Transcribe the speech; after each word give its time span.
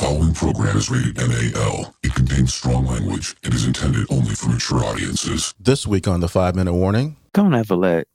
following 0.00 0.32
program 0.32 0.78
is 0.78 0.88
rated 0.88 1.14
NAL. 1.18 1.94
It 2.02 2.14
contains 2.14 2.54
strong 2.54 2.86
language 2.86 3.36
and 3.44 3.52
is 3.52 3.66
intended 3.66 4.06
only 4.08 4.34
for 4.34 4.48
mature 4.48 4.82
audiences. 4.82 5.52
This 5.60 5.86
week 5.86 6.08
on 6.08 6.20
the 6.20 6.28
five 6.28 6.54
minute 6.54 6.72
warning. 6.72 7.18
Don't 7.34 7.52
ever 7.52 7.76
let 7.76 8.08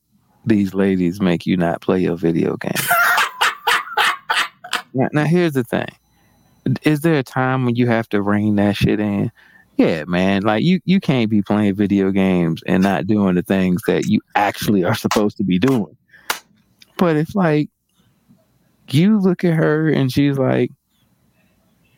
these 0.48 0.74
ladies 0.74 1.22
make 1.22 1.46
you 1.46 1.58
not 1.58 1.82
play 1.82 2.00
your 2.00 2.18
video 2.18 2.58
game. 2.58 2.72
now, 4.96 5.10
now, 5.14 5.26
here's 5.26 5.54
the 5.54 5.64
thing. 5.64 5.90
Is 6.82 7.02
there 7.02 7.20
a 7.20 7.24
time 7.24 7.66
when 7.66 7.76
you 7.76 7.86
have 7.86 8.10
to 8.10 8.20
rein 8.20 8.56
that 8.56 8.76
shit 8.76 9.00
in? 9.00 9.32
Yeah, 9.78 10.06
man. 10.06 10.42
Like 10.42 10.64
you, 10.64 10.80
you 10.86 11.00
can't 11.00 11.30
be 11.30 11.44
playing 11.44 11.76
video 11.76 12.10
games 12.10 12.64
and 12.66 12.82
not 12.82 13.06
doing 13.06 13.36
the 13.36 13.44
things 13.44 13.84
that 13.86 14.08
you 14.08 14.22
actually 14.34 14.84
are 14.84 14.96
supposed 14.96 15.38
to 15.38 15.44
be 15.44 15.60
doing. 15.60 15.96
But 16.98 17.16
if 17.16 17.36
like 17.36 17.70
you 18.90 19.20
look 19.20 19.44
at 19.44 19.54
her 19.54 19.88
and 19.88 20.12
she's 20.12 20.40
like 20.40 20.72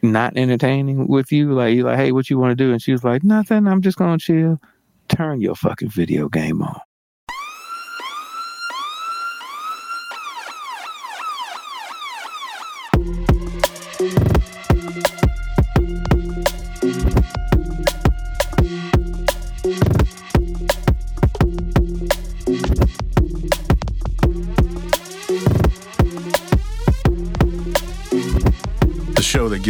not 0.01 0.37
entertaining 0.37 1.07
with 1.07 1.31
you, 1.31 1.53
like 1.53 1.75
you 1.75 1.83
like, 1.83 1.97
hey, 1.97 2.11
what 2.11 2.29
you 2.29 2.37
want 2.37 2.51
to 2.57 2.63
do? 2.63 2.71
And 2.71 2.81
she 2.81 2.91
was 2.91 3.03
like, 3.03 3.23
nothing. 3.23 3.67
I'm 3.67 3.81
just 3.81 3.97
gonna 3.97 4.17
chill. 4.17 4.59
Turn 5.07 5.41
your 5.41 5.55
fucking 5.55 5.89
video 5.89 6.27
game 6.29 6.61
on. 6.61 6.79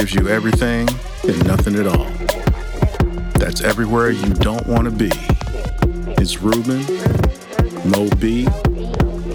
Gives 0.08 0.16
you 0.16 0.30
everything 0.30 0.88
and 1.28 1.46
nothing 1.46 1.76
at 1.76 1.86
all. 1.86 2.06
That's 3.40 3.62
everywhere 3.62 4.12
you 4.12 4.34
don't 4.36 4.66
want 4.66 4.86
to 4.86 4.91
be. 4.91 5.12
It's 6.22 6.41
Ruben, 6.41 6.80
Mo 7.90 8.08
B, 8.18 8.48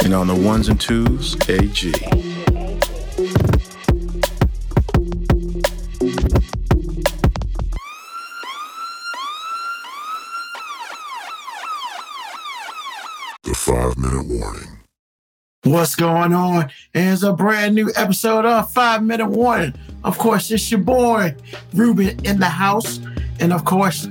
and 0.02 0.14
on 0.14 0.28
the 0.28 0.34
ones 0.34 0.68
and 0.68 0.80
twos, 0.80 1.36
AG. 1.48 1.92
The 13.42 13.54
five 13.54 13.98
minute 13.98 14.26
warning. 14.26 14.81
What's 15.64 15.94
going 15.94 16.32
on? 16.32 16.72
It's 16.92 17.22
a 17.22 17.32
brand 17.32 17.76
new 17.76 17.92
episode 17.94 18.44
of 18.44 18.72
Five 18.72 19.04
Minute 19.04 19.28
Warning. 19.28 19.72
Of 20.02 20.18
course, 20.18 20.50
it's 20.50 20.68
your 20.72 20.80
boy, 20.80 21.36
Ruben, 21.72 22.18
in 22.26 22.40
the 22.40 22.48
house. 22.48 22.98
And 23.38 23.52
of 23.52 23.64
course, 23.64 24.08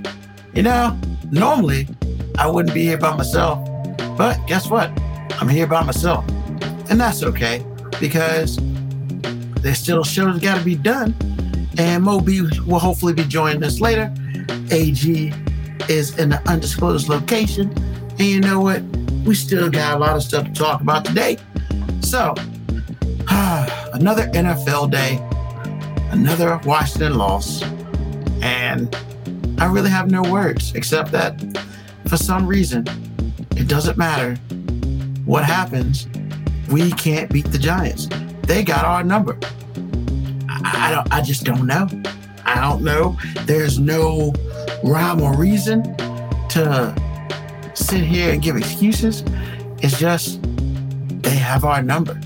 you 0.54 0.64
know, 0.64 0.98
normally 1.30 1.90
I 2.38 2.50
wouldn't 2.50 2.74
be 2.74 2.84
here 2.84 2.98
by 2.98 3.18
myself. 3.18 3.68
But 4.18 4.40
guess 4.48 4.70
what? 4.70 4.98
I'm 5.42 5.50
here 5.50 5.68
by 5.68 5.84
myself. 5.84 6.24
And 6.90 7.02
that's 7.02 7.22
okay 7.22 7.66
because 8.00 8.58
there's 9.62 9.78
still 9.78 10.06
shows 10.06 10.40
got 10.40 10.58
to 10.58 10.64
be 10.64 10.76
done. 10.76 11.14
And 11.78 12.06
MoeB 12.06 12.66
will 12.66 12.80
hopefully 12.80 13.14
be 13.14 13.26
joining 13.26 13.62
us 13.66 13.82
later. 13.82 14.10
AG 14.72 15.34
is 15.90 16.18
in 16.18 16.32
an 16.32 16.42
undisclosed 16.48 17.10
location. 17.10 17.74
And 18.12 18.22
you 18.22 18.40
know 18.40 18.62
what? 18.62 18.82
We 19.26 19.36
still 19.36 19.70
got 19.70 19.96
a 19.96 20.00
lot 20.00 20.16
of 20.16 20.24
stuff 20.24 20.46
to 20.46 20.54
talk 20.54 20.82
about 20.82 21.06
today. 21.06 21.38
So, 22.02 22.34
another 23.94 24.28
NFL 24.30 24.92
day, 24.92 25.20
another 26.12 26.60
Washington 26.66 27.18
loss. 27.18 27.62
And 28.42 28.96
I 29.60 29.66
really 29.66 29.90
have 29.92 30.10
no 30.10 30.24
words 30.24 30.74
except 30.74 31.12
that 31.12 31.40
for 32.08 32.18
some 32.18 32.48
reason, 32.48 32.86
it 33.56 33.68
doesn't 33.68 33.98
matter 33.98 34.36
what 35.26 35.46
happens, 35.46 36.08
we 36.70 36.92
can't 36.92 37.32
beat 37.32 37.46
the 37.52 37.60
Giants. 37.60 38.10
They 38.44 38.64
got 38.64 38.86
our 38.86 39.04
number. 39.04 39.38
I, 40.50 40.92
don't 40.92 41.14
I 41.14 41.22
just 41.22 41.44
don't 41.44 41.66
know. 41.66 41.88
I 42.44 42.60
don't 42.60 42.84
know. 42.84 43.18
There's 43.46 43.80
no 43.80 44.34
rhyme 44.84 45.22
or 45.22 45.36
reason 45.38 45.84
to 46.50 46.94
sit 47.74 48.04
here 48.04 48.34
and 48.34 48.42
give 48.42 48.56
excuses. 48.56 49.24
It's 49.80 49.98
just 50.00 50.40
they 51.24 51.36
have 51.36 51.64
our 51.64 51.82
number. 51.82 52.20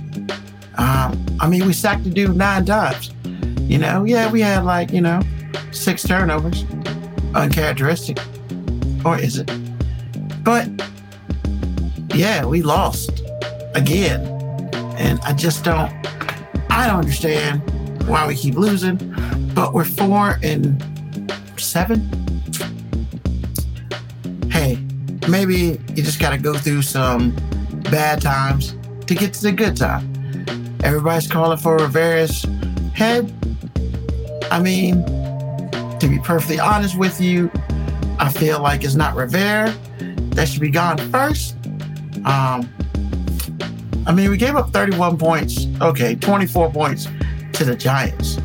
Um, 0.77 1.25
I 1.39 1.47
mean, 1.47 1.65
we 1.65 1.73
sacked 1.73 2.03
the 2.03 2.09
dude 2.09 2.35
nine 2.35 2.65
times. 2.65 3.11
You 3.61 3.77
know, 3.77 4.03
yeah, 4.03 4.31
we 4.31 4.41
had 4.41 4.63
like, 4.63 4.91
you 4.91 5.01
know, 5.01 5.21
six 5.71 6.03
turnovers. 6.03 6.65
Uncharacteristic. 7.33 8.19
Or 9.03 9.19
is 9.19 9.37
it? 9.37 9.51
But 10.43 10.69
yeah, 12.13 12.45
we 12.45 12.61
lost 12.61 13.21
again. 13.73 14.25
And 14.97 15.19
I 15.21 15.33
just 15.33 15.63
don't 15.63 15.91
I 16.69 16.87
don't 16.87 16.99
understand 16.99 17.61
why 18.07 18.27
we 18.27 18.35
keep 18.35 18.55
losing. 18.55 18.97
But 19.53 19.73
we're 19.73 19.85
four 19.85 20.39
and 20.43 20.83
seven. 21.57 22.24
Maybe 25.29 25.79
you 25.95 26.03
just 26.03 26.19
got 26.19 26.31
to 26.31 26.37
go 26.37 26.53
through 26.53 26.81
some 26.81 27.35
bad 27.91 28.21
times 28.21 28.75
to 29.07 29.15
get 29.15 29.33
to 29.33 29.41
the 29.41 29.51
good 29.51 29.77
time. 29.77 30.11
Everybody's 30.83 31.27
calling 31.27 31.57
for 31.57 31.77
Rivera's 31.77 32.45
head. 32.93 33.31
I 34.51 34.59
mean, 34.59 35.03
to 35.99 36.07
be 36.07 36.19
perfectly 36.19 36.59
honest 36.59 36.97
with 36.97 37.19
you, 37.19 37.51
I 38.19 38.29
feel 38.29 38.61
like 38.61 38.83
it's 38.83 38.95
not 38.95 39.15
Rivera 39.15 39.75
that 40.35 40.49
should 40.49 40.61
be 40.61 40.69
gone 40.69 40.97
first. 41.11 41.55
Um, 42.25 42.69
I 44.05 44.13
mean, 44.13 44.29
we 44.29 44.37
gave 44.37 44.55
up 44.55 44.71
31 44.71 45.17
points. 45.17 45.65
Okay, 45.81 46.15
24 46.15 46.71
points 46.71 47.07
to 47.53 47.65
the 47.65 47.75
Giants. 47.75 48.37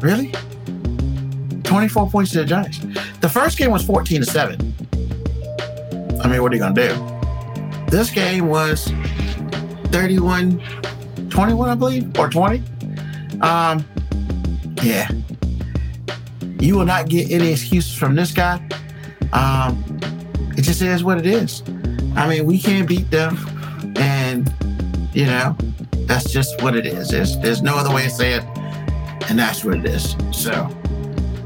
Really? 0.00 0.32
24 1.64 2.10
points 2.10 2.32
to 2.32 2.38
the 2.38 2.44
Giants. 2.44 2.78
The 3.20 3.28
first 3.28 3.58
game 3.58 3.70
was 3.70 3.82
14 3.84 4.20
to 4.20 4.26
7. 4.26 4.71
I 6.22 6.28
mean, 6.28 6.42
what 6.42 6.52
are 6.52 6.54
you 6.54 6.60
going 6.60 6.74
to 6.74 6.88
do? 6.88 7.90
This 7.90 8.10
game 8.10 8.48
was 8.48 8.90
31 9.86 10.62
21, 11.32 11.68
I 11.68 11.74
believe, 11.74 12.18
or 12.18 12.28
20. 12.28 12.62
Um, 13.40 13.84
yeah. 14.82 15.08
You 16.60 16.76
will 16.76 16.84
not 16.84 17.08
get 17.08 17.30
any 17.30 17.52
excuses 17.52 17.94
from 17.94 18.14
this 18.14 18.32
guy. 18.32 18.56
Um, 19.32 19.82
it 20.56 20.62
just 20.62 20.82
is 20.82 21.02
what 21.02 21.18
it 21.18 21.26
is. 21.26 21.62
I 22.14 22.28
mean, 22.28 22.44
we 22.44 22.58
can't 22.58 22.86
beat 22.86 23.10
them, 23.10 23.38
and 23.96 24.52
you 25.14 25.24
know, 25.24 25.56
that's 26.06 26.30
just 26.30 26.60
what 26.62 26.76
it 26.76 26.84
is. 26.84 27.08
There's, 27.08 27.38
there's 27.38 27.62
no 27.62 27.76
other 27.76 27.92
way 27.92 28.02
to 28.04 28.10
say 28.10 28.34
it, 28.34 28.44
and 29.30 29.38
that's 29.38 29.64
what 29.64 29.78
it 29.78 29.86
is. 29.86 30.14
So, 30.30 30.52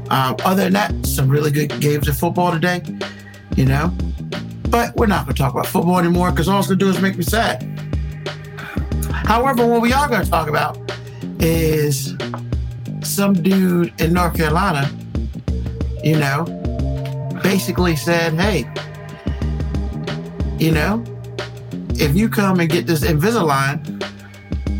um, 0.09 0.35
other 0.43 0.65
than 0.65 0.73
that, 0.73 1.05
some 1.05 1.29
really 1.29 1.51
good 1.51 1.79
games 1.79 2.09
of 2.09 2.17
football 2.17 2.51
today, 2.51 2.83
you 3.55 3.65
know. 3.65 3.93
But 4.69 4.95
we're 4.95 5.07
not 5.07 5.25
going 5.25 5.35
to 5.35 5.41
talk 5.41 5.53
about 5.53 5.67
football 5.67 5.99
anymore 5.99 6.31
because 6.31 6.47
all 6.47 6.59
it's 6.59 6.67
going 6.67 6.79
to 6.79 6.85
do 6.85 6.91
is 6.91 7.01
make 7.01 7.17
me 7.17 7.23
sad. 7.23 7.63
However, 9.11 9.65
what 9.65 9.81
we 9.81 9.93
are 9.93 10.07
going 10.07 10.23
to 10.23 10.29
talk 10.29 10.47
about 10.47 10.79
is 11.39 12.15
some 13.01 13.33
dude 13.33 13.93
in 14.01 14.13
North 14.13 14.35
Carolina, 14.35 14.89
you 16.03 16.17
know, 16.17 16.45
basically 17.43 17.95
said, 17.95 18.33
hey, 18.33 18.69
you 20.57 20.71
know, 20.71 21.03
if 21.95 22.15
you 22.15 22.29
come 22.29 22.59
and 22.59 22.69
get 22.69 22.87
this 22.87 23.01
Invisalign, 23.03 23.77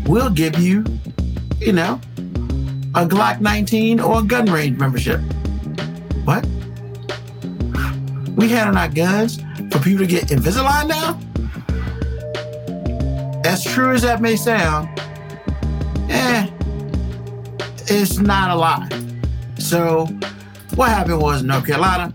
we'll 0.08 0.30
give 0.30 0.58
you, 0.58 0.84
you 1.58 1.72
know, 1.72 2.00
a 2.94 3.06
Glock 3.06 3.40
19 3.40 4.00
or 4.00 4.20
a 4.20 4.22
gun 4.22 4.46
range 4.46 4.78
membership. 4.78 5.20
What? 6.24 6.46
We 8.36 8.48
handing 8.48 8.76
our 8.76 8.88
guns 8.88 9.40
for 9.70 9.78
people 9.78 10.00
to 10.00 10.06
get 10.06 10.28
Invisalign 10.28 10.88
now? 10.88 11.18
As 13.44 13.64
true 13.64 13.92
as 13.92 14.02
that 14.02 14.20
may 14.20 14.36
sound, 14.36 14.88
eh, 16.10 16.48
it's 17.86 18.18
not 18.18 18.50
a 18.50 18.54
lie. 18.54 18.88
So, 19.58 20.06
what 20.74 20.90
happened 20.90 21.20
was 21.20 21.42
North 21.42 21.66
Carolina, 21.66 22.14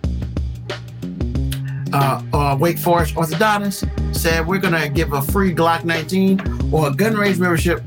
uh, 1.94 2.22
uh, 2.34 2.58
Wake 2.60 2.78
Forest 2.78 3.16
orthodontist 3.16 3.90
said 4.16 4.46
we're 4.48 4.60
going 4.60 4.74
to 4.74 4.90
give 4.90 5.14
a 5.14 5.22
free 5.22 5.54
Glock 5.54 5.84
19 5.84 6.72
or 6.74 6.88
a 6.88 6.92
gun 6.92 7.16
range 7.16 7.40
membership 7.40 7.84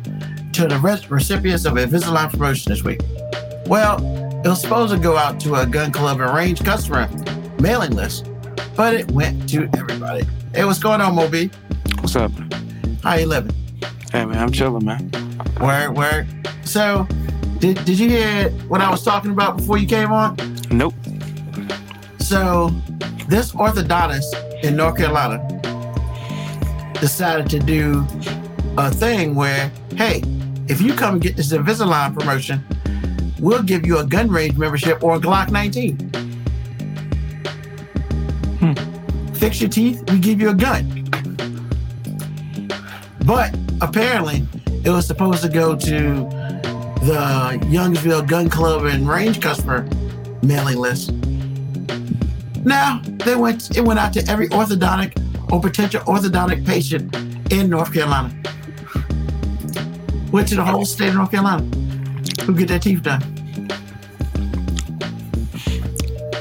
to 0.53 0.67
the 0.67 0.79
re- 0.79 1.01
recipients 1.09 1.65
of 1.65 1.75
Invisalign 1.75 2.31
promotion 2.31 2.73
this 2.73 2.83
week. 2.83 3.01
Well, 3.67 3.99
it 4.45 4.49
was 4.49 4.61
supposed 4.61 4.95
to 4.95 4.99
go 4.99 5.17
out 5.17 5.41
to 5.41 5.57
a 5.57 5.67
gun 5.67 5.93
club 5.93 6.21
and 6.21 6.35
range 6.35 6.63
customer 6.65 7.09
mailing 7.61 7.93
list, 7.93 8.27
but 8.77 8.95
it 8.95 9.11
went 9.11 9.49
to 9.51 9.69
everybody. 9.77 10.25
Hey, 10.55 10.65
what's 10.65 10.79
going 10.79 11.01
on, 11.01 11.15
MoeB? 11.15 11.53
What's 12.01 12.17
up? 12.17 12.33
How 13.03 13.15
you 13.15 13.27
living? 13.27 13.55
Hey 14.13 14.25
man, 14.25 14.39
I'm 14.39 14.53
chilling, 14.53 14.85
man. 14.85 15.11
Word, 15.61 15.97
word. 15.97 16.27
So, 16.65 17.07
Did 17.59 17.85
Did 17.85 17.99
you 17.99 18.09
hear 18.09 18.51
what 18.69 18.81
I 18.81 18.91
was 18.91 19.03
talking 19.03 19.31
about 19.31 19.57
before 19.57 19.79
you 19.79 19.87
came 19.87 20.13
on? 20.13 20.37
Nope. 20.71 20.95
So, 22.19 22.71
this 23.29 23.53
orthodontist 23.53 24.63
in 24.63 24.77
North 24.77 24.97
Carolina 24.97 25.39
decided 27.01 27.49
to 27.51 27.59
do 27.59 28.07
a 28.79 28.91
thing 28.91 29.35
where, 29.35 29.71
hey, 29.95 30.23
if 30.69 30.81
you 30.81 30.93
come 30.95 31.19
get 31.19 31.37
this 31.37 31.53
Invisalign 31.53 32.19
promotion, 32.19 32.65
we'll 33.39 33.63
give 33.63 33.87
you 33.87 33.99
a 33.99 34.05
gun 34.05 34.29
range 34.29 34.57
membership 34.57 35.03
or 35.03 35.17
a 35.17 35.21
Glock 35.21 35.51
19. 35.51 36.11
Hmm. 38.59 39.35
Fix 39.35 39.61
your 39.61 39.71
teeth, 39.71 40.03
we 40.11 40.19
give 40.19 40.41
you 40.41 40.51
a 40.51 40.55
gun. 40.55 41.05
But 43.25 43.55
apparently, 43.81 44.47
it 44.85 44.91
was 44.91 45.07
supposed 45.07 45.43
to 45.43 45.49
go 45.49 45.77
to 45.77 45.93
the 47.03 47.59
Youngsville 47.67 48.27
Gun 48.27 48.49
Club 48.49 48.85
and 48.85 49.09
Range 49.09 49.41
customer 49.41 49.87
mailing 50.43 50.79
list. 50.79 51.13
Now 52.65 53.01
they 53.05 53.37
went. 53.37 53.77
It 53.77 53.83
went 53.83 54.01
out 54.01 54.13
to 54.15 54.25
every 54.29 54.49
orthodontic 54.49 55.13
or 55.53 55.61
potential 55.61 56.01
orthodontic 56.03 56.67
patient 56.67 57.15
in 57.53 57.71
North 57.71 57.93
Carolina. 57.93 58.35
Went 60.33 60.49
to 60.49 60.57
the 60.57 60.65
whole 60.65 60.85
state 60.85 61.11
of 61.11 61.15
North 61.15 61.31
Carolina 61.31 61.63
who 62.45 62.55
get 62.55 62.69
their 62.69 62.79
teeth 62.79 63.03
done. 63.03 63.36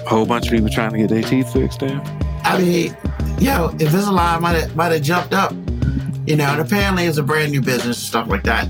A 0.05 0.09
whole 0.09 0.25
bunch 0.25 0.45
of 0.45 0.51
people 0.51 0.69
trying 0.69 0.91
to 0.91 0.97
get 0.97 1.09
their 1.09 1.23
teeth 1.23 1.51
fixed 1.51 1.79
there. 1.79 2.01
I 2.43 2.59
mean, 2.59 2.95
yo, 3.39 3.69
Invisalign 3.69 4.41
might 4.41 4.53
have 4.53 4.75
might 4.75 4.91
have 4.91 5.01
jumped 5.01 5.33
up, 5.33 5.51
you 6.27 6.35
know. 6.35 6.45
And 6.45 6.61
apparently, 6.61 7.05
it's 7.05 7.17
a 7.17 7.23
brand 7.23 7.51
new 7.51 7.61
business 7.61 7.85
and 7.85 7.95
stuff 7.95 8.27
like 8.27 8.43
that. 8.43 8.67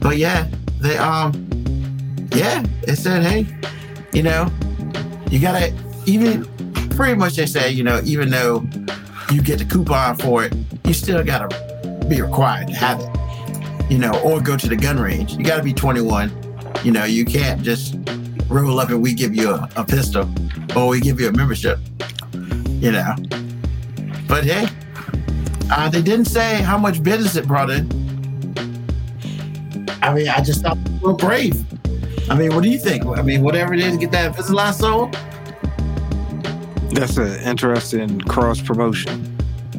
But 0.00 0.16
yeah, 0.16 0.48
they 0.80 0.96
um, 0.96 1.32
yeah, 2.32 2.64
they 2.86 2.94
said, 2.94 3.22
hey, 3.22 3.46
you 4.12 4.22
know, 4.22 4.50
you 5.30 5.38
gotta 5.38 5.72
even 6.06 6.44
pretty 6.90 7.14
much 7.14 7.36
they 7.36 7.46
say, 7.46 7.70
you 7.70 7.82
know, 7.82 8.00
even 8.04 8.30
though 8.30 8.64
you 9.30 9.42
get 9.42 9.58
the 9.58 9.64
coupon 9.64 10.16
for 10.16 10.44
it, 10.44 10.54
you 10.84 10.94
still 10.94 11.22
gotta 11.24 11.48
be 12.08 12.20
required 12.20 12.68
to 12.68 12.74
have 12.74 13.00
it, 13.00 13.90
you 13.90 13.98
know, 13.98 14.12
or 14.22 14.40
go 14.40 14.56
to 14.56 14.68
the 14.68 14.76
gun 14.76 14.98
range. 14.98 15.36
You 15.36 15.44
gotta 15.44 15.62
be 15.62 15.72
21. 15.72 16.32
You 16.84 16.92
know, 16.92 17.04
you 17.04 17.24
can't 17.24 17.62
just 17.62 17.96
up 18.50 18.90
and 18.90 19.02
we 19.02 19.14
give 19.14 19.34
you 19.34 19.50
a, 19.50 19.68
a 19.76 19.84
pistol 19.84 20.28
or 20.76 20.88
we 20.88 21.00
give 21.00 21.20
you 21.20 21.28
a 21.28 21.32
membership 21.32 21.78
you 22.84 22.92
know. 22.92 23.14
But 24.28 24.44
hey, 24.44 24.68
uh, 25.70 25.88
they 25.88 26.02
didn't 26.02 26.26
say 26.26 26.60
how 26.60 26.76
much 26.76 27.02
business 27.02 27.34
it 27.34 27.46
brought 27.46 27.70
in. 27.70 27.88
I 30.02 30.12
mean, 30.14 30.28
I 30.28 30.42
just 30.42 30.60
thought 30.62 30.76
they 30.84 30.98
were 30.98 31.14
brave. 31.14 31.64
I 32.28 32.36
mean, 32.36 32.54
what 32.54 32.62
do 32.62 32.68
you 32.68 32.78
think? 32.78 33.06
I 33.06 33.22
mean, 33.22 33.42
whatever 33.42 33.72
it 33.72 33.80
is, 33.80 33.96
get 33.96 34.10
that 34.10 34.34
Invisalign 34.34 34.74
sold. 34.74 35.14
That's 36.94 37.16
an 37.16 37.40
interesting 37.40 38.20
cross 38.20 38.60
promotion. 38.60 39.34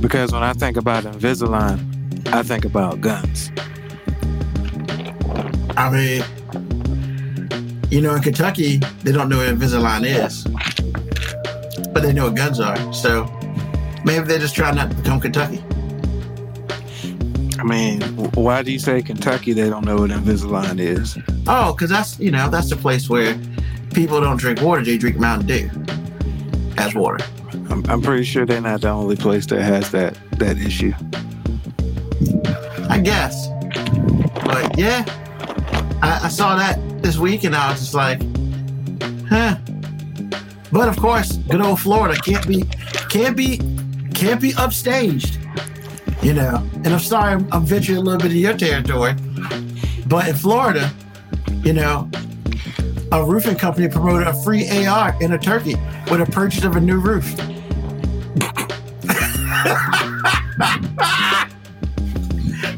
because 0.00 0.32
when 0.32 0.44
I 0.44 0.52
think 0.52 0.76
about 0.76 1.02
Invisalign, 1.04 2.28
I 2.28 2.44
think 2.44 2.64
about 2.64 3.00
guns. 3.00 3.50
I 5.78 5.90
mean, 5.90 6.24
you 7.88 8.00
know, 8.00 8.16
in 8.16 8.20
Kentucky, 8.20 8.78
they 9.04 9.12
don't 9.12 9.28
know 9.28 9.36
what 9.36 9.46
Invisalign 9.46 10.04
is, 10.04 10.42
but 11.92 12.02
they 12.02 12.12
know 12.12 12.24
what 12.24 12.34
guns 12.34 12.58
are. 12.58 12.92
So 12.92 13.26
maybe 14.04 14.26
they're 14.26 14.40
just 14.40 14.56
trying 14.56 14.74
not 14.74 14.90
to 14.90 14.96
become 14.96 15.20
Kentucky. 15.20 15.62
I 17.60 17.62
mean, 17.62 18.02
why 18.34 18.64
do 18.64 18.72
you 18.72 18.80
say 18.80 19.02
Kentucky? 19.02 19.52
They 19.52 19.70
don't 19.70 19.84
know 19.84 19.98
what 19.98 20.10
Invisalign 20.10 20.80
is. 20.80 21.16
Oh, 21.46 21.74
because 21.74 21.90
that's 21.90 22.18
you 22.18 22.32
know 22.32 22.50
that's 22.50 22.70
the 22.70 22.76
place 22.76 23.08
where 23.08 23.38
people 23.94 24.20
don't 24.20 24.36
drink 24.36 24.60
water; 24.60 24.82
they 24.84 24.98
drink 24.98 25.16
Mountain 25.16 25.46
Dew 25.46 25.70
as 26.76 26.92
water. 26.92 27.24
I'm, 27.70 27.88
I'm 27.88 28.02
pretty 28.02 28.24
sure 28.24 28.44
they're 28.44 28.60
not 28.60 28.80
the 28.80 28.88
only 28.88 29.14
place 29.14 29.46
that 29.46 29.62
has 29.62 29.92
that 29.92 30.18
that 30.38 30.58
issue. 30.58 30.92
I 32.90 32.98
guess. 32.98 33.46
But 34.44 34.76
yeah, 34.76 35.04
I, 36.02 36.20
I 36.24 36.28
saw 36.28 36.56
that 36.56 37.02
this 37.02 37.18
week 37.18 37.44
and 37.44 37.54
I 37.54 37.70
was 37.70 37.80
just 37.80 37.94
like, 37.94 38.20
huh. 39.28 39.56
But 40.70 40.88
of 40.88 40.96
course, 40.96 41.36
good 41.36 41.60
old 41.60 41.80
Florida 41.80 42.20
can't 42.20 42.46
be 42.46 42.62
can't 43.08 43.36
be 43.36 43.58
can't 44.14 44.40
be 44.40 44.52
upstaged. 44.52 45.36
You 46.22 46.34
know, 46.34 46.56
and 46.74 46.88
I'm 46.88 46.98
sorry 46.98 47.34
I'm, 47.34 47.48
I'm 47.52 47.64
venturing 47.64 47.98
a 47.98 48.00
little 48.00 48.20
bit 48.20 48.32
of 48.32 48.36
your 48.36 48.56
territory, 48.56 49.14
but 50.06 50.28
in 50.28 50.34
Florida, 50.34 50.92
you 51.62 51.72
know, 51.72 52.10
a 53.12 53.24
roofing 53.24 53.56
company 53.56 53.88
promoted 53.88 54.26
a 54.26 54.34
free 54.42 54.68
AR 54.86 55.16
in 55.22 55.32
a 55.32 55.38
turkey 55.38 55.76
with 56.10 56.20
a 56.20 56.26
purchase 56.26 56.64
of 56.64 56.76
a 56.76 56.80
new 56.80 56.98
roof. 56.98 57.34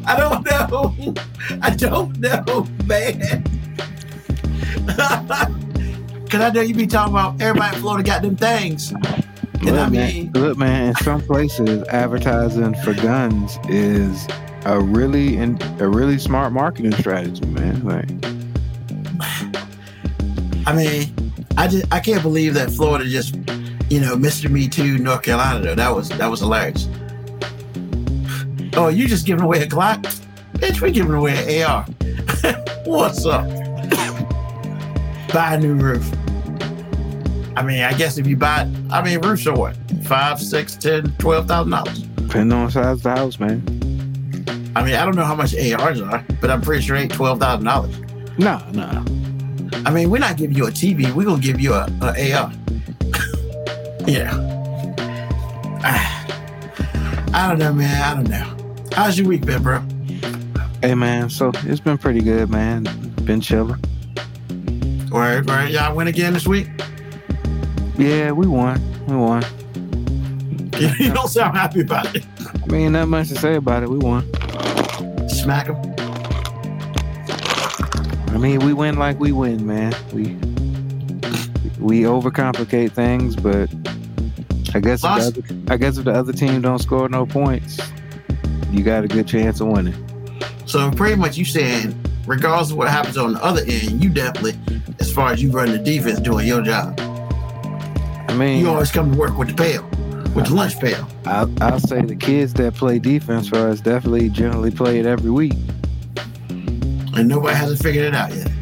I 0.06 0.16
don't 0.16 0.44
know. 0.44 1.14
I 1.62 1.70
don't 1.70 2.18
know, 2.18 2.66
man. 2.90 3.44
Cause 6.28 6.40
I 6.40 6.50
know 6.52 6.60
you 6.60 6.74
be 6.74 6.86
talking 6.86 7.14
about 7.14 7.40
everybody 7.40 7.76
in 7.76 7.82
Florida 7.82 8.04
got 8.04 8.22
them 8.22 8.36
things. 8.36 8.90
And 8.90 9.78
I 9.78 9.88
mean, 9.88 10.32
man, 10.32 10.42
look, 10.42 10.58
man, 10.58 10.88
in 10.88 10.94
some 10.96 11.20
places, 11.20 11.86
advertising 11.88 12.74
for 12.82 12.94
guns 12.94 13.58
is 13.68 14.26
a 14.64 14.80
really 14.80 15.36
in, 15.36 15.60
a 15.78 15.88
really 15.88 16.18
smart 16.18 16.52
marketing 16.52 16.92
strategy, 16.92 17.44
man. 17.46 17.84
Like, 17.84 18.08
I 20.66 20.74
mean, 20.74 21.14
I 21.56 21.68
just 21.68 21.84
I 21.92 22.00
can't 22.00 22.22
believe 22.22 22.54
that 22.54 22.70
Florida 22.70 23.04
just, 23.08 23.36
you 23.88 24.00
know, 24.00 24.16
Mr. 24.16 24.50
Me 24.50 24.66
Too 24.68 24.98
North 24.98 25.22
Carolina 25.22 25.60
though. 25.60 25.74
That 25.74 25.94
was 25.94 26.08
that 26.10 26.30
was 26.30 26.40
hilarious. 26.40 26.88
Oh, 28.74 28.88
you 28.88 29.06
just 29.06 29.26
giving 29.26 29.44
away 29.44 29.62
a 29.62 29.66
Glock? 29.66 30.02
Bitch, 30.54 30.80
we 30.80 30.90
giving 30.90 31.14
away 31.14 31.62
an 31.62 31.62
AR. 31.64 31.86
What's 32.84 33.26
up? 33.26 33.46
buy 35.32 35.54
a 35.54 35.58
new 35.60 35.74
roof. 35.74 36.10
I 37.56 37.62
mean, 37.62 37.82
I 37.82 37.92
guess 37.92 38.18
if 38.18 38.26
you 38.26 38.36
buy, 38.36 38.70
I 38.90 39.02
mean, 39.02 39.20
roofs 39.20 39.46
are 39.46 39.54
what? 39.54 39.76
Five, 40.04 40.40
six, 40.40 40.76
ten, 40.76 41.12
twelve 41.18 41.46
thousand 41.46 41.70
dollars. 41.70 42.02
depending 42.02 42.52
on 42.56 42.66
the 42.66 42.72
size 42.72 42.96
of 42.96 43.02
the 43.02 43.10
house, 43.10 43.38
man. 43.38 43.62
I 44.74 44.84
mean, 44.84 44.94
I 44.94 45.04
don't 45.04 45.16
know 45.16 45.24
how 45.24 45.34
much 45.34 45.54
ARs 45.54 46.00
are, 46.00 46.24
but 46.40 46.50
I'm 46.50 46.60
pretty 46.60 46.82
sure 46.82 46.96
it 46.96 47.00
ain't 47.00 47.12
twelve 47.12 47.40
thousand 47.40 47.66
dollars. 47.66 47.98
No, 48.38 48.58
no. 48.72 49.04
I 49.84 49.90
mean, 49.90 50.10
we're 50.10 50.18
not 50.18 50.36
giving 50.36 50.56
you 50.56 50.66
a 50.66 50.70
TV. 50.70 51.12
We're 51.12 51.24
gonna 51.26 51.42
give 51.42 51.60
you 51.60 51.74
a, 51.74 51.86
a 52.00 52.32
AR. 52.34 52.52
yeah. 54.06 54.46
I 57.32 57.48
don't 57.48 57.58
know, 57.58 57.72
man. 57.72 58.02
I 58.02 58.14
don't 58.14 58.28
know. 58.28 58.56
How's 58.92 59.18
your 59.18 59.28
week 59.28 59.44
been, 59.44 59.62
bro? 59.62 59.82
Hey, 60.82 60.94
man. 60.94 61.28
So 61.28 61.52
it's 61.64 61.80
been 61.80 61.98
pretty 61.98 62.20
good, 62.22 62.48
man. 62.48 62.84
Been 63.24 63.42
chilling. 63.42 63.78
Word, 65.10 65.46
word. 65.46 65.70
Y'all 65.70 65.94
win 65.94 66.06
again 66.06 66.32
this 66.32 66.46
week? 66.46 66.68
Yeah, 67.98 68.32
we 68.32 68.46
won. 68.46 68.80
We 69.06 69.14
won. 69.16 69.44
you 70.98 71.12
don't 71.12 71.28
sound 71.28 71.54
happy 71.54 71.82
about 71.82 72.14
it. 72.16 72.24
I 72.40 72.66
mean, 72.66 72.92
not 72.92 73.08
much 73.08 73.28
to 73.28 73.34
say 73.34 73.56
about 73.56 73.82
it. 73.82 73.90
We 73.90 73.98
won. 73.98 74.22
Smack 75.28 75.66
him. 75.66 75.76
I 78.34 78.38
mean, 78.38 78.60
we 78.60 78.72
win 78.72 78.98
like 78.98 79.20
we 79.20 79.32
win, 79.32 79.66
man. 79.66 79.94
We 80.14 80.34
we 81.78 82.02
overcomplicate 82.02 82.92
things, 82.92 83.36
but 83.36 83.68
I 84.74 84.80
guess 84.80 85.04
other, 85.04 85.42
I 85.68 85.76
guess 85.76 85.98
if 85.98 86.04
the 86.04 86.12
other 86.12 86.32
team 86.32 86.62
don't 86.62 86.78
score 86.78 87.06
no 87.10 87.26
points, 87.26 87.78
you 88.70 88.82
got 88.82 89.04
a 89.04 89.08
good 89.08 89.28
chance 89.28 89.60
of 89.60 89.66
winning. 89.66 90.09
So 90.70 90.88
pretty 90.92 91.16
much 91.16 91.36
you 91.36 91.44
saying, 91.44 92.00
regardless 92.28 92.70
of 92.70 92.76
what 92.76 92.86
happens 92.86 93.18
on 93.18 93.32
the 93.32 93.42
other 93.42 93.62
end, 93.66 94.04
you 94.04 94.08
definitely, 94.08 94.56
as 95.00 95.12
far 95.12 95.32
as 95.32 95.42
you 95.42 95.50
run 95.50 95.72
the 95.72 95.78
defense, 95.78 96.20
doing 96.20 96.46
your 96.46 96.62
job. 96.62 96.96
I 97.00 98.34
mean, 98.36 98.60
You 98.60 98.70
always 98.70 98.92
come 98.92 99.10
to 99.10 99.18
work 99.18 99.36
with 99.36 99.48
the 99.48 99.54
pail, 99.54 99.82
with 100.32 100.46
the 100.46 100.54
lunch 100.54 100.78
pail. 100.78 101.08
I'll, 101.24 101.52
I'll 101.60 101.80
say 101.80 102.02
the 102.02 102.14
kids 102.14 102.54
that 102.54 102.74
play 102.74 103.00
defense 103.00 103.48
for 103.48 103.56
us 103.56 103.80
definitely 103.80 104.28
generally 104.28 104.70
play 104.70 105.00
it 105.00 105.06
every 105.06 105.32
week. 105.32 105.54
And 106.50 107.26
nobody 107.26 107.56
hasn't 107.56 107.82
figured 107.82 108.04
it 108.04 108.14
out 108.14 108.32
yet. 108.32 108.52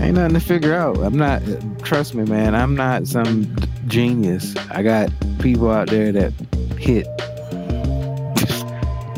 Ain't 0.00 0.16
nothing 0.16 0.34
to 0.34 0.40
figure 0.40 0.74
out. 0.74 0.98
I'm 0.98 1.16
not. 1.16 1.40
Trust 1.84 2.16
me, 2.16 2.24
man. 2.24 2.56
I'm 2.56 2.74
not 2.74 3.06
some 3.06 3.54
genius. 3.86 4.56
I 4.72 4.82
got 4.82 5.08
people 5.38 5.70
out 5.70 5.88
there 5.88 6.10
that 6.10 6.32
hit 6.80 7.06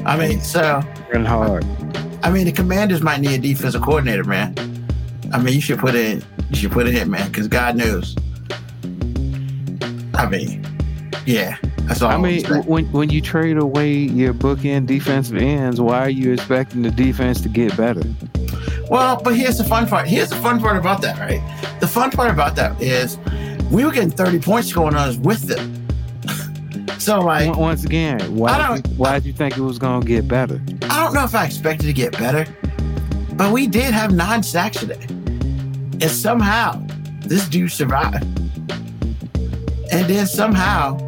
I 0.06 0.18
mean, 0.18 0.40
so 0.42 0.82
run 1.12 1.24
hard. 1.24 1.64
I 1.64 1.83
mean, 2.30 2.46
the 2.46 2.52
Commanders 2.52 3.02
might 3.02 3.20
need 3.20 3.34
a 3.34 3.38
defensive 3.38 3.82
coordinator, 3.82 4.24
man. 4.24 4.54
I 5.32 5.38
mean, 5.38 5.54
you 5.54 5.60
should 5.60 5.78
put 5.78 5.94
in, 5.94 6.22
you 6.50 6.56
should 6.56 6.72
put 6.72 6.86
it 6.86 6.94
in, 6.94 7.10
man, 7.10 7.28
because 7.28 7.48
God 7.48 7.76
knows. 7.76 8.16
I 10.14 10.28
mean, 10.28 10.64
Yeah, 11.26 11.56
that's 11.86 12.02
all. 12.02 12.10
I 12.10 12.16
mean, 12.16 12.44
when 12.64 12.90
when 12.92 13.10
you 13.10 13.20
trade 13.20 13.56
away 13.56 13.92
your 13.92 14.32
bookend 14.32 14.86
defensive 14.86 15.36
ends, 15.36 15.80
why 15.80 16.00
are 16.00 16.10
you 16.10 16.32
expecting 16.32 16.82
the 16.82 16.90
defense 16.90 17.40
to 17.42 17.48
get 17.48 17.76
better? 17.76 18.02
Well, 18.90 19.20
but 19.22 19.34
here's 19.36 19.58
the 19.58 19.64
fun 19.64 19.86
part. 19.86 20.06
Here's 20.06 20.28
the 20.30 20.36
fun 20.36 20.60
part 20.60 20.76
about 20.76 21.00
that, 21.02 21.18
right? 21.18 21.42
The 21.80 21.88
fun 21.88 22.10
part 22.10 22.30
about 22.30 22.56
that 22.56 22.80
is 22.80 23.18
we 23.70 23.84
were 23.84 23.92
getting 23.92 24.10
30 24.10 24.40
points 24.40 24.72
going 24.72 24.94
on 24.94 25.20
with 25.22 25.42
them. 25.42 25.83
So 27.04 27.20
like 27.20 27.46
Once- 27.48 27.58
Once 27.58 27.84
again, 27.84 28.18
why 28.34 28.56
don't- 28.58 28.86
why 28.96 29.14
did 29.14 29.26
you 29.26 29.32
think 29.32 29.56
it 29.56 29.60
was 29.60 29.78
gonna 29.78 30.04
get 30.04 30.26
better? 30.26 30.60
I 30.90 31.02
don't 31.04 31.14
know 31.14 31.24
if 31.24 31.34
I 31.34 31.44
expected 31.44 31.86
to 31.86 31.92
get 31.92 32.12
better, 32.18 32.46
but 33.34 33.52
we 33.52 33.66
did 33.66 33.92
have 33.92 34.12
nine 34.12 34.42
sacks 34.42 34.78
today. 34.78 35.04
And 36.00 36.10
somehow 36.10 36.80
this 37.26 37.46
dude 37.48 37.70
survived. 37.72 38.24
And 39.92 40.08
then 40.08 40.26
somehow 40.26 40.98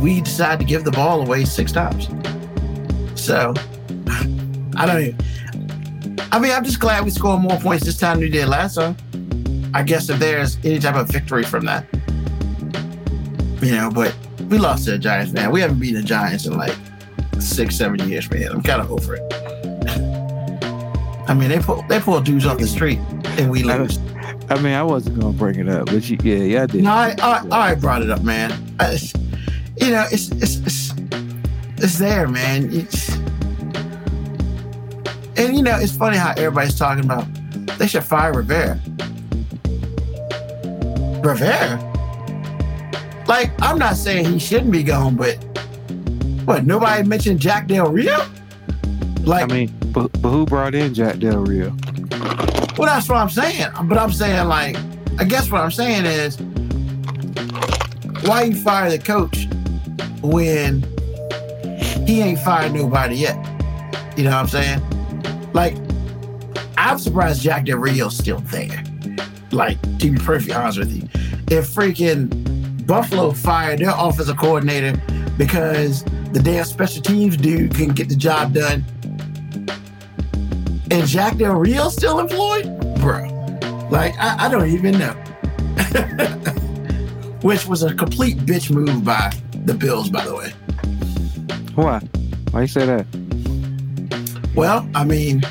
we 0.00 0.20
decided 0.20 0.60
to 0.60 0.64
give 0.64 0.84
the 0.84 0.90
ball 0.92 1.20
away 1.20 1.44
six 1.44 1.72
times. 1.72 2.08
So 3.14 3.54
I 4.76 4.86
don't 4.86 5.00
even 5.00 5.16
I 6.32 6.38
mean, 6.40 6.50
I'm 6.52 6.64
just 6.64 6.80
glad 6.80 7.04
we 7.04 7.10
scored 7.10 7.42
more 7.42 7.58
points 7.60 7.84
this 7.84 7.96
time 7.96 8.16
than 8.18 8.24
we 8.24 8.28
did 8.30 8.48
last 8.48 8.74
time. 8.74 8.96
I 9.72 9.82
guess 9.82 10.08
if 10.10 10.18
there's 10.18 10.58
any 10.64 10.78
type 10.80 10.96
of 10.96 11.08
victory 11.08 11.44
from 11.44 11.64
that. 11.66 11.86
You 13.62 13.72
know, 13.72 13.90
but 13.90 14.14
we 14.48 14.58
lost 14.58 14.84
to 14.84 14.92
the 14.92 14.98
Giants, 14.98 15.32
man. 15.32 15.50
We 15.50 15.60
haven't 15.60 15.80
beaten 15.80 16.00
the 16.00 16.06
Giants 16.06 16.46
in 16.46 16.56
like 16.56 16.76
six, 17.40 17.76
seven 17.76 18.08
years, 18.08 18.30
man. 18.30 18.48
I'm 18.50 18.62
kind 18.62 18.80
of 18.80 18.90
over 18.90 19.16
it. 19.16 19.34
I 21.26 21.34
mean, 21.34 21.48
they 21.48 21.58
pull 21.58 21.82
they 21.88 22.00
pull 22.00 22.20
dudes 22.20 22.46
off 22.46 22.58
the 22.58 22.66
street 22.66 22.98
and 23.38 23.50
we 23.50 23.62
lose. 23.62 23.98
I 24.50 24.56
mean, 24.60 24.74
I 24.74 24.82
wasn't 24.82 25.18
gonna 25.20 25.32
bring 25.32 25.58
it 25.58 25.68
up, 25.68 25.86
but 25.86 26.08
you, 26.08 26.18
yeah, 26.22 26.36
yeah, 26.36 26.62
I 26.64 26.66
did. 26.66 26.84
No, 26.84 26.90
I, 26.90 27.14
I, 27.20 27.70
I 27.70 27.74
brought 27.74 28.02
it 28.02 28.10
up, 28.10 28.22
man. 28.22 28.52
I, 28.78 28.98
you 29.78 29.90
know, 29.90 30.06
it's 30.12 30.30
it's 30.32 30.56
it's, 30.58 30.92
it's 31.78 31.98
there, 31.98 32.28
man. 32.28 32.68
It's, 32.72 33.14
and 35.36 35.56
you 35.56 35.62
know, 35.62 35.78
it's 35.78 35.96
funny 35.96 36.18
how 36.18 36.32
everybody's 36.32 36.78
talking 36.78 37.04
about 37.04 37.26
they 37.78 37.86
should 37.86 38.04
fire 38.04 38.32
Rivera. 38.32 38.78
Rivera, 41.22 41.78
like 43.26 43.52
I'm 43.62 43.78
not 43.78 43.96
saying 43.96 44.26
he 44.26 44.38
shouldn't 44.38 44.70
be 44.70 44.82
gone, 44.82 45.16
but 45.16 45.36
what? 46.44 46.66
Nobody 46.66 47.06
mentioned 47.06 47.40
Jack 47.40 47.68
Del 47.68 47.90
Rio. 47.90 48.26
Like, 49.22 49.44
I 49.50 49.54
mean, 49.54 49.74
but, 49.92 50.12
but 50.20 50.28
who 50.28 50.44
brought 50.44 50.74
in 50.74 50.92
Jack 50.92 51.18
Del 51.18 51.38
Rio? 51.44 51.74
Well, 52.76 52.86
that's 52.86 53.08
what 53.08 53.16
I'm 53.16 53.30
saying. 53.30 53.68
But 53.84 53.96
I'm 53.96 54.12
saying, 54.12 54.46
like, 54.48 54.76
I 55.18 55.24
guess 55.24 55.50
what 55.50 55.62
I'm 55.62 55.70
saying 55.70 56.04
is, 56.04 56.36
why 58.26 58.42
you 58.42 58.54
fire 58.54 58.90
the 58.90 58.98
coach 58.98 59.46
when 60.22 60.82
he 62.06 62.20
ain't 62.20 62.40
fired 62.40 62.74
nobody 62.74 63.16
yet? 63.16 63.36
You 64.16 64.24
know 64.24 64.30
what 64.30 64.36
I'm 64.36 64.48
saying? 64.48 65.52
Like, 65.52 65.76
I'm 66.76 66.98
surprised 66.98 67.40
Jack 67.40 67.64
Del 67.64 67.78
Rio's 67.78 68.16
still 68.16 68.40
there. 68.40 68.84
Like, 69.50 69.80
to 69.98 70.10
be 70.10 70.18
perfectly 70.18 70.52
honest 70.52 70.78
with 70.78 70.92
you, 70.92 71.08
if 71.48 71.68
freaking 71.68 72.43
Buffalo 72.86 73.32
fired 73.32 73.80
their 73.80 73.94
offensive 73.96 74.36
coordinator 74.36 75.00
because 75.36 76.04
the 76.32 76.40
damn 76.42 76.64
special 76.64 77.02
teams 77.02 77.36
dude 77.36 77.74
couldn't 77.74 77.94
get 77.94 78.08
the 78.08 78.16
job 78.16 78.52
done, 78.52 78.84
and 80.90 81.06
Jack 81.06 81.36
Del 81.36 81.54
Rio 81.54 81.88
still 81.88 82.18
employed, 82.18 82.64
bro. 83.00 83.28
Like 83.90 84.14
I, 84.18 84.46
I 84.46 84.48
don't 84.48 84.68
even 84.68 84.98
know. 84.98 85.12
Which 87.42 87.66
was 87.66 87.82
a 87.82 87.94
complete 87.94 88.38
bitch 88.38 88.70
move 88.70 89.04
by 89.04 89.32
the 89.64 89.74
Bills, 89.74 90.08
by 90.08 90.24
the 90.24 90.34
way. 90.34 90.52
Why? 91.74 92.00
Why 92.50 92.62
you 92.62 92.68
say 92.68 92.86
that? 92.86 93.06
Well, 94.54 94.88
I 94.94 95.04
mean, 95.04 95.42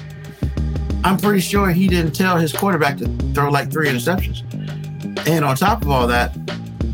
I'm 1.04 1.18
pretty 1.18 1.42
sure 1.42 1.70
he 1.70 1.88
didn't 1.88 2.14
tell 2.14 2.38
his 2.38 2.54
quarterback 2.54 2.98
to 3.00 3.08
throw 3.34 3.50
like 3.50 3.72
three 3.72 3.90
interceptions. 3.90 4.42
And 5.28 5.44
on 5.44 5.56
top 5.56 5.82
of 5.82 5.90
all 5.90 6.08
that, 6.08 6.43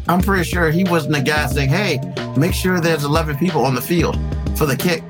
I'm 0.09 0.21
pretty 0.21 0.43
sure 0.43 0.71
he 0.71 0.83
wasn't 0.85 1.13
the 1.13 1.21
guy 1.21 1.45
saying, 1.47 1.69
"Hey, 1.69 1.99
make 2.35 2.53
sure 2.53 2.79
there's 2.79 3.03
11 3.03 3.37
people 3.37 3.63
on 3.63 3.75
the 3.75 3.81
field 3.81 4.19
for 4.57 4.65
the 4.65 4.75
kick." 4.75 5.03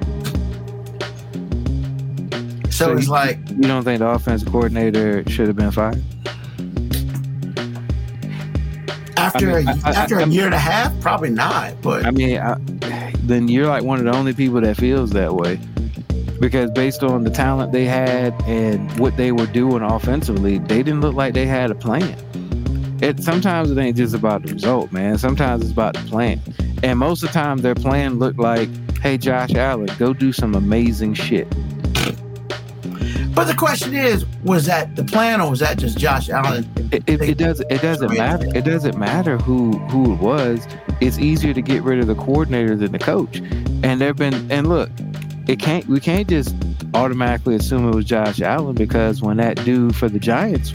So, 2.69 2.85
So 2.87 2.93
it's 2.97 3.05
you- 3.07 3.11
like, 3.11 3.39
You 3.49 3.63
don't 3.63 3.83
think 3.83 3.99
the 3.99 4.07
offensive 4.07 4.51
coordinator 4.51 5.23
should 5.29 5.47
have 5.47 5.55
been 5.55 5.71
fired? 5.71 6.01
after 9.17 9.51
I 9.51 9.59
mean, 9.59 9.67
a, 9.67 9.71
I- 9.71 9.79
I- 9.85 9.91
after 9.95 10.19
a 10.19 10.27
year 10.27 10.45
and 10.45 10.53
a 10.53 10.59
half, 10.59 10.97
probably 11.01 11.29
not. 11.29 11.81
But 11.81 12.05
I 12.05 12.11
mean, 12.11 12.37
I, 12.37 12.55
then 13.23 13.47
you're 13.47 13.67
like 13.67 13.83
one 13.83 13.99
of 13.99 14.05
the 14.05 14.15
only 14.15 14.33
people 14.33 14.61
that 14.61 14.77
feels 14.77 15.11
that 15.11 15.33
way. 15.35 15.59
Because 16.39 16.71
based 16.71 17.03
on 17.03 17.25
the 17.25 17.29
talent 17.29 17.73
they 17.73 17.83
had 17.83 18.33
and 18.47 18.97
what 18.97 19.17
they 19.17 19.33
were 19.33 19.45
doing 19.47 19.81
offensively, 19.81 20.57
they 20.57 20.83
didn't 20.83 21.01
look 21.01 21.15
like 21.15 21.33
they 21.33 21.45
had 21.45 21.69
a 21.69 21.75
plan. 21.75 22.15
It 23.01 23.23
sometimes 23.23 23.71
it 23.71 23.77
ain't 23.77 23.95
just 23.95 24.13
about 24.13 24.43
the 24.43 24.53
result, 24.53 24.91
man. 24.91 25.17
Sometimes 25.17 25.63
it's 25.63 25.71
about 25.71 25.93
the 25.93 26.03
plan. 26.09 26.41
And 26.83 26.99
most 26.99 27.23
of 27.23 27.29
the 27.29 27.33
time 27.33 27.59
their 27.59 27.75
plan 27.75 28.19
looked 28.19 28.39
like, 28.39 28.69
hey 28.99 29.17
Josh 29.17 29.53
Allen, 29.53 29.89
go 29.97 30.13
do 30.13 30.33
some 30.33 30.55
amazing 30.55 31.13
shit. 31.13 31.47
But 33.33 33.45
the 33.45 33.55
question 33.57 33.95
is, 33.95 34.25
was 34.43 34.65
that 34.65 34.97
the 34.97 35.03
plan 35.05 35.39
or 35.39 35.49
was 35.49 35.59
that 35.59 35.77
just 35.77 35.97
Josh 35.97 36.29
Allen? 36.29 36.69
It, 36.91 37.03
it, 37.07 37.21
it 37.21 37.37
does 37.37 37.61
it 37.61 37.81
doesn't 37.81 38.13
matter. 38.17 38.47
It 38.53 38.65
doesn't 38.65 38.97
matter 38.97 39.37
who 39.37 39.77
who 39.87 40.13
it 40.13 40.19
was. 40.19 40.67
It's 40.99 41.19
easier 41.19 41.53
to 41.53 41.61
get 41.61 41.83
rid 41.83 41.99
of 41.99 42.07
the 42.07 42.15
coordinator 42.15 42.75
than 42.75 42.91
the 42.91 42.99
coach. 42.99 43.37
And 43.81 44.01
there've 44.01 44.17
been 44.17 44.51
and 44.51 44.67
look, 44.67 44.89
it 45.47 45.59
can't 45.59 45.85
we 45.87 46.01
can't 46.01 46.27
just 46.27 46.53
automatically 46.93 47.55
assume 47.55 47.87
it 47.87 47.95
was 47.95 48.03
Josh 48.03 48.41
Allen 48.41 48.75
because 48.75 49.21
when 49.21 49.37
that 49.37 49.63
dude 49.63 49.95
for 49.95 50.09
the 50.09 50.19
Giants 50.19 50.73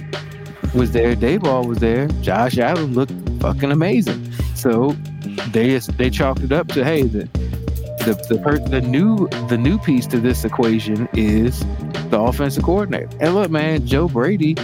was 0.75 0.93
there, 0.93 1.15
Daboll 1.15 1.67
was 1.67 1.79
there, 1.79 2.09
Josh 2.21 2.59
Allen 2.59 2.95
looked 2.95 3.13
fucking 3.41 3.71
amazing. 3.71 4.33
So 4.55 4.93
they 5.51 5.69
just 5.71 5.97
they 5.99 6.11
chalked 6.11 6.43
it 6.43 6.53
up 6.53 6.69
to 6.69 6.85
hey 6.85 7.03
the 7.03 7.29
the 8.05 8.27
the, 8.29 8.41
per, 8.43 8.59
the 8.59 8.81
new 8.81 9.29
the 9.49 9.57
new 9.57 9.79
piece 9.79 10.07
to 10.09 10.19
this 10.19 10.45
equation 10.45 11.09
is 11.15 11.61
the 12.11 12.21
offensive 12.21 12.63
coordinator. 12.63 13.09
And 13.21 13.35
look, 13.35 13.51
man, 13.51 13.87
Joe 13.87 14.09
Brady, 14.09 14.57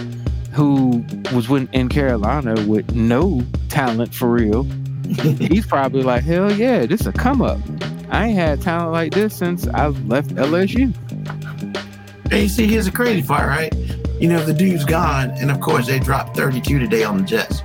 who 0.51 1.03
was 1.33 1.49
in 1.49 1.89
Carolina 1.89 2.55
with 2.65 2.93
no 2.93 3.41
talent 3.69 4.13
for 4.13 4.29
real, 4.29 4.63
he's 5.03 5.65
probably 5.65 6.03
like, 6.03 6.23
hell 6.23 6.51
yeah, 6.51 6.85
this 6.85 7.05
a 7.05 7.11
come 7.11 7.41
up. 7.41 7.59
I 8.09 8.27
ain't 8.27 8.37
had 8.37 8.61
talent 8.61 8.91
like 8.91 9.13
this 9.13 9.35
since 9.35 9.67
I 9.67 9.87
left 9.87 10.29
LSU. 10.31 10.93
And 12.25 12.43
you 12.43 12.49
see, 12.49 12.67
here's 12.67 12.87
a 12.87 12.91
crazy 12.91 13.25
part, 13.25 13.47
right? 13.47 13.73
You 14.21 14.27
know, 14.27 14.43
the 14.45 14.53
dude's 14.53 14.85
gone, 14.85 15.31
and 15.31 15.49
of 15.49 15.59
course 15.59 15.87
they 15.87 15.97
dropped 15.99 16.35
32 16.37 16.77
today 16.77 17.03
on 17.03 17.17
the 17.17 17.23
Jets. 17.23 17.61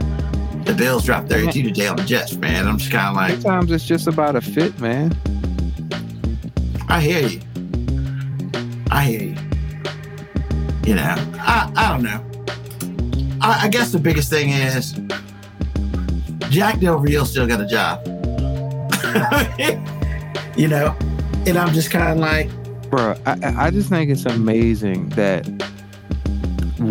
The 0.64 0.74
Bills 0.76 1.04
dropped 1.04 1.28
32 1.28 1.62
today 1.62 1.86
on 1.86 1.96
the 1.96 2.02
Jets, 2.04 2.34
man. 2.36 2.66
I'm 2.66 2.78
just 2.78 2.90
kind 2.90 3.08
of 3.08 3.14
like, 3.14 3.32
Sometimes 3.42 3.70
it's 3.70 3.84
just 3.84 4.06
about 4.06 4.36
a 4.36 4.40
fit, 4.40 4.78
man. 4.80 5.14
I 6.88 7.00
hear 7.00 7.28
you. 7.28 7.40
I 8.90 9.04
hear 9.04 9.20
you. 9.20 9.36
You 10.86 10.94
know, 10.94 11.14
I, 11.40 11.70
I 11.76 11.92
don't 11.92 12.02
know. 12.02 12.24
I, 13.42 13.64
I 13.66 13.68
guess 13.68 13.92
the 13.92 13.98
biggest 13.98 14.30
thing 14.30 14.48
is 14.50 14.92
Jack 16.50 16.80
Del 16.80 16.98
Rio 16.98 17.24
still 17.24 17.46
got 17.46 17.60
a 17.60 17.66
job. 17.66 18.00
you 20.56 20.68
know, 20.68 20.96
and 21.46 21.58
I'm 21.58 21.74
just 21.74 21.90
kind 21.90 22.12
of 22.12 22.16
like, 22.18 22.50
Bro, 22.90 23.16
I, 23.26 23.32
I- 23.42 23.66
I 23.66 23.70
just 23.70 23.90
think 23.90 24.10
it's 24.10 24.24
amazing 24.24 25.10
that 25.10 25.46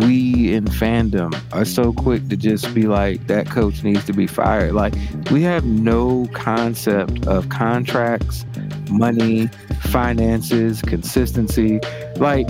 we 0.00 0.54
in 0.54 0.64
fandom 0.64 1.34
are 1.52 1.64
so 1.64 1.92
quick 1.92 2.28
to 2.28 2.36
just 2.36 2.74
be 2.74 2.82
like, 2.82 3.26
that 3.26 3.48
coach 3.50 3.82
needs 3.82 4.04
to 4.06 4.12
be 4.12 4.26
fired. 4.26 4.72
Like, 4.72 4.94
we 5.30 5.42
have 5.42 5.64
no 5.64 6.28
concept 6.32 7.26
of 7.26 7.48
contracts, 7.48 8.44
money, 8.90 9.48
finances, 9.82 10.82
consistency. 10.82 11.80
Like, 12.16 12.46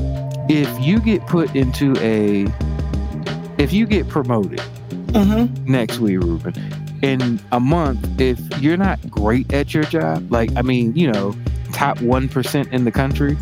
if 0.49 0.69
you 0.81 1.01
get 1.01 1.27
put 1.27 1.55
into 1.57 1.97
a, 1.99 2.47
if 3.59 3.73
you 3.73 3.87
get 3.87 4.09
promoted, 4.09 4.61
mm-hmm. 5.09 5.71
next 5.71 5.99
week, 5.99 6.21
Ruben. 6.21 6.55
In 7.03 7.41
a 7.53 7.61
month, 7.61 8.21
if 8.21 8.39
you're 8.61 8.77
not 8.77 8.99
great 9.11 9.53
at 9.53 9.75
your 9.75 9.85
job, 9.85 10.31
like 10.33 10.51
I 10.57 10.63
mean, 10.63 10.97
you 10.97 11.11
know, 11.13 11.35
top 11.73 12.01
one 12.01 12.29
percent 12.29 12.73
in 12.73 12.85
the 12.85 12.91
country, 12.91 13.37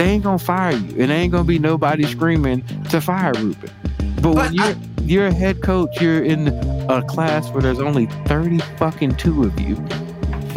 they 0.00 0.06
ain't 0.08 0.24
gonna 0.24 0.38
fire 0.38 0.72
you, 0.72 0.88
and 0.98 1.10
there 1.10 1.18
ain't 1.18 1.30
gonna 1.30 1.44
be 1.44 1.58
nobody 1.58 2.04
screaming 2.04 2.62
to 2.88 3.02
fire 3.02 3.32
Ruben. 3.36 3.70
But, 4.16 4.22
But 4.22 4.34
when 4.34 4.54
you're 4.54 4.64
I- 4.64 4.76
you're 5.02 5.26
a 5.26 5.32
head 5.32 5.60
coach, 5.62 6.00
you're 6.00 6.22
in 6.24 6.48
a 6.88 7.02
class 7.02 7.50
where 7.50 7.60
there's 7.62 7.80
only 7.80 8.06
thirty 8.24 8.58
fucking 8.78 9.16
two 9.16 9.44
of 9.44 9.60
you 9.60 9.76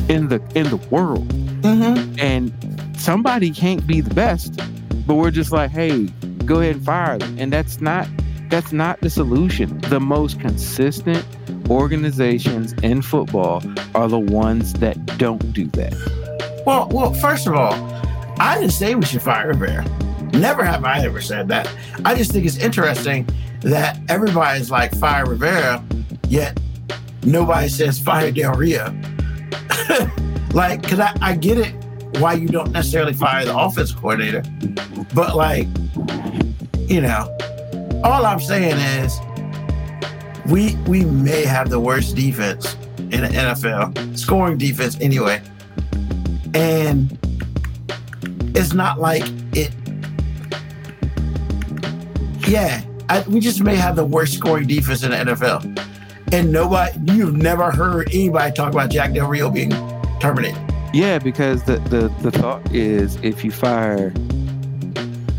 in 0.07 0.29
the 0.29 0.41
in 0.55 0.69
the 0.69 0.79
world, 0.89 1.27
Mm-hmm. 1.62 2.19
and 2.19 2.51
somebody 2.97 3.51
can't 3.51 3.85
be 3.85 4.00
the 4.00 4.13
best, 4.13 4.59
but 5.05 5.15
we're 5.15 5.31
just 5.31 5.51
like, 5.51 5.71
hey, 5.71 6.05
go 6.45 6.62
ahead 6.62 6.75
and 6.75 6.85
fire 6.85 7.17
them, 7.17 7.35
and 7.38 7.51
that's 7.51 7.81
not 7.81 8.07
that's 8.50 8.71
not 8.71 9.01
the 9.01 9.09
solution. 9.09 9.77
The 9.89 10.00
most 10.00 10.39
consistent 10.39 11.25
organizations 11.69 12.73
in 12.81 13.01
football 13.01 13.62
are 13.95 14.07
the 14.07 14.19
ones 14.19 14.73
that 14.75 14.95
don't 15.17 15.51
do 15.53 15.65
that. 15.73 15.93
Well, 16.65 16.88
well, 16.91 17.13
first 17.15 17.45
of 17.47 17.55
all, 17.55 17.73
I 18.40 18.60
didn't 18.60 18.74
say 18.74 18.96
we 18.96 19.06
should 19.06 19.22
fire 19.22 19.50
Rivera. 19.50 19.86
Never 20.34 20.63
have 20.63 20.84
I 20.84 21.04
ever 21.06 21.22
said 21.22 21.48
that. 21.50 21.70
I 22.06 22.16
just 22.16 22.32
think 22.32 22.46
it's 22.46 22.58
interesting 22.58 23.28
that 23.62 24.00
everybody's 24.10 24.72
like 24.72 24.96
fire 24.96 25.25
Rivera, 25.25 25.84
yet 26.28 26.60
nobody 27.24 27.70
says 27.70 28.00
fire 28.00 28.32
Del 28.32 28.54
Rio. 28.54 28.94
like, 30.54 30.82
because 30.82 31.00
I, 31.00 31.16
I 31.22 31.36
get 31.36 31.58
it 31.58 31.74
why 32.20 32.34
you 32.34 32.48
don't 32.48 32.72
necessarily 32.72 33.13
fire 33.13 33.46
the 33.46 33.58
offensive 33.58 33.98
coordinator, 33.98 34.44
but 35.13 35.36
like, 35.36 35.68
you 36.90 37.02
know, 37.02 37.36
all 38.04 38.25
I'm 38.25 38.40
saying 38.40 38.78
is 38.78 39.20
we 40.50 40.75
we 40.88 41.06
may 41.06 41.46
have 41.46 41.70
the 41.70 41.80
worst 41.80 42.16
defense 42.16 42.75
in 42.98 43.22
the 43.22 43.30
NFL, 43.30 44.18
scoring 44.18 44.58
defense 44.58 44.98
anyway. 45.00 45.42
And 46.54 47.18
it's 48.55 48.74
not 48.74 49.00
like 49.00 49.24
it. 49.53 49.72
Yeah, 52.48 52.83
I, 53.10 53.22
we 53.27 53.39
just 53.39 53.62
may 53.62 53.75
have 53.75 53.95
the 53.95 54.05
worst 54.05 54.33
scoring 54.33 54.67
defense 54.67 55.03
in 55.03 55.12
the 55.12 55.17
NFL. 55.17 55.79
And 56.33 56.51
nobody, 56.51 56.98
you've 57.13 57.36
never 57.36 57.72
heard 57.72 58.07
anybody 58.13 58.51
talk 58.53 58.74
about 58.74 58.89
Jack 58.89 59.13
Del 59.13 59.27
Rio 59.27 59.50
being 59.50 59.72
terminated. 60.19 60.60
Yeah, 60.93 61.19
because 61.19 61.63
the 61.63 61.77
the, 61.89 62.10
the 62.22 62.31
thought 62.31 62.72
is 62.74 63.17
if 63.24 63.43
you 63.43 63.51
fire 63.51 64.13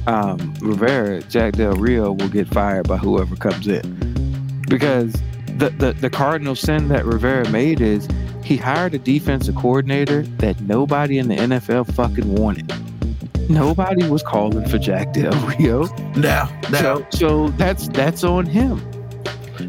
um, 0.06 0.54
Rivera, 0.60 1.22
Jack 1.22 1.54
Del 1.54 1.74
Rio 1.74 2.12
will 2.12 2.28
get 2.28 2.48
fired 2.48 2.88
by 2.88 2.96
whoever 2.96 3.36
comes 3.36 3.66
in. 3.66 4.62
Because 4.68 5.12
the, 5.58 5.70
the, 5.70 5.92
the 5.92 6.10
cardinal 6.10 6.54
sin 6.54 6.88
that 6.88 7.04
Rivera 7.04 7.48
made 7.50 7.80
is 7.80 8.08
he 8.42 8.56
hired 8.56 8.94
a 8.94 8.98
defensive 8.98 9.54
coordinator 9.54 10.22
that 10.38 10.60
nobody 10.60 11.18
in 11.18 11.28
the 11.28 11.36
NFL 11.36 11.94
fucking 11.94 12.34
wanted. 12.34 12.72
Nobody 13.48 14.08
was 14.08 14.22
calling 14.22 14.66
for 14.68 14.78
Jack 14.78 15.12
Del 15.12 15.32
Rio. 15.46 15.84
No, 16.16 16.48
no. 16.70 16.80
So, 16.80 17.06
so 17.10 17.48
that's 17.50 17.88
that's 17.88 18.24
on 18.24 18.46
him. 18.46 18.82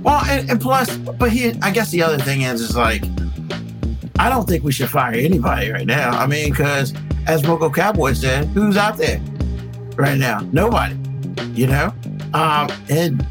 Well, 0.03 0.23
and, 0.25 0.49
and 0.49 0.61
plus, 0.61 0.97
but 0.97 1.31
he, 1.31 1.53
I 1.61 1.71
guess 1.71 1.91
the 1.91 2.01
other 2.03 2.17
thing 2.17 2.41
is, 2.41 2.61
is 2.61 2.75
like, 2.75 3.03
I 4.17 4.29
don't 4.29 4.47
think 4.47 4.63
we 4.63 4.71
should 4.71 4.89
fire 4.89 5.13
anybody 5.13 5.69
right 5.71 5.85
now. 5.85 6.11
I 6.11 6.27
mean, 6.27 6.51
because 6.51 6.93
as 7.27 7.43
Moco 7.43 7.69
Cowboy 7.69 8.13
said, 8.13 8.47
who's 8.47 8.77
out 8.77 8.97
there 8.97 9.19
right 9.95 10.17
now? 10.17 10.39
Nobody. 10.51 10.95
You 11.53 11.67
know, 11.67 11.93
um, 12.33 12.69
and 12.89 13.25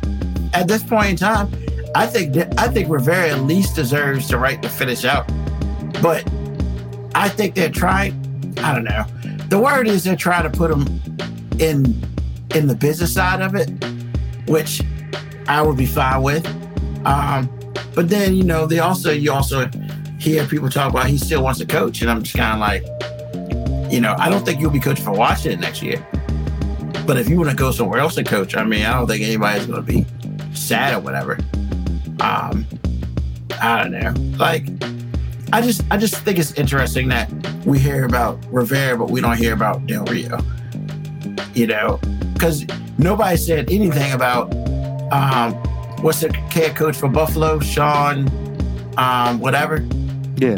at 0.54 0.68
this 0.68 0.82
point 0.82 1.10
in 1.10 1.16
time, 1.16 1.50
I 1.94 2.06
think 2.06 2.34
that, 2.34 2.58
I 2.58 2.68
think 2.68 2.88
Rivera 2.88 3.30
at 3.30 3.42
least 3.42 3.76
deserves 3.76 4.28
the 4.28 4.38
right 4.38 4.60
to 4.62 4.68
finish 4.68 5.04
out. 5.04 5.26
But 6.02 6.28
I 7.14 7.28
think 7.28 7.54
they're 7.54 7.70
trying. 7.70 8.12
I 8.58 8.74
don't 8.74 8.84
know. 8.84 9.04
The 9.54 9.60
word 9.60 9.86
is 9.86 10.02
they're 10.02 10.16
trying 10.16 10.42
to 10.42 10.50
put 10.50 10.68
him 10.68 11.00
in 11.60 11.94
in 12.56 12.66
the 12.66 12.74
business 12.74 13.14
side 13.14 13.40
of 13.40 13.54
it, 13.54 13.70
which 14.48 14.82
I 15.46 15.62
would 15.62 15.76
be 15.76 15.86
fine 15.86 16.22
with. 16.22 16.44
Um, 17.06 17.48
but 17.94 18.08
then 18.08 18.34
you 18.34 18.42
know 18.42 18.66
they 18.66 18.80
also 18.80 19.12
you 19.12 19.30
also 19.30 19.70
hear 20.18 20.44
people 20.44 20.68
talk 20.70 20.90
about 20.90 21.06
he 21.06 21.18
still 21.18 21.40
wants 21.40 21.60
to 21.60 21.66
coach, 21.66 22.02
and 22.02 22.10
I'm 22.10 22.24
just 22.24 22.36
kind 22.36 22.54
of 22.54 22.58
like, 22.58 23.92
you 23.92 24.00
know, 24.00 24.16
I 24.18 24.28
don't 24.28 24.44
think 24.44 24.60
you'll 24.60 24.72
be 24.72 24.80
coaching 24.80 25.04
for 25.04 25.12
Washington 25.12 25.60
next 25.60 25.82
year. 25.84 26.04
But 27.06 27.16
if 27.16 27.28
you 27.28 27.36
want 27.36 27.50
to 27.50 27.56
go 27.56 27.70
somewhere 27.70 28.00
else 28.00 28.16
and 28.16 28.26
coach, 28.26 28.56
I 28.56 28.64
mean, 28.64 28.84
I 28.84 28.94
don't 28.94 29.06
think 29.06 29.22
anybody's 29.22 29.66
going 29.66 29.86
to 29.86 29.92
be 29.92 30.04
sad 30.52 30.94
or 30.94 30.98
whatever. 30.98 31.38
Um, 32.18 32.66
I 33.62 33.84
don't 33.84 33.92
know. 33.92 34.36
Like, 34.36 34.66
I 35.52 35.60
just 35.60 35.82
I 35.90 35.96
just 35.96 36.16
think 36.16 36.38
it's 36.38 36.52
interesting 36.54 37.08
that 37.08 37.30
we 37.64 37.78
hear 37.78 38.04
about 38.04 38.38
Rivera, 38.50 38.96
but 38.96 39.10
we 39.10 39.20
don't 39.20 39.36
hear 39.36 39.52
about 39.52 39.86
Del 39.86 40.04
Rio. 40.04 40.38
You 41.54 41.66
know, 41.68 42.00
because 42.32 42.66
nobody 42.98 43.36
said 43.36 43.70
anything 43.70 44.12
about 44.12 44.52
um, 45.12 45.54
what's 46.02 46.20
the 46.20 46.32
head 46.32 46.76
coach 46.76 46.96
for 46.96 47.08
Buffalo, 47.08 47.60
Sean, 47.60 48.28
um, 48.96 49.40
whatever. 49.40 49.86
Yeah. 50.36 50.56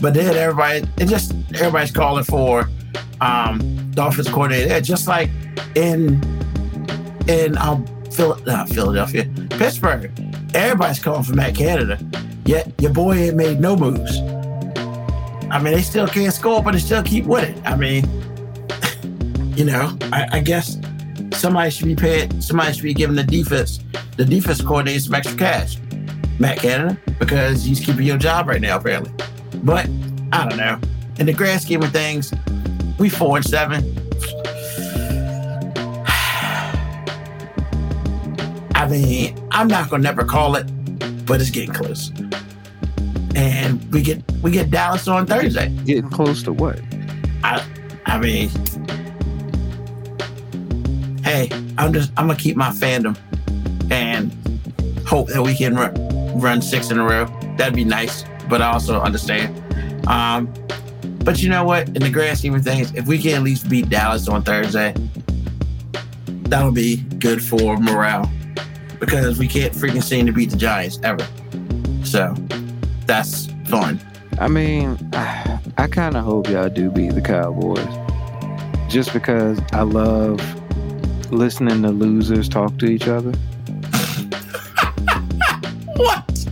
But 0.00 0.14
then 0.14 0.36
everybody, 0.36 0.86
it 0.96 1.06
just 1.06 1.34
everybody's 1.54 1.90
calling 1.90 2.24
for 2.24 2.68
um, 3.20 3.58
the 3.92 4.06
offensive 4.06 4.32
coordinator. 4.32 4.68
Yeah, 4.68 4.80
just 4.80 5.08
like 5.08 5.30
in 5.74 6.22
in 7.26 7.58
um, 7.58 7.84
Phil, 8.12 8.40
not 8.46 8.68
Philadelphia, 8.68 9.28
Pittsburgh, 9.50 10.10
everybody's 10.54 11.00
calling 11.00 11.24
for 11.24 11.34
Matt 11.34 11.54
Canada. 11.56 11.98
Yet 12.48 12.72
your 12.80 12.94
boy 12.94 13.12
ain't 13.12 13.36
made 13.36 13.60
no 13.60 13.76
moves. 13.76 14.20
I 15.50 15.60
mean, 15.62 15.74
they 15.74 15.82
still 15.82 16.08
can't 16.08 16.32
score, 16.32 16.62
but 16.62 16.72
they 16.72 16.78
still 16.78 17.02
keep 17.02 17.26
winning. 17.26 17.60
I 17.66 17.76
mean, 17.76 18.04
you 19.54 19.66
know, 19.66 19.94
I, 20.04 20.28
I 20.32 20.40
guess 20.40 20.78
somebody 21.32 21.68
should 21.68 21.84
be 21.84 21.94
paid. 21.94 22.42
Somebody 22.42 22.72
should 22.72 22.84
be 22.84 22.94
giving 22.94 23.16
the 23.16 23.22
defense, 23.22 23.80
the 24.16 24.24
defense 24.24 24.62
coordinator, 24.62 24.98
some 25.00 25.14
extra 25.14 25.36
cash. 25.36 25.76
Matt 26.38 26.56
Canada, 26.56 26.98
because 27.18 27.64
he's 27.64 27.80
keeping 27.80 28.06
your 28.06 28.16
job 28.16 28.48
right 28.48 28.62
now, 28.62 28.78
apparently. 28.78 29.12
But 29.62 29.86
I 30.32 30.48
don't 30.48 30.56
know. 30.56 30.80
In 31.18 31.26
the 31.26 31.34
grand 31.34 31.60
scheme 31.60 31.82
of 31.82 31.92
things, 31.92 32.32
we 32.98 33.10
four 33.10 33.36
and 33.36 33.44
seven. 33.44 33.84
I 38.74 38.88
mean, 38.90 39.38
I'm 39.50 39.68
not 39.68 39.90
gonna 39.90 40.02
never 40.02 40.24
call 40.24 40.56
it, 40.56 40.66
but 41.28 41.40
it's 41.40 41.50
getting 41.50 41.72
close. 41.72 42.10
And 43.36 43.92
we 43.92 44.02
get 44.02 44.22
we 44.42 44.50
get 44.50 44.70
Dallas 44.70 45.06
on 45.06 45.26
Thursday. 45.26 45.68
Getting 45.84 46.10
close 46.10 46.42
to 46.44 46.52
what? 46.52 46.80
I 47.44 47.64
I 48.06 48.18
mean, 48.18 48.48
hey, 51.22 51.48
I'm 51.76 51.92
just 51.92 52.10
I'm 52.16 52.26
gonna 52.26 52.38
keep 52.38 52.56
my 52.56 52.70
fandom 52.70 53.16
and 53.90 54.32
hope 55.06 55.28
that 55.28 55.42
we 55.42 55.54
can 55.54 55.76
run, 55.76 56.40
run 56.40 56.62
six 56.62 56.90
in 56.90 56.98
a 56.98 57.04
row. 57.04 57.26
That'd 57.56 57.74
be 57.74 57.84
nice, 57.84 58.24
but 58.48 58.62
I 58.62 58.72
also 58.72 59.00
understand. 59.00 59.54
Um, 60.08 60.52
but 61.24 61.42
you 61.42 61.50
know 61.50 61.64
what? 61.64 61.88
In 61.88 62.02
the 62.02 62.10
grand 62.10 62.38
scheme 62.38 62.54
of 62.54 62.64
things, 62.64 62.92
if 62.94 63.06
we 63.06 63.18
can 63.18 63.34
at 63.34 63.42
least 63.42 63.68
beat 63.68 63.90
Dallas 63.90 64.28
on 64.28 64.42
Thursday, 64.42 64.94
that'll 66.44 66.72
be 66.72 66.96
good 66.96 67.42
for 67.42 67.76
morale 67.76 68.30
because 68.98 69.38
we 69.38 69.48
can't 69.48 69.72
freaking 69.74 70.02
seem 70.02 70.26
to 70.26 70.32
beat 70.32 70.50
the 70.50 70.56
Giants 70.56 70.98
ever. 71.02 71.26
So 72.04 72.34
that's 73.06 73.46
fun. 73.66 74.00
I 74.40 74.48
mean, 74.48 74.98
I 75.12 75.88
kind 75.90 76.16
of 76.16 76.24
hope 76.24 76.48
y'all 76.48 76.68
do 76.68 76.90
beat 76.90 77.14
the 77.14 77.20
Cowboys. 77.20 77.86
Just 78.92 79.12
because 79.12 79.60
I 79.72 79.82
love 79.82 80.40
listening 81.32 81.82
to 81.82 81.90
losers 81.90 82.48
talk 82.48 82.78
to 82.78 82.86
each 82.86 83.08
other. 83.08 83.32
What? 85.96 86.46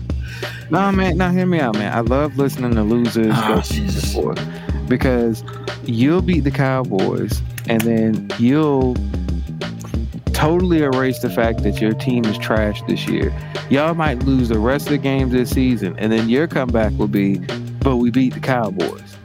No, 0.71 0.91
man, 0.91 1.17
now 1.19 1.31
hear 1.31 1.47
me 1.47 1.61
out, 1.61 1.75
man. 1.75 1.93
I 1.93 2.01
love 2.01 2.37
listening 2.37 2.75
to 2.75 2.83
losers 2.83 3.33
Oh, 3.33 3.63
go 3.63 4.35
because 4.89 5.45
you'll 5.85 6.23
beat 6.23 6.41
the 6.41 6.51
Cowboys 6.51 7.41
and 7.69 7.81
then 7.83 8.29
you'll 8.39 8.95
totally 10.37 10.83
erase 10.83 11.19
the 11.21 11.31
fact 11.31 11.63
that 11.63 11.81
your 11.81 11.95
team 11.95 12.23
is 12.27 12.37
trash 12.37 12.83
this 12.83 13.09
year. 13.09 13.35
Y'all 13.71 13.95
might 13.95 14.19
lose 14.25 14.51
the 14.51 14.59
rest 14.59 14.85
of 14.87 14.91
the 14.91 14.99
games 14.99 15.33
this 15.33 15.49
season, 15.49 15.99
and 15.99 16.13
then 16.13 16.29
your 16.29 16.47
comeback 16.47 16.93
will 16.99 17.09
be, 17.09 17.39
but 17.81 17.97
we 17.97 18.11
beat 18.11 18.35
the 18.35 18.41
Cowboys. 18.41 19.17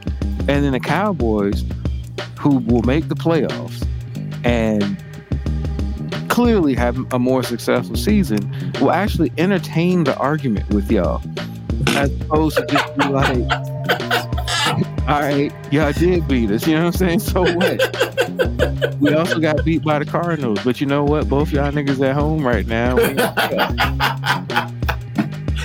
And 0.48 0.64
then 0.64 0.72
the 0.72 0.80
Cowboys, 0.80 1.64
who 2.38 2.56
will 2.60 2.82
make 2.84 3.08
the 3.08 3.14
playoffs 3.14 3.86
and 4.42 4.96
clearly 6.30 6.74
have 6.74 6.96
a 7.12 7.18
more 7.18 7.42
successful 7.42 7.94
season, 7.94 8.72
will 8.80 8.90
actually 8.90 9.30
entertain 9.36 10.04
the 10.04 10.16
argument 10.16 10.66
with 10.70 10.90
y'all. 10.90 11.20
As 11.88 12.10
opposed 12.22 12.56
to 12.56 12.64
just 12.64 12.96
be 12.96 13.06
like, 13.08 14.31
all 15.08 15.20
right, 15.20 15.52
y'all 15.72 15.92
did 15.92 16.26
beat 16.28 16.50
us. 16.50 16.66
You 16.66 16.74
know 16.74 16.86
what 16.86 17.02
I'm 17.02 17.18
saying? 17.18 17.20
So 17.20 17.42
what? 17.42 18.96
we 19.00 19.14
also 19.14 19.38
got 19.40 19.64
beat 19.64 19.82
by 19.82 19.98
the 19.98 20.04
Cardinals, 20.04 20.60
but 20.64 20.80
you 20.80 20.86
know 20.86 21.04
what? 21.04 21.28
Both 21.28 21.52
y'all 21.52 21.72
niggas 21.72 22.00
at 22.06 22.14
home 22.14 22.46
right 22.46 22.66
now. 22.66 22.96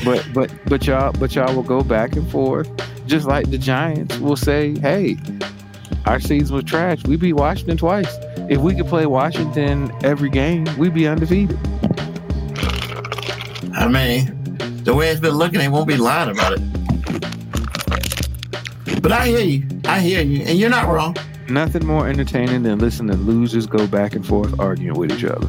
But 0.07 0.25
but 0.33 0.51
but 0.67 0.87
y'all 0.87 1.11
but 1.11 1.35
y'all 1.35 1.53
will 1.53 1.63
go 1.63 1.83
back 1.83 2.15
and 2.15 2.29
forth, 2.31 2.69
just 3.07 3.27
like 3.27 3.51
the 3.51 3.57
Giants 3.57 4.17
will 4.19 4.37
say, 4.37 4.77
"Hey, 4.79 5.17
our 6.05 6.21
season 6.21 6.55
was 6.55 6.63
trash. 6.63 7.03
We 7.03 7.17
beat 7.17 7.33
Washington 7.33 7.75
twice. 7.75 8.15
If 8.49 8.59
we 8.59 8.73
could 8.73 8.87
play 8.87 9.05
Washington 9.05 9.91
every 10.05 10.29
game, 10.29 10.65
we'd 10.77 10.93
be 10.93 11.07
undefeated." 11.09 11.59
I 13.73 13.89
mean, 13.89 14.57
the 14.85 14.95
way 14.95 15.09
it's 15.09 15.19
been 15.19 15.35
looking, 15.35 15.59
they 15.59 15.67
won't 15.67 15.89
be 15.89 15.97
lying 15.97 16.29
about 16.29 16.53
it. 16.53 16.61
But 19.01 19.11
I 19.11 19.27
hear 19.27 19.39
you. 19.39 19.67
I 19.85 19.99
hear 19.99 20.21
you. 20.21 20.43
And 20.43 20.57
you're 20.59 20.69
not 20.69 20.87
wrong. 20.87 21.15
Nothing 21.49 21.85
more 21.85 22.07
entertaining 22.07 22.63
than 22.63 22.79
listening 22.79 23.15
to 23.15 23.23
losers 23.23 23.67
go 23.67 23.87
back 23.87 24.15
and 24.15 24.25
forth 24.25 24.59
arguing 24.59 24.99
with 24.99 25.11
each 25.11 25.23
other. 25.23 25.47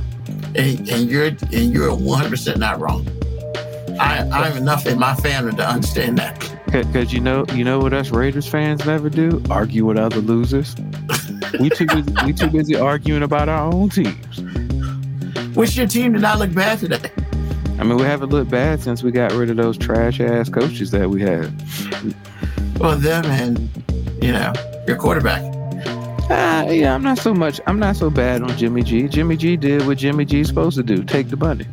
and, 0.55 0.89
and 0.89 1.11
you're 1.11 1.27
and 1.27 1.73
you're 1.73 1.93
100 1.95 2.31
percent 2.31 2.59
not 2.59 2.79
wrong. 2.81 3.07
I 4.01 4.29
I'm 4.33 4.57
enough 4.57 4.87
in 4.87 4.99
my 4.99 5.15
family 5.17 5.57
to 5.57 5.69
understand 5.69 6.19
that. 6.19 6.39
Because 6.71 7.13
you 7.13 7.21
know, 7.21 7.47
you 7.55 7.65
know 7.65 7.79
what 7.81 7.93
us 7.95 8.11
Raiders 8.11 8.47
fans 8.47 8.85
never 8.85 9.09
do? 9.11 9.43
Argue 9.51 9.87
with 9.87 9.97
other 9.97 10.21
losers. 10.21 10.77
we 11.59 11.71
too 11.71 11.87
busy, 11.87 12.15
we 12.27 12.33
too 12.33 12.51
busy 12.51 12.77
arguing 12.77 13.23
about 13.23 13.49
our 13.49 13.73
own 13.73 13.89
teams. 13.89 14.41
Which 15.57 15.77
your 15.77 15.87
team 15.89 16.13
did 16.13 16.23
not 16.23 16.39
look 16.39 16.55
bad 16.55 16.79
today. 16.79 17.11
I 17.81 17.85
mean, 17.85 17.97
we 17.97 18.03
haven't 18.05 18.29
looked 18.31 18.51
bad 18.51 18.81
since 18.81 19.03
we 19.03 19.11
got 19.11 19.33
rid 19.33 19.51
of 19.51 19.57
those 19.57 19.79
trash 19.79 20.21
ass 20.21 20.49
coaches 20.49 20.91
that 20.93 21.11
we 21.11 21.23
had. 21.23 21.53
Well, 22.79 22.97
them 22.97 23.25
and 23.27 23.59
you 24.23 24.33
know 24.33 24.53
your 24.87 24.97
quarterback. 24.97 25.43
Uh, 26.31 26.71
yeah, 26.71 26.95
I'm 26.95 27.03
not 27.03 27.19
so 27.19 27.35
much. 27.35 27.61
I'm 27.67 27.79
not 27.79 27.97
so 27.97 28.11
bad 28.11 28.43
on 28.43 28.57
Jimmy 28.57 28.83
G. 28.83 29.09
Jimmy 29.09 29.37
G 29.37 29.57
did 29.57 29.87
what 29.87 29.99
Jimmy 29.99 30.25
G's 30.25 30.49
supposed 30.49 30.77
to 30.77 30.83
do: 30.83 31.03
take 31.03 31.29
the 31.29 31.37
money. 31.37 31.67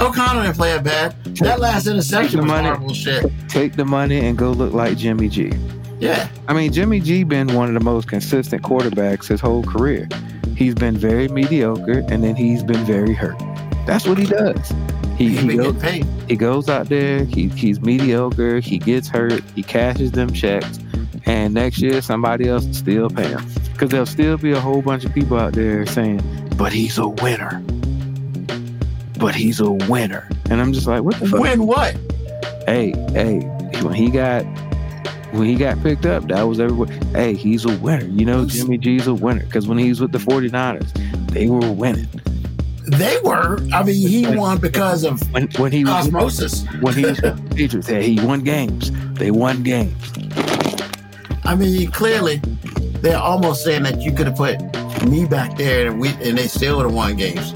O'Connell 0.00 0.42
didn't 0.42 0.56
play 0.56 0.72
it 0.72 0.82
bad. 0.82 1.14
That 1.36 1.60
last 1.60 1.86
interception 1.86 2.38
the 2.38 2.42
was 2.42 2.50
money. 2.50 2.68
horrible 2.68 2.94
shit. 2.94 3.30
Take 3.48 3.74
the 3.76 3.84
money 3.84 4.18
and 4.20 4.36
go 4.36 4.50
look 4.50 4.72
like 4.72 4.96
Jimmy 4.96 5.28
G. 5.28 5.52
Yeah, 5.98 6.28
I 6.48 6.52
mean, 6.52 6.72
Jimmy 6.72 7.00
G 7.00 7.22
been 7.24 7.54
one 7.54 7.68
of 7.68 7.74
the 7.74 7.84
most 7.84 8.08
consistent 8.08 8.62
quarterbacks 8.62 9.28
his 9.28 9.40
whole 9.40 9.62
career. 9.62 10.08
He's 10.56 10.74
been 10.74 10.96
very 10.96 11.28
mediocre, 11.28 12.04
and 12.08 12.24
then 12.24 12.34
he's 12.34 12.62
been 12.62 12.84
very 12.84 13.14
hurt. 13.14 13.38
That's 13.86 14.06
what 14.06 14.18
he 14.18 14.26
does. 14.26 14.72
He, 15.16 15.36
he 15.36 15.56
goes, 15.56 15.82
he 16.28 16.36
goes 16.36 16.68
out 16.68 16.88
there. 16.88 17.24
He, 17.24 17.48
he's 17.48 17.80
mediocre. 17.80 18.60
He 18.60 18.78
gets 18.78 19.08
hurt. 19.08 19.42
He 19.54 19.62
cashes 19.62 20.12
them 20.12 20.32
checks, 20.32 20.78
and 21.24 21.54
next 21.54 21.80
year 21.80 22.02
somebody 22.02 22.48
else 22.48 22.66
will 22.66 22.74
still 22.74 23.10
pay 23.10 23.28
him 23.28 23.44
because 23.72 23.90
there'll 23.90 24.06
still 24.06 24.36
be 24.36 24.52
a 24.52 24.60
whole 24.60 24.82
bunch 24.82 25.04
of 25.04 25.14
people 25.14 25.38
out 25.38 25.54
there 25.54 25.86
saying, 25.86 26.20
"But 26.56 26.72
he's 26.72 26.98
a 26.98 27.08
winner." 27.08 27.62
But 29.18 29.34
he's 29.34 29.60
a 29.60 29.70
winner, 29.70 30.28
and 30.50 30.60
I'm 30.60 30.74
just 30.74 30.86
like, 30.86 31.02
what 31.02 31.18
the 31.18 31.26
fuck? 31.26 31.40
Win 31.40 31.66
what? 31.66 31.96
hey, 32.66 32.92
hey, 33.12 33.38
when 33.82 33.94
he 33.94 34.10
got 34.10 34.42
when 35.32 35.46
he 35.46 35.54
got 35.54 35.82
picked 35.82 36.06
up, 36.06 36.28
that 36.28 36.42
was 36.42 36.60
everywhere. 36.60 36.88
Hey, 37.12 37.34
he's 37.34 37.64
a 37.64 37.76
winner. 37.78 38.06
You 38.06 38.24
know, 38.24 38.46
Jimmy 38.46 38.78
G's 38.78 39.06
a 39.06 39.14
winner 39.14 39.44
because 39.44 39.66
when 39.66 39.78
he 39.78 39.88
was 39.88 40.00
with 40.00 40.12
the 40.12 40.18
49ers, 40.18 40.92
they 41.30 41.48
were 41.48 41.70
winning. 41.72 42.08
They 42.86 43.18
were. 43.24 43.58
I 43.72 43.82
mean, 43.82 44.08
he 44.08 44.26
won 44.36 44.58
because 44.58 45.02
of 45.04 45.20
When 45.32 45.48
when 45.58 45.72
he 45.72 45.84
was 45.84 45.92
osmosis. 46.06 46.64
when 46.80 46.94
he 46.94 47.04
was 47.06 47.18
hey, 47.86 48.10
he 48.14 48.24
won 48.24 48.40
games. 48.44 48.90
They 49.14 49.30
won 49.30 49.62
games. 49.62 50.12
I 51.44 51.54
mean, 51.56 51.90
clearly, 51.90 52.36
they're 53.02 53.18
almost 53.18 53.64
saying 53.64 53.82
that 53.84 54.00
you 54.00 54.12
could 54.12 54.26
have 54.26 54.36
put 54.36 54.60
me 55.08 55.24
back 55.26 55.56
there 55.56 55.88
and 55.88 56.00
we 56.00 56.08
and 56.22 56.38
they 56.38 56.46
still 56.48 56.76
would 56.76 56.86
have 56.86 56.94
won 56.94 57.16
games. 57.16 57.52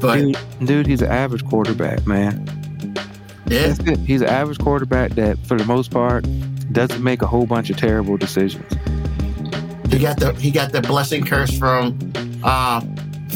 But 0.00 0.18
Dude, 0.18 0.38
dude, 0.64 0.86
he's 0.86 1.00
an 1.02 1.10
average 1.10 1.44
quarterback, 1.46 2.06
man. 2.06 2.44
yeah, 3.46 3.68
That's 3.68 3.78
it. 3.80 3.98
He's 4.00 4.20
an 4.20 4.28
average 4.28 4.58
quarterback 4.58 5.12
that, 5.12 5.38
for 5.46 5.56
the 5.56 5.64
most 5.64 5.90
part, 5.92 6.26
doesn't 6.72 7.02
make 7.02 7.22
a 7.22 7.26
whole 7.26 7.46
bunch 7.46 7.70
of 7.70 7.76
terrible 7.76 8.16
decisions. 8.16 8.70
he 9.90 9.98
got 9.98 10.18
the 10.18 10.34
he 10.38 10.50
got 10.50 10.72
the 10.72 10.80
blessing 10.82 11.24
curse 11.24 11.56
from 11.56 11.96
um 12.44 12.91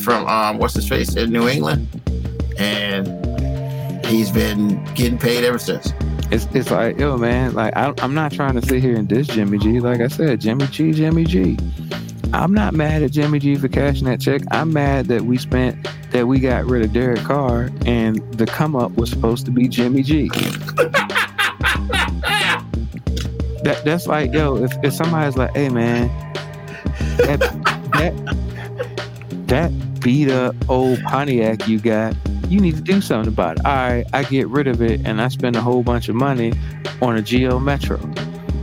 from 0.06 0.24
um 0.28 0.58
what's 0.58 0.74
his 0.74 0.88
face 0.88 1.16
in 1.16 1.32
New 1.32 1.48
England, 1.48 1.88
and 2.58 4.06
he's 4.06 4.30
been 4.30 4.82
getting 4.94 5.18
paid 5.18 5.42
ever 5.42 5.58
since. 5.58 5.92
It's 6.30 6.46
it's 6.54 6.70
like, 6.70 6.96
yo, 6.96 7.18
man, 7.18 7.54
like 7.54 7.76
I, 7.76 7.92
I'm 7.98 8.14
not 8.14 8.30
trying 8.30 8.54
to 8.54 8.62
sit 8.64 8.80
here 8.80 8.94
and 8.94 9.08
diss 9.08 9.26
Jimmy 9.26 9.58
G. 9.58 9.80
Like 9.80 10.00
I 10.00 10.06
said, 10.06 10.40
Jimmy 10.40 10.68
G, 10.68 10.92
Jimmy 10.92 11.24
G. 11.24 11.58
I'm 12.32 12.54
not 12.54 12.72
mad 12.72 13.02
at 13.02 13.10
Jimmy 13.10 13.40
G 13.40 13.56
for 13.56 13.66
cashing 13.66 14.04
that 14.06 14.20
check. 14.20 14.42
I'm 14.52 14.72
mad 14.72 15.06
that 15.06 15.22
we 15.22 15.38
spent 15.38 15.88
that 16.12 16.28
we 16.28 16.38
got 16.38 16.66
rid 16.66 16.84
of 16.84 16.92
Derek 16.92 17.20
Carr 17.20 17.70
and 17.84 18.18
the 18.34 18.46
come 18.46 18.76
up 18.76 18.92
was 18.92 19.10
supposed 19.10 19.44
to 19.46 19.50
be 19.50 19.66
Jimmy 19.66 20.04
G. 20.04 20.28
that 23.64 23.82
that's 23.84 24.06
like, 24.06 24.32
yo, 24.32 24.56
if, 24.62 24.72
if 24.84 24.92
somebody's 24.92 25.36
like, 25.36 25.50
hey 25.56 25.68
man, 25.68 26.06
that 27.18 27.40
that 27.92 28.14
that 29.48 29.72
beat 30.00 30.30
up 30.30 30.54
old 30.68 31.00
Pontiac 31.02 31.66
you 31.68 31.78
got, 31.78 32.14
you 32.48 32.61
need 32.61 32.76
to 32.76 32.80
do 32.82 33.00
something 33.00 33.32
about 33.32 33.59
it. 33.59 33.66
All 33.66 33.74
right, 33.74 34.04
I 34.12 34.22
get 34.24 34.48
rid 34.48 34.66
of 34.66 34.80
it 34.82 35.00
and 35.04 35.20
I 35.20 35.28
spend 35.28 35.56
a 35.56 35.61
whole 35.61 35.82
bunch 35.82 36.09
of 36.09 36.14
money 36.14 36.52
on 37.02 37.16
a 37.16 37.22
Geo 37.22 37.59
Metro. 37.59 37.98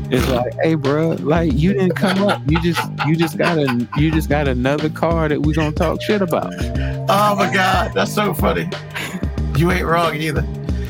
It's 0.09 0.27
like, 0.29 0.53
hey, 0.61 0.75
bro, 0.75 1.11
like 1.21 1.53
you 1.53 1.73
didn't 1.73 1.95
come 1.95 2.21
up. 2.23 2.41
You 2.47 2.61
just, 2.61 2.81
you 3.07 3.15
just 3.15 3.37
got 3.37 3.57
a, 3.57 3.87
you 3.97 4.11
just 4.11 4.29
got 4.29 4.47
another 4.47 4.89
car 4.89 5.27
that 5.27 5.41
we're 5.41 5.55
gonna 5.55 5.71
talk 5.71 6.01
shit 6.01 6.21
about. 6.21 6.53
Oh 7.09 7.35
my 7.35 7.51
God, 7.51 7.93
that's 7.93 8.13
so 8.13 8.33
funny. 8.33 8.69
You 9.57 9.71
ain't 9.71 9.85
wrong 9.85 10.15
either. 10.15 10.45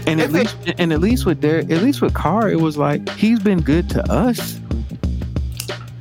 And 0.06 0.19
at 0.19 0.29
If 0.29 0.29
it- 0.29 0.34
least, 0.34 0.58
and 0.77 0.91
at 0.91 0.99
least 0.99 1.25
with 1.25 1.39
their, 1.41 1.60
at 1.60 1.69
least 1.69 2.01
with 2.01 2.13
Carr, 2.13 2.49
it 2.49 2.60
was 2.60 2.77
like 2.77 3.08
he's 3.12 3.39
been 3.39 3.62
good 3.62 3.89
to 3.91 4.12
us. 4.12 4.60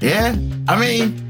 Yeah, 0.00 0.36
I 0.66 0.80
mean, 0.80 1.28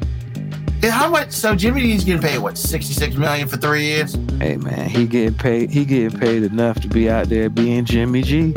how 0.91 1.09
much? 1.09 1.31
So 1.33 1.55
Jimmy 1.55 1.81
D's 1.83 2.05
getting 2.05 2.23
paid 2.23 2.39
what 2.39 2.57
sixty 2.59 2.95
six 2.95 3.15
million 3.17 3.47
for 3.49 3.57
three 3.57 3.85
years, 3.85 4.15
Hey 4.39 4.57
man, 4.57 4.89
he 4.89 5.07
getting 5.07 5.35
paid. 5.35 5.71
He 5.71 5.85
getting 5.85 6.19
paid 6.19 6.43
enough 6.43 6.81
to 6.81 6.89
be 6.89 7.09
out 7.11 7.29
there 7.29 7.49
being 7.49 7.85
Jimmy 7.85 8.23
G. 8.23 8.55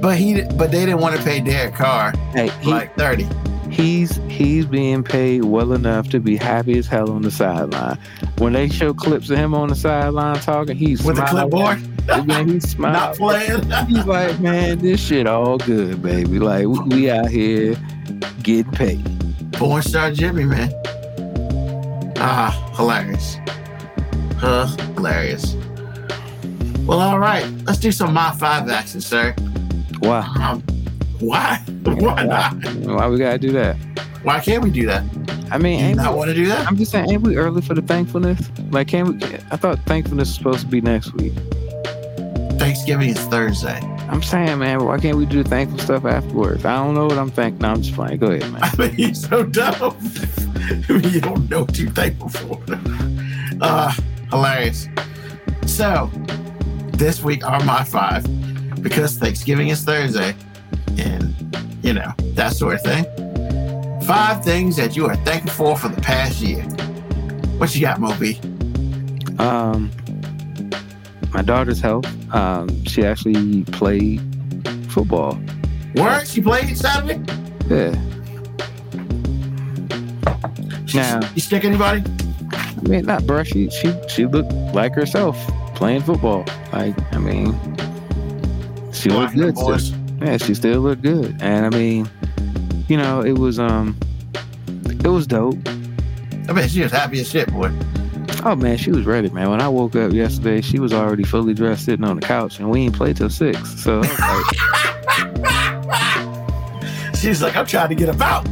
but 0.00 0.16
he 0.16 0.42
but 0.56 0.70
they 0.70 0.80
didn't 0.86 1.00
want 1.00 1.16
to 1.16 1.22
pay 1.22 1.40
Derek 1.40 1.74
Carr 1.74 2.12
Hey, 2.32 2.48
he, 2.60 2.70
like 2.70 2.96
thirty. 2.96 3.26
he's 3.70 4.16
he's 4.28 4.66
being 4.66 5.02
paid 5.04 5.44
well 5.44 5.72
enough 5.72 6.08
to 6.10 6.20
be 6.20 6.36
happy 6.36 6.78
as 6.78 6.86
hell 6.86 7.10
on 7.10 7.22
the 7.22 7.30
sideline. 7.30 7.98
When 8.38 8.52
they 8.52 8.68
show 8.68 8.92
clips 8.94 9.30
of 9.30 9.38
him 9.38 9.54
on 9.54 9.68
the 9.68 9.74
sideline 9.76 10.36
talking, 10.36 10.76
he's 10.76 11.02
with 11.04 11.16
smiling. 11.16 11.50
clipboard, 11.50 12.26
Man, 12.26 12.48
he's 12.48 12.78
not 12.78 13.16
playing. 13.16 13.62
He's 13.86 14.06
like, 14.06 14.40
man, 14.40 14.78
this 14.78 14.98
shit 14.98 15.26
all 15.26 15.58
good, 15.58 16.00
baby. 16.00 16.38
Like 16.38 16.66
we, 16.66 16.78
we 16.80 17.10
out 17.10 17.28
here 17.28 17.76
getting 18.42 18.72
paid. 18.72 19.52
Porn 19.52 19.82
star 19.82 20.10
Jimmy, 20.10 20.44
man. 20.44 20.72
Ah, 22.20 22.72
hilarious. 22.76 23.38
Huh, 24.38 24.66
hilarious. 24.94 25.54
Well, 26.86 27.00
all 27.00 27.18
right. 27.18 27.46
Let's 27.64 27.78
do 27.78 27.92
some 27.92 28.12
my 28.14 28.32
five 28.32 28.68
action, 28.68 29.00
sir. 29.00 29.34
Why? 30.00 30.20
Um, 30.40 30.62
why? 31.20 31.62
Why 31.84 32.24
not? 32.24 32.54
Why 32.86 33.08
we 33.08 33.18
gotta 33.18 33.38
do 33.38 33.52
that? 33.52 33.76
Why 34.22 34.40
can't 34.40 34.62
we 34.62 34.70
do 34.70 34.86
that? 34.86 35.04
I 35.50 35.58
mean, 35.58 35.80
ain't 35.80 35.96
not 35.96 36.16
want 36.16 36.28
to 36.28 36.34
do 36.34 36.46
that? 36.46 36.66
I'm 36.66 36.76
just 36.76 36.92
saying, 36.92 37.10
ain't 37.10 37.22
we 37.22 37.36
early 37.36 37.62
for 37.62 37.74
the 37.74 37.82
thankfulness? 37.82 38.40
Like, 38.70 38.88
can 38.88 39.18
we? 39.18 39.24
I 39.50 39.56
thought 39.56 39.78
thankfulness 39.86 40.28
was 40.28 40.34
supposed 40.36 40.60
to 40.60 40.66
be 40.66 40.80
next 40.80 41.14
week. 41.14 41.32
Thanksgiving 42.58 43.10
is 43.10 43.18
Thursday. 43.26 43.80
I'm 44.08 44.22
saying, 44.22 44.58
man, 44.58 44.84
why 44.84 44.98
can't 44.98 45.16
we 45.16 45.26
do 45.26 45.42
thankful 45.44 45.78
stuff 45.78 46.04
afterwards? 46.04 46.64
I 46.64 46.76
don't 46.76 46.94
know 46.94 47.06
what 47.06 47.18
I'm 47.18 47.30
thankful. 47.30 47.62
No, 47.62 47.74
I'm 47.74 47.82
just 47.82 47.94
playing. 47.94 48.18
Go 48.18 48.28
ahead, 48.32 48.50
man. 48.52 48.62
I 48.64 48.76
mean, 48.76 48.94
you're 48.96 49.14
so 49.14 49.44
dumb. 49.44 49.96
you 50.88 51.20
don't 51.20 51.48
know 51.48 51.60
what 51.60 51.78
you're 51.78 51.90
thankful 51.90 52.28
for. 52.28 52.62
Uh, 53.60 53.92
hilarious. 54.30 54.88
So, 55.66 56.10
this 56.92 57.22
week 57.22 57.46
are 57.46 57.62
my 57.64 57.84
five 57.84 58.24
because 58.82 59.16
Thanksgiving 59.16 59.68
is 59.68 59.82
Thursday 59.82 60.34
and, 60.98 61.34
you 61.82 61.92
know, 61.92 62.12
that 62.34 62.54
sort 62.54 62.74
of 62.74 62.82
thing. 62.82 63.04
Five 64.02 64.44
things 64.44 64.76
that 64.76 64.96
you 64.96 65.06
are 65.06 65.16
thankful 65.16 65.76
for 65.76 65.78
for 65.78 65.88
the 65.88 66.00
past 66.00 66.40
year. 66.40 66.62
What 67.58 67.74
you 67.74 67.80
got, 67.80 67.98
MoeB? 67.98 69.40
Um, 69.40 69.90
my 71.32 71.42
daughter's 71.42 71.80
health. 71.80 72.06
Um, 72.34 72.84
she 72.84 73.04
actually 73.04 73.64
played 73.64 74.20
football. 74.90 75.38
Word? 75.94 76.26
She 76.26 76.40
played 76.40 76.76
Saturday? 76.76 77.20
Yeah. 77.68 77.94
Now- 80.94 81.20
you 81.34 81.40
stick 81.40 81.64
anybody? 81.64 82.02
I 82.52 82.88
mean, 82.88 83.04
not 83.04 83.22
bruh. 83.24 83.44
She 83.44 83.68
she 83.70 83.92
she 84.08 84.26
looked 84.26 84.52
like 84.74 84.94
herself 84.94 85.36
playing 85.74 86.02
football. 86.02 86.44
Like, 86.72 86.94
I 87.12 87.18
mean, 87.18 87.52
she 88.92 89.10
looked 89.10 89.34
good. 89.34 89.56
Still. 89.56 89.98
Yeah, 90.20 90.36
she 90.38 90.54
still 90.54 90.80
looked 90.80 91.02
good. 91.02 91.36
And 91.40 91.66
I 91.66 91.70
mean, 91.70 92.08
you 92.88 92.96
know, 92.96 93.22
it 93.22 93.38
was 93.38 93.58
um, 93.58 93.96
it 94.86 95.08
was 95.08 95.26
dope. 95.26 95.56
I 96.48 96.52
bet 96.52 96.70
she 96.70 96.82
was 96.82 96.92
happy 96.92 97.20
as 97.20 97.28
shit, 97.28 97.52
boy. 97.52 97.70
Oh 98.44 98.54
man, 98.56 98.78
she 98.78 98.90
was 98.90 99.04
ready, 99.04 99.28
man. 99.30 99.50
When 99.50 99.60
I 99.60 99.68
woke 99.68 99.94
up 99.96 100.12
yesterday, 100.12 100.60
she 100.60 100.78
was 100.78 100.92
already 100.92 101.24
fully 101.24 101.54
dressed, 101.54 101.84
sitting 101.84 102.04
on 102.04 102.18
the 102.18 102.26
couch, 102.26 102.58
and 102.60 102.70
we 102.70 102.80
ain't 102.82 102.94
played 102.94 103.16
till 103.16 103.30
six. 103.30 103.58
So 103.82 104.00
like, 104.00 104.10
She's 107.16 107.42
like, 107.42 107.56
I'm 107.56 107.66
trying 107.66 107.88
to 107.88 107.94
get 107.96 108.08
about. 108.08 108.46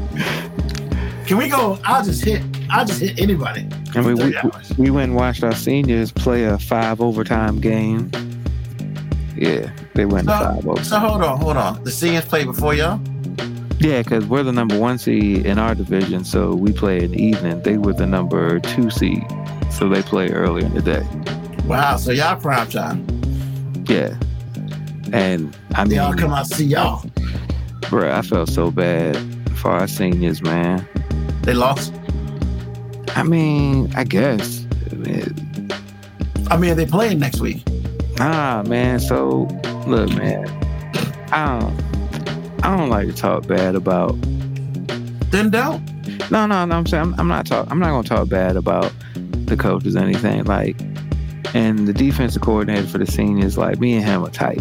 Can 1.27 1.39
we 1.39 1.49
go? 1.49 1.79
I'll 1.85 2.05
just 2.05 2.25
hit. 2.25 2.43
I'll 2.71 2.85
just 2.85 3.01
hit 3.01 3.19
anybody. 3.21 3.67
I 3.95 4.01
mean, 4.01 4.17
we, 4.17 4.37
we 4.79 4.91
went 4.91 5.09
and 5.11 5.17
watched 5.17 5.43
our 5.43 5.55
seniors 5.55 6.13
play 6.13 6.45
a 6.45 6.59
five 6.59 7.01
overtime 7.01 7.61
game. 7.61 8.11
Yeah, 9.37 9.71
they 9.95 10.07
went 10.07 10.29
to 10.29 10.39
So- 10.63 10.73
five 10.75 10.87
So 10.87 10.99
hold 10.99 11.23
on, 11.23 11.39
hold 11.41 11.57
on. 11.57 11.83
The 11.85 11.91
seniors 11.91 12.25
played 12.25 12.47
before 12.47 12.75
y'all. 12.75 13.01
Yeah, 13.79 14.03
because 14.03 14.25
we're 14.27 14.43
the 14.43 14.53
number 14.53 14.79
one 14.79 14.99
seed 14.99 15.45
in 15.45 15.59
our 15.59 15.75
division, 15.75 16.25
so 16.25 16.55
we 16.55 16.73
play 16.73 17.05
in 17.05 17.11
the 17.11 17.23
evening. 17.23 17.61
They 17.63 17.77
were 17.77 17.93
the 17.93 18.07
number 18.07 18.59
two 18.61 18.89
seed, 18.91 19.23
so 19.71 19.89
they 19.89 20.03
play 20.03 20.31
earlier 20.31 20.65
in 20.65 20.75
the 20.75 20.81
day. 20.81 21.07
Wow, 21.67 21.97
so 21.97 22.13
y'all 22.13 22.41
prime 22.41 22.69
time. 22.71 23.05
Yeah, 23.87 24.17
and 25.13 25.55
I 25.75 25.85
mean, 25.85 25.99
all 25.99 26.15
come 26.15 26.33
out 26.33 26.47
see 26.47 26.65
y'all. 26.65 27.05
bro, 27.91 28.11
I 28.17 28.23
felt 28.23 28.49
so 28.49 28.71
bad 28.71 29.17
for 29.59 29.71
our 29.73 29.87
seniors, 29.87 30.41
man. 30.43 30.87
They 31.47 31.55
lost. 31.55 31.95
I 33.15 33.23
mean, 33.23 33.95
I 33.95 34.03
guess. 34.03 34.67
I 36.51 36.57
mean, 36.57 36.77
they 36.77 36.87
playing 36.87 37.21
next 37.21 37.41
week. 37.41 37.63
Nah, 38.19 38.65
man. 38.65 38.99
So 38.99 39.49
look, 39.87 40.11
man. 40.17 40.49
I 41.31 41.61
don't. 41.61 42.65
I 42.65 42.77
don't 42.77 42.91
like 42.91 43.07
to 43.07 43.13
talk 43.13 43.47
bad 43.47 43.77
about. 43.77 44.17
Then 45.31 45.51
don't. 45.51 45.89
No, 46.33 46.47
no, 46.47 46.65
no. 46.65 46.75
I'm 46.75 46.85
saying 46.85 47.05
I'm, 47.05 47.21
I'm 47.21 47.29
not 47.29 47.47
talk. 47.47 47.71
I'm 47.71 47.79
not 47.79 47.91
gonna 47.91 48.03
talk 48.03 48.29
bad 48.29 48.57
about 48.57 48.93
the 49.15 49.57
coaches 49.57 49.95
or 49.95 50.01
anything. 50.01 50.43
Like, 50.45 50.77
and 51.55 51.87
the 51.87 51.93
defensive 51.93 52.43
coordinator 52.43 52.89
for 52.89 52.99
the 52.99 53.07
seniors, 53.07 53.57
like 53.57 53.79
me 53.79 53.95
and 53.95 54.05
him 54.05 54.25
are 54.25 54.31
tight. 54.31 54.59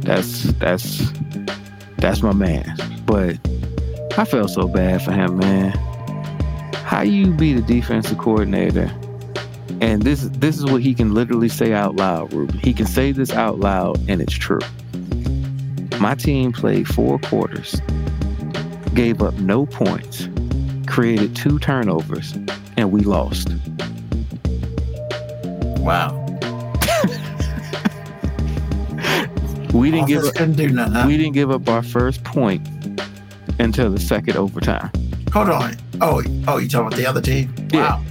That's 0.00 0.44
that's 0.54 1.06
that's 1.98 2.22
my 2.22 2.32
man. 2.32 2.76
But 3.04 3.36
I 4.16 4.24
felt 4.24 4.48
so 4.48 4.68
bad 4.68 5.02
for 5.02 5.12
him, 5.12 5.36
man. 5.36 5.78
How 6.84 7.00
you 7.02 7.32
be 7.32 7.52
the 7.52 7.62
defensive 7.62 8.18
coordinator 8.18 8.90
and 9.80 10.02
this 10.02 10.22
this 10.22 10.56
is 10.56 10.64
what 10.64 10.82
he 10.82 10.94
can 10.94 11.14
literally 11.14 11.48
say 11.48 11.72
out 11.72 11.96
loud, 11.96 12.32
Ruben. 12.32 12.58
He 12.58 12.72
can 12.72 12.86
say 12.86 13.12
this 13.12 13.30
out 13.32 13.60
loud 13.60 13.98
and 14.08 14.20
it's 14.20 14.32
true. 14.32 14.60
My 16.00 16.14
team 16.14 16.52
played 16.52 16.86
four 16.88 17.18
quarters, 17.18 17.80
gave 18.94 19.22
up 19.22 19.34
no 19.34 19.66
points, 19.66 20.28
created 20.86 21.34
two 21.34 21.58
turnovers, 21.58 22.32
and 22.76 22.92
we 22.92 23.00
lost. 23.00 23.48
Wow. 25.78 26.20
We 29.74 29.90
didn't 29.90 30.06
give 30.06 30.24
up, 30.24 30.34
do 30.54 30.68
nothing. 30.70 31.06
we 31.08 31.16
didn't 31.16 31.32
give 31.32 31.50
up 31.50 31.68
our 31.68 31.82
first 31.82 32.22
point 32.22 32.64
until 33.58 33.90
the 33.90 33.98
second 33.98 34.36
overtime. 34.36 34.88
Hold 35.32 35.50
on. 35.50 35.76
Oh, 36.00 36.22
oh, 36.48 36.58
you 36.58 36.68
talking 36.68 36.86
about 36.88 36.96
the 36.96 37.06
other 37.06 37.20
team? 37.20 37.54
Yeah. 37.72 37.96
Wow. 37.98 38.04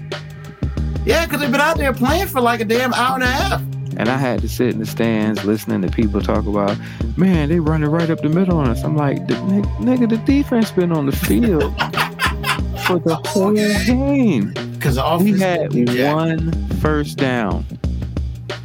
Yeah, 1.06 1.26
because 1.26 1.42
they've 1.42 1.52
been 1.52 1.60
out 1.62 1.78
there 1.78 1.94
playing 1.94 2.28
for 2.28 2.40
like 2.42 2.62
a 2.62 2.66
damn 2.66 2.94
hour 2.94 3.16
and 3.16 3.24
a 3.24 3.28
half. 3.28 3.62
And 3.98 4.10
I 4.10 4.18
had 4.18 4.42
to 4.42 4.50
sit 4.50 4.70
in 4.70 4.80
the 4.80 4.86
stands 4.86 5.44
listening 5.46 5.82
to 5.84 5.90
people 5.90 6.20
talk 6.22 6.48
about, 6.48 6.78
man, 7.18 7.50
they 7.50 7.60
running 7.60 7.90
right 7.90 8.10
up 8.10 8.22
the 8.22 8.30
middle 8.30 8.58
on 8.58 8.68
us. 8.70 8.84
I'm 8.84 8.96
like, 8.96 9.28
the, 9.28 9.36
nigga, 9.36 10.10
the 10.10 10.18
defense 10.18 10.72
been 10.72 10.92
on 10.92 11.06
the 11.06 11.12
field 11.12 11.76
for 12.88 12.98
the 13.00 13.20
whole 13.26 13.54
game. 13.54 14.52
Because 14.74 14.96
the 14.96 15.06
offense 15.06 15.24
We 15.32 15.40
had 15.40 15.70
didn't 15.72 15.86
do 15.86 15.96
jack. 15.98 16.16
one 16.16 16.52
first 16.80 17.18
down 17.18 17.66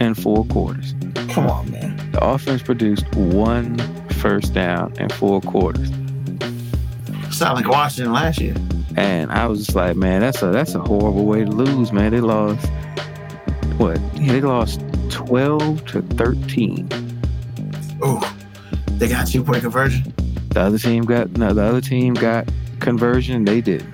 in 0.00 0.14
four 0.14 0.44
quarters. 0.46 0.94
Come 1.31 1.46
on, 1.48 1.70
man. 1.72 2.11
The 2.12 2.24
offense 2.24 2.62
produced 2.62 3.04
one 3.14 3.76
first 4.12 4.54
down 4.54 4.94
in 4.98 5.11
four 5.11 5.40
quarters. 5.42 5.90
Sound 7.31 7.57
like 7.57 7.68
Washington 7.68 8.12
last 8.14 8.40
year. 8.40 8.54
And 8.99 9.31
I 9.31 9.47
was 9.47 9.61
just 9.65 9.77
like, 9.77 9.95
man, 9.95 10.23
that's 10.23 10.43
a 10.43 10.47
that's 10.47 10.75
a 10.75 10.81
horrible 10.81 11.25
way 11.25 11.45
to 11.45 11.51
lose, 11.51 11.93
man. 11.93 12.11
They 12.11 12.21
lost 12.21 12.67
what? 13.77 14.01
They 14.17 14.41
lost 14.41 14.83
twelve 15.09 15.87
to 15.87 16.03
thirteen. 16.03 16.89
Oh, 18.03 18.21
they 18.95 19.07
got 19.07 19.29
two 19.29 19.45
point 19.45 19.63
conversion. 19.63 20.13
The 20.49 20.63
other 20.63 20.79
team 20.79 21.05
got 21.05 21.31
no, 21.37 21.55
the 21.55 21.63
other 21.63 21.81
team 21.81 22.15
got 22.15 22.49
conversion. 22.81 23.45
They 23.45 23.61
did. 23.61 23.87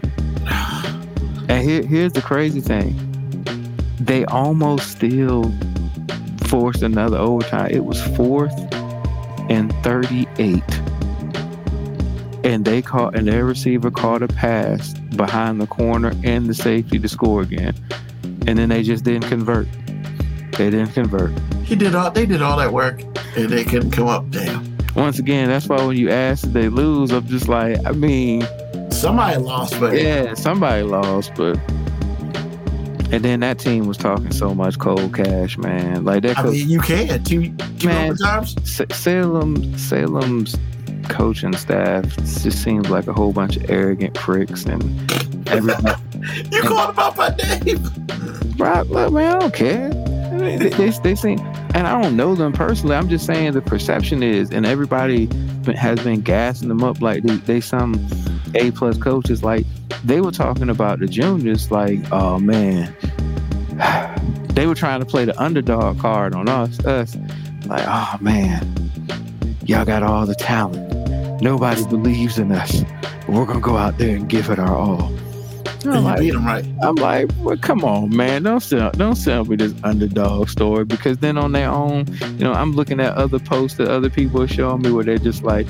And 1.51 1.62
here, 1.62 1.83
here's 1.83 2.14
the 2.14 2.23
crazy 2.23 2.62
thing: 2.62 2.97
they 4.01 4.25
almost 4.25 4.90
still 4.90 5.53
forced 6.47 6.83
another 6.83 7.19
overtime. 7.19 7.71
It 7.71 7.85
was 7.85 8.01
fourth 8.17 8.55
and 9.51 9.71
thirty-eight, 9.83 10.81
and 12.44 12.64
they 12.64 12.83
caught 12.83 13.16
and 13.16 13.26
their 13.26 13.44
receiver 13.44 13.90
caught 13.90 14.22
a 14.22 14.28
pass 14.28 14.92
behind 15.16 15.61
the 15.61 15.66
corner 15.66 16.12
and 16.22 16.46
the 16.46 16.54
safety 16.54 16.98
to 16.98 17.09
score 17.09 17.42
again, 17.42 17.74
and 18.46 18.59
then 18.59 18.68
they 18.68 18.83
just 18.83 19.04
didn't 19.04 19.28
convert. 19.28 19.66
They 20.52 20.70
didn't 20.70 20.92
convert. 20.92 21.33
He 21.64 21.74
did 21.74 21.94
all. 21.94 22.11
They 22.11 22.26
did 22.26 22.42
all 22.42 22.59
that 22.59 22.72
work, 22.72 23.02
and 23.37 23.48
they 23.48 23.64
couldn't 23.64 23.90
come 23.90 24.07
up. 24.07 24.30
Damn. 24.30 24.76
Once 24.94 25.18
again, 25.18 25.48
that's 25.48 25.66
why 25.68 25.85
when 25.85 25.96
you 25.96 26.11
ask 26.11 26.44
if 26.44 26.52
they 26.52 26.68
lose, 26.68 27.11
I'm 27.11 27.26
just 27.26 27.48
like, 27.48 27.85
I 27.85 27.90
mean. 27.92 28.46
Somebody 28.92 29.38
lost, 29.38 29.80
but 29.80 30.00
Yeah, 30.00 30.35
somebody 30.35 30.85
lost, 30.85 31.33
but 31.35 31.59
and 33.11 33.24
then 33.24 33.40
that 33.40 33.59
team 33.59 33.87
was 33.87 33.96
talking 33.96 34.33
so 34.33 34.54
much 34.54 34.78
cold 34.78 35.14
cash, 35.14 35.59
man. 35.59 36.04
Like 36.04 36.22
that 36.22 36.38
I 36.38 36.44
mean, 36.44 36.68
you 36.68 36.80
can 36.80 37.22
two 37.24 37.50
two 37.78 37.88
Man. 37.88 38.14
overtimes. 38.14 38.92
Salem, 38.92 39.76
Salem's 39.78 40.57
coaching 41.09 41.57
staff 41.57 42.05
just 42.17 42.62
seems 42.62 42.90
like 42.90 43.07
a 43.07 43.12
whole 43.12 43.33
bunch 43.33 43.57
of 43.57 43.71
arrogant 43.71 44.14
pricks 44.14 44.64
and 44.64 44.83
everybody. 45.49 46.01
You 46.51 46.62
called 46.62 46.90
him 46.90 46.99
out 46.99 47.17
by 47.17 47.29
name. 47.37 47.85
Right, 48.57 48.87
look, 48.87 49.12
man, 49.12 49.37
I 49.37 49.38
don't 49.40 49.53
care. 49.53 49.90
I 49.90 50.37
mean, 50.37 50.59
they, 50.59 50.69
they, 50.71 50.88
they 50.88 51.14
seem, 51.14 51.38
and 51.75 51.87
I 51.87 52.01
don't 52.01 52.17
know 52.17 52.35
them 52.35 52.53
personally. 52.55 52.97
I'm 52.97 53.11
just 53.11 53.27
saying 53.27 53.53
the 53.53 53.61
perception 53.61 54.23
is, 54.23 54.51
and 54.51 54.64
everybody 54.64 55.27
been- 55.27 55.77
has 55.77 56.01
been 56.01 56.23
gassing 56.23 56.69
them 56.69 56.83
up 56.83 57.03
like 57.03 57.25
they, 57.25 57.37
they 57.37 57.61
some 57.61 57.95
A 58.55 58.71
plus 58.71 58.97
coaches. 58.97 59.43
Like 59.43 59.67
they 60.03 60.23
were 60.23 60.31
talking 60.31 60.71
about 60.71 61.01
the 61.01 61.07
juniors, 61.07 61.71
like, 61.71 62.01
oh 62.11 62.38
man, 62.38 62.97
they 64.55 64.67
were 64.67 64.75
trying 64.75 65.01
to 65.01 65.07
play 65.07 65.27
the 65.27 65.38
underdog 65.38 65.99
card 66.01 66.35
on 66.35 66.49
us. 66.49 66.79
Us, 66.87 67.17
like, 67.67 67.85
oh 67.87 68.17
man, 68.23 68.90
y'all 69.67 69.85
got 69.85 70.03
all 70.03 70.25
the 70.25 70.35
talent. 70.35 70.93
Nobody 71.44 71.85
believes 71.85 72.38
in 72.38 72.50
us. 72.52 72.83
We're 73.28 73.44
gonna 73.44 73.61
go 73.61 73.76
out 73.76 73.98
there 73.98 74.16
and 74.16 74.26
give 74.26 74.48
it 74.48 74.59
our 74.59 74.74
all. 74.74 75.12
Oh, 75.85 75.90
I'm 75.90 76.04
like, 76.04 76.20
beat 76.20 76.33
him 76.33 76.46
right. 76.46 76.64
I'm 76.80 76.94
like, 76.94 77.28
well, 77.40 77.59
come 77.59 77.85
on, 77.85 78.16
man. 78.16 78.44
Don't 78.44 78.61
sell, 78.61 78.90
don't 78.92 79.14
sell 79.14 79.44
me 79.44 79.57
this 79.57 79.74
underdog 79.85 80.48
story 80.48 80.87
because 80.87 81.18
then 81.18 81.37
on 81.37 81.52
their 81.52 81.68
own, 81.68 82.07
you 82.38 82.44
know, 82.44 82.54
I'm 82.54 82.72
looking 82.72 82.98
at 82.98 83.12
other 83.16 83.38
posts 83.38 83.76
that 83.76 83.88
other 83.88 84.09
people 84.09 84.40
are 84.40 84.48
showing 84.48 84.80
me 84.80 84.90
where 84.90 85.04
they're 85.04 85.18
just 85.18 85.42
like, 85.42 85.66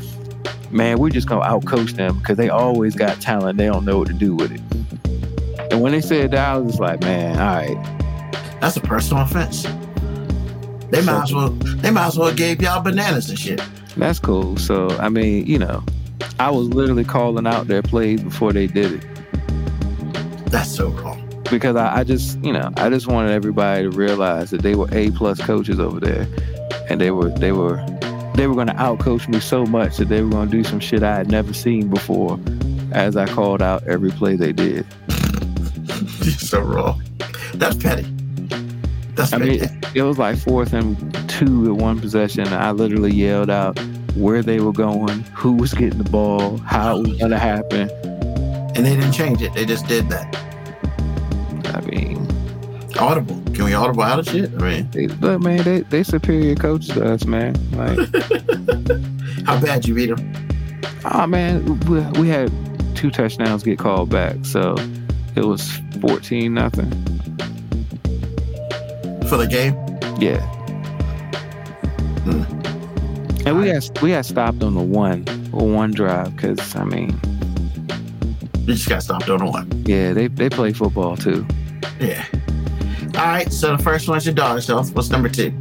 man, 0.71 1.01
we're 1.01 1.11
just 1.11 1.29
gonna 1.29 1.45
outcoach 1.45 1.97
them 1.97 2.21
because 2.21 2.37
they 2.37 2.51
always 2.51 2.95
got 2.95 3.21
talent. 3.21 3.59
They 3.59 3.67
don't 3.67 3.85
know 3.85 3.99
what 3.99 4.07
to 4.07 4.15
do 4.15 4.37
with 4.37 4.53
it. 4.53 5.73
And 5.73 5.81
when 5.81 5.91
they 5.91 6.01
said 6.01 6.31
that, 6.31 6.51
I 6.51 6.57
was 6.57 6.75
just 6.75 6.81
like, 6.81 7.01
man, 7.01 7.37
all 7.37 7.77
right, 7.77 8.61
That's 8.61 8.77
a 8.77 8.81
personal 8.81 9.25
offense. 9.25 9.65
They 10.91 11.03
might 11.03 11.25
as 11.25 11.35
well. 11.35 11.49
They 11.49 11.91
might 11.91 12.07
as 12.07 12.17
well 12.17 12.33
gave 12.33 12.63
y'all 12.63 12.81
bananas 12.81 13.29
and 13.29 13.37
shit. 13.37 13.61
That's 13.97 14.19
cool. 14.19 14.57
So 14.57 14.89
I 14.99 15.09
mean, 15.09 15.47
you 15.47 15.59
know, 15.59 15.83
I 16.39 16.51
was 16.51 16.69
literally 16.69 17.05
calling 17.05 17.47
out 17.47 17.67
their 17.69 17.83
plays 17.83 18.23
before 18.23 18.53
they 18.53 18.67
did 18.67 18.93
it. 19.03 19.07
That's 20.51 20.71
so 20.75 20.89
wrong. 20.89 21.21
because 21.51 21.77
I, 21.77 21.99
I 22.01 22.05
just 22.05 22.39
you 22.45 22.53
know 22.53 22.71
I 22.77 22.89
just 22.89 23.07
wanted 23.07 23.33
everybody 23.33 23.83
to 23.85 23.91
realize 23.91 24.51
that 24.51 24.63
they 24.63 24.75
were 24.75 24.89
A 24.93 25.11
plus 25.11 25.41
coaches 25.41 25.79
over 25.81 26.01
there, 26.01 26.27
and 26.89 27.01
they 27.01 27.11
were 27.11 27.29
they 27.31 27.53
were 27.53 27.85
they 28.35 28.47
were 28.47 28.55
going 28.55 28.67
to 28.69 28.75
outcoach 28.75 29.29
me 29.29 29.39
so 29.41 29.65
much 29.65 29.97
that 29.99 30.09
they 30.09 30.23
were 30.23 30.31
going 30.31 30.51
to 30.51 30.57
do 30.57 30.65
some 30.65 30.81
shit 30.81 31.03
I 31.05 31.15
had 31.15 31.29
never 31.31 31.53
seen 31.55 31.89
before, 31.89 32.39
as 32.93 33.17
I 33.17 33.27
called 33.27 33.63
out 33.63 33.87
every 33.87 34.11
play 34.11 34.35
they 34.37 34.53
did. 34.53 34.85
You're 36.23 36.33
so 36.35 36.61
wrong. 36.61 37.03
That's 37.55 37.77
petty. 37.77 38.03
That's 39.15 39.33
I 39.33 39.39
petty. 39.39 39.61
mean, 39.61 39.81
it 39.95 40.03
was 40.03 40.19
like 40.19 40.37
fourth 40.39 40.73
and 40.73 40.97
two 41.39 41.67
in 41.67 41.77
one 41.77 42.01
possession. 42.01 42.47
I 42.49 42.71
literally 42.71 43.13
yelled 43.13 43.51
out 43.51 43.79
where 44.15 44.43
they 44.43 44.61
were 44.61 44.73
going, 44.73 45.25
who 45.35 45.53
was 45.53 45.75
getting 45.75 45.99
the 45.99 46.09
ball, 46.09 46.59
how 46.59 46.99
it 46.99 47.09
was 47.09 47.19
going 47.19 47.31
to 47.33 47.39
happen. 47.39 47.91
and 48.77 48.87
they 48.87 48.95
didn't 48.95 49.13
change 49.13 49.43
it. 49.43 49.53
They 49.55 49.65
just 49.65 49.87
did 49.87 50.09
that. 50.11 50.37
I 51.75 51.81
mean, 51.81 52.27
Audible. 52.97 53.43
Can 53.55 53.65
we 53.65 53.75
audible 53.75 54.03
out 54.03 54.21
of 54.21 54.29
shit? 54.29 54.53
I 54.55 54.59
mean, 54.59 54.91
they, 54.93 55.09
look, 55.09 55.41
man, 55.41 55.63
they 55.65 55.81
they 55.81 56.05
superior 56.05 56.55
coaches 56.55 56.89
to 56.91 57.13
us, 57.13 57.25
man. 57.25 57.55
Like. 57.73 57.99
how 59.47 59.61
bad 59.61 59.87
you 59.87 59.95
beat 59.95 60.15
them? 60.15 60.33
Oh 61.05 61.11
ah, 61.11 61.27
man, 61.27 61.79
we, 61.81 62.01
we 62.21 62.29
had 62.29 62.53
two 62.95 63.11
touchdowns 63.11 63.65
get 63.65 63.79
called 63.81 64.11
back, 64.11 64.37
so 64.43 64.77
it 65.35 65.45
was 65.45 65.73
fourteen 66.01 66.55
nothing. 66.55 66.91
for 69.29 69.37
the 69.37 69.47
game? 69.49 69.75
Yeah. 70.21 70.64
Hmm. 72.25 72.43
And 73.47 73.59
we 73.59 73.67
got 73.71 74.03
we 74.03 74.11
got 74.11 74.25
stopped 74.25 74.63
on 74.63 74.75
the 74.75 74.83
one 74.83 75.25
one 75.53 75.91
drive 75.93 76.35
because 76.35 76.75
I 76.75 76.85
mean, 76.85 77.11
You 78.67 78.75
just 78.75 78.89
got 78.89 79.03
stopped 79.03 79.29
on 79.29 79.39
the 79.41 79.45
one. 79.47 79.83
yeah, 79.87 80.13
they 80.13 80.29
they 80.29 80.49
play 80.49 80.73
football 80.73 81.17
too. 81.17 81.47
Yeah. 82.01 82.25
All 83.17 83.27
right. 83.27 83.53
So 83.53 83.77
the 83.77 83.83
first 83.83 84.09
one's 84.09 84.25
your 84.25 84.35
daughter 84.35 84.61
self. 84.61 84.93
What's 84.95 85.11
number 85.11 85.29
two? 85.29 85.53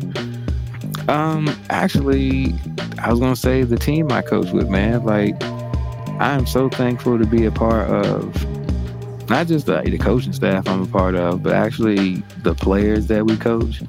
Um, 1.10 1.54
actually, 1.69 2.56
I 2.99 3.12
was 3.12 3.19
gonna 3.19 3.36
say 3.36 3.63
the 3.63 3.76
team 3.78 4.10
I 4.12 4.21
coach 4.21 4.52
with, 4.52 4.69
man. 4.69 5.04
Like, 5.04 5.36
I 6.21 6.32
am 6.34 6.47
so 6.47 6.69
thankful 6.69 7.19
to 7.19 7.26
be 7.26 7.45
a 7.45 7.52
part 7.52 7.89
of 7.89 8.34
not 9.30 9.47
just 9.47 9.65
the, 9.65 9.82
the 9.82 9.97
coaching 9.97 10.32
staff 10.34 10.67
I'm 10.67 10.84
a 10.84 10.88
part 10.88 11.15
of, 11.15 11.43
but 11.43 11.52
actually 11.54 12.23
the 12.43 12.56
players 12.56 13.08
that 13.08 13.26
we 13.26 13.36
coach. 13.36 13.82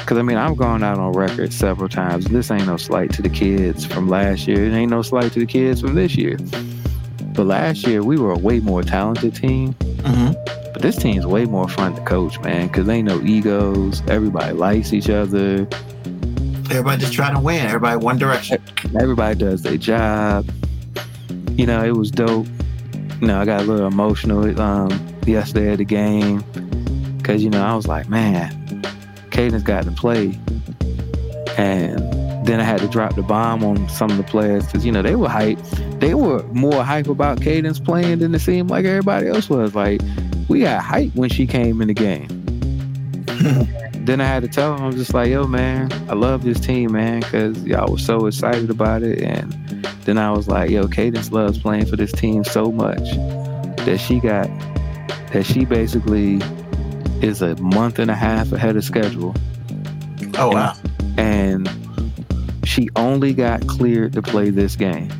Because 0.00 0.18
I 0.18 0.22
mean, 0.22 0.36
I've 0.36 0.56
gone 0.56 0.82
out 0.82 0.98
on 0.98 1.12
record 1.12 1.52
several 1.52 1.88
times. 1.88 2.26
This 2.26 2.50
ain't 2.50 2.66
no 2.66 2.76
slight 2.76 3.12
to 3.14 3.22
the 3.22 3.28
kids 3.28 3.84
from 3.84 4.08
last 4.08 4.48
year. 4.48 4.64
It 4.64 4.72
ain't 4.72 4.90
no 4.90 5.02
slight 5.02 5.32
to 5.32 5.40
the 5.40 5.46
kids 5.46 5.80
from 5.80 5.94
this 5.94 6.16
year. 6.16 6.36
But 7.34 7.46
last 7.46 7.86
year 7.86 8.02
we 8.02 8.18
were 8.18 8.32
a 8.32 8.38
way 8.38 8.60
more 8.60 8.82
talented 8.82 9.34
team. 9.34 9.74
Mm-hmm. 9.74 10.32
But 10.72 10.82
this 10.82 10.96
team's 10.96 11.26
way 11.26 11.44
more 11.44 11.68
fun 11.68 11.94
to 11.94 12.00
coach, 12.02 12.40
man. 12.40 12.66
Because 12.66 12.86
they 12.86 12.96
ain't 12.96 13.08
no 13.08 13.20
egos. 13.22 14.02
Everybody 14.08 14.52
likes 14.52 14.92
each 14.92 15.08
other. 15.08 15.68
Everybody 16.70 17.00
just 17.00 17.12
trying 17.12 17.34
to 17.34 17.40
win. 17.40 17.66
Everybody 17.66 17.96
one 17.98 18.18
direction. 18.18 18.62
Everybody 19.00 19.38
does 19.38 19.62
their 19.62 19.76
job. 19.76 20.50
You 21.52 21.66
know, 21.66 21.84
it 21.84 21.92
was 21.92 22.10
dope. 22.10 22.46
You 23.20 23.26
know, 23.26 23.40
I 23.40 23.44
got 23.44 23.60
a 23.60 23.64
little 23.64 23.86
emotional 23.86 24.60
um, 24.60 24.90
yesterday 25.26 25.72
at 25.72 25.78
the 25.78 25.84
game 25.84 26.42
because 27.18 27.42
you 27.42 27.50
know 27.50 27.62
I 27.62 27.74
was 27.74 27.86
like, 27.86 28.08
man, 28.08 28.59
Cadence 29.40 29.62
got 29.62 29.84
to 29.84 29.90
play, 29.90 30.38
and 31.56 31.98
then 32.46 32.60
I 32.60 32.62
had 32.62 32.80
to 32.80 32.88
drop 32.88 33.14
the 33.14 33.22
bomb 33.22 33.64
on 33.64 33.88
some 33.88 34.10
of 34.10 34.18
the 34.18 34.22
players 34.22 34.66
because 34.66 34.84
you 34.84 34.92
know 34.92 35.00
they 35.00 35.14
were 35.14 35.30
hype. 35.30 35.58
They 35.98 36.12
were 36.12 36.42
more 36.48 36.84
hype 36.84 37.08
about 37.08 37.40
Cadence 37.40 37.80
playing 37.80 38.18
than 38.18 38.34
it 38.34 38.40
seemed 38.40 38.68
like 38.68 38.84
everybody 38.84 39.28
else 39.28 39.48
was. 39.48 39.74
Like 39.74 40.02
we 40.48 40.60
got 40.60 40.84
hype 40.84 41.14
when 41.14 41.30
she 41.30 41.46
came 41.46 41.80
in 41.80 41.88
the 41.88 41.94
game. 41.94 42.28
then 44.04 44.20
I 44.20 44.26
had 44.26 44.42
to 44.42 44.48
tell 44.48 44.76
them, 44.76 44.84
I'm 44.84 44.92
just 44.92 45.14
like, 45.14 45.30
yo, 45.30 45.46
man, 45.46 45.90
I 46.10 46.12
love 46.12 46.44
this 46.44 46.60
team, 46.60 46.92
man, 46.92 47.20
because 47.20 47.64
y'all 47.64 47.90
was 47.90 48.04
so 48.04 48.26
excited 48.26 48.68
about 48.68 49.02
it. 49.02 49.22
And 49.22 49.54
then 50.04 50.18
I 50.18 50.32
was 50.32 50.48
like, 50.48 50.68
yo, 50.68 50.86
Cadence 50.86 51.32
loves 51.32 51.56
playing 51.58 51.86
for 51.86 51.96
this 51.96 52.12
team 52.12 52.44
so 52.44 52.70
much 52.70 53.08
that 53.86 54.04
she 54.06 54.20
got, 54.20 54.48
that 55.32 55.46
she 55.46 55.64
basically 55.64 56.42
is 57.22 57.42
a 57.42 57.56
month 57.56 57.98
and 57.98 58.10
a 58.10 58.14
half 58.14 58.52
ahead 58.52 58.76
of 58.76 58.84
schedule. 58.84 59.34
Oh 60.38 60.50
wow. 60.50 60.74
And 61.16 61.68
she 62.64 62.88
only 62.96 63.34
got 63.34 63.66
cleared 63.66 64.12
to 64.14 64.22
play 64.22 64.50
this 64.50 64.76
game 64.76 65.10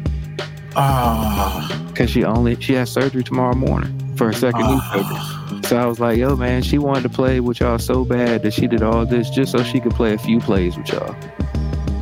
ah. 0.76 1.68
Oh. 1.70 1.88
because 1.88 2.10
she 2.10 2.24
only, 2.24 2.60
she 2.60 2.74
has 2.74 2.90
surgery 2.90 3.24
tomorrow 3.24 3.54
morning 3.54 4.16
for 4.16 4.26
her 4.26 4.32
second 4.32 4.60
knee 4.60 4.78
ah. 4.80 4.92
surgery. 4.92 5.16
oh. 5.18 5.60
So 5.68 5.76
I 5.76 5.86
was 5.86 6.00
like, 6.00 6.18
yo, 6.18 6.36
man, 6.36 6.62
she 6.62 6.78
wanted 6.78 7.02
to 7.02 7.08
play 7.08 7.40
with 7.40 7.60
y'all 7.60 7.78
so 7.78 8.04
bad 8.04 8.42
that 8.42 8.52
she 8.52 8.66
did 8.66 8.82
all 8.82 9.06
this 9.06 9.30
just 9.30 9.52
so 9.52 9.62
she 9.62 9.78
could 9.78 9.94
play 9.94 10.14
a 10.14 10.18
few 10.18 10.40
plays 10.40 10.76
with 10.76 10.88
y'all. 10.88 11.14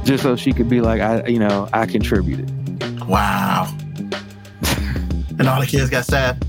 Just 0.04 0.22
so 0.22 0.36
she 0.36 0.52
could 0.52 0.70
be 0.70 0.80
like, 0.80 1.02
I, 1.02 1.26
you 1.26 1.38
know, 1.38 1.68
I 1.72 1.84
contributed. 1.84 2.50
Wow. 3.06 3.70
and 5.38 5.46
all 5.46 5.60
the 5.60 5.66
kids 5.66 5.90
got 5.90 6.06
sad. 6.06 6.42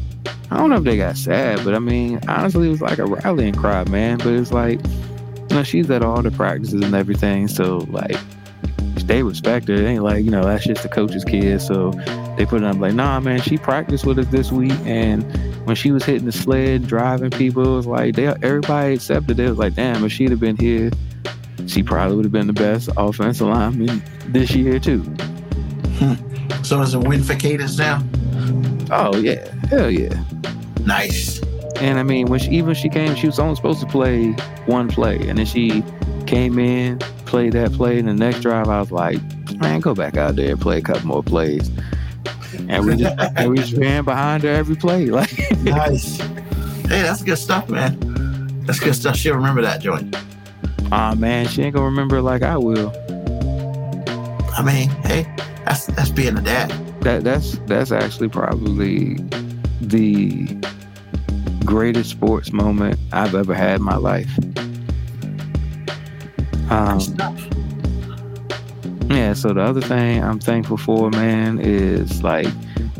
I 0.51 0.57
don't 0.57 0.69
know 0.69 0.77
if 0.77 0.83
they 0.83 0.97
got 0.97 1.15
sad, 1.15 1.63
but 1.63 1.75
I 1.75 1.79
mean, 1.79 2.19
honestly, 2.27 2.67
it 2.67 2.71
was 2.71 2.81
like 2.81 2.97
a 2.97 3.05
rallying 3.05 3.53
cry, 3.53 3.83
man. 3.85 4.17
But 4.17 4.33
it's 4.33 4.51
like, 4.51 4.79
you 5.49 5.55
know, 5.55 5.63
she's 5.63 5.89
at 5.91 6.01
all 6.01 6.21
the 6.21 6.31
practices 6.31 6.81
and 6.81 6.95
everything. 6.95 7.47
So, 7.47 7.79
like, 7.89 8.17
they 9.05 9.23
respect 9.23 9.67
her. 9.67 9.73
It 9.73 9.85
ain't 9.85 10.03
like, 10.03 10.23
you 10.23 10.31
know, 10.31 10.43
that's 10.43 10.65
just 10.65 10.83
the 10.83 10.89
coach's 10.89 11.25
kid. 11.25 11.61
So 11.61 11.91
they 12.37 12.45
put 12.45 12.61
it 12.61 12.63
up 12.63 12.77
like, 12.77 12.93
nah, 12.93 13.19
man, 13.19 13.41
she 13.41 13.57
practiced 13.57 14.05
with 14.05 14.19
us 14.19 14.27
this 14.27 14.51
week. 14.51 14.73
And 14.85 15.23
when 15.65 15.75
she 15.75 15.91
was 15.91 16.03
hitting 16.03 16.25
the 16.25 16.31
sled, 16.31 16.87
driving 16.87 17.31
people, 17.31 17.63
it 17.63 17.75
was 17.75 17.87
like, 17.87 18.15
they 18.15 18.27
everybody 18.27 18.93
accepted 18.93 19.39
it. 19.39 19.45
It 19.45 19.49
was 19.49 19.57
like, 19.59 19.73
damn, 19.75 20.05
if 20.05 20.11
she'd 20.11 20.29
have 20.29 20.39
been 20.39 20.57
here, 20.57 20.91
she 21.67 21.83
probably 21.83 22.15
would 22.15 22.25
have 22.25 22.31
been 22.31 22.47
the 22.47 22.53
best 22.53 22.89
offensive 22.97 23.47
lineman 23.47 24.01
this 24.27 24.51
year, 24.51 24.79
too. 24.79 25.01
Hmm. 25.99 26.13
So 26.63 26.81
it's 26.81 26.93
a 26.93 26.99
win 26.99 27.23
for 27.23 27.35
Cadence 27.35 27.77
now. 27.77 28.03
Oh, 28.91 29.15
yeah. 29.17 29.53
Hell 29.67 29.91
yeah. 29.91 30.23
Nice. 30.85 31.41
And 31.77 31.97
I 31.99 32.03
mean, 32.03 32.27
when 32.27 32.39
she, 32.39 32.49
even 32.51 32.73
she 32.73 32.89
came, 32.89 33.15
she 33.15 33.27
was 33.27 33.39
only 33.39 33.55
supposed 33.55 33.79
to 33.81 33.85
play 33.87 34.31
one 34.65 34.89
play, 34.89 35.15
and 35.29 35.37
then 35.37 35.45
she 35.45 35.83
came 36.27 36.59
in, 36.59 36.99
played 37.25 37.53
that 37.53 37.71
play, 37.73 37.97
and 37.99 38.07
the 38.07 38.13
next 38.13 38.41
drive, 38.41 38.67
I 38.67 38.79
was 38.79 38.91
like, 38.91 39.19
man, 39.59 39.79
go 39.79 39.93
back 39.93 40.17
out 40.17 40.35
there 40.35 40.51
and 40.51 40.59
play 40.61 40.79
a 40.79 40.81
couple 40.81 41.07
more 41.07 41.23
plays. 41.23 41.69
And 42.67 42.85
we 42.85 42.97
just, 42.97 43.15
and 43.37 43.49
we 43.49 43.57
just 43.57 43.73
ran 43.73 44.03
behind 44.03 44.43
her 44.43 44.49
every 44.49 44.75
play, 44.75 45.05
like, 45.09 45.31
Nice. 45.61 46.17
Hey, 46.19 47.03
that's 47.03 47.23
good 47.23 47.37
stuff, 47.37 47.69
man. 47.69 47.97
That's 48.65 48.79
good 48.79 48.95
stuff. 48.95 49.15
She'll 49.15 49.35
remember 49.35 49.61
that 49.61 49.79
joint. 49.81 50.15
ah 50.91 51.15
man, 51.15 51.47
she 51.47 51.61
ain't 51.63 51.73
gonna 51.75 51.85
remember 51.85 52.17
it 52.17 52.23
like 52.23 52.41
I 52.41 52.57
will. 52.57 52.91
I 54.57 54.61
mean, 54.63 54.89
hey, 55.03 55.25
that's 55.65 55.85
that's 55.87 56.09
being 56.09 56.37
a 56.37 56.41
dad. 56.41 56.69
That 57.01 57.23
that's 57.23 57.57
that's 57.59 57.91
actually 57.91 58.29
probably 58.29 59.15
the 59.81 60.47
greatest 61.65 62.09
sports 62.11 62.51
moment 62.51 62.99
I've 63.11 63.35
ever 63.35 63.53
had 63.53 63.77
in 63.77 63.83
my 63.83 63.95
life. 63.97 64.31
Um, 66.69 66.99
Yeah, 69.09 69.33
so 69.33 69.53
the 69.53 69.61
other 69.61 69.81
thing 69.81 70.23
I'm 70.23 70.39
thankful 70.39 70.77
for, 70.77 71.09
man, 71.09 71.59
is 71.59 72.21
like 72.23 72.47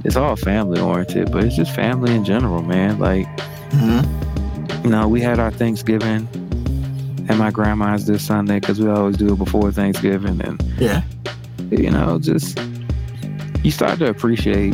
it's 0.03 0.15
all 0.15 0.35
family 0.35 0.79
oriented, 0.81 1.31
but 1.31 1.43
it's 1.43 1.55
just 1.55 1.73
family 1.75 2.13
in 2.15 2.25
general, 2.25 2.63
man. 2.63 2.97
Like, 2.97 3.27
Mhm. 3.71 4.83
you 4.83 4.89
know, 4.89 5.07
we 5.07 5.21
had 5.21 5.37
our 5.39 5.51
Thanksgiving 5.51 6.27
at 7.29 7.37
my 7.37 7.51
grandma's 7.51 8.07
this 8.07 8.23
Sunday 8.23 8.59
because 8.59 8.79
we 8.79 8.89
always 8.89 9.17
do 9.17 9.33
it 9.33 9.37
before 9.37 9.71
Thanksgiving, 9.71 10.41
and 10.41 10.63
Yeah. 10.79 11.03
you 11.69 11.91
know, 11.91 12.17
just 12.17 12.59
you 13.63 13.69
start 13.69 13.99
to 13.99 14.09
appreciate 14.09 14.73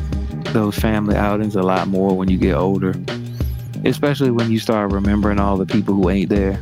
those 0.55 0.75
family 0.79 1.15
outings 1.15 1.55
a 1.55 1.61
lot 1.61 1.87
more 1.87 2.15
when 2.17 2.29
you 2.29 2.37
get 2.37 2.55
older, 2.55 2.93
especially 3.83 4.31
when 4.31 4.49
you 4.51 4.57
start 4.57 4.91
remembering 4.91 5.37
all 5.39 5.57
the 5.57 5.65
people 5.65 5.93
who 5.93 6.09
ain't 6.09 6.29
there 6.29 6.59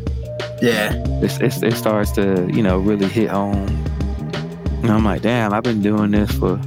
Yeah. 0.61 0.93
it's, 1.21 1.39
it's, 1.39 1.61
it 1.61 1.73
starts 1.75 2.11
to 2.13 2.49
you 2.51 2.63
know 2.63 2.79
really 2.79 3.07
hit 3.07 3.29
home 3.29 3.67
and 4.81 4.89
i'm 4.91 5.05
like 5.05 5.21
damn 5.21 5.53
i've 5.53 5.63
been 5.63 5.81
doing 5.81 6.11
this 6.11 6.31
for 6.31 6.59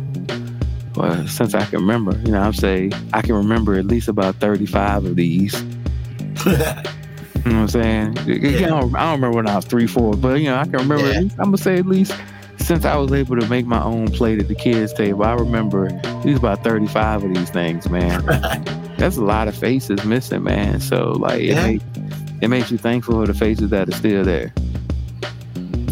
well, 0.95 1.27
since 1.27 1.55
i 1.55 1.65
can 1.67 1.81
remember 1.81 2.17
you 2.25 2.31
know 2.33 2.41
i'm 2.41 2.55
saying 2.55 2.93
i 3.13 3.21
can 3.21 3.35
remember 3.35 3.75
at 3.75 3.85
least 3.87 4.09
about 4.09 4.35
35 4.37 5.05
of 5.05 5.17
these 5.17 5.53
you 6.47 6.53
know 6.53 6.63
what 7.43 7.47
i'm 7.47 7.69
saying 7.69 8.19
I, 8.19 8.23
don't, 8.69 8.95
I 8.97 9.01
don't 9.05 9.13
remember 9.21 9.33
when 9.33 9.47
i 9.49 9.57
was 9.57 9.65
three 9.67 9.87
four 9.87 10.15
but 10.15 10.41
you 10.41 10.47
know 10.47 10.57
i 10.59 10.65
can 10.65 10.73
remember 10.79 11.11
Yeah. 11.13 11.21
least, 11.21 11.35
i'm 11.39 11.47
gonna 11.47 11.59
say 11.59 11.77
at 11.79 11.87
least 11.87 12.15
since 12.67 12.85
i 12.85 12.97
was 12.97 13.13
able 13.13 13.39
to 13.39 13.47
make 13.49 13.65
my 13.67 13.83
own 13.83 14.09
plate 14.11 14.41
at 14.41 14.49
the 14.49 14.55
kids 14.55 14.93
table 14.93 15.25
i 15.25 15.33
remember 15.35 15.89
least 16.25 16.39
about 16.41 16.63
35 16.65 17.25
of 17.25 17.35
these 17.35 17.51
things 17.51 17.89
man 17.89 18.25
that's 18.99 19.17
a 19.17 19.23
lot 19.23 19.47
of 19.49 19.57
faces 19.57 20.05
missing 20.05 20.43
man 20.43 20.81
so 20.81 21.13
like 21.13 21.41
it, 21.41 21.45
Yeah. 21.55 21.67
make, 21.67 21.83
it 22.43 22.49
makes 22.49 22.71
you 22.71 22.79
thankful 22.79 23.15
for 23.15 23.27
the 23.27 23.35
faces 23.35 23.71
that 23.71 23.89
are 23.89 23.93
still 23.93 24.25
there 24.25 24.53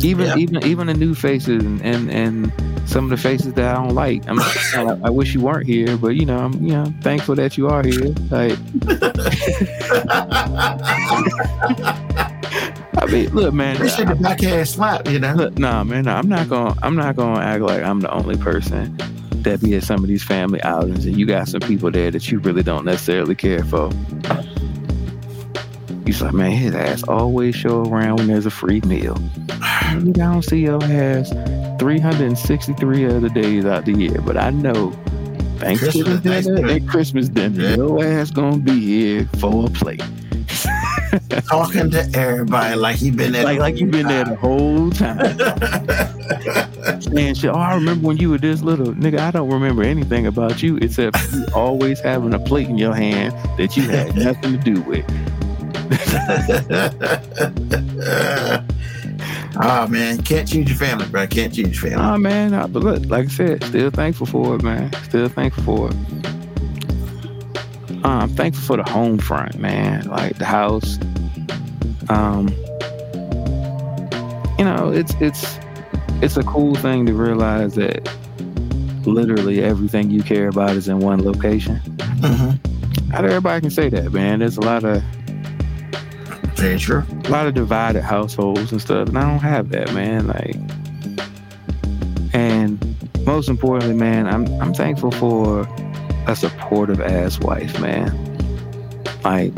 even 0.03 0.27
Yeah. 0.27 0.37
even 0.37 0.65
even 0.67 0.87
the 0.89 0.95
new 0.95 1.15
faces 1.15 1.63
and, 1.65 1.81
and 1.83 2.11
and 2.11 2.53
some 2.87 3.05
of 3.05 3.11
the 3.11 3.17
faces 3.17 3.55
that 3.55 3.75
I 3.75 3.83
don't 3.83 3.95
like. 3.95 4.29
I'm 4.29 4.39
I, 4.41 4.99
I 5.05 5.09
wish 5.09 5.33
you 5.33 5.41
weren't 5.41 5.67
here, 5.67 5.97
but 5.97 6.09
you 6.09 6.27
know 6.27 6.37
I'm 6.37 6.53
you 6.63 6.73
know 6.75 6.93
thankful 7.01 7.35
that 7.37 7.57
you 7.57 7.67
are 7.69 7.83
here. 7.83 8.13
Like 8.31 8.59
I 12.99 13.07
mean, 13.07 13.29
look, 13.35 13.53
man. 13.55 13.77
Appreciate 13.77 14.09
the 14.09 14.15
backhand 14.15 14.69
slap, 14.69 15.09
you 15.09 15.19
know. 15.19 15.35
Look, 15.35 15.59
nah, 15.59 15.83
man, 15.85 16.05
nah, 16.05 16.19
I'm 16.19 16.29
not 16.29 16.49
gonna 16.49 16.75
I'm 16.83 16.95
not 16.97 17.17
gonna 17.17 17.41
act 17.41 17.63
like 17.63 17.83
I'm 17.83 18.01
the 18.01 18.13
only 18.13 18.37
person 18.37 18.97
that 19.43 19.61
be 19.61 19.75
at 19.77 19.83
some 19.83 20.03
of 20.03 20.09
these 20.09 20.23
family 20.23 20.63
outings 20.63 21.05
and 21.05 21.19
you 21.19 21.27
got 21.27 21.49
some 21.49 21.61
people 21.61 21.91
there 21.91 22.11
that 22.11 22.31
you 22.31 22.39
really 22.39 22.63
don't 22.63 22.85
necessarily 22.85 23.35
care 23.35 23.63
for. 23.65 23.91
He's 26.07 26.21
like, 26.23 26.35
man, 26.35 26.53
his 26.53 26.75
ass 26.75 27.03
always 27.09 27.55
show 27.55 27.83
around 27.85 28.17
when 28.17 28.27
there's 28.27 28.47
a 28.47 28.51
free 28.51 28.81
meal. 28.83 29.17
I 29.51 29.99
don't 30.13 30.43
see 30.43 30.61
your 30.61 30.83
ass 30.85 31.31
363 31.79 33.07
other 33.07 33.29
days 33.31 33.65
out 33.65 33.87
the 33.87 33.93
year, 33.93 34.21
but 34.21 34.37
I 34.37 34.51
know 34.51 34.91
Thanksgiving 35.59 36.21
Christmas, 36.21 36.47
dinner 36.47 36.69
and 36.69 36.89
Christmas 36.89 37.29
dinner, 37.29 37.63
Yeah. 37.63 37.77
your 37.77 38.05
ass 38.05 38.31
gonna 38.31 38.59
be 38.59 38.79
here 38.81 39.29
for 39.39 39.67
a 39.67 39.71
plate. 39.71 40.03
Talking 41.49 41.91
to 41.91 42.11
everybody 42.15 42.75
like 42.75 42.97
he 42.97 43.11
been 43.11 43.33
there. 43.33 43.45
Like 43.45 43.59
like 43.61 43.79
you've 43.79 43.91
been 43.93 44.09
there 44.09 44.25
the 44.25 44.35
whole 44.35 44.91
time. 44.91 45.39
saying 47.03 47.35
shit. 47.35 47.51
Oh, 47.51 47.55
I 47.55 47.75
remember 47.75 48.07
when 48.09 48.17
you 48.17 48.31
were 48.31 48.39
this 48.39 48.63
little. 48.63 48.87
Nigga, 48.95 49.21
I 49.21 49.31
don't 49.31 49.49
remember 49.49 49.83
anything 49.85 50.27
about 50.27 50.63
you 50.63 50.77
except 50.79 51.17
you 51.33 51.47
always 51.55 52.01
having 52.01 52.35
a 52.35 52.39
plate 52.39 52.69
in 52.69 52.79
your 52.79 52.95
hand 52.95 53.33
that 53.59 53.77
you 53.77 53.85
had 53.85 54.17
nothing 54.17 54.59
to 54.59 54.75
do 54.75 54.81
with. 54.83 55.05
oh 59.61 59.87
man, 59.91 60.21
can't 60.23 60.49
change 60.49 60.69
your 60.69 60.79
family, 60.79 61.07
bro. 61.07 61.27
Can't 61.29 61.55
change 61.55 61.81
your 61.81 61.93
family. 61.93 62.05
Oh 62.05 62.19
man, 62.19 62.51
but 62.73 62.83
look, 62.83 63.07
like 63.07 63.27
I 63.27 63.29
said, 63.29 63.63
still 63.63 63.91
thankful 63.91 64.27
for 64.27 64.57
it, 64.57 64.63
man. 64.63 64.93
Still 65.05 65.29
thankful 65.29 65.63
for 65.63 65.91
it. 65.91 66.34
Uh, 68.05 68.19
I'm 68.23 68.29
thankful 68.35 68.63
for 68.63 68.77
the 68.83 68.89
home 68.91 69.19
front, 69.19 69.59
man. 69.59 70.07
Like 70.09 70.37
the 70.39 70.45
house. 70.45 70.99
Um, 72.11 72.49
you 74.59 74.65
know, 74.65 74.93
it's 74.93 75.15
it's 75.21 75.59
it's 76.23 76.37
a 76.37 76.43
cool 76.43 76.75
thing 76.75 77.07
to 77.07 77.15
realize 77.15 77.75
that 77.77 78.09
literally 79.07 79.63
everything 79.63 80.11
you 80.11 80.23
care 80.23 80.49
about 80.49 80.71
is 80.77 80.89
in 80.89 80.99
one 81.01 81.23
location. 81.25 81.81
Mhm. 82.21 82.59
not 83.11 83.25
everybody 83.25 83.61
can 83.63 83.71
say 83.71 83.89
that, 83.91 84.13
man. 84.13 84.39
There's 84.41 84.57
a 84.57 84.61
lot 84.63 84.85
of 84.85 85.03
Very 86.57 86.79
true. 86.79 87.03
a 87.25 87.29
lot 87.31 87.47
of 87.47 87.55
divided 87.55 88.03
households 88.03 88.71
and 88.73 88.81
stuff, 88.81 89.09
and 89.09 89.19
I 89.19 89.23
don't 89.23 89.41
have 89.41 89.71
that, 89.71 89.93
man. 89.95 90.27
Like, 90.29 90.57
and 92.35 92.79
most 93.27 93.49
importantly, 93.49 93.97
man, 93.97 94.27
I'm 94.27 94.47
I'm 94.61 94.73
thankful 94.75 95.11
for 95.11 95.67
a 96.27 96.37
supportive 96.37 97.01
ass 97.01 97.39
wife, 97.41 97.79
man. 97.81 98.13
Like, 99.25 99.53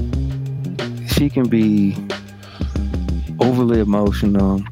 she 1.09 1.29
can 1.31 1.49
be 1.49 1.97
overly 3.41 3.81
emotional, 3.81 4.63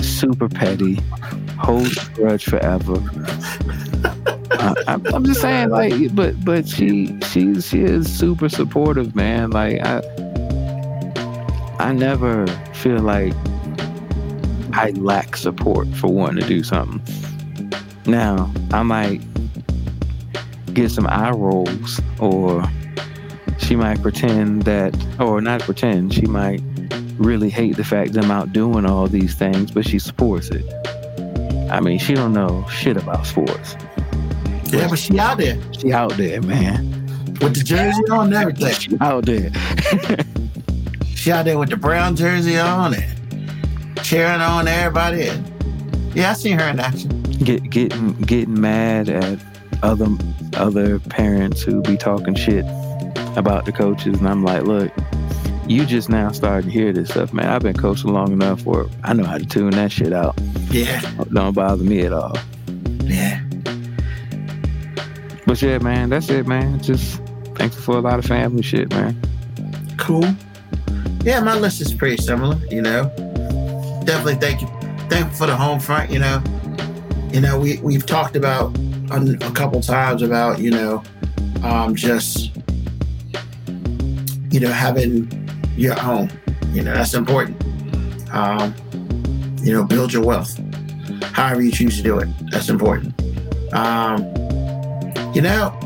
super 0.00 0.48
petty, 0.48 0.94
hold 1.58 1.92
grudge 2.14 2.44
forever. 2.44 2.94
I, 4.50 4.74
I'm, 4.88 5.06
I'm 5.14 5.24
just 5.24 5.40
saying, 5.40 5.70
like, 5.70 6.14
but 6.14 6.42
but 6.44 6.66
she 6.68 7.18
she 7.22 7.60
she 7.60 7.82
is 7.82 8.12
super 8.12 8.48
supportive, 8.48 9.14
man. 9.14 9.50
Like, 9.50 9.80
I 9.82 10.02
I 11.78 11.92
never 11.92 12.46
feel 12.74 13.00
like 13.00 13.34
I 14.72 14.90
lack 14.96 15.36
support 15.36 15.88
for 15.94 16.08
wanting 16.08 16.42
to 16.42 16.48
do 16.48 16.62
something. 16.62 17.00
Now, 18.06 18.52
I 18.72 18.82
might 18.82 19.20
get 20.82 20.90
some 20.90 21.06
eye 21.08 21.30
rolls, 21.30 22.00
or 22.20 22.62
she 23.58 23.74
might 23.76 24.00
pretend 24.02 24.62
that, 24.62 24.94
or 25.18 25.40
not 25.40 25.60
pretend, 25.62 26.14
she 26.14 26.22
might 26.26 26.62
really 27.16 27.50
hate 27.50 27.76
the 27.76 27.84
fact 27.84 28.12
that 28.12 28.24
I'm 28.24 28.30
out 28.30 28.52
doing 28.52 28.86
all 28.86 29.08
these 29.08 29.34
things, 29.34 29.70
but 29.72 29.86
she 29.86 29.98
supports 29.98 30.50
it. 30.50 30.64
I 31.70 31.80
mean, 31.80 31.98
she 31.98 32.14
don't 32.14 32.32
know 32.32 32.64
shit 32.68 32.96
about 32.96 33.26
sports. 33.26 33.74
Yeah, 34.70 34.86
but 34.88 34.98
she 34.98 35.18
out 35.18 35.38
there 35.38 35.58
She 35.72 35.92
out 35.92 36.12
there, 36.16 36.40
man. 36.42 36.90
with 37.40 37.54
the 37.56 37.62
jersey 37.64 38.02
on 38.10 38.26
and 38.26 38.34
everything. 38.34 38.74
She 38.74 38.96
out 39.00 39.24
there. 39.26 39.50
She 41.14 41.32
out 41.32 41.46
there 41.46 41.58
with 41.58 41.68
the 41.70 41.76
brown 41.76 42.14
jersey 42.14 42.56
on 42.58 42.94
and 42.94 43.98
cheering 44.04 44.40
on 44.40 44.68
everybody. 44.68 45.30
Yeah, 46.14 46.30
I 46.30 46.32
seen 46.34 46.56
her 46.60 46.68
in 46.68 46.78
action. 46.78 47.22
Get 47.42 47.68
getting 47.68 48.12
getting 48.20 48.58
mad 48.60 49.08
at 49.08 49.38
other 49.82 50.06
other 50.54 50.98
parents 51.00 51.62
who 51.62 51.80
be 51.82 51.96
talking 51.96 52.34
shit 52.34 52.64
about 53.36 53.64
the 53.64 53.72
coaches, 53.72 54.18
and 54.18 54.28
I'm 54.28 54.42
like, 54.44 54.62
look, 54.64 54.90
you 55.66 55.84
just 55.86 56.08
now 56.08 56.32
starting 56.32 56.70
to 56.70 56.72
hear 56.76 56.92
this 56.92 57.10
stuff, 57.10 57.32
man. 57.32 57.46
I've 57.48 57.62
been 57.62 57.76
coaching 57.76 58.12
long 58.12 58.32
enough 58.32 58.64
where 58.64 58.86
I 59.04 59.12
know 59.12 59.24
how 59.24 59.38
to 59.38 59.46
tune 59.46 59.70
that 59.70 59.92
shit 59.92 60.12
out. 60.12 60.38
Yeah, 60.70 61.00
Don't 61.32 61.52
bother 61.54 61.82
me 61.84 62.00
at 62.02 62.12
all. 62.12 62.36
yeah. 63.04 63.40
But 65.46 65.62
yeah, 65.62 65.78
man, 65.78 66.10
that's 66.10 66.28
it, 66.28 66.46
man. 66.46 66.80
Just 66.82 67.22
thankful 67.54 67.82
for 67.82 67.96
a 67.96 68.00
lot 68.00 68.18
of 68.18 68.26
family 68.26 68.62
shit, 68.62 68.90
man. 68.90 69.18
Cool. 69.96 70.24
Yeah, 71.22 71.40
my 71.40 71.58
list 71.58 71.80
is 71.80 71.92
pretty 71.94 72.22
similar, 72.22 72.56
you 72.70 72.82
know. 72.82 73.04
Definitely 74.04 74.36
thank 74.36 74.60
you. 74.60 74.68
Thankful 75.08 75.36
for 75.38 75.46
the 75.46 75.56
home 75.56 75.80
front, 75.80 76.10
you 76.10 76.18
know. 76.18 76.42
You 77.32 77.40
know, 77.40 77.58
we, 77.58 77.78
we've 77.78 78.04
talked 78.04 78.36
about 78.36 78.76
a, 79.10 79.46
a 79.46 79.50
couple 79.52 79.80
times 79.80 80.22
about, 80.22 80.58
you 80.58 80.70
know, 80.70 81.02
um, 81.62 81.94
just, 81.94 82.50
you 84.50 84.60
know, 84.60 84.70
having 84.70 85.30
your 85.76 85.94
home. 85.94 86.30
You 86.72 86.82
know, 86.82 86.94
that's 86.94 87.14
important. 87.14 87.56
Um, 88.32 88.74
you 89.62 89.72
know, 89.72 89.84
build 89.84 90.12
your 90.12 90.24
wealth. 90.24 90.58
However 91.32 91.62
you 91.62 91.72
choose 91.72 91.96
to 91.98 92.02
do 92.02 92.18
it, 92.18 92.28
that's 92.50 92.68
important. 92.68 93.14
Um, 93.72 94.22
you 95.34 95.42
know, 95.42 95.76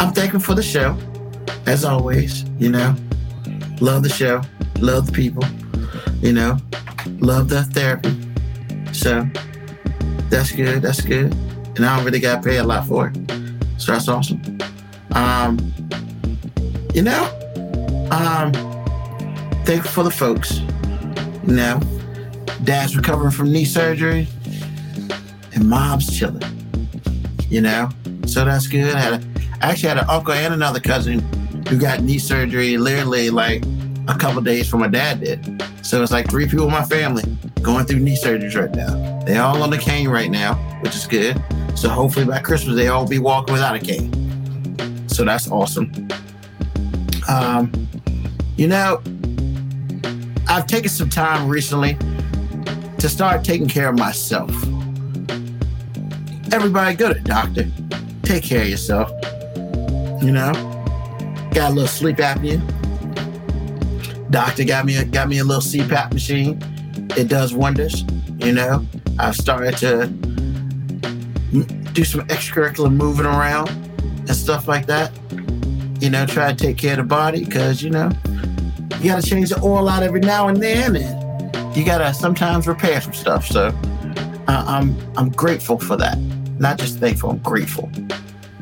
I'm 0.00 0.12
thankful 0.12 0.40
for 0.40 0.54
the 0.54 0.62
show, 0.62 0.96
as 1.66 1.84
always, 1.84 2.44
you 2.58 2.70
know. 2.70 2.94
Love 3.80 4.02
the 4.02 4.08
show, 4.08 4.40
love 4.78 5.06
the 5.06 5.12
people, 5.12 5.44
you 6.22 6.32
know, 6.32 6.56
love 7.18 7.50
the 7.50 7.64
therapy. 7.64 8.16
So 8.92 9.28
that's 10.30 10.52
good, 10.52 10.82
that's 10.82 11.00
good. 11.00 11.32
And 11.76 11.84
I 11.84 11.96
don't 11.96 12.04
really 12.04 12.20
got 12.20 12.44
paid 12.44 12.58
a 12.58 12.64
lot 12.64 12.86
for 12.86 13.08
it. 13.08 13.16
So 13.78 13.92
that's 13.92 14.08
awesome. 14.08 14.40
Um, 15.12 15.72
you 16.94 17.02
know, 17.02 17.24
um, 18.10 18.52
thankful 19.64 19.90
for 19.90 20.02
the 20.02 20.10
folks. 20.10 20.60
You 21.46 21.54
know, 21.54 21.80
dad's 22.64 22.96
recovering 22.96 23.30
from 23.30 23.52
knee 23.52 23.64
surgery 23.64 24.26
and 25.54 25.68
mom's 25.68 26.16
chilling. 26.18 26.42
You 27.48 27.60
know, 27.60 27.90
so 28.26 28.44
that's 28.44 28.66
good. 28.66 28.94
I, 28.94 28.98
had 28.98 29.12
a, 29.14 29.26
I 29.62 29.70
actually 29.70 29.90
had 29.90 29.98
an 29.98 30.06
uncle 30.08 30.32
and 30.32 30.54
another 30.54 30.80
cousin 30.80 31.20
who 31.68 31.78
got 31.78 32.02
knee 32.02 32.18
surgery 32.18 32.76
literally 32.78 33.30
like 33.30 33.64
a 34.08 34.16
couple 34.16 34.40
days 34.42 34.68
from 34.68 34.80
my 34.80 34.88
dad 34.88 35.20
did. 35.20 35.62
So 35.82 36.02
it's 36.02 36.12
like 36.12 36.28
three 36.30 36.48
people 36.48 36.66
in 36.66 36.72
my 36.72 36.84
family 36.84 37.22
going 37.62 37.86
through 37.86 38.00
knee 38.00 38.16
surgeries 38.16 38.58
right 38.60 38.74
now. 38.74 39.15
They 39.26 39.38
all 39.38 39.60
on 39.60 39.70
the 39.70 39.78
cane 39.78 40.08
right 40.08 40.30
now, 40.30 40.54
which 40.82 40.94
is 40.94 41.04
good. 41.04 41.42
So 41.74 41.88
hopefully 41.88 42.24
by 42.26 42.38
Christmas 42.38 42.76
they 42.76 42.86
all 42.86 43.08
be 43.08 43.18
walking 43.18 43.54
without 43.54 43.74
a 43.74 43.80
cane. 43.80 45.08
So 45.08 45.24
that's 45.24 45.50
awesome. 45.50 45.90
Um, 47.28 47.72
you 48.56 48.68
know, 48.68 49.02
I've 50.46 50.68
taken 50.68 50.88
some 50.88 51.10
time 51.10 51.48
recently 51.48 51.98
to 52.98 53.08
start 53.08 53.44
taking 53.44 53.68
care 53.68 53.88
of 53.88 53.98
myself. 53.98 54.50
Everybody 56.52 56.94
go 56.94 57.12
to 57.12 57.18
doctor. 57.18 57.66
Take 58.22 58.44
care 58.44 58.62
of 58.62 58.68
yourself. 58.68 59.10
You 60.22 60.30
know? 60.30 60.52
Got 61.52 61.72
a 61.72 61.74
little 61.74 61.88
sleep 61.88 62.18
apnea. 62.18 62.60
Doctor 64.30 64.64
got 64.64 64.86
me 64.86 64.98
a, 64.98 65.04
got 65.04 65.28
me 65.28 65.38
a 65.38 65.44
little 65.44 65.62
CPAP 65.62 66.12
machine. 66.12 66.62
It 67.16 67.28
does 67.28 67.52
wonders. 67.52 68.04
You 68.38 68.52
know, 68.52 68.86
I've 69.18 69.36
started 69.36 69.76
to 69.78 70.06
do 71.92 72.04
some 72.04 72.26
extracurricular 72.28 72.92
moving 72.92 73.26
around 73.26 73.70
and 73.70 74.34
stuff 74.34 74.68
like 74.68 74.86
that. 74.86 75.12
You 76.00 76.10
know, 76.10 76.26
try 76.26 76.52
to 76.52 76.56
take 76.56 76.76
care 76.76 76.92
of 76.92 76.98
the 76.98 77.04
body 77.04 77.44
because 77.44 77.82
you 77.82 77.90
know 77.90 78.10
you 79.00 79.10
got 79.10 79.22
to 79.22 79.28
change 79.28 79.50
the 79.50 79.60
oil 79.62 79.88
out 79.88 80.02
every 80.02 80.20
now 80.20 80.48
and 80.48 80.62
then, 80.62 80.96
and 80.96 81.76
you 81.76 81.84
got 81.84 81.98
to 81.98 82.12
sometimes 82.12 82.66
repair 82.66 83.00
some 83.00 83.14
stuff. 83.14 83.46
So 83.46 83.68
I 84.48 84.64
I'm 84.66 84.96
I'm 85.16 85.30
grateful 85.30 85.78
for 85.78 85.96
that. 85.96 86.18
Not 86.58 86.78
just 86.78 86.98
thankful, 86.98 87.30
I'm 87.30 87.38
grateful 87.38 87.90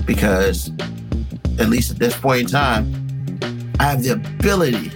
because 0.04 0.70
at 1.58 1.68
least 1.68 1.90
at 1.90 1.98
this 1.98 2.16
point 2.16 2.42
in 2.42 2.46
time, 2.46 3.74
I 3.80 3.84
have 3.84 4.02
the 4.02 4.12
ability 4.12 4.90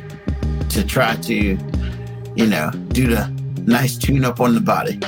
to 0.68 0.84
try 0.84 1.16
to, 1.16 1.34
you 1.34 2.46
know, 2.46 2.70
do 2.88 3.08
the 3.08 3.26
nice 3.66 3.96
tune 3.96 4.24
up 4.24 4.40
on 4.40 4.54
the 4.54 4.60
body. 4.60 5.00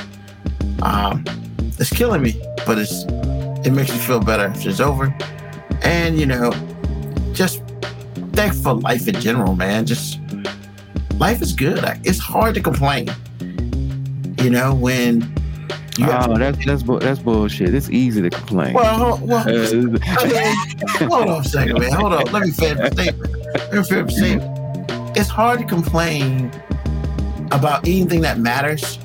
Um, 0.81 1.23
it's 1.79 1.89
killing 1.89 2.21
me, 2.21 2.41
but 2.65 2.77
it's 2.77 3.05
it 3.65 3.71
makes 3.71 3.91
me 3.91 3.97
feel 3.97 4.19
better 4.19 4.45
if 4.47 4.65
it's 4.65 4.79
over. 4.79 5.13
And 5.83 6.19
you 6.19 6.25
know, 6.25 6.51
just 7.33 7.61
thankful 8.33 8.63
for 8.63 8.73
life 8.75 9.07
in 9.07 9.15
general, 9.19 9.55
man. 9.55 9.85
Just 9.85 10.19
life 11.17 11.41
is 11.41 11.53
good. 11.53 11.83
It's 12.03 12.19
hard 12.19 12.55
to 12.55 12.61
complain. 12.61 13.09
You 14.39 14.49
know, 14.49 14.73
when 14.73 15.21
you 15.97 16.05
oh, 16.09 16.37
that's 16.37 16.65
that's 16.65 16.83
bu- 16.83 16.99
that's 16.99 17.19
bullshit. 17.19 17.75
It's 17.75 17.89
easy 17.89 18.21
to 18.21 18.29
complain. 18.29 18.73
well, 18.73 19.15
hold, 19.17 19.27
well, 19.27 19.47
Uh, 19.47 19.97
I 20.03 20.25
mean, 20.27 21.09
hold 21.09 21.29
on 21.29 21.41
a 21.41 21.43
second, 21.43 21.79
man. 21.79 21.91
Hold 21.91 22.13
on. 22.13 22.25
Let 22.31 22.43
me 22.43 22.51
finish 22.51 22.77
the 22.77 23.01
statement. 23.01 23.33
Let 23.55 23.73
me 23.73 23.83
finish 23.83 24.13
the 24.13 24.19
statement. 24.19 25.17
It's 25.17 25.29
hard 25.29 25.59
to 25.59 25.65
complain 25.65 26.51
about 27.51 27.85
anything 27.87 28.21
that 28.21 28.39
matters 28.39 28.97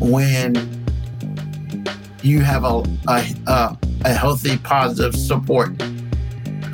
when 0.00 0.81
you 2.22 2.40
have 2.40 2.64
a 2.64 2.82
a, 3.08 3.24
a, 3.46 3.78
a 4.04 4.12
healthy, 4.14 4.56
positive 4.58 5.14
support 5.14 5.70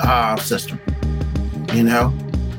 uh, 0.00 0.36
system. 0.36 0.80
You 1.72 1.82
know, 1.82 2.08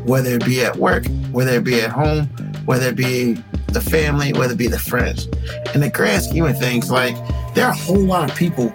whether 0.06 0.36
it 0.36 0.46
be 0.46 0.64
at 0.64 0.76
work, 0.76 1.06
whether 1.32 1.52
it 1.52 1.64
be 1.64 1.82
at 1.82 1.92
home, 1.92 2.26
whether 2.66 2.90
it 2.90 2.96
be 2.96 3.34
the 3.68 3.82
family, 3.82 4.34
whether 4.34 4.54
it 4.54 4.58
be 4.58 4.68
the 4.68 4.80
friends. 4.80 5.28
In 5.74 5.82
the 5.82 5.90
grand 5.90 6.24
scheme 6.24 6.46
of 6.46 6.58
things, 6.58 6.92
like 6.92 7.16
there 7.54 7.66
are 7.66 7.72
a 7.72 7.78
whole 7.78 8.00
lot 8.00 8.30
of 8.30 8.36
people 8.36 8.70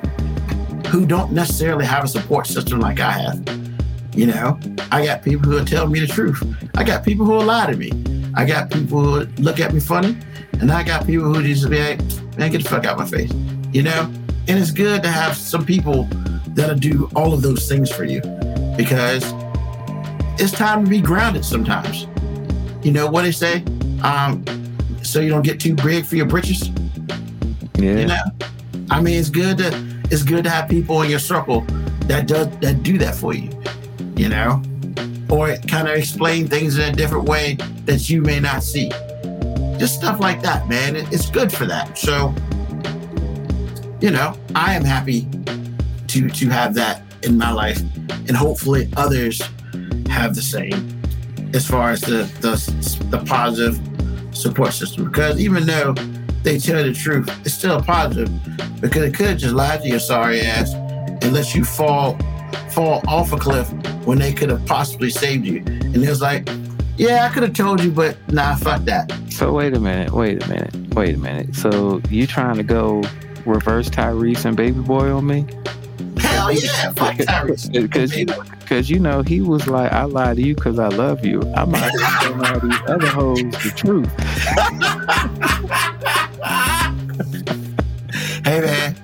who 0.88 1.06
don't 1.06 1.32
necessarily 1.32 1.84
have 1.84 2.04
a 2.04 2.08
support 2.08 2.46
system 2.46 2.80
like 2.80 3.00
I 3.00 3.12
have. 3.12 3.64
You 4.14 4.26
know, 4.26 4.58
I 4.92 5.04
got 5.04 5.22
people 5.22 5.50
who 5.50 5.56
will 5.56 5.64
tell 5.64 5.88
me 5.88 5.98
the 5.98 6.06
truth. 6.06 6.42
I 6.76 6.84
got 6.84 7.04
people 7.04 7.26
who 7.26 7.32
will 7.32 7.44
lie 7.44 7.70
to 7.70 7.76
me. 7.76 7.90
I 8.36 8.44
got 8.44 8.70
people 8.70 9.02
who 9.02 9.42
look 9.42 9.58
at 9.58 9.72
me 9.72 9.80
funny, 9.80 10.16
and 10.60 10.70
I 10.70 10.84
got 10.84 11.06
people 11.06 11.32
who 11.32 11.42
just 11.42 11.68
be 11.68 11.80
like, 11.80 12.00
"Man, 12.36 12.50
get 12.50 12.62
the 12.62 12.68
fuck 12.68 12.84
out 12.84 13.00
of 13.00 13.10
my 13.10 13.18
face." 13.18 13.32
You 13.74 13.82
know, 13.82 14.10
and 14.48 14.58
it's 14.58 14.70
good 14.70 15.02
to 15.02 15.10
have 15.10 15.36
some 15.36 15.66
people 15.66 16.04
that'll 16.54 16.78
do 16.78 17.10
all 17.14 17.34
of 17.34 17.42
those 17.42 17.68
things 17.68 17.90
for 17.90 18.04
you, 18.04 18.20
because 18.76 19.24
it's 20.40 20.52
time 20.52 20.84
to 20.84 20.90
be 20.90 21.00
grounded 21.00 21.44
sometimes. 21.44 22.06
You 22.82 22.92
know 22.92 23.10
what 23.10 23.22
they 23.22 23.32
say? 23.32 23.64
Um, 24.02 24.44
so 25.02 25.20
you 25.20 25.28
don't 25.28 25.42
get 25.42 25.60
too 25.60 25.74
big 25.74 26.06
for 26.06 26.16
your 26.16 26.26
britches. 26.26 26.70
yeah. 27.76 27.98
You 27.98 28.06
know, 28.06 28.22
I 28.90 29.00
mean, 29.00 29.18
it's 29.18 29.28
good 29.30 29.58
to 29.58 29.70
it's 30.10 30.22
good 30.22 30.44
to 30.44 30.50
have 30.50 30.68
people 30.68 31.02
in 31.02 31.10
your 31.10 31.18
circle 31.18 31.62
that 32.06 32.28
does 32.28 32.48
that 32.60 32.82
do 32.82 32.96
that 32.98 33.14
for 33.14 33.34
you. 33.34 33.50
you 34.16 34.28
know, 34.28 34.62
or 35.30 35.56
kind 35.68 35.88
of 35.88 35.96
explain 35.96 36.46
things 36.46 36.78
in 36.78 36.92
a 36.92 36.96
different 36.96 37.24
way 37.28 37.54
that 37.84 38.08
you 38.08 38.22
may 38.22 38.40
not 38.40 38.62
see. 38.62 38.90
Just 39.78 39.96
stuff 39.96 40.20
like 40.20 40.40
that, 40.42 40.68
man. 40.68 40.94
It's 40.96 41.28
good 41.30 41.52
for 41.52 41.66
that. 41.66 41.98
So, 41.98 42.34
you 44.04 44.10
know, 44.10 44.38
I 44.54 44.74
am 44.74 44.84
happy 44.84 45.26
to 46.08 46.28
to 46.28 46.48
have 46.50 46.74
that 46.74 47.00
in 47.22 47.38
my 47.38 47.50
life, 47.50 47.80
and 48.28 48.36
hopefully 48.36 48.86
others 48.98 49.40
have 50.10 50.34
the 50.34 50.42
same 50.42 51.00
as 51.54 51.66
far 51.66 51.90
as 51.90 52.02
the 52.02 52.28
the, 52.42 52.54
the 53.08 53.24
positive 53.24 53.80
support 54.36 54.74
system. 54.74 55.06
Because 55.06 55.40
even 55.40 55.64
though 55.64 55.94
they 56.42 56.58
tell 56.58 56.84
the 56.84 56.92
truth, 56.92 57.30
it's 57.46 57.54
still 57.54 57.80
positive 57.80 58.28
because 58.82 59.04
it 59.04 59.14
could 59.14 59.38
just 59.38 59.54
lie 59.54 59.78
to 59.78 59.88
your 59.88 59.98
sorry 59.98 60.42
ass 60.42 60.74
and 60.74 61.32
let 61.32 61.54
you 61.54 61.64
fall 61.64 62.18
fall 62.72 63.00
off 63.08 63.32
a 63.32 63.38
cliff 63.38 63.72
when 64.04 64.18
they 64.18 64.34
could 64.34 64.50
have 64.50 64.66
possibly 64.66 65.08
saved 65.08 65.46
you. 65.46 65.62
And 65.64 65.96
it 65.96 66.10
was 66.10 66.20
like, 66.20 66.46
yeah, 66.98 67.24
I 67.24 67.32
could 67.32 67.42
have 67.42 67.54
told 67.54 67.82
you, 67.82 67.90
but 67.90 68.18
nah, 68.30 68.54
fuck 68.56 68.82
that. 68.82 69.10
So 69.30 69.50
wait 69.50 69.72
a 69.72 69.80
minute, 69.80 70.12
wait 70.12 70.44
a 70.44 70.48
minute, 70.48 70.94
wait 70.94 71.14
a 71.14 71.18
minute. 71.18 71.54
So 71.54 72.02
you 72.10 72.26
trying 72.26 72.56
to 72.56 72.62
go 72.62 73.02
reverse 73.46 73.88
Tyrese 73.88 74.44
and 74.44 74.56
Baby 74.56 74.80
Boy 74.80 75.10
on 75.10 75.26
me? 75.26 75.46
Hell 76.18 76.52
yeah, 76.52 76.92
fuck 76.92 77.16
Tyrese. 77.16 77.70
Because 77.72 78.16
you, 78.16 78.26
cause 78.66 78.90
you 78.90 78.98
know 78.98 79.22
he 79.22 79.40
was 79.40 79.66
like, 79.66 79.92
I 79.92 80.04
lied 80.04 80.36
to 80.36 80.42
you 80.42 80.54
because 80.54 80.78
I 80.78 80.88
love 80.88 81.24
you. 81.24 81.42
I'm 81.54 81.74
out 81.74 81.90
here 81.90 82.00
telling 82.20 82.46
all 82.46 82.60
these 82.60 82.80
other 82.86 83.06
hoes 83.08 83.38
the 83.62 83.72
truth. 83.76 84.10
hey 88.44 88.60
man, 88.60 88.96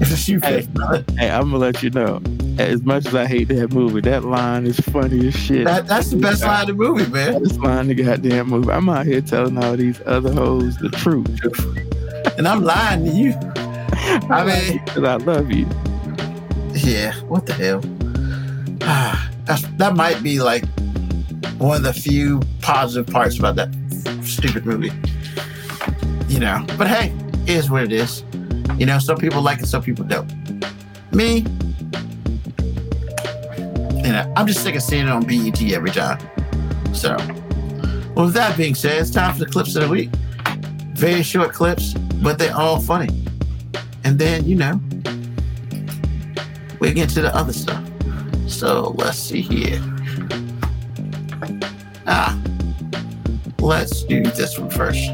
it's 0.00 0.10
a 0.12 0.16
shoe 0.16 0.40
Hey, 0.40 0.62
face. 0.62 1.04
Hey, 1.16 1.30
I'm 1.30 1.50
gonna 1.50 1.58
let 1.58 1.82
you 1.82 1.90
know. 1.90 2.20
As 2.58 2.82
much 2.82 3.06
as 3.06 3.14
I 3.14 3.26
hate 3.26 3.48
that 3.48 3.72
movie, 3.72 4.00
that 4.00 4.24
line 4.24 4.66
is 4.66 4.80
funny 4.80 5.28
as 5.28 5.34
shit. 5.36 5.64
That, 5.64 5.86
that's 5.86 6.10
the 6.10 6.16
best 6.16 6.42
line 6.42 6.62
of 6.62 6.66
the 6.66 6.74
movie, 6.74 7.08
man. 7.10 7.40
That's 7.42 7.56
line 7.58 7.86
the 7.86 7.94
goddamn 7.94 8.48
movie. 8.48 8.70
I'm 8.72 8.88
out 8.88 9.06
here 9.06 9.20
telling 9.20 9.56
all 9.62 9.76
these 9.76 10.00
other 10.06 10.32
hoes 10.32 10.76
the 10.78 10.88
truth. 10.88 11.28
And 12.36 12.48
I'm 12.48 12.64
lying 12.64 13.04
to 13.04 13.10
you. 13.10 13.34
I 14.30 14.44
mean, 14.44 14.82
I 15.06 15.16
love 15.16 15.50
you. 15.50 15.66
yeah, 16.74 17.14
what 17.22 17.46
the 17.46 17.54
hell? 17.54 17.82
Ah, 18.82 19.30
that's, 19.44 19.62
that 19.78 19.96
might 19.96 20.22
be 20.22 20.40
like 20.40 20.64
one 21.58 21.76
of 21.76 21.82
the 21.82 21.92
few 21.92 22.40
positive 22.60 23.06
parts 23.12 23.38
about 23.38 23.56
that 23.56 23.68
stupid 24.22 24.66
movie. 24.66 24.92
You 26.28 26.40
know, 26.40 26.64
but 26.76 26.86
hey, 26.86 27.12
it 27.44 27.50
is 27.50 27.70
what 27.70 27.82
it 27.82 27.92
is. 27.92 28.22
You 28.76 28.86
know, 28.86 28.98
some 28.98 29.16
people 29.16 29.42
like 29.42 29.60
it, 29.60 29.66
some 29.66 29.82
people 29.82 30.04
don't. 30.04 30.30
Me, 31.12 31.38
you 33.96 34.12
know, 34.12 34.32
I'm 34.36 34.46
just 34.46 34.62
sick 34.62 34.74
of 34.76 34.82
seeing 34.82 35.06
it 35.06 35.10
on 35.10 35.24
BET 35.24 35.60
every 35.72 35.90
time. 35.90 36.18
So, 36.94 37.16
well, 38.14 38.26
with 38.26 38.34
that 38.34 38.56
being 38.56 38.74
said, 38.74 39.00
it's 39.00 39.10
time 39.10 39.32
for 39.32 39.40
the 39.40 39.50
clips 39.50 39.74
of 39.74 39.82
the 39.84 39.88
week. 39.88 40.10
Very 40.92 41.22
short 41.22 41.52
clips, 41.52 41.94
but 42.22 42.38
they're 42.38 42.54
all 42.54 42.80
funny. 42.80 43.08
And 44.08 44.18
then, 44.18 44.48
you 44.48 44.56
know, 44.56 44.80
we 46.80 46.94
get 46.94 47.10
to 47.10 47.20
the 47.20 47.30
other 47.36 47.52
stuff. 47.52 47.86
So 48.46 48.94
let's 48.96 49.18
see 49.18 49.42
here. 49.42 49.82
Ah, 52.06 52.40
let's 53.60 54.04
do 54.04 54.22
this 54.22 54.58
one 54.58 54.70
first. 54.70 55.10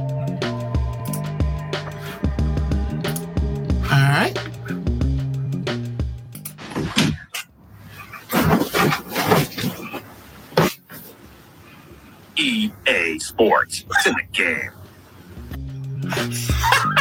All 3.90 3.98
right. 3.98 4.38
EA 12.36 13.18
Sports. 13.18 13.84
It's 13.90 14.06
in 14.06 14.14
the 14.14 14.22
game. 14.30 14.70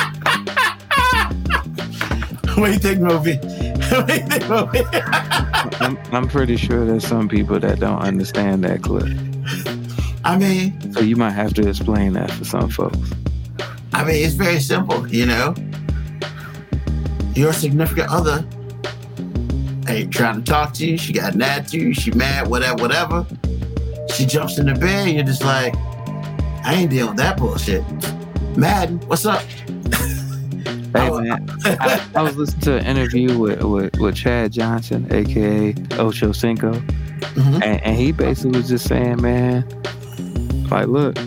What 2.64 2.70
do 2.70 2.74
you 2.76 2.80
think, 2.80 3.01
MoeB? 3.01 3.91
What 3.91 4.07
do 4.07 4.14
you 4.14 4.20
think, 4.22 4.43
MoeB? 4.45 5.82
I'm, 5.82 5.97
I'm 6.14 6.30
pretty 6.30 6.55
sure 6.55 6.86
there's 6.86 7.05
some 7.05 7.28
people 7.28 7.59
that 7.59 7.82
don't 7.82 7.99
understand 7.99 8.64
that 8.64 8.82
clip. 8.82 9.09
I 10.24 10.38
mean, 10.38 10.93
So 10.93 11.01
you 11.01 11.18
might 11.18 11.32
have 11.32 11.53
to 11.55 11.68
explain 11.68 12.14
that 12.14 12.32
for 12.32 12.45
some 12.45 12.70
folks. 12.70 13.11
I 13.91 14.05
mean, 14.05 14.26
it's 14.26 14.36
very 14.36 14.61
simple, 14.61 15.05
you 15.09 15.26
know. 15.26 15.53
Your 17.36 17.51
significant 17.51 18.09
other 18.09 18.45
ain't 19.89 20.14
trying 20.14 20.41
to 20.41 20.49
talk 20.49 20.74
to 20.76 20.88
you. 20.88 20.97
She 20.97 21.11
got 21.11 21.36
an 21.36 21.41
attitude. 21.41 21.97
She 21.97 22.11
mad, 22.11 22.47
whatever, 22.47 22.82
whatever. 22.82 23.28
She 24.14 24.26
jumps 24.26 24.57
in 24.57 24.68
the 24.68 24.76
bed. 24.76 25.09
And 25.09 25.16
you're 25.18 25.26
just 25.26 25.43
like, 25.43 25.76
I 26.64 26.76
ain't 26.76 26.91
dealing 26.91 27.09
with 27.09 27.18
that 27.18 27.36
bullshit. 27.36 27.84
Madden, 28.55 29.01
what's 29.01 29.26
up? 29.26 29.43
Hey 30.95 31.09
Oh, 31.09 31.21
man, 31.21 31.49
I, 31.65 32.07
I 32.15 32.21
was 32.21 32.35
listening 32.37 32.61
to 32.61 32.77
an 32.77 32.85
interview 32.85 33.37
with, 33.37 33.63
with, 33.63 33.97
with 33.99 34.15
Chad 34.15 34.51
Johnson, 34.51 35.07
aka 35.11 35.73
Ocho 35.99 36.31
Cinco, 36.31 36.73
Mhm. 36.73 37.63
and, 37.63 37.81
and 37.83 37.95
he 37.97 38.11
basically 38.11 38.57
was 38.59 38.67
just 38.69 38.87
saying, 38.87 39.21
man, 39.21 39.65
like, 40.69 40.87
look, 40.87 41.17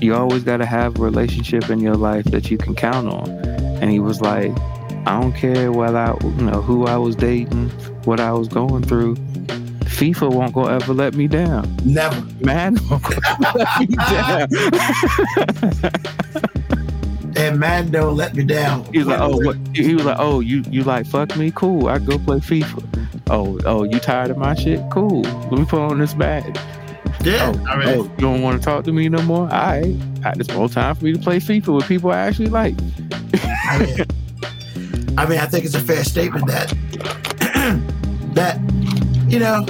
you 0.00 0.14
always 0.14 0.42
got 0.44 0.58
to 0.58 0.66
have 0.66 0.98
a 0.98 1.02
relationship 1.02 1.70
in 1.70 1.78
your 1.80 1.94
life 1.94 2.24
that 2.26 2.50
you 2.50 2.58
can 2.58 2.74
count 2.74 3.08
on. 3.08 3.30
And 3.80 3.90
he 3.90 3.98
was 4.00 4.20
like, 4.20 4.50
I 5.06 5.20
don't 5.20 5.32
care 5.32 5.70
what 5.72 5.94
I, 5.94 6.14
you 6.22 6.30
know, 6.32 6.60
who 6.60 6.86
I 6.86 6.96
was 6.98 7.14
dating, 7.16 7.70
what 8.04 8.20
I 8.20 8.32
was 8.32 8.48
going 8.48 8.82
through. 8.82 9.14
FIFA 9.96 10.30
won't 10.34 10.52
go 10.52 10.66
ever 10.66 10.92
let 10.92 11.14
me 11.14 11.26
down. 11.28 11.74
Never. 11.84 12.20
Man, 12.44 12.76
won't 12.90 13.02
go 13.04 13.16
ever 13.26 13.58
let 13.58 13.80
me 13.80 13.86
down. 14.10 14.48
And 17.36 17.60
Madden 17.60 17.92
don't 17.92 18.16
let 18.16 18.34
me 18.34 18.44
down. 18.44 18.84
He 18.92 18.98
was 18.98 19.08
like, 19.08 19.20
"Oh, 19.20 19.36
what?" 19.36 19.56
He 19.74 19.94
was 19.94 20.04
like, 20.04 20.16
"Oh, 20.18 20.40
you 20.40 20.64
you 20.70 20.84
like 20.84 21.06
fuck 21.06 21.36
me? 21.36 21.52
Cool. 21.54 21.88
I 21.88 21.98
go 21.98 22.18
play 22.18 22.38
FIFA. 22.38 23.06
Oh, 23.28 23.58
oh, 23.66 23.82
you 23.84 23.98
tired 23.98 24.30
of 24.30 24.38
my 24.38 24.54
shit? 24.54 24.80
Cool. 24.90 25.22
Let 25.22 25.52
me 25.52 25.64
put 25.64 25.80
on 25.80 25.98
this 25.98 26.14
badge. 26.14 26.56
Yeah. 27.22 27.52
Oh, 27.54 27.66
I 27.66 27.76
mean, 27.76 27.88
oh, 27.88 28.04
you 28.04 28.16
don't 28.18 28.40
want 28.40 28.60
to 28.60 28.64
talk 28.64 28.84
to 28.84 28.92
me 28.92 29.08
no 29.08 29.20
more? 29.22 29.42
All 29.42 29.48
right, 29.48 29.96
it's 30.36 30.52
more 30.54 30.68
time 30.68 30.94
for 30.94 31.04
me 31.04 31.12
to 31.12 31.18
play 31.18 31.38
FIFA 31.38 31.76
with 31.76 31.88
people 31.88 32.10
I 32.10 32.18
actually 32.18 32.48
like. 32.48 32.74
I 33.34 33.78
mean, 33.78 34.06
I 35.18 35.26
mean, 35.26 35.38
I 35.38 35.46
think 35.46 35.64
it's 35.64 35.74
a 35.74 35.80
fair 35.80 36.04
statement 36.04 36.46
that 36.46 36.70
that 38.34 38.60
you 39.28 39.40
know 39.40 39.66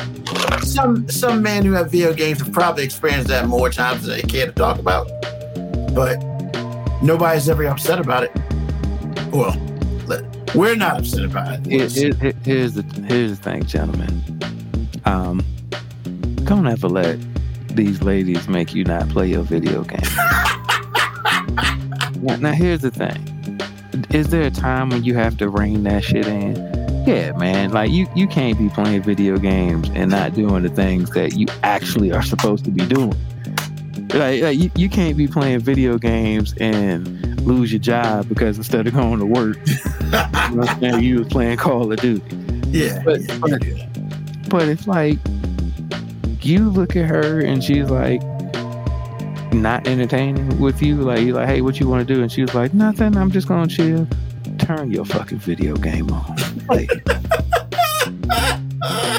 some 0.63 1.09
some 1.09 1.43
men 1.43 1.65
who 1.65 1.73
have 1.73 1.91
video 1.91 2.13
games 2.13 2.41
have 2.41 2.53
probably 2.53 2.85
experienced 2.85 3.29
that 3.29 3.49
more 3.49 3.71
times 3.71 4.07
than 4.07 4.17
they 4.17 4.23
care 4.23 4.47
to 4.47 4.53
talk 4.53 4.79
about, 4.79 5.09
but 5.95 6.23
nobody's 7.07 7.49
ever 7.49 7.65
upset 7.67 7.99
about 8.01 8.25
it. 8.25 8.33
Well, 9.33 9.57
we're 10.55 10.77
not 10.77 10.99
upset 11.01 11.25
about 11.25 11.67
it. 11.67 11.93
Here- 11.93 12.15
here- 12.15 12.33
here's 12.45 12.75
the 12.75 12.83
here's 13.07 13.39
the 13.39 13.43
thing, 13.43 13.65
gentlemen. 13.65 14.23
Um, 15.05 15.43
don't 16.45 16.67
ever 16.67 16.89
let 16.89 17.19
these 17.75 18.03
ladies 18.03 18.49
make 18.49 18.75
you 18.75 18.85
not 18.85 19.09
play 19.09 19.29
your 19.29 19.43
video 19.43 19.83
game. 19.85 20.01
now, 22.23 22.37
now, 22.37 22.53
here's 22.53 22.81
the 22.81 22.91
thing. 22.91 23.33
Is 24.11 24.29
there 24.29 24.43
a 24.43 24.51
time 24.51 24.91
when 24.91 25.05
you 25.05 25.15
have 25.15 25.37
to 25.39 25.49
rein 25.49 25.83
that 25.85 26.05
shit 26.05 26.27
in? 26.27 26.57
Yeah, 27.07 27.33
man. 27.37 27.71
Like 27.73 27.91
you, 27.91 28.07
you 28.17 28.27
can't 28.27 28.59
be 28.59 28.69
playing 28.69 29.03
video 29.03 29.39
games 29.39 29.91
and 29.95 30.11
not 30.11 30.35
doing 30.35 30.63
the 30.63 30.69
things 30.71 31.11
that 31.11 31.35
you 31.35 31.47
actually 31.63 32.13
are 32.13 32.23
supposed 32.23 32.65
to 32.65 32.71
be 32.71 32.85
doing. 32.87 33.15
Like, 34.15 34.43
like 34.43 34.59
you, 34.59 34.71
you 34.77 34.89
can't 34.89 35.17
be 35.17 35.27
playing 35.29 35.61
video 35.61 35.99
games 35.99 36.55
and 36.61 37.45
lose 37.47 37.73
your 37.73 37.81
job 37.81 38.29
because 38.29 38.57
instead 38.57 38.87
of 38.87 38.95
going 38.95 39.19
to 39.19 39.27
work, 39.27 39.59
you 39.67 39.75
know 40.11 40.29
what 40.55 40.69
I'm 40.71 40.81
saying, 40.81 41.05
you 41.05 41.19
was 41.21 41.29
playing 41.29 41.57
Call 41.59 41.93
of 41.93 42.01
Duty. 42.01 42.23
yeah, 42.69 43.03
but- 43.05 43.21
yeah, 43.21 43.39
but- 43.39 43.65
yeah. 43.67 43.83
But 44.49 44.69
it's 44.69 44.87
like 44.87 45.19
you 46.43 46.71
look 46.71 46.95
at 46.95 47.07
her 47.07 47.41
and 47.41 47.63
she's 47.65 47.91
like 47.91 48.23
not 49.53 49.89
entertaining 49.89 50.61
with 50.61 50.81
you. 50.81 50.95
Like 50.97 51.23
you're 51.23 51.35
like, 51.35 51.49
hey, 51.49 51.61
what 51.63 51.81
you 51.81 51.89
want 51.89 52.07
to 52.07 52.15
do? 52.15 52.23
And 52.23 52.31
she 52.31 52.43
was 52.43 52.55
like, 52.55 52.73
nothing. 52.73 53.17
I'm 53.17 53.33
just 53.33 53.49
gonna 53.49 53.67
chill. 53.67 54.07
Turn 54.59 54.93
your 54.93 55.05
fucking 55.05 55.39
video 55.39 55.75
game 55.77 56.13
on. 56.13 56.37
Like, 56.69 56.91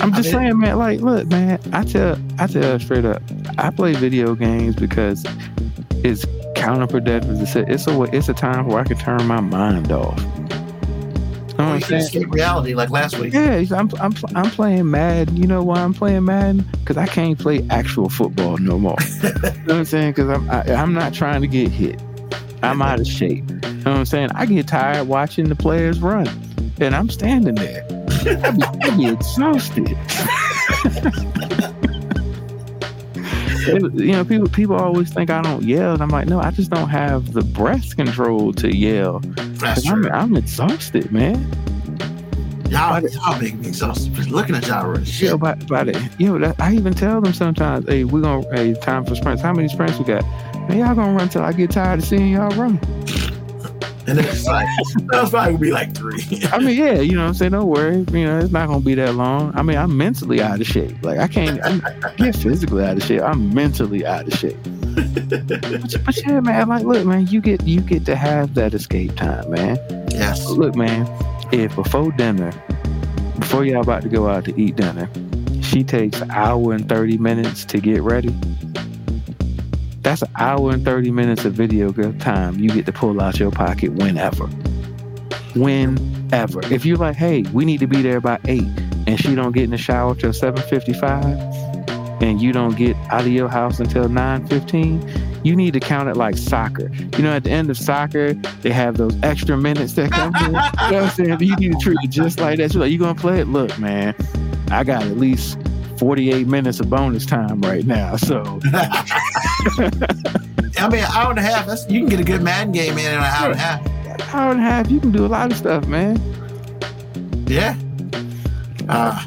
I'm 0.00 0.12
just 0.14 0.28
I 0.28 0.32
saying, 0.32 0.58
man. 0.58 0.78
Like, 0.78 1.00
look, 1.00 1.26
man. 1.28 1.60
I 1.72 1.84
tell, 1.84 2.18
I 2.38 2.46
tell 2.46 2.78
straight 2.80 3.04
up. 3.04 3.22
I 3.58 3.70
play 3.70 3.92
video 3.94 4.34
games 4.34 4.76
because 4.76 5.24
it's 6.04 6.24
counterproductive. 6.54 7.40
It's 7.42 7.56
a, 7.56 7.70
it's 7.70 7.86
a, 7.86 8.02
it's 8.16 8.28
a 8.28 8.34
time 8.34 8.66
where 8.66 8.80
I 8.80 8.84
can 8.84 8.96
turn 8.98 9.26
my 9.26 9.40
mind 9.40 9.92
off. 9.92 10.18
You 10.20 10.26
know 11.58 11.64
Or 11.64 11.72
what 11.72 11.72
you 11.72 11.74
I'm 11.74 11.80
can 11.80 11.88
saying? 11.88 12.02
escape 12.02 12.30
reality 12.32 12.74
like 12.74 12.90
last 12.90 13.18
week. 13.18 13.34
Yeah, 13.34 13.62
I'm 13.72 13.90
I'm 14.00 14.14
I'm 14.34 14.50
playing 14.50 14.90
Madden. 14.90 15.36
You 15.36 15.46
know 15.46 15.62
why 15.62 15.80
I'm 15.80 15.92
playing 15.92 16.24
Madden? 16.24 16.66
Because 16.78 16.96
I 16.96 17.06
can't 17.06 17.38
play 17.38 17.66
actual 17.70 18.08
football 18.08 18.56
no 18.58 18.78
more. 18.78 18.96
you 19.22 19.28
know 19.32 19.40
what 19.42 19.70
I'm 19.72 19.84
saying? 19.84 20.12
Because 20.12 20.30
I'm 20.30 20.48
I, 20.50 20.62
I'm 20.74 20.94
not 20.94 21.12
trying 21.12 21.42
to 21.42 21.46
get 21.48 21.68
hit. 21.70 22.00
I'm 22.62 22.80
out 22.80 23.00
of 23.00 23.06
shape. 23.06 23.50
You 23.50 23.56
know 23.60 23.76
what 23.76 23.86
I'm 23.98 24.04
saying? 24.06 24.30
I 24.34 24.46
get 24.46 24.68
tired 24.68 25.08
watching 25.08 25.48
the 25.48 25.54
players 25.56 26.00
run, 26.00 26.28
and 26.80 26.94
I'm 26.94 27.10
standing 27.10 27.54
there. 27.56 27.86
I'd 28.26 28.96
be, 28.96 29.06
exhausted. 29.08 29.96
You 33.66 34.12
know, 34.12 34.24
people 34.24 34.48
people 34.48 34.76
always 34.76 35.12
think 35.12 35.30
I 35.30 35.42
don't 35.42 35.62
yell, 35.62 35.92
and 35.92 36.02
I'm 36.02 36.08
like, 36.08 36.26
no, 36.26 36.40
I 36.40 36.50
just 36.50 36.70
don't 36.70 36.88
have 36.88 37.32
the 37.32 37.42
breath 37.42 37.94
control 37.96 38.52
to 38.54 38.74
yell. 38.74 39.20
That's 39.20 39.82
'Cause 39.84 39.86
I'm. 39.90 40.06
I'm 40.06 40.36
exhausted, 40.36 41.12
man. 41.12 41.36
Y'all, 42.70 43.00
y'all 43.00 43.38
make 43.40 43.54
me 43.56 43.68
exhausted 43.68 44.14
just 44.14 44.30
looking 44.30 44.54
at 44.54 44.66
y'all 44.66 44.86
running 44.88 45.04
shit. 45.04 45.38
by, 45.40 45.54
by 45.54 45.82
the, 45.84 46.10
yo, 46.18 46.38
that, 46.38 46.58
I 46.60 46.72
even 46.74 46.94
tell 46.94 47.20
them 47.20 47.34
sometimes, 47.34 47.86
hey, 47.88 48.04
we're 48.04 48.20
gonna, 48.22 48.44
hey, 48.56 48.74
time 48.74 49.04
for 49.04 49.16
sprints. 49.16 49.42
How 49.42 49.52
many 49.52 49.68
sprints 49.68 49.98
we 49.98 50.04
got? 50.04 50.24
Man, 50.68 50.78
y'all 50.78 50.94
gonna 50.94 51.12
run 51.12 51.28
till 51.28 51.42
I 51.42 51.52
get 51.52 51.72
tired 51.72 51.98
of 51.98 52.04
seeing 52.04 52.28
y'all 52.32 52.50
run. 52.50 52.78
And 54.10 54.18
it's 54.18 54.44
like, 54.44 54.66
that 55.12 55.22
was 55.22 55.30
probably 55.30 55.52
gonna 55.52 55.58
be 55.58 55.70
like 55.70 55.94
three. 55.94 56.42
I 56.50 56.58
mean, 56.58 56.76
yeah, 56.76 57.00
you 57.00 57.12
know 57.12 57.22
what 57.22 57.28
I'm 57.28 57.34
saying? 57.34 57.52
Don't 57.52 57.68
worry. 57.68 57.98
You 58.10 58.24
know, 58.26 58.38
it's 58.40 58.50
not 58.50 58.66
going 58.66 58.80
to 58.80 58.84
be 58.84 58.94
that 58.94 59.14
long. 59.14 59.52
I 59.54 59.62
mean, 59.62 59.78
I'm 59.78 59.96
mentally 59.96 60.42
out 60.42 60.60
of 60.60 60.66
shape. 60.66 61.00
Like, 61.02 61.18
I 61.18 61.28
can't 61.28 61.60
I'm, 61.64 61.80
get 62.16 62.34
physically 62.34 62.84
out 62.84 62.96
of 62.96 63.04
shape. 63.04 63.22
I'm 63.22 63.54
mentally 63.54 64.04
out 64.04 64.26
of 64.26 64.34
shape. 64.34 64.58
but, 65.28 66.04
but 66.04 66.16
yeah, 66.26 66.40
man, 66.40 66.68
like, 66.68 66.84
look, 66.84 67.06
man, 67.06 67.28
you 67.28 67.40
get 67.40 67.62
you 67.64 67.80
get 67.80 68.04
to 68.06 68.16
have 68.16 68.54
that 68.54 68.74
escape 68.74 69.14
time, 69.14 69.48
man. 69.50 69.76
yes. 70.10 70.44
Look, 70.50 70.74
man, 70.74 71.06
if 71.52 71.76
before 71.76 72.10
dinner, 72.12 72.52
before 73.38 73.64
y'all 73.64 73.82
about 73.82 74.02
to 74.02 74.08
go 74.08 74.28
out 74.28 74.44
to 74.46 74.60
eat 74.60 74.74
dinner, 74.74 75.08
she 75.62 75.84
takes 75.84 76.20
an 76.20 76.32
hour 76.32 76.72
and 76.72 76.88
30 76.88 77.18
minutes 77.18 77.64
to 77.66 77.78
get 77.78 78.02
ready, 78.02 78.34
that's 80.02 80.22
an 80.22 80.30
hour 80.36 80.70
and 80.72 80.84
30 80.84 81.10
minutes 81.10 81.44
of 81.44 81.52
video 81.52 81.92
time 82.12 82.58
you 82.58 82.70
get 82.70 82.86
to 82.86 82.92
pull 82.92 83.20
out 83.20 83.38
your 83.38 83.50
pocket 83.50 83.92
whenever. 83.92 84.46
Whenever. 85.54 86.60
If 86.72 86.86
you're 86.86 86.96
like, 86.96 87.16
hey, 87.16 87.42
we 87.52 87.64
need 87.64 87.80
to 87.80 87.86
be 87.86 88.02
there 88.02 88.20
by 88.20 88.38
8 88.46 88.62
and 89.06 89.20
she 89.20 89.34
don't 89.34 89.52
get 89.52 89.64
in 89.64 89.70
the 89.70 89.78
shower 89.78 90.14
till 90.14 90.30
7.55 90.30 92.22
and 92.22 92.40
you 92.40 92.52
don't 92.52 92.76
get 92.76 92.96
out 93.10 93.22
of 93.22 93.28
your 93.28 93.48
house 93.48 93.80
until 93.80 94.04
9.15, 94.06 95.44
you 95.44 95.56
need 95.56 95.72
to 95.72 95.80
count 95.80 96.08
it 96.08 96.16
like 96.16 96.36
soccer. 96.36 96.90
You 97.16 97.22
know, 97.22 97.32
at 97.32 97.44
the 97.44 97.50
end 97.50 97.70
of 97.70 97.78
soccer, 97.78 98.34
they 98.34 98.70
have 98.70 98.98
those 98.98 99.16
extra 99.22 99.56
minutes 99.56 99.94
that 99.94 100.12
come 100.12 100.34
in. 100.36 100.46
You 100.46 100.52
know 100.52 100.58
what 100.58 100.94
I'm 100.94 101.10
saying? 101.10 101.40
You 101.40 101.56
need 101.56 101.72
to 101.72 101.78
treat 101.78 101.98
it 102.02 102.10
just 102.10 102.38
like 102.40 102.58
that. 102.58 102.74
You're 102.74 102.82
like, 102.82 102.92
you 102.92 102.98
gonna 102.98 103.14
play 103.18 103.40
it? 103.40 103.48
Look, 103.48 103.78
man, 103.78 104.14
I 104.70 104.84
got 104.84 105.02
at 105.02 105.16
least 105.16 105.58
48 106.00 106.46
minutes 106.46 106.80
of 106.80 106.88
bonus 106.88 107.26
time 107.26 107.60
right 107.60 107.84
now. 107.84 108.16
So 108.16 108.58
I 108.72 109.04
mean, 110.90 111.00
an 111.00 111.10
hour 111.12 111.28
and 111.28 111.38
a 111.38 111.42
half, 111.42 111.66
that's, 111.66 111.86
you 111.90 112.00
can 112.00 112.08
get 112.08 112.18
a 112.18 112.24
good 112.24 112.40
Madden 112.40 112.72
game 112.72 112.96
in 112.96 113.04
an 113.04 113.18
hour 113.18 113.50
and 113.50 113.54
a 113.54 113.58
half. 113.58 114.34
hour 114.34 114.52
and 114.52 114.60
a 114.60 114.62
half, 114.62 114.90
you 114.90 114.98
can 114.98 115.12
do 115.12 115.26
a 115.26 115.28
lot 115.28 115.52
of 115.52 115.58
stuff, 115.58 115.86
man. 115.86 116.18
Yeah. 117.46 117.76
Uh, 118.88 119.22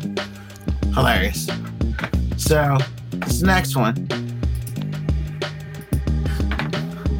hilarious. 0.95 1.47
So, 2.38 2.80
this 3.11 3.43
next 3.43 3.76
one 3.76 4.07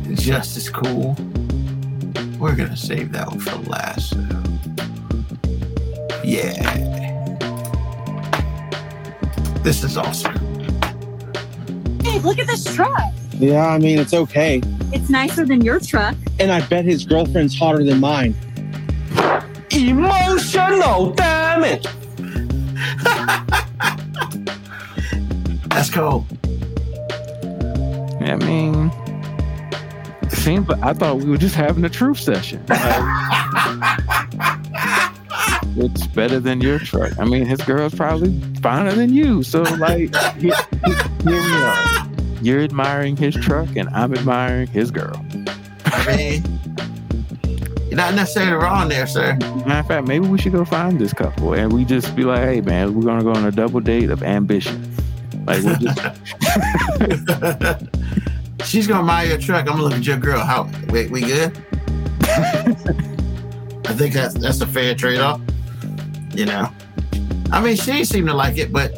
is 0.10 0.26
just 0.26 0.58
as 0.58 0.68
cool. 0.68 1.16
We're 2.40 2.56
going 2.56 2.70
to 2.70 2.76
save 2.76 3.12
that 3.12 3.28
one 3.28 3.40
for 3.40 3.56
last. 3.70 4.16
Yeah. 6.24 7.03
This 9.64 9.82
is 9.86 9.96
awesome. 9.96 10.36
Hey, 12.04 12.20
look 12.20 12.38
at 12.38 12.48
this 12.48 12.66
truck. 12.76 13.14
Yeah, 13.32 13.66
I 13.66 13.78
mean, 13.78 13.98
it's 13.98 14.14
okay. 14.14 14.62
It's 14.92 15.10
nicer 15.10 15.46
than 15.46 15.62
your 15.62 15.80
truck. 15.80 16.16
And 16.38 16.52
I 16.52 16.60
bet 16.68 16.84
his 16.84 17.06
girlfriend's 17.06 17.58
hotter 17.58 17.82
than 17.82 18.02
mine. 18.02 18.36
Emotional 19.72 21.12
damage. 21.14 21.86
That's 25.70 25.90
cool. 25.90 26.28
I 28.20 28.36
mean, 28.36 28.92
it 30.24 30.32
seems 30.32 30.68
like 30.68 30.84
I 30.84 30.94
thought 30.94 31.20
we 31.20 31.30
were 31.30 31.38
just 31.38 31.56
having 31.56 31.86
a 31.86 31.90
truth 31.90 32.20
session. 32.20 32.66
Like, 32.68 32.80
it's 35.78 36.08
better 36.08 36.40
than 36.40 36.62
your 36.62 36.80
truck. 36.80 37.18
I 37.20 37.26
mean, 37.26 37.46
his 37.46 37.62
girl's 37.62 37.96
probably 37.96 38.40
finer 38.62 38.92
than 38.92 39.14
you. 39.14 39.44
So, 39.44 39.62
like, 39.64 40.16
here, 40.38 40.56
here 40.82 41.04
we 41.26 41.34
are. 41.36 42.08
You're 42.42 42.62
admiring 42.62 43.16
his 43.16 43.36
truck, 43.36 43.76
and 43.76 43.90
I'm 43.90 44.14
admiring 44.14 44.68
his 44.68 44.92
girl. 44.92 45.26
I 45.86 46.16
mean, 46.16 46.44
you're 47.88 47.98
not 47.98 48.16
necessarily 48.16 48.54
wrong 48.54 48.90
there, 48.90 49.08
sir. 49.08 49.38
Matter 49.66 49.80
of 49.80 49.88
fact, 49.88 50.08
maybe 50.08 50.28
we 50.28 50.38
should 50.38 50.52
go 50.52 50.66
find 50.66 51.00
this 51.00 51.14
couple 51.14 51.54
and 51.54 51.72
we 51.72 51.86
just 51.86 52.16
be 52.16 52.24
like, 52.24 52.40
hey, 52.40 52.62
man, 52.62 52.96
we're 52.96 53.04
going 53.04 53.20
to 53.20 53.24
go 53.24 53.32
on 53.32 53.46
a 53.46 53.52
double 53.52 53.80
date 53.80 54.10
of 54.10 54.24
ambition. 54.24 54.92
Like, 55.46 55.64
we'll 55.64 55.76
just, 55.76 56.00
She's 58.66 58.88
gonna 58.88 59.06
buy 59.06 59.24
your 59.24 59.38
truck. 59.38 59.68
I'm 59.68 59.74
gonna 59.78 59.84
look 59.84 59.94
at 59.94 60.06
your 60.06 60.18
girl. 60.18 60.40
How? 60.40 60.70
Wait, 60.88 61.12
we 61.12 61.22
good? 61.22 61.56
I 62.24 63.94
think 63.94 64.14
that's 64.14 64.34
that's 64.36 64.62
a 64.62 64.68
fair 64.68 64.96
trade 64.96 65.20
off. 65.20 65.42
You 66.34 66.46
know, 66.46 66.70
I 67.52 67.62
mean, 67.64 67.76
she 67.76 68.04
seemed 68.06 68.28
to 68.28 68.34
like 68.34 68.58
it, 68.58 68.74
but 68.74 68.92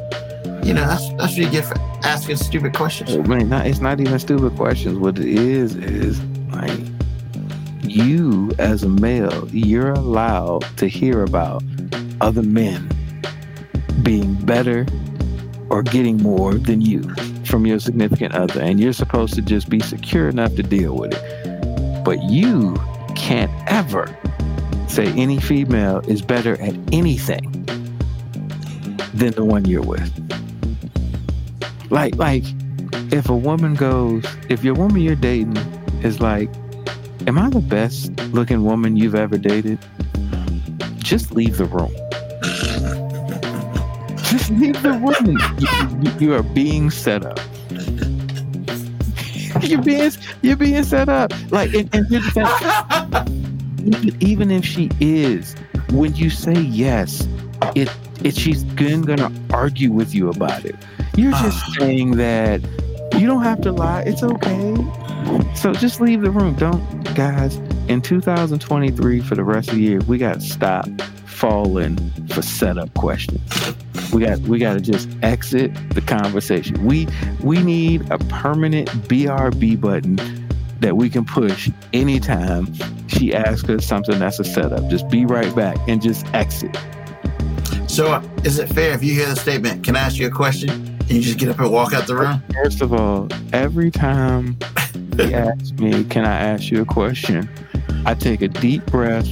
you 0.66 0.74
know, 0.74 0.88
that's 0.88 1.10
that's 1.16 1.34
what 1.34 1.38
you 1.38 1.50
get 1.50 1.66
for 1.66 1.78
asking 2.04 2.38
stupid 2.38 2.74
questions. 2.74 3.14
I 3.14 3.18
mean, 3.18 3.50
not, 3.50 3.68
it's 3.68 3.80
not 3.80 4.00
even 4.00 4.18
stupid 4.20 4.56
questions. 4.56 4.98
What 4.98 5.20
it 5.20 5.26
is, 5.26 5.76
is 5.76 6.22
like, 6.52 6.80
you 7.84 8.52
as 8.58 8.84
a 8.84 8.90
male, 8.90 9.50
you're 9.50 9.92
allowed 9.92 10.62
to 10.78 10.88
hear 10.88 11.24
about 11.24 11.64
other 12.22 12.42
men 12.44 12.90
being 14.02 14.36
better 14.46 14.86
or 15.70 15.84
getting 15.84 16.18
more 16.18 16.54
than 16.54 16.82
you 16.82 17.04
from 17.44 17.66
your 17.66 17.80
significant 17.80 18.34
other. 18.34 18.62
And 18.62 18.80
you're 18.80 18.94
supposed 18.94 19.34
to 19.34 19.42
just 19.42 19.70
be 19.70 19.80
secure 19.80 20.30
enough 20.30 20.56
to 20.56 20.64
deal 20.64 20.96
with 20.96 21.14
it. 21.14 22.04
But 22.06 22.24
you 22.24 22.76
can't 23.16 23.52
ever 23.68 24.16
say 24.90 25.08
any 25.14 25.40
female 25.40 26.00
is 26.10 26.22
better 26.22 26.60
at 26.62 26.76
anything 26.92 27.52
than 29.14 29.32
the 29.34 29.46
one 29.46 29.66
you're 29.66 29.82
with. 29.82 30.12
Like, 31.92 32.16
like, 32.16 32.44
if 33.14 33.30
a 33.30 33.36
woman 33.36 33.76
goes, 33.76 34.26
if 34.50 34.64
your 34.64 34.74
woman 34.76 35.02
you're 35.02 35.16
dating 35.16 35.58
is 36.04 36.20
like, 36.20 36.50
Am 37.28 37.40
I 37.40 37.50
the 37.50 37.60
best 37.60 38.12
looking 38.34 38.64
woman 38.64 38.98
you've 38.98 39.16
ever 39.16 39.40
dated? 39.40 39.80
Just 41.00 41.32
leave 41.32 41.58
the 41.58 41.66
room. 41.66 41.90
Just 44.26 44.52
leave 44.52 44.80
the 44.84 44.92
room. 44.92 46.04
You, 46.04 46.12
you- 46.28 46.34
are 46.36 46.44
being 46.44 46.92
set 46.92 47.26
up. 47.26 47.40
you're 49.64 49.82
being 49.82 50.12
you're 50.44 50.56
being 50.56 50.84
set 50.84 51.10
up. 51.10 51.34
Like 51.52 51.74
and, 51.74 51.90
and 51.96 52.06
here's 52.10 52.32
the 52.34 52.46
thing. 53.26 53.42
even, 53.86 54.22
even 54.22 54.52
if 54.52 54.66
she 54.66 54.90
is, 55.00 55.56
when 55.92 56.16
you 56.16 56.30
say 56.30 56.60
yes, 56.60 57.28
it 57.76 57.90
it 58.24 58.36
she's 58.36 58.66
then 58.76 59.02
gonna 59.02 59.32
argue 59.52 59.92
with 59.92 60.14
you 60.14 60.30
about 60.30 60.66
it. 60.66 60.76
You're 61.16 61.34
ah. 61.34 61.44
just 61.44 61.80
saying 61.80 62.18
that 62.18 62.62
you 63.18 63.28
don't 63.28 63.44
have 63.44 63.62
to 63.62 63.72
lie. 63.72 64.02
It's 64.02 64.24
okay. 64.24 64.76
So 65.56 65.74
just 65.74 66.02
leave 66.02 66.22
the 66.22 66.32
room. 66.32 66.56
Don't 66.56 67.16
guys, 67.16 67.58
in 67.88 68.02
2023 68.02 69.22
for 69.22 69.36
the 69.36 69.44
rest 69.44 69.70
of 69.70 69.76
the 69.76 69.82
year, 69.82 70.00
we 70.08 70.18
gotta 70.18 70.42
stop 70.42 70.88
falling 71.26 71.98
for 72.30 72.42
setup 72.42 72.94
questions. 72.96 73.42
We 74.14 74.22
got 74.26 74.40
we 74.42 74.60
gotta 74.60 74.82
just 74.82 75.10
exit 75.22 75.72
the 75.92 76.02
conversation. 76.02 76.84
We 76.86 77.08
we 77.42 77.62
need 77.62 78.10
a 78.12 78.18
permanent 78.18 78.90
BRB 79.08 79.80
button 79.80 80.45
that 80.80 80.98
we 80.98 81.10
can 81.10 81.26
push 81.26 81.70
anytime 81.94 82.74
she 83.08 83.34
asks 83.34 83.70
us 83.70 83.86
something 83.86 84.20
that's 84.20 84.40
a 84.40 84.44
setup. 84.44 84.88
Just 84.90 85.10
be 85.10 85.26
right 85.26 85.54
back 85.56 85.78
and 85.88 86.02
just 86.02 86.26
exit. 86.34 86.78
So, 87.88 88.12
uh, 88.12 88.24
is 88.44 88.60
it 88.60 88.68
fair 88.68 88.94
if 88.94 89.04
you 89.04 89.14
hear 89.14 89.28
the 89.28 89.36
statement? 89.36 89.84
Can 89.84 89.96
I 89.96 90.00
ask 90.00 90.18
you 90.18 90.28
a 90.28 90.32
question? 90.32 90.70
And 90.70 91.12
you 91.12 91.22
just 91.22 91.38
get 91.38 91.50
up 91.50 91.60
and 91.60 91.72
walk 91.72 91.94
out 91.94 92.08
the 92.08 92.16
room? 92.16 92.44
First 92.54 92.82
of 92.82 92.94
all, 92.94 93.28
every 93.54 93.92
time 93.92 94.58
he 95.18 95.34
asks 95.34 95.72
me, 95.74 96.04
Can 96.06 96.26
I 96.26 96.36
ask 96.36 96.72
you 96.72 96.82
a 96.82 96.86
question? 96.86 97.50
I 98.06 98.14
take 98.16 98.42
a 98.42 98.48
deep 98.48 98.86
breath. 98.88 99.28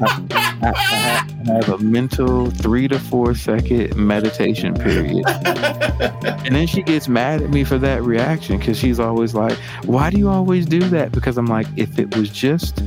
I, 0.00 0.26
I- 0.62 1.24
have, 1.46 1.68
a 1.70 1.78
mental 1.78 2.50
three 2.50 2.88
to 2.88 2.98
four 2.98 3.34
second 3.34 3.96
meditation 3.96 4.74
period. 4.74 5.24
And 5.26 6.54
then 6.54 6.66
she 6.66 6.82
gets 6.82 7.08
mad 7.08 7.40
at 7.42 7.50
me 7.50 7.64
for 7.64 7.78
that 7.78 8.02
reaction 8.02 8.58
because 8.58 8.78
she's 8.78 9.00
always 9.00 9.34
like, 9.34 9.56
Why 9.84 10.10
do 10.10 10.18
you 10.18 10.28
always 10.28 10.66
do 10.66 10.80
that? 10.80 11.12
Because 11.12 11.38
I'm 11.38 11.46
like, 11.46 11.66
If 11.76 11.98
it 11.98 12.14
was 12.16 12.28
just 12.30 12.82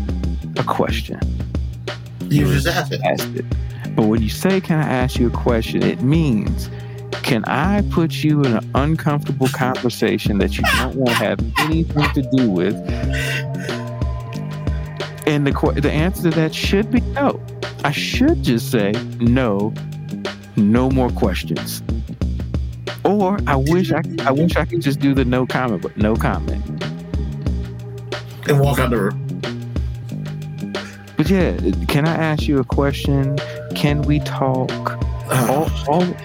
a 0.58 0.64
question, 0.64 1.20
You 2.26 2.46
just 2.54 2.68
ask 2.68 2.92
it. 2.92 3.02
asked 3.04 3.36
it. 3.36 3.46
But 3.96 4.04
when 4.08 4.22
you 4.22 4.30
say, 4.30 4.62
Can 4.62 4.78
I 4.80 4.88
ask 4.88 5.18
you 5.18 5.28
a 5.28 5.32
question? 5.32 5.82
it 5.82 6.02
means, 6.02 6.70
Can 7.24 7.44
I 7.46 7.82
put 7.90 8.24
you 8.24 8.42
in 8.44 8.58
an 8.58 8.72
uncomfortable 8.76 9.48
conversation 9.50 10.38
that 10.40 10.58
you 10.58 10.64
don't 10.78 10.96
want 10.96 11.10
to 11.10 11.16
have 11.16 11.40
anything 11.60 12.04
to 12.14 12.22
do 12.38 12.50
with? 12.52 12.76
And 15.28 15.46
the, 15.46 15.80
the 15.82 15.92
answer 15.92 16.24
to 16.24 16.36
that 16.38 16.54
should 16.54 16.92
be 16.92 17.02
no. 17.02 17.42
I 17.84 17.92
should 17.92 18.44
just 18.44 18.72
say 18.72 18.92
no, 19.20 19.74
no 20.56 20.90
more 20.90 21.10
questions. 21.10 21.82
Or 23.04 23.40
I 23.48 23.56
wish 23.56 23.92
I 23.92 24.04
I 24.22 24.32
wish 24.32 24.56
I 24.56 24.66
could 24.66 24.82
just 24.82 25.00
do 25.00 25.14
the 25.14 25.26
no 25.26 25.48
comment, 25.48 25.82
but 25.82 25.98
no 25.98 26.16
comment. 26.16 26.64
And 28.48 28.60
walk 28.60 28.80
out 28.80 28.90
the 28.92 28.98
room. 28.98 29.28
But 31.18 31.30
yeah, 31.30 31.58
can 31.88 32.08
I 32.08 32.14
ask 32.14 32.48
you 32.48 32.60
a 32.60 32.64
question? 32.64 33.38
Can 33.76 34.02
we 34.04 34.20
talk? 34.20 34.72
Uh-huh. 34.72 35.68
All, 35.88 35.96
all, 35.96 36.16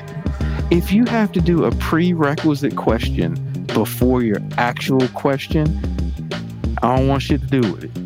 if 0.70 0.92
you 0.92 1.04
have 1.06 1.32
to 1.32 1.40
do 1.40 1.64
a 1.64 1.70
prerequisite 1.76 2.76
question 2.76 3.34
before 3.66 4.22
your 4.22 4.38
actual 4.56 5.06
question, 5.08 5.66
I 6.82 6.96
don't 6.96 7.08
want 7.08 7.22
shit 7.22 7.40
to 7.42 7.46
do 7.60 7.72
with 7.72 7.84
it. 7.84 8.05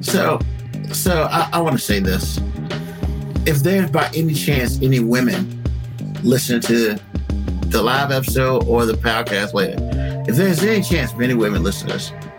So, 0.00 0.40
so 0.92 1.28
I, 1.30 1.48
I 1.52 1.60
want 1.60 1.76
to 1.76 1.82
say 1.82 2.00
this: 2.00 2.40
if 3.46 3.58
there's 3.58 3.90
by 3.90 4.10
any 4.14 4.34
chance 4.34 4.80
any 4.82 5.00
women 5.00 5.62
listening 6.22 6.60
to 6.62 6.98
the 7.66 7.82
live 7.82 8.10
episode 8.10 8.64
or 8.66 8.86
the 8.86 8.94
podcast 8.94 9.54
later, 9.54 9.76
if 10.28 10.36
there's 10.36 10.62
any 10.62 10.82
chance 10.82 11.12
of 11.12 11.20
any 11.20 11.34
women 11.34 11.62
listening 11.62 11.98
to 11.98 12.30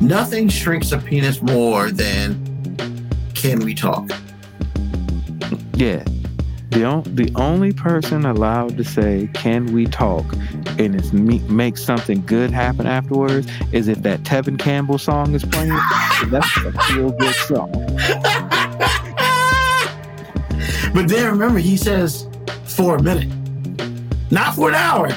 nothing 0.00 0.48
shrinks 0.48 0.92
a 0.92 0.98
penis 0.98 1.42
more 1.42 1.90
than 1.90 2.34
can 3.34 3.60
we 3.60 3.74
talk? 3.74 4.10
Yeah. 5.74 6.04
The, 6.76 6.84
on, 6.84 7.02
the 7.14 7.32
only 7.36 7.72
person 7.72 8.26
allowed 8.26 8.76
to 8.76 8.84
say, 8.84 9.30
Can 9.32 9.72
we 9.72 9.86
talk? 9.86 10.26
and 10.78 10.94
it's 10.94 11.10
me, 11.10 11.38
make 11.48 11.78
something 11.78 12.22
good 12.26 12.50
happen 12.50 12.86
afterwards 12.86 13.48
is 13.72 13.88
if 13.88 14.02
that 14.02 14.20
Tevin 14.24 14.58
Campbell 14.58 14.98
song 14.98 15.34
is 15.34 15.42
playing. 15.42 15.70
that's 16.26 16.54
a 16.58 16.72
feel 16.82 17.12
good 17.12 17.34
song. 17.34 17.72
But 20.94 21.08
then 21.08 21.30
remember, 21.30 21.58
he 21.58 21.76
says 21.76 22.26
for 22.64 22.96
a 22.96 23.02
minute, 23.02 23.30
not 24.30 24.54
for 24.54 24.70
an 24.70 24.74
hour, 24.74 25.10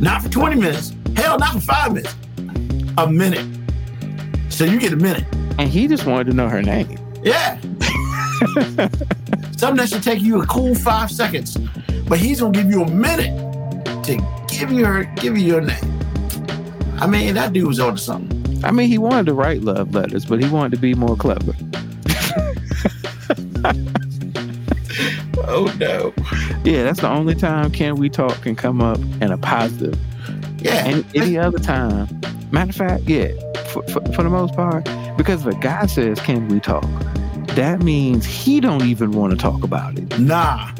not 0.00 0.22
for 0.22 0.28
20 0.28 0.56
minutes, 0.56 0.94
hell, 1.16 1.38
not 1.38 1.52
for 1.54 1.60
five 1.60 1.92
minutes, 1.92 2.16
a 2.96 3.06
minute. 3.10 3.46
So 4.50 4.64
you 4.64 4.78
get 4.80 4.92
a 4.92 4.96
minute. 4.96 5.24
And 5.58 5.68
he 5.68 5.86
just 5.86 6.06
wanted 6.06 6.28
to 6.28 6.32
know 6.32 6.48
her 6.48 6.62
name. 6.62 6.98
Yeah. 7.22 7.60
Something 9.58 9.78
that 9.78 9.88
should 9.88 10.04
take 10.04 10.20
you 10.20 10.40
a 10.40 10.46
cool 10.46 10.72
five 10.74 11.10
seconds, 11.10 11.56
but 12.08 12.18
he's 12.20 12.40
gonna 12.40 12.52
give 12.52 12.70
you 12.70 12.82
a 12.82 12.88
minute 12.88 13.34
to 14.04 14.44
give 14.48 14.70
you 14.70 14.86
her, 14.86 15.04
give 15.16 15.36
you 15.36 15.44
your 15.44 15.60
name. 15.60 16.00
I 17.00 17.08
mean, 17.08 17.34
that 17.34 17.52
dude 17.52 17.66
was 17.66 17.80
onto 17.80 17.98
something. 17.98 18.64
I 18.64 18.70
mean, 18.70 18.88
he 18.88 18.98
wanted 18.98 19.26
to 19.26 19.34
write 19.34 19.62
love 19.62 19.94
letters, 19.94 20.24
but 20.24 20.40
he 20.40 20.48
wanted 20.48 20.76
to 20.76 20.78
be 20.78 20.94
more 20.94 21.16
clever. 21.16 21.52
Oh 25.50 25.74
no. 25.78 26.12
Yeah, 26.64 26.82
that's 26.82 27.00
the 27.00 27.08
only 27.08 27.34
time 27.34 27.72
Can 27.72 27.96
We 27.96 28.10
Talk 28.10 28.42
can 28.42 28.54
come 28.54 28.82
up 28.82 28.98
in 29.22 29.32
a 29.32 29.38
positive. 29.38 29.98
Yeah. 30.58 30.82
Any, 30.84 31.04
any 31.14 31.38
other 31.38 31.58
time, 31.58 32.06
matter 32.50 32.68
of 32.68 32.76
fact, 32.76 33.04
yeah, 33.04 33.28
for, 33.68 33.82
for, 33.84 34.04
for 34.12 34.22
the 34.24 34.28
most 34.28 34.54
part, 34.54 34.84
because 35.16 35.46
if 35.46 35.54
a 35.54 35.58
guy 35.58 35.86
says, 35.86 36.20
Can 36.20 36.48
we 36.48 36.60
talk? 36.60 36.84
That 37.58 37.82
means 37.82 38.24
he 38.24 38.60
don't 38.60 38.84
even 38.84 39.10
want 39.10 39.32
to 39.32 39.36
talk 39.36 39.64
about 39.64 39.98
it. 39.98 40.16
Nah. 40.20 40.70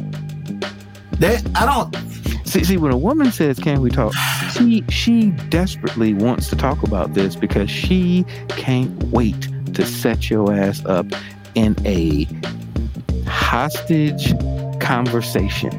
That 1.15 1.45
I 1.57 1.67
don't. 1.67 1.93
See, 2.47 2.63
see, 2.63 2.77
when 2.77 2.93
a 2.93 2.97
woman 2.97 3.33
says, 3.33 3.59
"Can 3.59 3.81
we 3.81 3.91
talk?" 3.91 4.15
She 4.53 4.85
she 4.89 5.31
desperately 5.49 6.15
wants 6.15 6.49
to 6.51 6.55
talk 6.55 6.85
about 6.85 7.15
this 7.15 7.35
because 7.35 7.69
she 7.69 8.25
can't 8.51 8.93
wait 9.07 9.49
to 9.75 9.85
set 9.85 10.31
your 10.31 10.53
ass 10.53 10.85
up 10.85 11.07
in 11.57 11.75
a 11.85 12.29
hostage 13.27 14.33
conversation. 14.79 15.73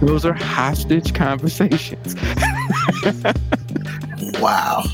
Those 0.00 0.24
are 0.24 0.32
hostage 0.32 1.12
conversations. 1.12 2.14
wow. 4.40 4.84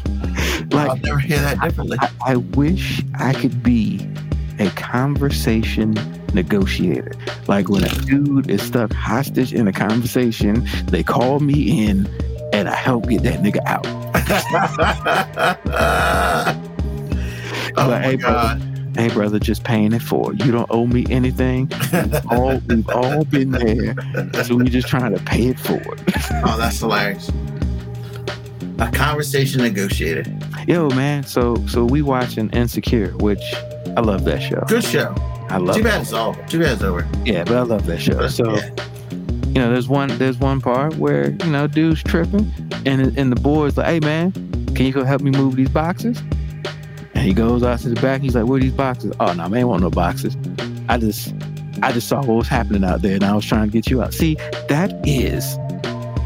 Like 0.70 0.88
I'll 0.88 0.96
never 0.96 1.18
hear 1.18 1.40
that 1.40 1.60
differently. 1.60 1.98
I, 2.00 2.08
I 2.24 2.36
wish 2.36 3.02
I 3.18 3.34
could 3.34 3.62
be 3.62 3.98
a 4.58 4.70
conversation 4.70 5.94
negotiator. 6.32 7.12
Like 7.46 7.68
when 7.68 7.84
a 7.84 7.88
dude 7.88 8.50
is 8.50 8.62
stuck 8.62 8.92
hostage 8.92 9.52
in 9.52 9.68
a 9.68 9.72
conversation, 9.72 10.66
they 10.86 11.02
call 11.02 11.40
me 11.40 11.86
in 11.86 12.06
and 12.52 12.68
I 12.68 12.74
help 12.74 13.08
get 13.08 13.22
that 13.22 13.40
nigga 13.40 13.64
out. 13.66 13.86
oh 17.76 17.78
Like, 17.88 17.88
my 17.88 18.02
hey, 18.02 18.16
brother, 18.16 18.60
hey 18.96 19.08
brother, 19.08 19.38
just 19.38 19.64
paying 19.64 19.92
it 19.92 20.02
forward. 20.02 20.42
You 20.44 20.52
don't 20.52 20.70
owe 20.70 20.86
me 20.86 21.06
anything. 21.10 21.70
We've 21.92 22.26
all, 22.30 22.58
we've 22.66 22.88
all 22.88 23.24
been 23.24 23.50
there. 23.50 23.94
So 24.44 24.56
we're 24.56 24.64
just 24.64 24.88
trying 24.88 25.14
to 25.14 25.22
pay 25.24 25.48
it 25.48 25.58
forward. 25.58 26.00
Oh, 26.44 26.56
that's 26.58 26.78
hilarious. 26.78 27.30
A 28.78 28.90
conversation 28.90 29.62
negotiator. 29.62 30.24
Yo, 30.66 30.88
man. 30.90 31.24
So 31.24 31.56
so 31.66 31.84
we 31.84 32.02
watching 32.02 32.50
Insecure, 32.50 33.10
which 33.18 33.42
I 33.96 34.00
love 34.00 34.24
that 34.24 34.40
show. 34.42 34.62
Good 34.68 34.84
show. 34.84 35.14
I 35.48 35.58
love 35.58 35.76
Too 35.76 35.82
bad 35.82 36.02
it's 36.02 36.12
over. 36.12 36.42
Too 36.46 36.58
bad 36.60 36.72
it's 36.74 36.82
over. 36.82 37.06
Yeah, 37.24 37.44
but 37.44 37.56
I 37.56 37.62
love 37.62 37.86
that 37.86 37.98
show. 38.00 38.26
So 38.28 38.54
Yeah. 38.56 38.70
you 39.46 39.54
know, 39.54 39.70
there's 39.72 39.88
one 39.88 40.08
there's 40.18 40.38
one 40.38 40.60
part 40.60 40.96
where 40.96 41.30
you 41.30 41.50
know 41.50 41.66
dude's 41.66 42.02
tripping, 42.02 42.52
and 42.84 43.16
and 43.16 43.32
the 43.32 43.40
boy's 43.40 43.76
like, 43.76 43.86
"Hey 43.86 44.00
man, 44.00 44.32
can 44.74 44.84
you 44.86 44.92
go 44.92 45.02
help 45.04 45.22
me 45.22 45.30
move 45.30 45.56
these 45.56 45.70
boxes?" 45.70 46.18
And 47.14 47.24
he 47.24 47.32
goes 47.32 47.62
out 47.62 47.78
to 47.80 47.88
the 47.88 48.00
back. 48.00 48.20
He's 48.20 48.34
like, 48.34 48.44
"Where 48.46 48.58
are 48.58 48.60
these 48.60 48.72
boxes?" 48.72 49.12
Oh 49.18 49.32
no, 49.32 49.48
man, 49.48 49.60
ain't 49.60 49.68
want 49.68 49.82
no 49.82 49.90
boxes. 49.90 50.36
I 50.88 50.98
just 50.98 51.32
I 51.82 51.92
just 51.92 52.08
saw 52.08 52.18
what 52.18 52.34
was 52.36 52.48
happening 52.48 52.84
out 52.84 53.00
there, 53.02 53.14
and 53.14 53.24
I 53.24 53.34
was 53.34 53.46
trying 53.46 53.66
to 53.68 53.72
get 53.72 53.88
you 53.90 54.02
out. 54.02 54.12
See, 54.12 54.34
that 54.68 54.92
is 55.04 55.56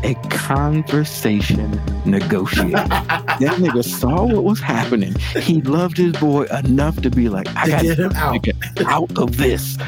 a 0.02 0.14
conversation 0.30 1.70
negotiator. 2.04 2.70
that 2.72 3.56
nigga 3.58 3.84
saw 3.84 4.24
what 4.26 4.44
was 4.44 4.60
happening. 4.60 5.14
He 5.40 5.60
loved 5.62 5.96
his 5.98 6.12
boy 6.14 6.44
enough 6.44 7.00
to 7.02 7.10
be 7.10 7.28
like, 7.28 7.48
"I 7.56 7.64
To 7.66 7.70
got 7.70 7.82
get 7.82 7.98
him 7.98 8.12
out. 8.12 8.46
out 8.86 9.18
of 9.18 9.36
this." 9.36 9.76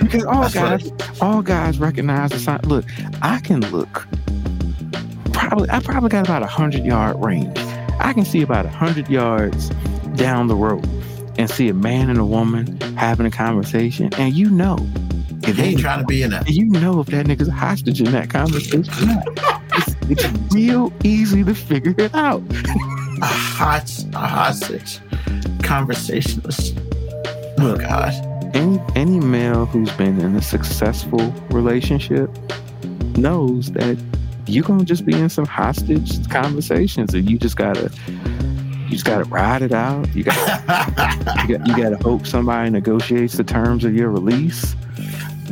because 0.00 0.24
all 0.24 0.42
That's 0.42 0.54
guys, 0.54 0.92
all 1.20 1.42
guys 1.42 1.78
recognize 1.78 2.30
the 2.30 2.38
sign. 2.38 2.60
Look, 2.64 2.84
I 3.22 3.40
can 3.40 3.60
look. 3.70 4.06
Probably, 5.32 5.70
I 5.70 5.80
probably 5.80 6.08
got 6.10 6.26
about 6.26 6.42
a 6.42 6.46
hundred 6.46 6.84
yard 6.84 7.16
range. 7.22 7.56
I 8.00 8.12
can 8.12 8.24
see 8.24 8.42
about 8.42 8.66
a 8.66 8.70
hundred 8.70 9.08
yards 9.08 9.70
down 10.16 10.48
the 10.48 10.56
road 10.56 10.86
and 11.38 11.48
see 11.48 11.68
a 11.68 11.74
man 11.74 12.10
and 12.10 12.18
a 12.18 12.24
woman 12.24 12.80
having 12.96 13.26
a 13.26 13.30
conversation, 13.30 14.12
and 14.14 14.34
you 14.34 14.50
know, 14.50 14.76
if 15.42 15.56
He 15.56 15.62
they 15.62 15.68
ain't 15.70 15.80
trying 15.80 16.00
to 16.00 16.06
be 16.06 16.22
in 16.22 16.30
that. 16.30 16.48
you 16.48 16.66
know 16.66 17.00
if 17.00 17.06
that 17.08 17.26
nigga's 17.26 17.48
a 17.48 17.52
hostage 17.52 18.00
in 18.00 18.12
that 18.12 18.30
conversation. 18.30 18.84
it's, 19.72 19.94
it's 20.10 20.54
real 20.54 20.92
easy 21.04 21.44
to 21.44 21.54
figure 21.54 21.94
it 21.98 22.14
out. 22.14 22.42
A 23.20 23.26
hot, 23.26 23.92
a 24.14 24.18
hostage 24.18 25.00
conversationalist. 25.64 26.78
Oh 27.58 27.62
Look. 27.64 27.80
God. 27.80 28.12
Any 28.54 28.80
any 28.94 29.18
male 29.18 29.66
who's 29.66 29.90
been 29.92 30.20
in 30.20 30.36
a 30.36 30.40
successful 30.42 31.34
relationship 31.50 32.30
knows 33.16 33.72
that 33.72 33.98
you're 34.46 34.62
gonna 34.62 34.84
just 34.84 35.04
be 35.04 35.12
in 35.14 35.28
some 35.28 35.46
hostage 35.46 36.28
conversations, 36.30 37.12
and 37.12 37.28
you 37.28 37.38
just 37.38 37.56
gotta 37.56 37.90
you 38.84 38.90
just 38.90 39.04
gotta 39.04 39.24
ride 39.24 39.62
it 39.62 39.72
out. 39.72 40.06
You 40.14 40.22
got 40.22 40.36
you 41.48 41.58
got 41.58 41.66
you 41.66 41.76
gotta 41.76 41.98
hope 42.00 42.24
somebody 42.24 42.70
negotiates 42.70 43.36
the 43.36 43.42
terms 43.44 43.84
of 43.84 43.94
your 43.94 44.10
release. 44.10 44.76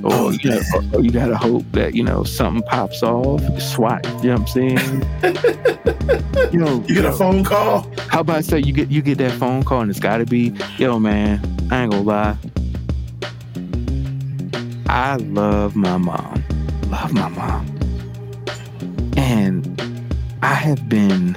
Or, 0.07 0.13
Oh, 0.13 0.31
you 0.31 0.51
know, 0.51 0.59
or 0.75 0.83
oh, 0.95 0.99
you 1.01 1.11
gotta 1.11 1.37
hope 1.37 1.65
that 1.73 1.95
you 1.95 2.03
know 2.05 2.23
something 2.25 2.63
pops 2.69 3.03
off, 3.03 3.41
SWAT 3.61 4.05
jumps 4.23 4.55
in. 4.57 4.77
you 6.53 6.61
know, 6.61 6.85
You 6.87 6.95
get 6.95 7.05
a 7.07 7.13
phone 7.13 7.43
call. 7.45 7.91
how 8.09 8.21
about 8.21 8.37
I 8.37 8.41
say 8.43 8.61
you 8.61 8.73
get 8.73 8.89
you 8.91 9.03
get 9.03 9.19
that 9.19 9.33
phone 9.33 9.65
call 9.65 9.81
and 9.81 9.91
it's 9.91 9.99
got 10.01 10.19
to 10.19 10.25
be, 10.27 10.53
yo 10.79 10.99
man, 11.01 11.41
I 11.73 11.83
ain't 11.83 11.91
gonna 11.93 12.03
lie. 12.05 12.37
I 14.89 15.17
love 15.17 15.75
my 15.75 15.97
mom, 15.97 16.45
love 16.89 17.13
my 17.13 17.29
mom, 17.29 17.67
and 19.17 19.67
I 20.43 20.55
have 20.55 20.89
been, 20.89 21.37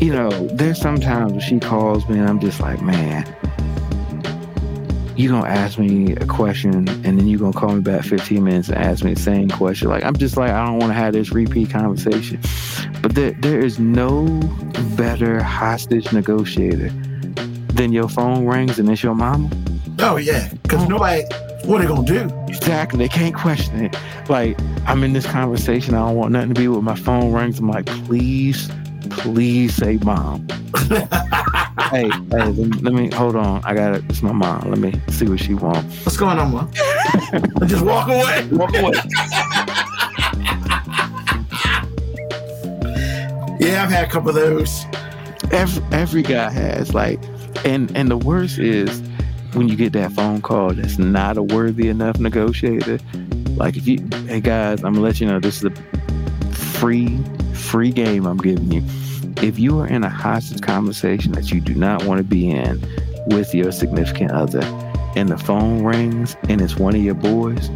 you 0.00 0.12
know, 0.12 0.30
there's 0.56 0.80
sometimes 0.80 1.32
when 1.32 1.40
she 1.40 1.60
calls 1.60 2.08
me 2.08 2.18
and 2.18 2.26
I'm 2.28 2.40
just 2.40 2.60
like, 2.60 2.80
man, 2.80 3.26
you 5.16 5.28
gonna 5.28 5.48
ask 5.48 5.78
me 5.78 6.12
a 6.16 6.26
question 6.26 6.88
and 6.88 7.18
then 7.18 7.28
you 7.28 7.38
gonna 7.38 7.52
call 7.52 7.72
me 7.72 7.80
back 7.80 8.04
15 8.04 8.42
minutes 8.42 8.68
and 8.68 8.78
ask 8.78 9.04
me 9.04 9.14
the 9.14 9.20
same 9.20 9.48
question. 9.48 9.88
Like 9.88 10.04
I'm 10.04 10.16
just 10.16 10.36
like 10.36 10.50
I 10.50 10.64
don't 10.66 10.78
want 10.78 10.90
to 10.90 10.94
have 10.94 11.12
this 11.12 11.30
repeat 11.30 11.70
conversation. 11.70 12.40
But 13.00 13.14
there, 13.14 13.32
there 13.32 13.60
is 13.60 13.78
no 13.78 14.26
better 14.96 15.42
hostage 15.42 16.12
negotiator 16.12 16.88
than 17.74 17.92
your 17.92 18.08
phone 18.08 18.46
rings 18.46 18.78
and 18.78 18.88
it's 18.90 19.02
your 19.02 19.14
mama. 19.14 19.50
Oh 20.00 20.16
yeah, 20.16 20.48
because 20.62 20.82
oh. 20.84 20.88
nobody. 20.88 21.22
What 21.64 21.80
are 21.80 21.86
they 21.86 21.94
gonna 21.94 22.06
do? 22.06 22.44
Exactly. 22.48 22.98
They 22.98 23.08
can't 23.08 23.34
question 23.34 23.86
it. 23.86 23.96
Like, 24.28 24.58
I'm 24.86 25.02
in 25.02 25.14
this 25.14 25.24
conversation. 25.26 25.94
I 25.94 26.06
don't 26.06 26.16
want 26.16 26.32
nothing 26.32 26.52
to 26.52 26.60
be 26.60 26.68
with 26.68 26.82
my 26.82 26.94
phone 26.94 27.32
rings. 27.32 27.58
I'm 27.58 27.70
like, 27.70 27.86
please, 27.86 28.70
please 29.08 29.74
say 29.74 29.96
mom. 30.02 30.46
hey, 31.94 32.08
hey, 32.30 32.52
let 32.82 32.92
me, 32.92 33.10
hold 33.12 33.36
on. 33.36 33.62
I 33.64 33.74
got 33.74 33.94
it. 33.94 34.04
It's 34.08 34.22
my 34.22 34.32
mom. 34.32 34.68
Let 34.70 34.78
me 34.78 35.00
see 35.08 35.26
what 35.28 35.40
she 35.40 35.54
wants. 35.54 36.04
What's 36.04 36.16
going 36.16 36.38
on, 36.38 36.52
mom? 36.52 36.70
Just 37.66 37.84
walk 37.84 38.08
away. 38.08 38.46
Walk 38.52 38.76
away. 38.76 38.92
Yeah, 43.60 43.84
I've 43.84 43.90
had 43.90 44.04
a 44.04 44.10
couple 44.10 44.30
of 44.30 44.34
those. 44.36 44.84
every 45.52 45.82
every 45.92 46.22
guy 46.22 46.50
has 46.50 46.94
like 46.94 47.20
and 47.64 47.94
and 47.96 48.10
the 48.10 48.16
worst 48.16 48.58
is 48.58 49.02
when 49.54 49.68
you 49.68 49.76
get 49.76 49.92
that 49.92 50.12
phone 50.12 50.40
call 50.42 50.74
that's 50.74 50.98
not 50.98 51.36
a 51.36 51.42
worthy 51.42 51.88
enough 51.88 52.18
negotiator 52.18 52.98
like 53.56 53.76
if 53.76 53.86
you 53.86 53.98
hey 54.26 54.40
guys 54.40 54.82
i'm 54.84 54.94
gonna 54.94 55.04
let 55.04 55.20
you 55.20 55.26
know 55.26 55.38
this 55.40 55.58
is 55.62 55.64
a 55.64 56.54
free 56.54 57.18
free 57.54 57.90
game 57.92 58.26
i'm 58.26 58.38
giving 58.38 58.70
you 58.72 58.82
if 59.42 59.58
you 59.58 59.78
are 59.80 59.86
in 59.86 60.04
a 60.04 60.08
hostage 60.08 60.60
conversation 60.62 61.32
that 61.32 61.50
you 61.50 61.60
do 61.60 61.74
not 61.74 62.04
want 62.04 62.18
to 62.18 62.24
be 62.24 62.50
in 62.50 62.80
with 63.28 63.54
your 63.54 63.72
significant 63.72 64.30
other 64.30 64.62
and 65.16 65.28
the 65.28 65.38
phone 65.38 65.82
rings 65.84 66.36
and 66.48 66.60
it's 66.60 66.76
one 66.76 66.94
of 66.94 67.02
your 67.02 67.14
boys 67.14 67.70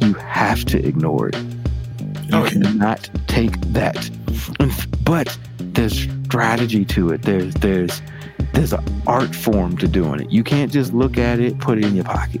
you 0.00 0.14
have 0.14 0.64
to 0.64 0.84
ignore 0.86 1.28
it 1.28 1.36
you 1.38 1.50
Oh, 2.32 2.44
yeah. 2.44 2.50
cannot 2.50 3.10
take 3.26 3.60
that 3.72 4.08
but 5.04 5.36
there's 5.58 6.06
strategy 6.24 6.84
to 6.84 7.10
it. 7.10 7.22
There's 7.22 7.52
there's 7.54 8.00
there's 8.52 8.72
an 8.72 8.84
art 9.06 9.34
form 9.34 9.76
to 9.78 9.88
doing 9.88 10.20
it. 10.20 10.30
You 10.30 10.44
can't 10.44 10.70
just 10.70 10.92
look 10.92 11.18
at 11.18 11.40
it, 11.40 11.58
put 11.58 11.78
it 11.78 11.84
in 11.84 11.96
your 11.96 12.04
pocket. 12.04 12.40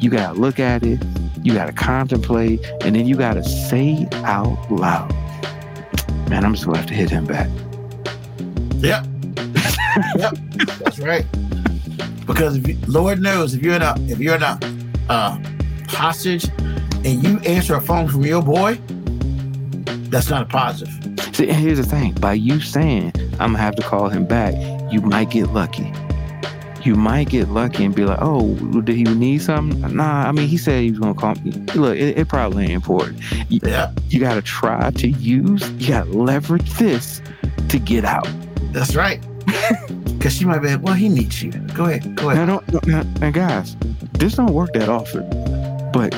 You 0.00 0.10
gotta 0.10 0.38
look 0.38 0.60
at 0.60 0.84
it, 0.84 1.02
you 1.42 1.52
gotta 1.54 1.72
contemplate, 1.72 2.64
and 2.82 2.94
then 2.94 3.06
you 3.06 3.16
gotta 3.16 3.42
say 3.42 4.06
out 4.22 4.70
loud. 4.70 5.10
Man, 6.30 6.44
I'm 6.44 6.54
just 6.54 6.64
gonna 6.66 6.78
have 6.78 6.86
to 6.86 6.94
hit 6.94 7.10
him 7.10 7.24
back. 7.24 7.48
Yep. 8.84 9.06
yep. 10.16 10.34
That's 10.78 10.98
right. 10.98 11.24
Because 12.26 12.56
if 12.56 12.68
you, 12.68 12.78
Lord 12.86 13.20
knows 13.20 13.54
if 13.54 13.62
you're 13.62 13.74
in 13.74 13.82
a 13.82 13.94
if 14.00 14.18
you're 14.18 14.36
in 14.36 14.42
a 14.42 14.58
uh, 15.08 15.38
hostage 15.88 16.48
and 17.04 17.22
you 17.22 17.38
answer 17.40 17.74
a 17.74 17.80
phone 17.80 18.08
from 18.08 18.24
your 18.24 18.42
boy, 18.42 18.78
that's 20.10 20.30
not 20.30 20.42
a 20.42 20.46
positive. 20.46 20.92
See, 21.34 21.48
and 21.48 21.58
here's 21.58 21.78
the 21.78 21.84
thing: 21.84 22.12
by 22.14 22.34
you 22.34 22.60
saying 22.60 23.12
I'm 23.40 23.52
gonna 23.52 23.58
have 23.58 23.76
to 23.76 23.82
call 23.82 24.08
him 24.08 24.26
back, 24.26 24.54
you 24.92 25.00
might 25.00 25.30
get 25.30 25.48
lucky. 25.48 25.92
You 26.82 26.94
might 26.94 27.30
get 27.30 27.48
lucky 27.48 27.84
and 27.84 27.94
be 27.94 28.04
like, 28.04 28.18
"Oh, 28.20 28.54
did 28.82 28.96
he 28.96 29.04
need 29.04 29.40
something?" 29.40 29.96
Nah, 29.96 30.28
I 30.28 30.32
mean, 30.32 30.48
he 30.48 30.58
said 30.58 30.82
he 30.82 30.90
was 30.90 31.00
gonna 31.00 31.14
call 31.14 31.34
me. 31.36 31.52
Look, 31.74 31.96
it, 31.96 32.18
it 32.18 32.28
probably 32.28 32.64
ain't 32.64 32.72
important. 32.72 33.20
You, 33.50 33.60
Yeah, 33.62 33.92
you 34.08 34.20
gotta 34.20 34.42
try 34.42 34.90
to 34.90 35.08
use, 35.08 35.68
you 35.78 35.88
gotta 35.88 36.10
leverage 36.10 36.70
this 36.74 37.22
to 37.68 37.78
get 37.78 38.04
out. 38.04 38.28
That's 38.74 38.94
right. 38.94 39.22
Because 40.24 40.38
she 40.38 40.46
might 40.46 40.60
be, 40.60 40.74
well, 40.76 40.94
he 40.94 41.10
needs 41.10 41.42
you. 41.42 41.52
Go 41.52 41.84
ahead. 41.84 42.16
Go 42.16 42.30
ahead. 42.30 42.48
Now, 42.48 42.60
don't, 42.60 42.86
now, 42.86 43.02
now, 43.20 43.30
guys, 43.30 43.76
this 44.12 44.36
don't 44.36 44.54
work 44.54 44.72
that 44.72 44.88
often, 44.88 45.28
but 45.92 46.12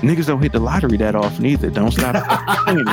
niggas 0.00 0.28
don't 0.28 0.40
hit 0.40 0.52
the 0.52 0.58
lottery 0.58 0.96
that 0.96 1.14
often 1.14 1.44
either. 1.44 1.68
Don't 1.68 1.90
stop 1.90 2.14
complaining. 2.64 2.86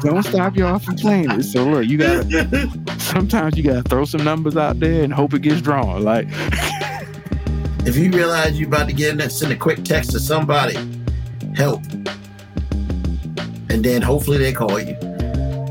Don't 0.00 0.22
stop 0.22 0.56
y'all 0.56 0.78
from 0.78 0.96
playing 0.96 1.30
it. 1.30 1.42
So 1.42 1.62
look, 1.62 1.86
you 1.86 1.98
gotta 1.98 2.70
sometimes 2.98 3.58
you 3.58 3.64
gotta 3.64 3.82
throw 3.82 4.06
some 4.06 4.24
numbers 4.24 4.56
out 4.56 4.80
there 4.80 5.04
and 5.04 5.12
hope 5.12 5.34
it 5.34 5.42
gets 5.42 5.60
drawn. 5.60 6.02
Like, 6.02 6.26
If 7.84 7.94
you 7.98 8.10
realize 8.12 8.58
you're 8.58 8.68
about 8.68 8.86
to 8.88 8.94
get 8.94 9.10
in 9.10 9.18
there, 9.18 9.28
send 9.28 9.52
a 9.52 9.56
quick 9.56 9.84
text 9.84 10.12
to 10.12 10.20
somebody, 10.20 10.76
help. 11.54 11.82
And 13.68 13.84
then 13.84 14.00
hopefully 14.00 14.38
they 14.38 14.54
call 14.54 14.80
you. 14.80 14.96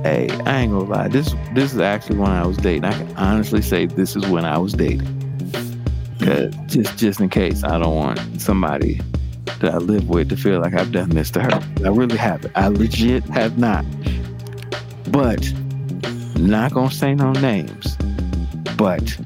Hey, 0.04 0.30
I 0.46 0.62
ain't 0.62 0.72
gonna 0.72 0.86
lie. 0.86 1.08
This 1.08 1.34
this 1.54 1.74
is 1.74 1.80
actually 1.80 2.18
when 2.18 2.32
I 2.32 2.46
was 2.46 2.58
dating. 2.58 2.86
I 2.86 2.94
can 2.94 3.16
honestly 3.18 3.62
say 3.62 3.86
this 3.86 4.16
is 4.16 4.26
when 4.28 4.46
I 4.46 4.58
was 4.58 4.74
dating. 4.74 5.08
'Cause 6.20 6.54
just 6.68 6.98
just 6.98 7.20
in 7.20 7.30
case 7.30 7.64
I 7.64 7.78
don't 7.80 7.96
want 7.96 8.20
somebody 8.42 9.02
that 9.60 9.74
I 9.74 9.78
live 9.78 10.10
with 10.10 10.30
to 10.30 10.38
feel 10.38 10.60
like 10.60 10.74
I've 10.74 10.92
done 10.92 11.10
this 11.10 11.32
to 11.32 11.42
her. 11.42 11.62
I 11.86 11.90
really 11.90 12.18
haven't. 12.18 12.52
I 12.56 12.68
legit 12.68 13.24
have 13.26 13.58
not. 13.58 13.86
But 15.12 15.52
not 16.38 16.74
gonna 16.74 16.92
say 16.92 17.16
no 17.16 17.32
names. 17.34 17.98
But 18.78 19.18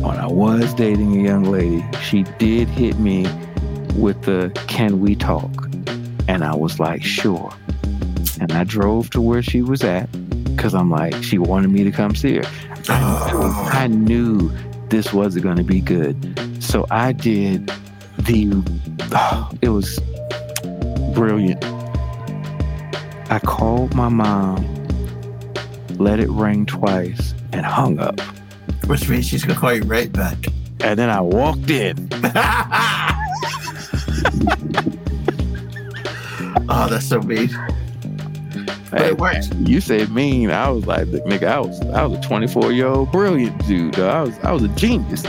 when 0.00 0.16
I 0.18 0.26
was 0.26 0.74
dating 0.74 1.20
a 1.20 1.22
young 1.22 1.44
lady, 1.44 1.84
she 2.02 2.24
did 2.38 2.68
hit 2.68 2.98
me 2.98 3.26
with 3.96 4.22
the 4.22 4.50
can 4.66 5.00
we 5.00 5.14
talk? 5.14 5.68
And 6.28 6.44
I 6.44 6.54
was 6.54 6.78
like, 6.80 7.02
sure. 7.02 7.52
And 8.44 8.52
I 8.52 8.62
drove 8.62 9.08
to 9.10 9.22
where 9.22 9.42
she 9.42 9.62
was 9.62 9.82
at 9.82 10.06
because 10.54 10.74
I'm 10.74 10.90
like, 10.90 11.14
she 11.22 11.38
wanted 11.38 11.70
me 11.70 11.82
to 11.82 11.90
come 11.90 12.14
see 12.14 12.36
her. 12.36 12.42
Oh. 12.90 13.70
I 13.72 13.86
knew 13.86 14.52
this 14.90 15.14
wasn't 15.14 15.44
going 15.44 15.56
to 15.56 15.64
be 15.64 15.80
good. 15.80 16.62
So 16.62 16.86
I 16.90 17.12
did 17.12 17.72
the, 18.18 18.62
oh, 19.12 19.50
it 19.62 19.70
was 19.70 19.98
brilliant. 21.14 21.64
I 23.30 23.40
called 23.42 23.94
my 23.94 24.10
mom, 24.10 24.62
let 25.96 26.20
it 26.20 26.28
ring 26.28 26.66
twice, 26.66 27.32
and 27.54 27.64
hung 27.64 27.98
up. 27.98 28.20
Which 28.88 29.08
means 29.08 29.26
she's 29.26 29.42
going 29.42 29.54
to 29.54 29.60
call 29.60 29.72
you 29.72 29.84
right 29.84 30.12
back. 30.12 30.36
And 30.80 30.98
then 30.98 31.08
I 31.08 31.22
walked 31.22 31.70
in. 31.70 32.10
oh, 36.68 36.88
that's 36.90 37.06
so 37.06 37.22
mean. 37.22 37.48
But 38.94 39.02
Hey, 39.02 39.08
it 39.08 39.18
works. 39.18 39.50
You 39.58 39.80
said 39.80 40.12
mean. 40.12 40.52
I 40.52 40.68
was 40.70 40.86
like, 40.86 41.08
nigga, 41.08 41.48
I 41.48 41.58
was 41.58 41.80
I 41.80 42.04
was 42.04 42.16
a 42.16 42.22
24 42.22 42.70
year 42.70 42.86
old 42.86 43.10
brilliant 43.10 43.66
dude. 43.66 43.94
though. 43.94 44.08
I 44.08 44.22
was 44.22 44.38
I 44.44 44.52
was 44.52 44.62
a 44.62 44.68
genius. 44.68 45.24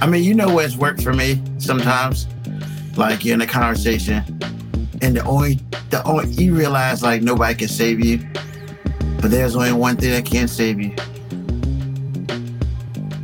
I 0.00 0.06
mean, 0.06 0.22
you 0.22 0.34
know 0.34 0.54
what's 0.54 0.76
worked 0.76 1.02
for 1.02 1.12
me 1.12 1.42
sometimes? 1.58 2.28
Like 2.96 3.24
you're 3.24 3.34
in 3.34 3.40
a 3.40 3.46
conversation 3.46 4.22
and 5.02 5.16
the 5.16 5.24
only 5.24 5.54
the 5.90 6.00
only 6.04 6.28
you 6.28 6.54
realize 6.54 7.02
like 7.02 7.22
nobody 7.22 7.56
can 7.56 7.66
save 7.68 8.04
you. 8.04 8.18
But 9.20 9.32
there's 9.32 9.56
only 9.56 9.72
one 9.72 9.96
thing 9.96 10.12
that 10.12 10.24
can 10.24 10.46
save 10.46 10.80
you. 10.80 10.94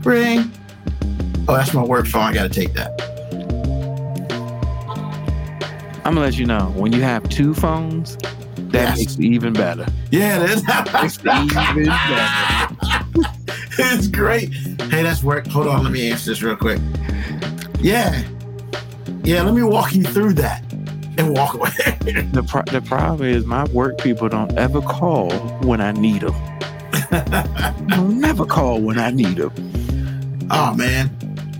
Ring. 0.02 0.50
Oh, 1.46 1.54
that's 1.54 1.72
my 1.72 1.84
work 1.84 2.08
phone. 2.08 2.22
I 2.22 2.34
gotta 2.34 2.48
take 2.48 2.72
that. 2.74 3.00
I'm 6.04 6.14
gonna 6.14 6.20
let 6.22 6.36
you 6.36 6.46
know 6.46 6.72
when 6.74 6.92
you 6.92 7.00
have 7.02 7.28
two 7.28 7.54
phones, 7.54 8.18
that 8.72 8.88
Yes. 8.88 8.98
makes 8.98 9.14
it 9.16 9.20
even 9.22 9.52
better. 9.52 9.86
Yeah, 10.10 10.38
that's 10.38 11.18
even 11.24 11.86
better. 11.86 12.76
it's 13.78 14.06
great. 14.08 14.52
Hey, 14.90 15.02
that's 15.02 15.22
work. 15.22 15.46
Hold 15.48 15.68
on, 15.68 15.82
let 15.84 15.92
me 15.92 16.10
answer 16.10 16.30
this 16.30 16.42
real 16.42 16.56
quick. 16.56 16.80
Yeah. 17.80 18.22
Yeah, 19.24 19.42
let 19.42 19.54
me 19.54 19.62
walk 19.62 19.94
you 19.94 20.02
through 20.02 20.32
that 20.34 20.62
and 21.18 21.36
walk 21.36 21.54
away. 21.54 21.70
The 22.32 22.42
pro- 22.48 22.62
the 22.64 22.80
problem 22.82 23.28
is 23.28 23.44
my 23.46 23.64
work 23.66 23.98
people 23.98 24.28
don't 24.28 24.56
ever 24.58 24.80
call 24.80 25.30
when 25.62 25.80
I 25.80 25.92
need 25.92 26.22
them. 26.22 26.34
They'll 27.88 28.08
never 28.08 28.44
call 28.44 28.80
when 28.80 28.98
I 28.98 29.10
need 29.10 29.36
them. 29.36 29.52
oh 30.50 30.74
man. 30.74 31.10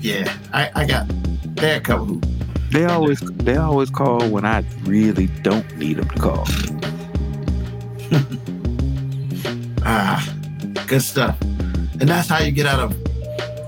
Yeah. 0.01 0.35
I, 0.53 0.71
I 0.75 0.85
got 0.87 1.07
there 1.57 1.77
a 1.77 1.81
couple 1.81 2.21
They 2.71 2.85
always 2.87 3.21
they 3.21 3.57
always 3.57 3.89
call 3.91 4.27
when 4.29 4.45
I 4.45 4.65
really 4.83 5.29
don't 5.43 5.77
need 5.77 5.99
them 5.99 6.09
to 6.09 6.19
call. 6.19 6.47
Ah, 9.85 10.25
good 10.87 11.03
stuff. 11.03 11.37
And 11.41 12.09
that's 12.09 12.29
how 12.29 12.39
you 12.39 12.53
get 12.53 12.67
out 12.67 12.79
of 12.79 12.97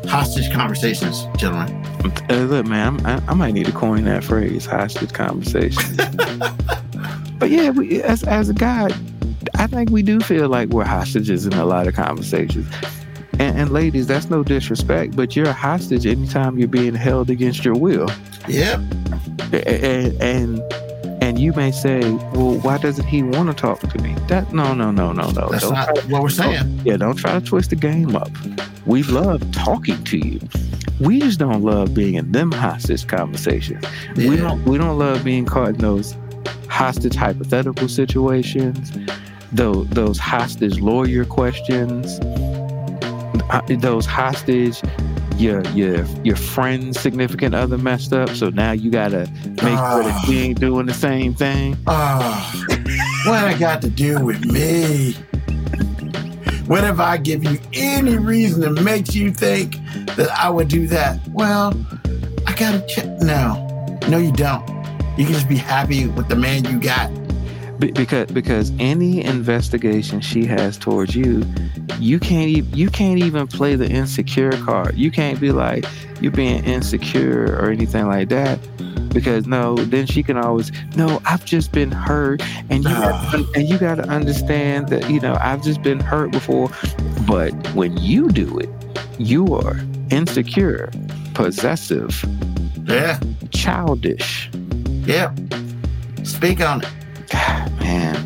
hostage 0.09 0.53
conversations, 0.53 1.25
gentlemen. 1.37 1.85
Uh, 2.31 2.47
look, 2.49 2.67
man, 2.67 3.05
I, 3.05 3.21
I 3.27 3.35
might 3.35 3.53
need 3.53 3.67
to 3.67 3.73
coin 3.73 4.05
that 4.05 4.23
phrase, 4.23 4.65
hostage 4.65 5.13
conversation. 5.13 5.97
but 7.39 7.51
yeah, 7.51 7.71
we, 7.71 8.03
as 8.03 8.23
as 8.25 8.49
a 8.49 8.55
guy, 8.55 8.91
I 9.57 9.67
think 9.67 9.91
we 9.91 10.03
do 10.03 10.21
feel 10.21 10.49
like 10.49 10.69
we're 10.69 10.85
hostages 10.85 11.47
in 11.47 11.53
a 11.55 11.65
lot 11.65 11.89
of 11.89 11.95
conversations. 11.95 12.73
And, 13.39 13.59
and 13.59 13.71
ladies, 13.71 14.07
that's 14.07 14.31
no 14.31 14.45
disrespect, 14.45 15.17
but 15.17 15.35
you're 15.35 15.49
a 15.49 15.53
hostage 15.53 16.07
anytime 16.07 16.59
you're 16.59 16.69
being 16.69 16.95
held 16.95 17.31
against 17.31 17.65
your 17.65 17.75
will. 17.75 18.09
Yep. 18.47 18.81
and 19.53 20.23
and, 20.23 20.63
and 21.25 21.39
you 21.39 21.55
may 21.55 21.71
say, 21.71 22.01
well, 22.35 22.59
why 22.61 22.77
doesn't 22.77 23.07
he 23.07 23.23
want 23.23 23.49
to 23.49 23.55
talk 23.55 23.81
to 23.81 23.99
me? 24.03 24.15
That 24.29 24.53
no, 24.53 24.75
no, 24.75 24.91
no, 24.91 25.11
no, 25.11 25.31
no. 25.31 25.49
That's 25.49 25.65
Don't 25.65 25.73
not 25.73 25.99
what 26.11 26.23
we're 26.23 26.29
saying. 26.29 26.83
yeah, 26.85 26.99
don't 26.99 27.17
try 27.17 27.33
to 27.33 27.41
twist 27.41 27.71
the 27.71 27.77
game 27.77 28.15
up. 28.15 28.29
We 28.85 29.05
love 29.05 29.51
talking 29.53 30.05
to 30.05 30.19
you. 30.19 30.39
We 31.01 31.21
just 31.21 31.39
don't 31.39 31.63
love 31.63 31.95
being 31.95 32.17
in 32.17 32.31
them 32.33 32.53
hostage 32.53 33.07
conversations. 33.07 33.83
We 34.17 34.37
don't 34.37 34.63
we 34.67 34.77
don't 34.77 34.99
love 34.99 35.25
being 35.25 35.47
caught 35.47 35.71
in 35.71 35.79
those 35.79 36.15
hostage 36.69 37.15
hypothetical 37.15 37.89
situations, 37.89 38.93
those 39.51 39.89
those 39.89 40.19
hostage 40.19 40.79
lawyer 40.79 41.25
questions, 41.25 42.21
uh, 43.49 43.63
those 43.79 44.05
hostage 44.05 44.83
your 45.37 45.63
your 45.69 46.05
your 46.23 46.37
friend's 46.37 46.99
significant 47.01 47.55
other 47.55 47.79
messed 47.79 48.13
up, 48.13 48.31
so 48.31 48.51
now 48.51 48.73
you 48.73 48.91
gotta 48.91 49.29
make 49.45 49.59
sure 49.59 50.03
that 50.03 50.25
she 50.27 50.39
ain't 50.41 50.61
doing 50.61 50.87
the 50.87 50.95
same 50.95 51.35
thing. 51.35 51.77
Oh, 51.87 52.53
what 53.27 53.45
I 53.45 53.57
got 53.59 53.83
to 53.83 53.91
do 53.91 54.25
with 54.25 54.45
me? 54.45 55.15
When 56.67 56.83
have 56.83 57.01
I 57.01 57.19
given 57.19 57.55
you 57.55 57.61
any 57.75 58.17
reason 58.17 58.63
that 58.63 58.83
makes 58.83 59.15
you 59.15 59.31
think 59.31 59.77
that 60.17 60.31
I 60.31 60.49
would 60.49 60.69
do 60.69 60.87
that? 60.89 61.21
Well, 61.29 61.75
I 62.47 62.55
gotta 62.55 62.85
check. 62.87 63.07
No, 63.21 63.99
no, 64.09 64.19
you 64.19 64.33
don't. 64.33 64.67
You 65.19 65.25
can 65.25 65.35
just 65.35 65.49
be 65.49 65.57
happy 65.57 66.07
with 66.07 66.29
the 66.29 66.37
man 66.37 66.65
you 66.65 66.81
got. 66.81 67.11
Be- 67.79 67.91
because 67.93 68.31
because 68.31 68.73
any 68.79 69.23
investigation 69.25 70.21
she 70.21 70.45
has 70.47 70.79
towards 70.79 71.15
you, 71.17 71.45
you 71.99 72.19
can't 72.21 72.49
e- 72.49 72.65
you 72.73 72.89
can't 72.89 73.19
even 73.19 73.47
play 73.47 73.75
the 73.75 73.89
insecure 73.89 74.53
card. 74.65 74.97
You 74.97 75.11
can't 75.11 75.41
be 75.41 75.51
like 75.51 75.85
you're 76.21 76.33
being 76.33 76.63
insecure 76.65 77.57
or 77.61 77.71
anything 77.71 78.07
like 78.07 78.29
that. 78.29 78.59
Because 79.11 79.47
no, 79.47 79.77
then 79.77 80.07
she 80.07 80.23
can 80.23 80.37
always 80.37 80.71
no. 80.97 81.21
I've 81.25 81.45
just 81.45 81.73
been 81.73 81.91
hurt, 81.93 82.43
and 82.71 82.85
you 82.85 82.91
gotta, 82.91 83.13
ah. 83.15 83.51
and 83.55 83.69
you 83.69 83.79
got 83.79 83.97
to 83.97 84.03
understand 84.09 84.89
that 84.89 85.09
you 85.11 85.21
know 85.21 85.37
I've 85.41 85.63
just 85.63 85.83
been 85.83 86.01
hurt 86.01 86.31
before. 86.33 86.71
But 87.27 87.53
when 87.75 87.97
you 87.97 88.29
do 88.29 88.59
it, 88.59 88.69
you 89.19 89.55
are 89.55 89.79
insecure, 90.11 90.91
possessive, 91.35 92.25
Yeah, 92.87 93.19
childish. 93.53 94.51
yeah. 95.05 95.33
Speak 96.25 96.61
on 96.61 96.83
it. 96.83 96.89
Man, 97.81 98.17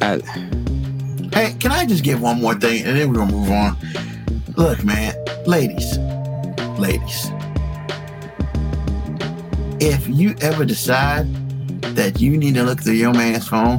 I, 0.00 0.20
Hey, 1.32 1.54
can 1.60 1.70
I 1.70 1.86
just 1.86 2.02
give 2.02 2.20
one 2.20 2.40
more 2.40 2.54
thing 2.54 2.84
and 2.84 2.96
then 2.96 3.08
we're 3.08 3.14
gonna 3.14 3.32
move 3.32 3.50
on? 3.50 3.76
Look, 4.56 4.84
man, 4.84 5.14
ladies, 5.46 5.96
ladies, 6.76 7.30
if 9.80 10.08
you 10.08 10.34
ever 10.40 10.64
decide 10.64 11.32
that 11.94 12.20
you 12.20 12.36
need 12.36 12.54
to 12.56 12.64
look 12.64 12.82
through 12.82 12.94
your 12.94 13.14
man's 13.14 13.46
phone, 13.46 13.78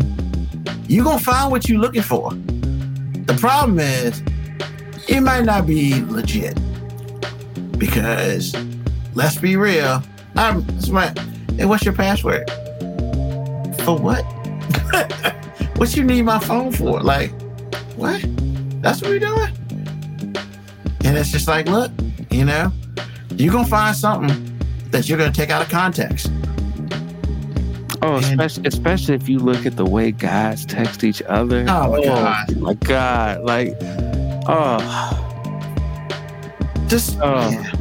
you're 0.88 1.03
gonna 1.03 1.20
find 1.20 1.51
what 1.51 1.68
you're 1.68 1.80
looking 1.80 2.01
for. 2.01 2.32
The 2.32 3.38
problem 3.39 3.80
is, 3.80 4.24
it 5.09 5.22
might 5.22 5.43
not 5.43 5.68
be 5.68 6.03
legit 6.05 6.57
because 7.78 8.55
let's 9.14 9.38
be 9.38 9.57
real. 9.57 10.01
I'm 10.36 10.80
smart. 10.80 11.20
Hey, 11.57 11.66
what's 11.66 11.84
your 11.84 11.93
password? 11.93 12.49
For 13.84 13.97
what? 13.97 14.21
what 15.77 15.95
you 15.95 16.03
need 16.03 16.21
my 16.23 16.39
phone 16.39 16.71
for? 16.71 17.01
Like, 17.01 17.32
what? 17.95 18.23
That's 18.82 19.01
what 19.01 19.09
we're 19.11 19.19
doing? 19.19 19.49
And 21.03 21.17
it's 21.17 21.32
just 21.32 21.47
like, 21.47 21.67
look, 21.67 21.91
you 22.29 22.45
know, 22.45 22.71
you're 23.38 23.51
gonna 23.51 23.67
find 23.67 23.95
something 23.95 24.59
that 24.91 25.09
you're 25.09 25.17
gonna 25.17 25.32
take 25.32 25.49
out 25.49 25.61
of 25.63 25.69
context. 25.69 26.32
Oh, 28.03 28.15
And- 28.15 28.25
especially 28.25 28.67
especially 28.67 29.15
if 29.15 29.27
you 29.29 29.39
look 29.39 29.65
at 29.65 29.77
the 29.77 29.86
way 29.86 30.11
guys 30.11 30.65
text 30.65 31.03
each 31.03 31.21
other. 31.23 31.61
Oh, 31.67 31.91
my 31.91 31.97
oh 31.97 32.03
God. 32.03 32.57
my 32.57 32.73
god! 32.75 33.41
Like, 33.43 33.75
oh, 34.47 35.17
Just 36.88 37.17
Oh. 37.21 37.49
yeah. 37.49 37.71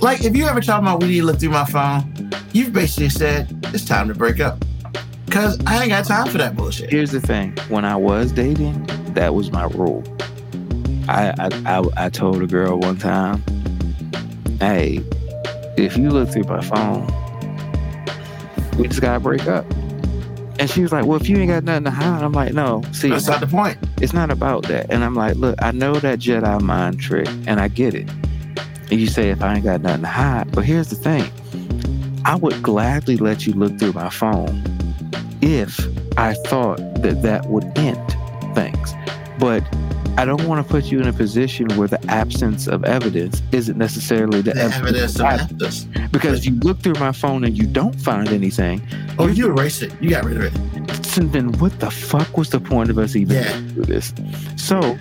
like 0.00 0.24
if 0.24 0.36
you 0.36 0.46
ever 0.46 0.60
talk 0.60 0.80
about 0.82 1.00
we 1.00 1.08
need 1.08 1.20
to 1.20 1.26
look 1.26 1.40
through 1.40 1.50
my 1.50 1.64
phone, 1.64 2.30
you've 2.52 2.72
basically 2.72 3.08
said 3.08 3.48
it's 3.72 3.84
time 3.84 4.08
to 4.08 4.14
break 4.14 4.40
up. 4.40 4.64
Cause 5.30 5.58
I 5.66 5.80
ain't 5.82 5.90
got 5.90 6.06
time 6.06 6.26
for 6.28 6.38
that 6.38 6.56
bullshit. 6.56 6.90
here's 6.90 7.10
the 7.10 7.20
thing: 7.20 7.54
when 7.68 7.84
I 7.84 7.96
was 7.96 8.32
dating, 8.32 8.84
that 9.14 9.34
was 9.34 9.52
my 9.52 9.64
rule. 9.64 10.02
I 11.08 11.32
I 11.38 11.48
I, 11.66 12.06
I 12.06 12.08
told 12.08 12.42
a 12.42 12.46
girl 12.46 12.78
one 12.78 12.96
time, 12.96 13.42
"Hey, 14.58 15.00
if 15.76 15.96
you 15.98 16.10
look 16.10 16.30
through 16.30 16.44
my 16.44 16.62
phone, 16.62 17.06
we 18.78 18.88
just 18.88 19.02
gotta 19.02 19.20
break 19.20 19.46
up." 19.46 19.66
And 20.58 20.68
she 20.68 20.80
was 20.80 20.92
like, 20.92 21.04
"Well, 21.04 21.20
if 21.20 21.28
you 21.28 21.36
ain't 21.36 21.50
got 21.50 21.62
nothing 21.62 21.84
to 21.84 21.90
hide," 21.90 22.22
I'm 22.22 22.32
like, 22.32 22.54
"No, 22.54 22.82
see, 22.92 23.10
That's 23.10 23.26
not 23.28 23.40
the 23.40 23.46
point. 23.46 23.78
it's 24.00 24.14
not 24.14 24.30
about 24.30 24.64
that. 24.64 24.86
And 24.90 25.04
I'm 25.04 25.14
like, 25.14 25.36
look, 25.36 25.56
I 25.62 25.72
know 25.72 25.94
that 25.94 26.18
Jedi 26.20 26.60
mind 26.62 27.00
trick, 27.00 27.28
and 27.46 27.60
I 27.60 27.68
get 27.68 27.94
it. 27.94 28.08
And 28.90 28.98
you 28.98 29.06
say 29.06 29.28
if 29.28 29.42
I 29.42 29.56
ain't 29.56 29.64
got 29.64 29.82
nothing 29.82 30.02
to 30.02 30.08
hide, 30.08 30.50
but 30.52 30.64
here's 30.64 30.88
the 30.88 30.96
thing: 30.96 31.30
I 32.24 32.34
would 32.34 32.62
gladly 32.62 33.18
let 33.18 33.46
you 33.46 33.52
look 33.52 33.78
through 33.78 33.92
my 33.92 34.08
phone 34.08 34.77
if 35.48 35.78
I 36.18 36.34
thought 36.46 36.76
that 37.02 37.22
that 37.22 37.46
would 37.46 37.64
end 37.78 37.98
things. 38.54 38.94
But 39.38 39.62
I 40.18 40.24
don't 40.24 40.44
want 40.48 40.66
to 40.66 40.68
put 40.70 40.86
you 40.86 41.00
in 41.00 41.06
a 41.06 41.12
position 41.12 41.68
where 41.76 41.86
the 41.88 42.04
absence 42.10 42.66
of 42.66 42.84
evidence 42.84 43.40
isn't 43.52 43.78
necessarily 43.78 44.40
the, 44.42 44.52
The 44.52 44.62
evidence 44.62 45.20
of 45.20 45.58
this. 45.58 45.84
because 46.10 46.44
you 46.44 46.54
look 46.56 46.80
through 46.80 46.94
my 46.94 47.12
phone 47.12 47.44
and 47.44 47.56
you 47.56 47.66
don't 47.66 47.94
find 48.00 48.28
anything. 48.28 48.82
Oh, 49.18 49.28
you 49.28 49.46
erased 49.48 49.82
it. 49.82 49.92
You 50.02 50.10
got 50.10 50.24
rid 50.24 50.36
of 50.38 50.44
it. 50.44 51.06
So 51.06 51.22
then 51.22 51.52
what 51.60 51.78
the 51.78 51.90
fuck 51.90 52.36
was 52.36 52.50
the 52.50 52.58
point 52.60 52.90
of 52.90 52.98
us 52.98 53.14
even 53.16 53.36
Yeah. 53.36 53.60
do 53.74 53.82
this? 53.82 54.12
So 54.56 54.98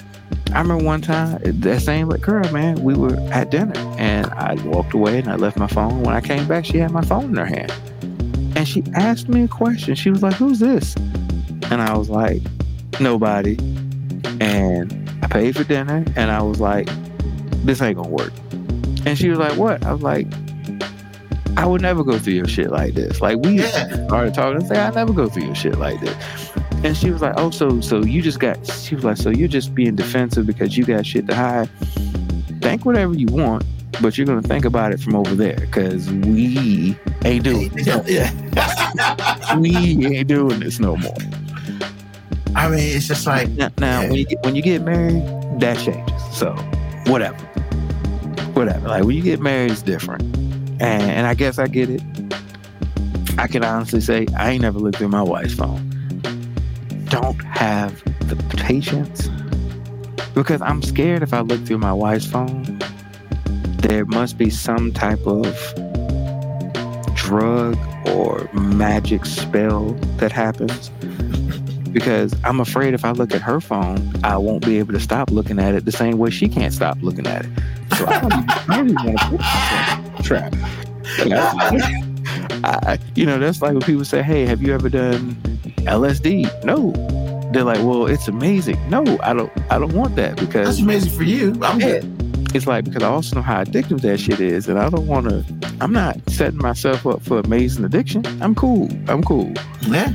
I 0.54 0.62
remember 0.62 0.84
one 0.84 1.02
time 1.02 1.40
that 1.44 1.82
same 1.82 2.10
like 2.10 2.22
girl, 2.22 2.50
man, 2.52 2.84
we 2.84 2.94
were 2.94 3.16
at 3.32 3.50
dinner 3.50 3.74
and 3.98 4.28
I 4.28 4.54
walked 4.66 4.94
away 4.94 5.18
and 5.18 5.30
I 5.30 5.36
left 5.36 5.58
my 5.58 5.68
phone. 5.68 6.04
When 6.04 6.14
I 6.16 6.22
came 6.22 6.48
back, 6.48 6.64
she 6.64 6.78
had 6.78 6.92
my 6.92 7.02
phone 7.04 7.26
in 7.26 7.36
her 7.38 7.46
hand. 7.46 7.74
And 8.58 8.68
she 8.68 8.84
asked 8.96 9.30
me 9.30 9.44
a 9.44 9.48
question. 9.48 9.94
She 9.94 10.10
was 10.10 10.24
like, 10.24 10.34
Who's 10.34 10.58
this? 10.58 10.96
And 11.70 11.80
I 11.80 11.96
was 11.96 12.10
like, 12.10 12.42
Nobody. 13.00 13.56
And 14.42 14.92
I 15.22 15.28
paid 15.28 15.56
for 15.56 15.64
dinner 15.64 16.04
and 16.16 16.32
I 16.32 16.42
was 16.42 16.60
like, 16.60 16.90
This 17.64 17.84
ain't 17.84 17.98
gonna 17.98 18.10
work. 18.10 18.34
And 19.06 19.16
she 19.16 19.30
was 19.30 19.38
like, 19.38 19.56
What? 19.60 19.86
I 19.86 19.94
was 19.94 20.02
like, 20.02 20.26
I 21.56 21.68
would 21.68 21.84
never 21.84 22.04
go 22.04 22.18
through 22.18 22.34
your 22.34 22.48
shit 22.48 22.72
like 22.72 22.96
this. 22.96 23.22
Like 23.22 23.38
we 23.38 23.60
started 23.60 24.34
talking 24.34 24.58
and 24.58 24.68
say, 24.68 24.80
I 24.80 24.90
never 24.90 25.14
go 25.14 25.30
through 25.30 25.44
your 25.44 25.56
shit 25.56 25.78
like 25.78 26.02
this. 26.02 26.52
And 26.84 26.98
she 26.98 27.12
was 27.12 27.22
like, 27.22 27.36
Oh, 27.38 27.52
so 27.52 27.80
so 27.80 28.04
you 28.04 28.24
just 28.24 28.40
got 28.40 28.66
she 28.66 28.96
was 28.96 29.04
like, 29.04 29.18
So 29.18 29.30
you're 29.30 29.48
just 29.48 29.76
being 29.76 29.96
defensive 29.96 30.48
because 30.48 30.76
you 30.76 30.84
got 30.84 31.06
shit 31.06 31.28
to 31.28 31.36
hide. 31.36 31.70
Think 32.62 32.86
whatever 32.86 33.14
you 33.14 33.28
want, 33.28 33.64
but 34.02 34.18
you're 34.18 34.28
gonna 34.28 34.42
think 34.42 34.66
about 34.66 34.92
it 34.92 35.00
from 35.00 35.16
over 35.16 35.36
there 35.36 35.58
because 35.60 36.10
we 36.12 36.96
ain't 37.26 37.44
doing 37.44 37.70
this. 37.70 37.88
Yeah. 38.08 39.58
we 39.58 39.76
ain't 39.76 40.28
doing 40.28 40.60
this 40.60 40.80
no 40.80 40.96
more. 40.96 41.18
I 42.56 42.70
mean, 42.70 42.80
it's 42.80 43.08
just 43.08 43.28
like 43.28 43.50
Now, 43.50 43.70
now 43.78 44.02
when 44.02 44.16
you 44.16 44.26
get 44.26 44.44
when 44.44 44.56
you 44.56 44.62
get 44.62 44.82
married, 44.82 45.24
that 45.60 45.78
changes. 45.78 46.38
So 46.38 46.54
whatever. 47.06 47.38
Whatever. 48.54 48.88
Like 48.88 49.04
when 49.04 49.16
you 49.16 49.22
get 49.22 49.40
married 49.40 49.72
it's 49.72 49.82
different. 49.82 50.24
And 50.80 51.04
and 51.04 51.28
I 51.28 51.34
guess 51.34 51.60
I 51.60 51.68
get 51.68 51.90
it. 51.90 52.02
I 53.38 53.48
can 53.48 53.64
honestly 53.64 54.02
say 54.02 54.26
I 54.38 54.52
ain't 54.52 54.62
never 54.62 54.80
looked 54.80 54.98
through 54.98 55.10
my 55.10 55.22
wife's 55.22 55.54
phone. 55.54 55.84
Don't 57.06 57.40
have 57.44 58.04
the 58.28 58.36
patience. 58.58 59.30
Because 60.34 60.62
I'm 60.62 60.82
scared 60.84 61.24
if 61.24 61.34
I 61.34 61.42
look 61.42 61.66
through 61.66 61.80
my 61.80 61.94
wife's 61.94 62.28
phone, 62.28 62.80
there 63.88 64.06
must 64.06 64.38
be 64.38 64.50
some 64.50 64.92
type 64.92 65.26
of 65.26 65.46
drug 67.16 67.78
or 68.10 68.50
magic 68.54 69.26
spell 69.26 69.94
that 70.18 70.32
happens 70.32 70.90
because 71.92 72.36
I'm 72.44 72.60
afraid 72.60 72.94
if 72.94 73.06
I 73.06 73.12
look 73.12 73.34
at 73.34 73.42
her 73.42 73.60
phone, 73.62 74.14
I 74.24 74.38
won't 74.38 74.66
be 74.66 74.78
able 74.78 74.94
to 74.94 75.00
stop 75.00 75.32
looking 75.32 75.58
at 75.58 75.74
it 75.74 75.86
the 75.86 75.92
same 75.92 76.18
way 76.18 76.30
she 76.30 76.48
can't 76.48 76.74
stop 76.74 76.98
looking 77.02 77.26
at 77.28 77.46
it. 77.46 77.52
So 77.98 78.06
I 78.06 78.20
don't 78.20 78.34
even, 78.34 78.50
I 78.50 78.78
don't 78.78 78.90
even 78.90 79.06
want 79.06 79.18
to 79.20 79.28
put 79.30 79.40
myself 79.40 80.26
trap. 80.26 80.54
I, 82.64 83.00
you 83.16 83.26
know, 83.26 83.40
that's 83.40 83.62
like 83.62 83.72
when 83.72 83.82
people 83.82 84.06
say, 84.06 84.22
"Hey, 84.22 84.46
have 84.46 84.62
you 84.62 84.74
ever 84.74 84.90
done 84.90 85.36
LSD?" 85.86 86.64
No. 86.66 86.92
They're 87.54 87.64
like, 87.64 87.80
"Well, 87.80 88.08
it's 88.08 88.28
amazing." 88.28 88.78
No, 88.90 89.04
I 89.24 89.34
don't. 89.34 89.52
I 89.72 89.80
don't 89.80 89.94
want 89.94 90.18
that 90.18 90.36
because 90.36 90.68
that's 90.68 90.80
amazing 90.80 91.12
for 91.14 91.24
you. 91.24 91.58
I'm 91.62 91.80
good. 91.80 92.27
It's 92.54 92.66
like 92.68 92.86
because 92.86 93.04
I 93.04 93.08
also 93.08 93.36
know 93.36 93.42
how 93.42 93.64
addictive 93.64 94.02
that 94.02 94.20
shit 94.20 94.40
is, 94.40 94.68
and 94.68 94.80
I 94.80 94.90
don't 94.90 95.08
want 95.08 95.30
to. 95.30 95.46
I'm 95.82 95.92
not 95.94 96.18
setting 96.30 96.58
myself 96.60 97.06
up 97.06 97.22
for 97.22 97.40
amazing 97.40 97.86
addiction. 97.86 98.24
I'm 98.42 98.56
cool. 98.56 98.90
I'm 99.08 99.24
cool. 99.24 99.52
Yeah. 99.82 100.14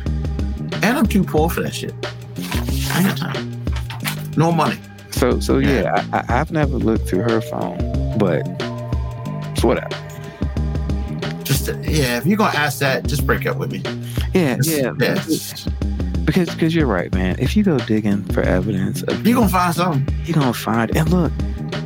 And 0.82 0.98
I'm 0.98 1.06
too 1.06 1.22
poor 1.22 1.48
for 1.50 1.60
that 1.62 1.74
shit. 1.74 1.94
I 2.90 2.98
ain't 2.98 3.06
got 3.08 3.16
time. 3.34 3.62
No 4.36 4.50
money. 4.50 4.78
So 5.10 5.38
so 5.40 5.58
yeah, 5.58 6.04
I, 6.12 6.18
I, 6.18 6.40
I've 6.40 6.50
never 6.50 6.76
looked 6.76 7.08
through 7.08 7.22
her 7.22 7.40
phone, 7.40 8.18
but 8.18 8.42
it's 9.52 9.62
whatever. 9.62 9.94
Just 11.44 11.68
yeah, 11.68 12.18
if 12.18 12.26
you're 12.26 12.36
gonna 12.38 12.56
ask 12.56 12.78
that, 12.80 13.06
just 13.06 13.26
break 13.26 13.46
up 13.46 13.58
with 13.58 13.70
me. 13.72 13.82
Yeah, 14.34 14.56
It's- 14.58 14.66
yeah. 14.68 14.92
it's- 14.98 15.68
Because 16.24 16.48
because 16.50 16.74
you're 16.74 16.86
right, 16.86 17.12
man. 17.14 17.36
If 17.38 17.56
you 17.56 17.62
go 17.64 17.78
digging 17.78 18.24
for 18.32 18.40
evidence, 18.42 19.02
of, 19.02 19.26
You're 19.26 19.36
gonna 19.36 19.48
find 19.48 19.74
something. 19.74 20.14
you're 20.24 20.34
gonna 20.36 20.52
find. 20.54 20.96
And 20.96 21.10
look, 21.10 21.32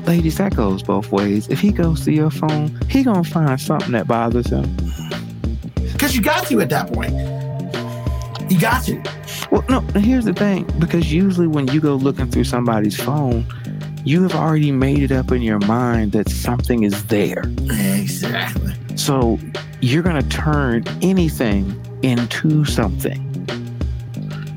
ladies, 0.07 0.39
that 0.39 0.55
goes 0.55 0.83
both 0.83 1.11
ways. 1.13 1.49
If 1.49 1.61
he 1.61 1.73
goes 1.73 2.05
to 2.05 2.13
your 2.13 2.31
phone, 2.31 2.79
he 2.89 3.03
gonna 3.03 3.25
find 3.25 3.61
something 3.61 3.93
that 3.93 4.07
bothers 4.07 4.49
him. 4.49 4.65
Because 5.93 6.15
you 6.15 6.23
got 6.23 6.47
to 6.49 6.61
at 6.61 6.69
that 6.71 6.93
point. 6.93 7.13
You 8.51 8.61
got 8.61 8.85
to. 8.85 9.03
Well, 9.51 9.65
no. 9.69 9.81
Here's 10.01 10.25
the 10.25 10.33
thing. 10.35 10.65
Because 10.79 11.13
usually 11.13 11.47
when 11.47 11.67
you 11.69 11.81
go 11.81 11.95
looking 11.95 12.31
through 12.31 12.45
somebody's 12.45 12.97
phone, 13.01 13.47
you 14.05 14.23
have 14.23 14.35
already 14.35 14.71
made 14.71 15.03
it 15.03 15.11
up 15.11 15.33
in 15.33 15.43
your 15.43 15.59
mind 15.61 16.13
that 16.13 16.29
something 16.29 16.85
is 16.85 17.05
there. 17.07 17.43
Exactly. 17.71 18.75
So 18.97 19.39
you're 19.81 20.03
gonna 20.03 20.23
turn 20.23 20.85
anything 21.03 21.75
into 22.03 22.65
something. 22.65 23.23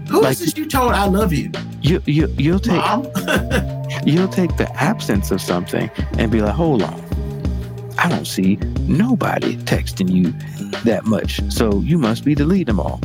Who 0.09 0.19
is 0.19 0.23
Like- 0.23 0.37
this 0.37 0.57
you 0.57 0.65
told 0.67 0.91
I 0.93 1.05
love 1.05 1.33
you? 1.33 1.51
you 1.81 2.01
you 2.05 2.27
you'll 2.37 2.59
take 2.59 2.75
Mom? 2.77 3.07
you'll 4.05 4.27
take 4.27 4.55
the 4.57 4.71
absence 4.81 5.31
of 5.31 5.41
something 5.41 5.89
and 6.17 6.31
be 6.31 6.41
like, 6.41 6.53
hold 6.55 6.81
on, 6.83 6.99
I 7.97 8.07
don't 8.09 8.25
see 8.27 8.55
nobody 8.87 9.55
texting 9.57 10.09
you 10.11 10.31
that 10.83 11.05
much, 11.05 11.41
so 11.51 11.79
you 11.81 11.97
must 11.97 12.23
be 12.23 12.33
deleting 12.35 12.65
them 12.67 12.79
all. 12.79 13.01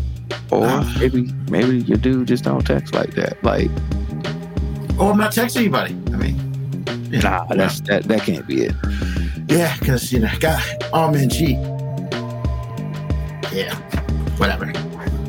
Or 0.51 0.67
Ah. 0.67 0.97
maybe 1.01 1.33
maybe 1.51 1.79
your 1.81 1.99
dude 1.99 2.29
just 2.29 2.45
don't 2.45 2.65
text 2.67 2.95
like 2.95 3.15
that. 3.15 3.43
Like, 3.43 3.71
or 4.99 5.11
I'm 5.13 5.19
not 5.19 5.33
texting 5.33 5.57
anybody. 5.63 5.97
I 6.13 6.17
mean, 6.17 6.37
you 7.11 7.21
know, 7.21 7.31
nah, 7.31 7.45
that's 7.47 7.81
that 7.83 8.05
that 8.05 8.23
can't 8.23 8.47
be 8.47 8.65
it. 8.67 8.75
yeah, 9.49 9.77
because 9.79 10.13
you 10.13 10.21
know, 10.21 10.31
God, 10.39 10.63
all 10.93 11.11
men 11.11 11.29
cheat. 11.29 11.59
Yeah, 13.53 13.75
whatever. 14.37 14.73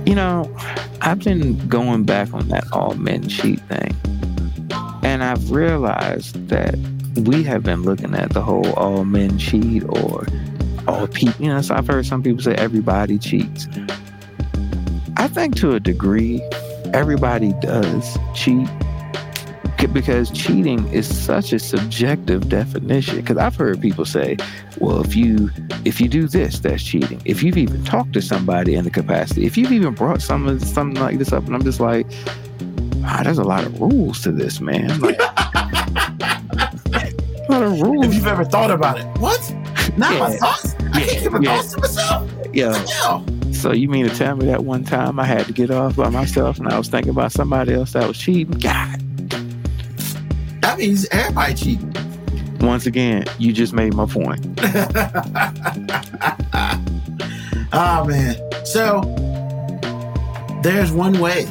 You 0.06 0.16
know, 0.16 0.56
I've 1.02 1.20
been 1.20 1.58
going 1.68 2.04
back 2.04 2.34
on 2.34 2.48
that 2.50 2.66
all 2.72 2.94
men 2.96 3.28
cheat 3.28 3.60
thing. 3.62 3.96
And 5.16 5.24
I've 5.24 5.50
realized 5.50 6.50
that 6.50 6.76
we 7.16 7.42
have 7.44 7.64
been 7.64 7.84
looking 7.84 8.14
at 8.16 8.32
the 8.32 8.42
whole 8.42 8.74
all 8.74 9.06
men 9.06 9.40
cheat 9.40 9.82
or 9.86 10.28
all 10.90 11.08
people. 11.08 11.42
You 11.42 11.54
know, 11.54 11.62
so 11.62 11.74
I've 11.74 11.88
heard 11.88 12.06
some 12.06 12.22
people 12.22 12.44
say 12.44 12.54
everybody 12.56 13.18
cheats. 13.18 13.70
I 15.16 15.30
think 15.30 15.56
to 15.62 15.72
a 15.72 15.80
degree, 15.80 16.42
everybody 16.94 17.54
does 17.62 18.18
cheat 18.34 18.68
because 19.94 20.32
cheating 20.32 20.86
is 20.90 21.08
such 21.08 21.54
a 21.54 21.60
subjective 21.60 22.50
definition. 22.50 23.16
Because 23.16 23.38
I've 23.38 23.56
heard 23.56 23.80
people 23.80 24.04
say, 24.04 24.36
well, 24.80 25.00
if 25.00 25.16
you 25.16 25.50
if 25.86 26.02
you 26.02 26.10
do 26.10 26.28
this, 26.28 26.60
that's 26.60 26.84
cheating. 26.84 27.22
If 27.24 27.42
you've 27.42 27.58
even 27.58 27.86
talked 27.86 28.12
to 28.14 28.22
somebody 28.22 28.76
in 28.76 28.84
the 28.84 28.92
capacity, 28.92 29.46
if 29.46 29.56
you've 29.56 29.72
even 29.72 29.94
brought 29.94 30.22
some 30.22 30.60
something 30.60 31.02
like 31.02 31.20
this 31.20 31.32
up, 31.32 31.46
and 31.46 31.56
I'm 31.56 31.64
just 31.64 31.80
like, 31.80 32.06
wow, 33.02 33.22
there's 33.24 33.38
a 33.38 33.44
lot 33.44 33.64
of 33.66 33.80
rules 33.80 34.22
to 34.24 34.32
this, 34.32 34.60
man. 34.62 35.00
Like, 35.00 35.20
a 35.20 35.24
lot 37.50 37.64
of 37.64 37.82
rules. 37.82 38.06
If 38.08 38.14
you've 38.14 38.28
ever 38.28 38.46
thought 38.46 38.72
about 38.72 39.00
it, 39.00 39.06
what? 39.20 39.40
Not 39.98 40.18
my 40.20 40.32
thoughts. 40.36 40.76
I 40.94 41.00
Yeah, 41.00 41.06
can't 41.06 41.24
give 41.24 41.36
a 41.36 41.42
yeah. 41.44 41.62
to 41.62 41.78
myself. 41.80 42.32
Yeah. 42.54 42.86
So 43.52 43.72
you 43.72 43.90
mean 43.90 44.08
to 44.08 44.16
tell 44.16 44.36
me 44.36 44.46
that 44.48 44.64
one 44.64 44.84
time 44.84 45.20
I 45.20 45.26
had 45.26 45.46
to 45.48 45.54
get 45.54 45.72
off 45.72 45.96
by 45.96 46.10
myself 46.10 46.58
and 46.60 46.68
I 46.68 46.78
was 46.78 46.88
thinking 46.88 47.10
about 47.12 47.32
somebody 47.32 47.74
else 47.74 47.94
that 47.94 48.08
was 48.08 48.18
cheating? 48.18 48.58
God. 48.60 49.00
That 50.62 50.78
means 50.78 51.08
everybody 51.12 51.54
cheating. 51.54 51.94
Once 52.62 52.86
again, 52.86 53.26
you 53.38 53.54
just 53.54 53.74
made 53.74 53.94
my 53.94 54.06
point. 54.06 54.44
oh 57.74 58.06
man. 58.08 58.36
So 58.66 59.02
there's 60.64 60.92
one 60.92 61.20
way, 61.20 61.46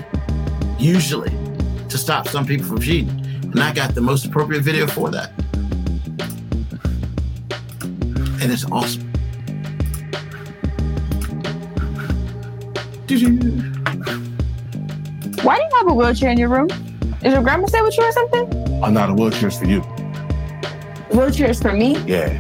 usually, 0.79 1.31
to 1.89 1.99
stop 1.99 2.29
some 2.29 2.47
people 2.47 2.67
from 2.67 2.81
cheating. 2.81 3.11
And 3.43 3.61
I 3.61 3.73
got 3.73 3.95
the 3.95 4.01
most 4.01 4.27
appropriate 4.27 4.63
video 4.63 4.87
for 4.87 5.11
that. 5.11 5.33
And 8.43 8.53
it's 8.53 8.65
awesome. 8.71 9.11
Why 15.45 15.57
do 15.57 15.63
you 15.63 15.71
have 15.77 15.89
a 15.89 15.95
wheelchair 15.95 16.31
in 16.31 16.39
your 16.39 16.49
room? 16.49 16.69
Is 17.23 17.33
your 17.33 17.43
grandma 17.43 17.67
stay 17.67 17.81
with 17.83 17.97
you 17.97 18.05
or 18.05 18.13
something? 18.13 18.83
I'm 18.83 18.93
not 18.93 19.11
a 19.11 19.15
wheelchair's 19.15 19.59
for 19.59 19.67
you. 19.67 19.81
Wheelchairs 21.11 21.63
for 21.63 21.73
me. 21.73 21.97
Yeah. 22.07 22.39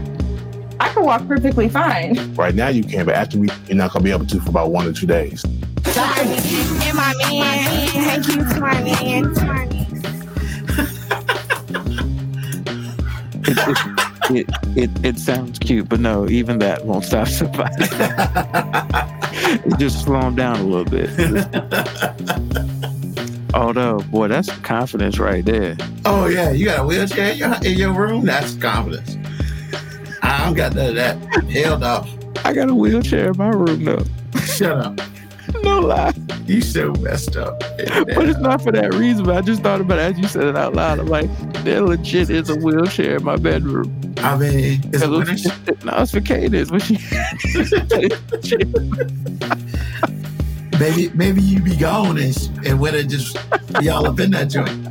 I 0.81 0.89
can 0.89 1.05
walk 1.05 1.27
perfectly 1.29 1.69
fine. 1.69 2.35
Right 2.35 2.55
now 2.55 2.69
you 2.69 2.83
can, 2.83 3.07
but 3.07 3.15
after 3.15 3.39
we, 3.39 3.49
you're 3.67 3.77
not 3.77 3.93
gonna 3.93 4.05
be 4.05 4.11
able 4.11 4.27
to 4.27 4.41
for 4.41 4.51
about 4.51 4.73
one 4.73 4.87
or 4.87 4.93
two 4.93 5.07
days. 5.07 5.45
And 5.45 6.97
my 6.97 7.15
man. 7.31 7.84
Thank 8.05 8.29
you 8.29 8.37
to 8.37 8.61
my 8.61 8.83
man. 8.83 9.35
To 9.35 9.45
my 9.47 9.65
man. 9.65 9.75
It, 14.31 14.47
it, 14.77 15.05
it 15.05 15.19
sounds 15.19 15.59
cute, 15.59 15.89
but 15.89 16.01
no, 16.01 16.29
even 16.29 16.59
that 16.61 16.85
won't 16.85 17.05
stop 17.05 17.29
somebody. 17.29 17.75
it 17.81 19.79
just 19.79 20.05
slow 20.05 20.21
them 20.21 20.35
down 20.35 20.61
a 20.61 20.63
little 20.63 20.85
bit. 20.85 21.11
Although, 23.55 24.01
boy, 24.11 24.29
that's 24.29 24.51
confidence 24.59 25.19
right 25.19 25.45
there. 25.45 25.77
Oh 26.05 26.27
yeah, 26.27 26.51
you 26.51 26.65
got 26.67 26.81
a 26.81 26.87
wheelchair 26.87 27.33
in 27.33 27.39
your, 27.39 27.55
in 27.63 27.79
your 27.79 27.93
room? 27.93 28.25
That's 28.25 28.55
confidence. 28.55 29.17
I 30.23 30.45
don't 30.45 30.55
got 30.55 30.75
none 30.75 30.89
of 30.89 30.95
that. 30.97 31.17
Hell 31.51 31.79
no. 31.79 32.07
I 32.45 32.53
got 32.53 32.69
a 32.69 32.75
wheelchair 32.75 33.31
in 33.31 33.37
my 33.39 33.49
room 33.49 33.85
though. 33.85 34.05
Shut 34.41 34.79
up. 34.79 35.01
No 35.65 35.81
lie. 35.81 36.13
You 36.47 36.61
so 36.61 36.93
messed 36.95 37.37
up. 37.37 37.61
But 38.15 38.29
it's 38.29 38.39
not 38.39 38.63
for 38.63 38.71
that 38.73 38.95
reason. 38.95 39.25
But 39.25 39.37
I 39.37 39.41
just 39.41 39.63
thought 39.63 39.81
about 39.81 39.99
it 39.99 40.03
as 40.03 40.19
you 40.19 40.29
said 40.29 40.45
it 40.45 40.57
out 40.57 40.75
loud. 40.75 40.99
I'm 41.01 41.07
like, 41.07 41.29
there 41.65 41.81
legit 41.83 42.31
is 42.31 42.49
a 42.51 42.55
wheelchair 42.57 43.17
in 43.17 43.25
my 43.25 43.37
bedroom. 43.37 44.15
I 44.19 44.37
mean, 44.37 44.81
is 44.93 45.03
it 45.03 45.05
It 45.05 45.09
looks- 45.09 45.45
winners? 45.45 45.47
no, 45.85 45.93
it's 45.99 46.11
for 46.13 46.21
Cadence. 46.21 46.71
But 46.71 46.83
she, 46.83 46.99
Maybe 50.79 51.09
maybe 51.15 51.41
you 51.41 51.61
be 51.61 51.77
gone 51.77 52.19
and, 52.19 52.37
and 52.67 52.81
Winter 52.81 53.05
just 53.05 53.39
y'all 53.81 54.07
up 54.07 54.19
in 54.19 54.33
that 54.33 54.51
joint. 54.51 54.89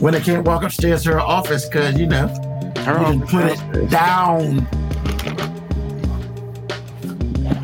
Winter 0.00 0.20
can't 0.20 0.46
walk 0.46 0.62
upstairs 0.62 1.02
to 1.02 1.10
her 1.12 1.20
office 1.20 1.68
because, 1.68 1.98
you 1.98 2.06
know, 2.06 2.28
her 2.84 3.12
you 3.12 3.20
put 3.22 3.46
it 3.46 3.90
down. 3.90 4.60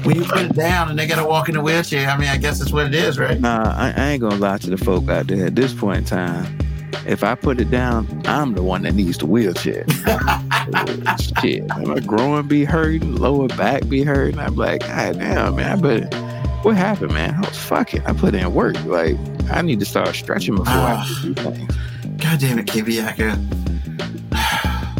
When 0.05 0.17
you 0.17 0.25
put 0.25 0.43
it 0.43 0.55
down 0.55 0.91
and 0.91 0.99
they 0.99 1.07
got 1.07 1.17
to 1.23 1.27
walk 1.27 1.49
in 1.49 1.57
a 1.57 1.63
wheelchair, 1.63 2.09
I 2.09 2.17
mean, 2.19 2.29
I 2.29 2.37
guess 2.37 2.59
that's 2.59 2.73
what 2.73 2.87
it 2.87 2.95
is, 2.95 3.19
right? 3.19 3.41
Nah, 3.41 3.73
I, 3.77 3.93
I 3.97 4.09
ain't 4.11 4.21
gonna 4.21 4.37
lie 4.37 4.59
to 4.59 4.71
the 4.71 4.77
folk 4.77 5.09
out 5.09 5.27
there. 5.29 5.47
At 5.47 5.55
this 5.55 5.73
point 5.73 5.99
in 5.99 6.05
time, 6.05 6.59
if 7.07 7.25
I 7.25 7.35
put 7.35 7.61
it 7.61 7.71
down, 7.71 8.23
I'm 8.27 8.55
the 8.55 8.63
one 8.63 8.83
that 8.83 8.95
needs 8.95 9.19
the 9.19 9.27
wheelchair. 9.27 9.85
Shit, 11.41 11.67
my 11.87 12.01
groin 12.01 12.47
be 12.49 12.65
hurting, 12.65 13.17
lower 13.17 13.49
back 13.49 13.89
be 13.89 14.03
hurting. 14.03 14.39
I'm 14.39 14.57
like, 14.57 14.81
God 14.81 15.19
damn, 15.19 15.57
man, 15.57 15.81
but 15.81 16.13
what 16.65 16.77
happened, 16.77 17.13
man? 17.13 17.35
I 17.35 17.41
was 17.41 17.59
fucking. 17.59 18.05
I 18.07 18.13
put 18.13 18.35
in 18.35 18.53
work. 18.55 18.83
Like, 18.85 19.17
I 19.51 19.63
need 19.63 19.81
to 19.81 19.87
start 19.87 20.15
stretching 20.15 20.55
before 20.57 20.73
I 20.73 20.95
Ah. 20.99 21.21
do 21.23 21.35
things. 21.35 21.77
God 22.19 22.41
damn 22.41 22.59
it, 22.59 22.67
Kibiaka. 22.67 23.37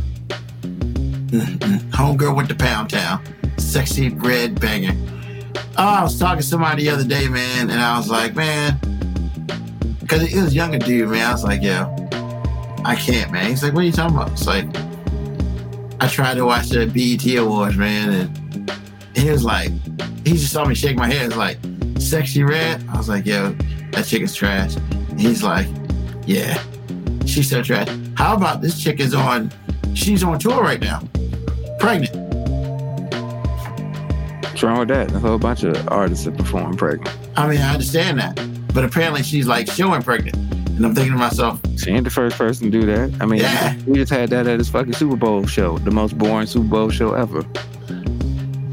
Homegirl 1.93 2.37
with 2.37 2.49
the 2.49 2.55
pound 2.55 2.91
town. 2.91 3.23
Sexy 3.75 4.09
red 4.11 4.61
banger. 4.61 4.95
Oh, 5.77 5.83
I 5.85 6.05
was 6.05 6.17
talking 6.17 6.43
to 6.43 6.47
somebody 6.47 6.85
the 6.85 6.91
other 6.91 7.03
day, 7.03 7.27
man, 7.27 7.71
and 7.71 7.81
I 7.81 7.99
was 7.99 8.09
like, 8.09 8.37
man, 8.37 8.79
because 9.99 10.33
it 10.33 10.41
was 10.41 10.55
younger 10.55 10.79
dude, 10.79 11.09
man. 11.09 11.27
I 11.27 11.33
was 11.33 11.43
like, 11.43 11.61
yo, 11.61 11.93
I 12.85 12.95
can't, 12.95 13.33
man. 13.33 13.51
He's 13.51 13.65
like, 13.65 13.73
what 13.73 13.81
are 13.81 13.87
you 13.87 13.91
talking 13.91 14.15
about? 14.15 14.31
It's 14.31 14.47
like, 14.47 14.67
I 16.01 16.07
tried 16.07 16.35
to 16.35 16.45
watch 16.45 16.69
the 16.69 16.87
BET 16.87 17.27
Awards, 17.37 17.77
man, 17.77 18.13
and 18.13 18.71
he 19.17 19.29
was 19.29 19.43
like, 19.43 19.73
he 20.25 20.35
just 20.35 20.53
saw 20.53 20.65
me 20.65 20.77
shake 20.77 20.97
my 20.97 21.09
head. 21.09 21.27
It's 21.27 21.37
like, 21.37 21.61
Sexyy 21.95 22.49
Red. 22.49 22.89
I 22.91 22.97
was 22.97 23.09
like, 23.09 23.27
yo, 23.27 23.57
that 23.91 24.07
chick 24.07 24.23
is 24.23 24.37
trash. 24.37 24.77
And 24.77 25.21
he's 25.21 25.43
like, 25.43 25.67
yeah, 26.27 26.63
she's 27.27 27.51
so 27.51 27.61
trash. 27.61 27.89
How 28.15 28.37
about 28.37 28.63
this 28.63 28.81
chick 28.81 29.01
is 29.01 29.15
on, 29.15 29.51
she's 29.95 30.23
on 30.23 30.39
tour 30.39 30.63
right 30.63 30.81
now, 30.81 31.03
pregnant. 31.81 32.24
Wrong 34.65 34.79
with 34.79 34.89
that? 34.89 35.13
A 35.13 35.19
whole 35.19 35.39
bunch 35.39 35.63
of 35.63 35.89
artists 35.89 36.25
that 36.25 36.37
perform 36.39 36.77
pregnant. 36.77 37.15
I 37.37 37.47
mean, 37.49 37.61
I 37.61 37.73
understand 37.75 38.19
that, 38.19 38.35
but 38.73 38.85
apparently 38.85 39.23
she's 39.23 39.47
like 39.47 39.71
showing 39.71 40.03
pregnant. 40.03 40.37
And 40.37 40.87
I'm 40.87 40.95
thinking 40.95 41.13
to 41.13 41.19
myself, 41.19 41.61
She 41.79 41.91
ain't 41.91 42.05
the 42.05 42.11
first 42.11 42.37
person 42.37 42.71
to 42.73 42.81
do 42.81 42.87
that. 42.87 43.13
I 43.21 43.27
mean, 43.27 43.41
Yeah. 43.41 43.77
we 43.87 43.95
just 43.99 44.11
had 44.11 44.31
that 44.31 44.47
at 44.47 44.59
his 44.59 44.69
fucking 44.69 44.95
Super 44.95 45.17
Bowl 45.17 45.47
show, 45.47 45.79
the 45.79 45.91
most 45.91 46.17
boring 46.19 46.47
Super 46.47 46.67
Bowl 46.67 46.91
show 46.91 47.13
ever. 47.15 47.43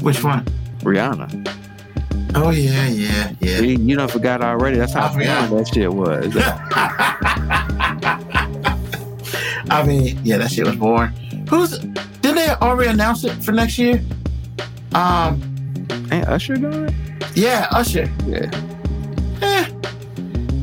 which 0.00 0.24
one? 0.24 0.44
Rihanna. 0.80 1.48
Oh, 2.34 2.50
yeah, 2.50 2.88
yeah, 2.88 3.32
yeah. 3.40 3.60
You, 3.60 3.76
you 3.78 3.96
done 3.96 4.08
forgot 4.08 4.40
already. 4.42 4.78
That's 4.78 4.94
how 4.94 5.06
I 5.08 5.12
forgot. 5.12 5.50
boring 5.50 5.64
that 5.64 5.74
shit 5.74 5.92
was. 5.92 6.34
I 9.70 9.84
mean, 9.86 10.18
yeah, 10.24 10.38
that 10.38 10.50
shit 10.50 10.66
was 10.66 10.76
boring. 10.76 11.12
Who's, 11.48 11.78
didn't 11.78 12.34
they 12.36 12.48
already 12.50 12.90
announce 12.90 13.24
it 13.24 13.32
for 13.44 13.52
next 13.52 13.78
year? 13.78 14.02
Um, 14.94 15.40
Ain't 16.10 16.28
Usher 16.28 16.56
doing 16.56 16.84
it? 16.88 16.94
yeah, 17.34 17.68
Usher. 17.70 18.10
Yeah. 18.26 18.50
Eh, 19.42 19.68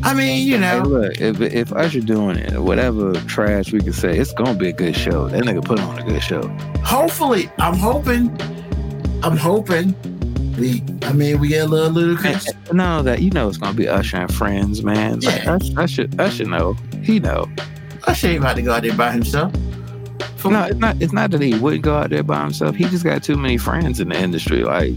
I 0.04 0.14
mean, 0.14 0.48
you 0.48 0.58
know. 0.58 0.82
Hey, 0.84 0.88
look, 0.90 1.20
if 1.22 1.42
if 1.42 1.74
Usher 1.74 2.00
doing 2.02 2.38
it, 2.38 2.60
whatever 2.62 3.14
trash 3.28 3.72
we 3.74 3.80
can 3.80 3.94
say, 3.94 4.18
it's 4.18 4.34
gonna 4.34 4.54
be 4.58 4.70
a 4.70 4.74
good 4.74 4.96
show. 4.96 5.28
That 5.28 5.44
nigga 5.44 5.64
put 5.64 5.80
on 5.80 6.00
a 6.00 6.04
good 6.04 6.22
show. 6.24 6.48
hopefully, 6.84 7.50
I'm 7.60 7.76
hoping, 7.76 8.30
I'm 9.24 9.38
hoping 9.38 9.94
we, 10.58 10.84
I 11.04 11.14
mean, 11.14 11.40
we 11.40 11.48
get 11.50 11.66
a 11.66 11.68
little 11.68 11.92
Ludacris. 11.92 12.50
of 13.00 13.06
that, 13.06 13.22
you 13.22 13.30
know, 13.32 13.48
it's 13.48 13.58
gonna 13.58 13.74
be 13.78 13.88
Usher 13.88 14.18
and 14.18 14.34
friends, 14.34 14.84
man. 14.84 15.20
Like, 15.22 15.44
Yeah. 15.44 15.54
Usher, 15.56 15.80
Usher, 15.80 16.08
Usher 16.20 16.46
know, 16.46 16.74
he 17.04 17.20
know. 17.20 17.48
Usher 18.06 18.28
ain't 18.28 18.40
about 18.40 18.56
to 18.56 18.62
go 18.62 18.72
out 18.74 18.84
there 18.84 18.94
by 18.96 19.12
himself. 19.12 19.54
For- 20.38 20.52
No, 20.52 20.64
it's 20.64 20.80
not. 20.80 21.02
It's 21.02 21.12
not 21.14 21.32
that 21.32 21.42
he 21.42 21.54
wouldn't 21.60 21.84
go 21.84 21.96
out 21.98 22.10
there 22.10 22.24
by 22.24 22.42
himself. 22.42 22.76
He 22.76 22.86
just 22.86 23.04
got 23.04 23.22
too 23.24 23.36
many 23.36 23.58
friends 23.58 24.00
in 24.00 24.10
the 24.10 24.18
industry. 24.20 24.64
Like, 24.64 24.96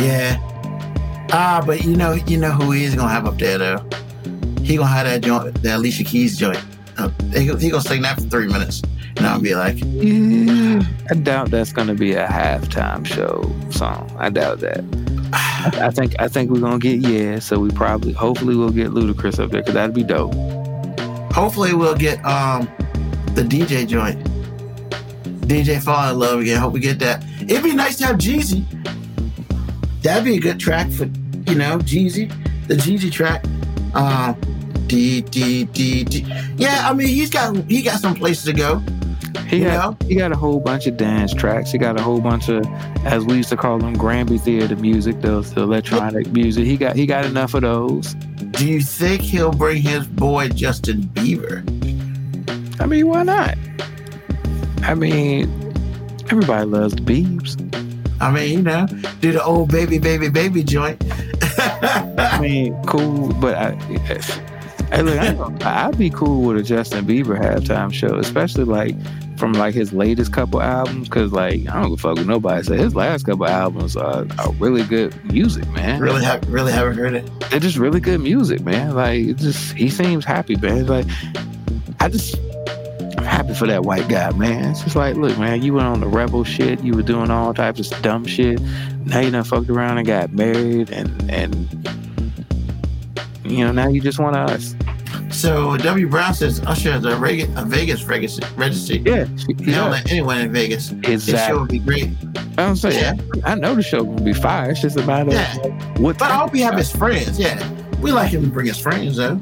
Yeah. 0.00 0.38
Ah, 1.32 1.62
but 1.64 1.84
you 1.84 1.96
know, 1.96 2.12
you 2.12 2.36
know 2.38 2.50
who 2.50 2.72
he 2.72 2.84
is 2.84 2.94
gonna 2.94 3.12
have 3.12 3.26
up 3.26 3.38
there 3.38 3.58
though. 3.58 3.84
He 4.62 4.76
gonna 4.76 4.88
have 4.88 5.06
that 5.06 5.20
joint, 5.22 5.62
that 5.62 5.76
Alicia 5.76 6.04
Keys 6.04 6.36
joint. 6.38 6.62
Uh, 6.96 7.10
he, 7.32 7.46
he 7.56 7.70
gonna 7.70 7.80
sing 7.80 8.02
that 8.02 8.16
for 8.16 8.22
three 8.22 8.46
minutes, 8.48 8.82
and 9.16 9.26
I'll 9.26 9.40
be 9.40 9.54
like, 9.54 9.76
Yeah, 9.80 10.82
I 11.10 11.14
doubt 11.14 11.50
that's 11.50 11.72
gonna 11.72 11.94
be 11.94 12.14
a 12.14 12.26
halftime 12.26 13.04
show 13.06 13.42
song. 13.70 14.14
I 14.18 14.30
doubt 14.30 14.60
that. 14.60 14.84
I, 15.32 15.86
I 15.86 15.90
think 15.90 16.14
I 16.18 16.28
think 16.28 16.50
we're 16.50 16.60
gonna 16.60 16.78
get 16.78 17.00
yeah. 17.00 17.38
So 17.38 17.58
we 17.60 17.70
probably, 17.70 18.12
hopefully, 18.12 18.56
we'll 18.56 18.70
get 18.70 18.88
Ludacris 18.90 19.38
up 19.42 19.50
there 19.50 19.60
because 19.60 19.74
that'd 19.74 19.94
be 19.94 20.02
dope. 20.02 20.34
hopefully 21.32 21.74
we'll 21.74 21.94
get 21.96 22.24
um 22.24 22.68
the 23.34 23.42
DJ 23.42 23.86
joint. 23.86 24.18
DJ 25.46 25.82
Fall 25.82 26.10
in 26.12 26.18
Love 26.18 26.40
again. 26.40 26.58
Hope 26.58 26.72
we 26.72 26.80
get 26.80 26.98
that. 27.00 27.24
It'd 27.42 27.62
be 27.62 27.74
nice 27.74 27.96
to 27.98 28.06
have 28.06 28.16
Jeezy. 28.16 28.64
That'd 30.02 30.24
be 30.24 30.36
a 30.36 30.40
good 30.40 30.58
track 30.58 30.90
for 30.90 31.04
you 31.04 31.54
know 31.56 31.78
Jeezy, 31.78 32.28
the 32.66 32.74
Jeezy 32.74 33.10
track. 33.10 33.44
Um, 33.94 34.38
D 34.86 35.20
D 35.22 35.64
D 35.64 36.04
D. 36.04 36.26
Yeah, 36.56 36.88
I 36.88 36.92
mean 36.94 37.08
he's 37.08 37.30
got 37.30 37.56
he 37.70 37.82
got 37.82 38.00
some 38.00 38.14
places 38.14 38.44
to 38.44 38.52
go. 38.52 38.82
He 39.46 39.60
got 39.60 40.02
he 40.04 40.14
got 40.14 40.32
a 40.32 40.36
whole 40.36 40.60
bunch 40.60 40.86
of 40.86 40.96
dance 40.96 41.34
tracks. 41.34 41.72
He 41.72 41.78
got 41.78 41.98
a 41.98 42.02
whole 42.02 42.20
bunch 42.20 42.48
of, 42.48 42.64
as 43.04 43.24
we 43.24 43.36
used 43.36 43.48
to 43.50 43.56
call 43.56 43.78
them, 43.78 43.94
Granby 43.94 44.38
Theater 44.38 44.76
music, 44.76 45.20
those 45.22 45.52
the 45.54 45.62
electronic 45.62 46.28
music. 46.32 46.66
He 46.66 46.76
got 46.76 46.94
he 46.96 47.06
got 47.06 47.24
enough 47.24 47.54
of 47.54 47.62
those. 47.62 48.14
Do 48.52 48.66
you 48.66 48.80
think 48.80 49.22
he'll 49.22 49.52
bring 49.52 49.82
his 49.82 50.06
boy 50.06 50.48
Justin 50.48 51.02
Bieber? 51.02 51.60
I 52.80 52.86
mean, 52.86 53.08
why 53.08 53.24
not? 53.24 53.56
I 54.82 54.94
mean, 54.94 55.50
everybody 56.30 56.66
loves 56.66 56.94
the 56.94 57.02
Biebs. 57.02 57.56
I 58.20 58.30
mean, 58.30 58.58
you 58.58 58.62
know, 58.62 58.86
do 59.20 59.32
the 59.32 59.42
old 59.42 59.70
baby, 59.70 59.98
baby, 59.98 60.28
baby 60.28 60.62
joint. 60.62 61.02
I 61.58 62.38
mean, 62.40 62.80
cool, 62.84 63.32
but 63.34 63.54
I, 63.54 63.72
hey, 64.90 65.02
look, 65.02 65.64
I, 65.64 65.86
I'd 65.86 65.98
be 65.98 66.10
cool 66.10 66.42
with 66.42 66.58
a 66.58 66.62
Justin 66.62 67.06
Bieber 67.06 67.38
halftime 67.40 67.92
show, 67.92 68.16
especially 68.16 68.64
like 68.64 68.94
from 69.38 69.54
like 69.54 69.74
his 69.74 69.92
latest 69.94 70.32
couple 70.32 70.60
albums, 70.60 71.08
because 71.08 71.32
like 71.32 71.66
I 71.68 71.80
don't 71.80 71.90
give 71.90 71.92
a 71.92 71.96
fuck 71.96 72.16
with 72.16 72.26
nobody. 72.26 72.62
So 72.62 72.74
his 72.74 72.94
last 72.94 73.24
couple 73.24 73.46
albums 73.46 73.96
are, 73.96 74.26
are 74.38 74.52
really 74.52 74.84
good 74.84 75.14
music, 75.32 75.66
man. 75.70 76.00
Really, 76.00 76.22
ha- 76.22 76.40
really 76.48 76.72
haven't 76.72 76.98
heard 76.98 77.14
it. 77.14 77.30
They're 77.50 77.58
just 77.58 77.78
really 77.78 78.00
good 78.00 78.20
music, 78.20 78.60
man. 78.60 78.94
Like 78.94 79.20
it 79.20 79.38
just 79.38 79.72
he 79.72 79.88
seems 79.88 80.26
happy, 80.26 80.56
man. 80.56 80.86
Like 80.86 81.06
I 82.00 82.10
just 82.10 82.36
happy 83.30 83.54
for 83.54 83.66
that 83.66 83.84
white 83.84 84.08
guy, 84.08 84.30
man. 84.32 84.70
It's 84.72 84.82
just 84.82 84.96
like, 84.96 85.16
look, 85.16 85.38
man, 85.38 85.62
you 85.62 85.74
went 85.74 85.86
on 85.86 86.00
the 86.00 86.06
rebel 86.08 86.44
shit, 86.44 86.82
you 86.82 86.92
were 86.94 87.02
doing 87.02 87.30
all 87.30 87.54
types 87.54 87.90
of 87.92 88.02
dumb 88.02 88.24
shit. 88.26 88.60
Now 89.06 89.20
you 89.20 89.30
done 89.30 89.44
fucked 89.44 89.70
around 89.70 89.98
and 89.98 90.06
got 90.06 90.32
married 90.32 90.90
and 90.90 91.30
and 91.30 91.68
you 93.44 93.64
know, 93.64 93.72
now 93.72 93.88
you 93.88 94.00
just 94.00 94.18
want 94.18 94.36
us. 94.36 94.74
So 95.30 95.76
W 95.78 96.08
Brown 96.08 96.34
says 96.34 96.60
Usher 96.66 96.92
has 96.92 97.04
a, 97.04 97.16
reg- 97.16 97.48
a 97.56 97.64
Vegas 97.64 98.04
regis- 98.04 98.40
registry. 98.56 98.98
Yeah, 99.06 99.24
He 99.58 99.72
don't 99.72 99.90
let 99.90 100.10
anyone 100.10 100.38
in 100.40 100.52
Vegas. 100.52 100.88
His 100.88 101.24
show 101.24 101.32
Exactly. 101.32 101.58
would 101.60 101.70
be 101.70 101.78
great. 101.78 102.10
I'm 102.58 102.76
saying, 102.76 103.20
I 103.44 103.54
know 103.54 103.74
the 103.74 103.82
show 103.82 104.04
gonna 104.04 104.22
be 104.22 104.32
fire. 104.34 104.70
It's 104.72 104.80
just 104.82 104.98
a 104.98 105.06
matter 105.06 105.30
Yeah. 105.32 105.56
of 105.60 106.00
what. 106.00 106.18
But 106.18 106.30
I 106.30 106.34
hope 106.36 106.54
he 106.54 106.60
have 106.60 106.76
his 106.76 106.90
friends. 106.94 107.38
Yeah, 107.38 107.56
we 108.00 108.12
like 108.12 108.30
him 108.30 108.42
to 108.44 108.50
bring 108.50 108.66
his 108.66 108.78
friends 108.78 109.16
though. 109.16 109.40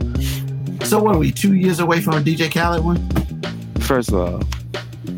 So 0.84 1.02
what 1.02 1.16
are 1.16 1.18
we 1.18 1.32
two 1.32 1.54
years 1.54 1.80
away 1.80 2.00
from 2.00 2.14
a 2.14 2.20
DJ 2.20 2.50
Khaled 2.52 2.84
one? 2.84 2.96
First 3.88 4.12
of 4.12 4.16
all, 4.16 4.42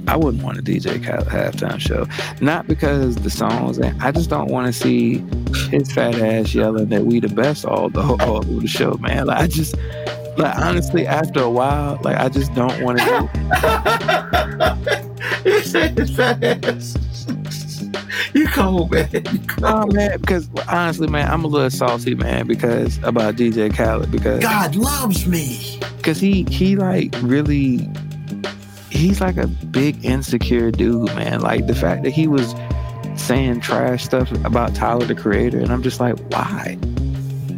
I 0.06 0.16
wouldn't 0.16 0.44
want 0.44 0.56
a 0.56 0.62
DJ 0.62 1.04
Khaled 1.04 1.26
halftime 1.26 1.80
show. 1.80 2.06
Not 2.40 2.68
because 2.68 3.16
the 3.16 3.28
songs, 3.28 3.80
I 3.80 4.12
just 4.12 4.30
don't 4.30 4.48
want 4.48 4.68
to 4.68 4.72
see 4.72 5.24
his 5.70 5.90
fat 5.90 6.14
ass 6.14 6.54
yelling 6.54 6.88
that 6.90 7.04
we 7.04 7.18
the 7.18 7.30
best 7.30 7.64
all 7.64 7.90
the 7.90 8.00
all 8.00 8.36
over 8.36 8.60
the 8.60 8.68
show, 8.68 8.94
man. 8.98 9.26
Like 9.26 9.38
I 9.38 9.46
just, 9.48 9.74
like 10.36 10.56
honestly, 10.56 11.04
after 11.04 11.42
a 11.42 11.50
while, 11.50 11.98
like 12.04 12.16
I 12.16 12.28
just 12.28 12.54
don't 12.54 12.80
want 12.84 12.98
to. 13.00 13.28
you 15.44 15.60
said 15.62 15.98
his 15.98 16.14
fat 16.14 16.64
ass. 16.64 16.96
You 18.34 18.46
cold 18.46 18.92
man. 18.92 19.10
You 19.12 19.20
cold. 19.48 19.64
Oh 19.64 19.86
man, 19.88 20.20
because 20.20 20.48
honestly, 20.68 21.08
man, 21.08 21.28
I'm 21.28 21.42
a 21.42 21.48
little 21.48 21.70
salty, 21.70 22.14
man, 22.14 22.46
because 22.46 22.98
about 22.98 23.34
DJ 23.34 23.74
Khaled 23.74 24.12
because 24.12 24.40
God 24.40 24.76
loves 24.76 25.26
me. 25.26 25.80
because 25.96 26.20
he 26.20 26.44
he 26.44 26.76
like 26.76 27.12
really 27.20 27.90
he's 28.90 29.20
like 29.20 29.36
a 29.36 29.46
big 29.46 30.04
insecure 30.04 30.70
dude 30.70 31.06
man. 31.14 31.40
Like 31.40 31.66
the 31.66 31.74
fact 31.74 32.02
that 32.04 32.10
he 32.10 32.26
was 32.26 32.54
saying 33.16 33.60
trash 33.60 34.04
stuff 34.04 34.30
about 34.44 34.74
tyler 34.74 35.04
the 35.04 35.14
creator 35.14 35.58
and 35.58 35.70
i'm 35.72 35.82
just 35.82 36.00
like 36.00 36.18
why? 36.30 36.78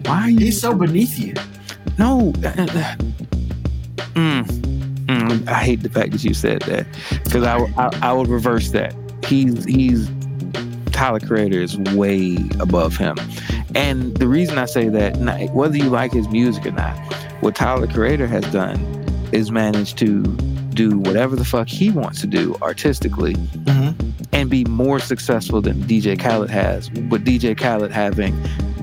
Why 0.07 0.23
are 0.23 0.31
you 0.31 0.39
He's 0.41 0.61
so 0.61 0.75
beneath 0.75 1.19
you. 1.19 1.35
no 1.99 2.33
mm, 4.15 4.45
mm, 5.07 5.49
i 5.49 5.63
hate 5.63 5.83
the 5.83 5.89
fact 5.91 6.13
that 6.13 6.25
you 6.25 6.35
said 6.35 6.63
that 6.63 6.87
because 7.25 7.45
I, 7.45 7.59
I 7.77 7.91
i 8.03 8.13
would 8.13 8.29
reverse 8.29 8.71
that. 8.71 8.95
He's 9.25 9.65
he's 9.65 10.11
tyler 10.91 11.21
creator 11.21 11.61
is 11.61 11.79
way 11.79 12.37
above 12.61 12.97
him. 12.97 13.17
And 13.75 14.17
the 14.17 14.27
reason 14.29 14.59
i 14.59 14.65
say 14.65 14.89
that 14.89 15.17
whether 15.53 15.77
you 15.77 15.91
like 15.91 16.13
his 16.13 16.29
music 16.29 16.67
or 16.67 16.73
not 16.73 16.97
what 17.41 17.55
tyler 17.55 17.87
creator 17.87 18.27
has 18.27 18.45
done 18.53 18.81
is 19.33 19.51
managed 19.53 19.97
to 19.99 20.23
do 20.75 20.99
whatever 20.99 21.37
the 21.37 21.45
fuck 21.45 21.69
he 21.69 21.91
wants 21.91 22.21
to 22.23 22.27
do 22.27 22.57
artistically 22.63 23.35
Mhm. 23.65 23.95
and 24.33 24.49
be 24.51 24.65
more 24.65 24.99
successful 24.99 25.61
than 25.61 25.81
DJ 25.83 26.17
Khaled 26.17 26.51
has, 26.51 26.91
with 27.11 27.25
DJ 27.25 27.55
Khaled 27.55 27.91
having 27.93 28.35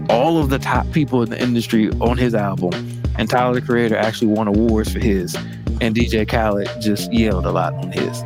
all 0.09 0.37
of 0.39 0.49
the 0.49 0.59
top 0.59 0.89
people 0.91 1.21
in 1.23 1.29
the 1.29 1.41
industry 1.41 1.89
on 1.99 2.17
his 2.17 2.33
album. 2.33 2.71
And 3.17 3.29
Tyler 3.29 3.55
the 3.55 3.61
Creator 3.61 3.97
actually 3.97 4.27
won 4.29 4.47
awards 4.47 4.91
for 4.91 4.99
his. 4.99 5.35
And 5.81 5.93
DJ 5.95 6.25
Khaled 6.25 6.69
just 6.81 7.11
yelled 7.13 7.45
a 7.45 7.51
lot 7.51 7.73
on 7.73 7.91
his. 7.91 8.23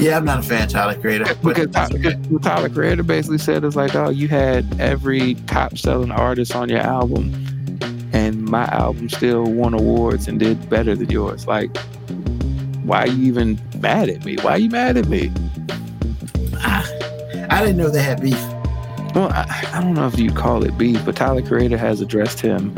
Yeah, 0.00 0.16
I'm 0.16 0.24
not 0.24 0.40
a 0.40 0.42
fan 0.42 0.64
of 0.64 0.70
Tyler 0.70 0.94
Creator. 0.94 1.34
Because 1.42 1.70
Tyler, 1.70 1.98
Tyler 2.42 2.68
Creator 2.68 3.02
basically 3.04 3.38
said 3.38 3.64
it's 3.64 3.76
like, 3.76 3.94
oh, 3.94 4.10
you 4.10 4.28
had 4.28 4.66
every 4.80 5.34
top 5.46 5.78
selling 5.78 6.10
artist 6.10 6.54
on 6.54 6.68
your 6.68 6.80
album, 6.80 7.32
and 8.14 8.44
my 8.44 8.64
album 8.66 9.08
still 9.10 9.44
won 9.44 9.74
awards 9.74 10.28
and 10.28 10.38
did 10.38 10.70
better 10.70 10.94
than 10.94 11.10
yours. 11.10 11.48
Like, 11.48 11.76
why 12.84 13.02
are 13.02 13.08
you 13.08 13.26
even 13.26 13.60
mad 13.80 14.08
at 14.08 14.24
me? 14.24 14.36
Why 14.36 14.52
are 14.52 14.58
you 14.58 14.70
mad 14.70 14.96
at 14.96 15.08
me? 15.08 15.32
I 17.50 17.60
didn't 17.60 17.76
know 17.76 17.90
they 17.90 18.02
had 18.02 18.22
beef. 18.22 18.40
Well, 19.14 19.30
I, 19.32 19.68
I 19.72 19.80
don't 19.80 19.94
know 19.94 20.06
if 20.06 20.18
you'd 20.18 20.36
call 20.36 20.64
it 20.64 20.78
beef, 20.78 21.04
but 21.04 21.16
Tyler 21.16 21.42
Creator 21.42 21.76
has 21.76 22.00
addressed 22.00 22.40
him 22.40 22.72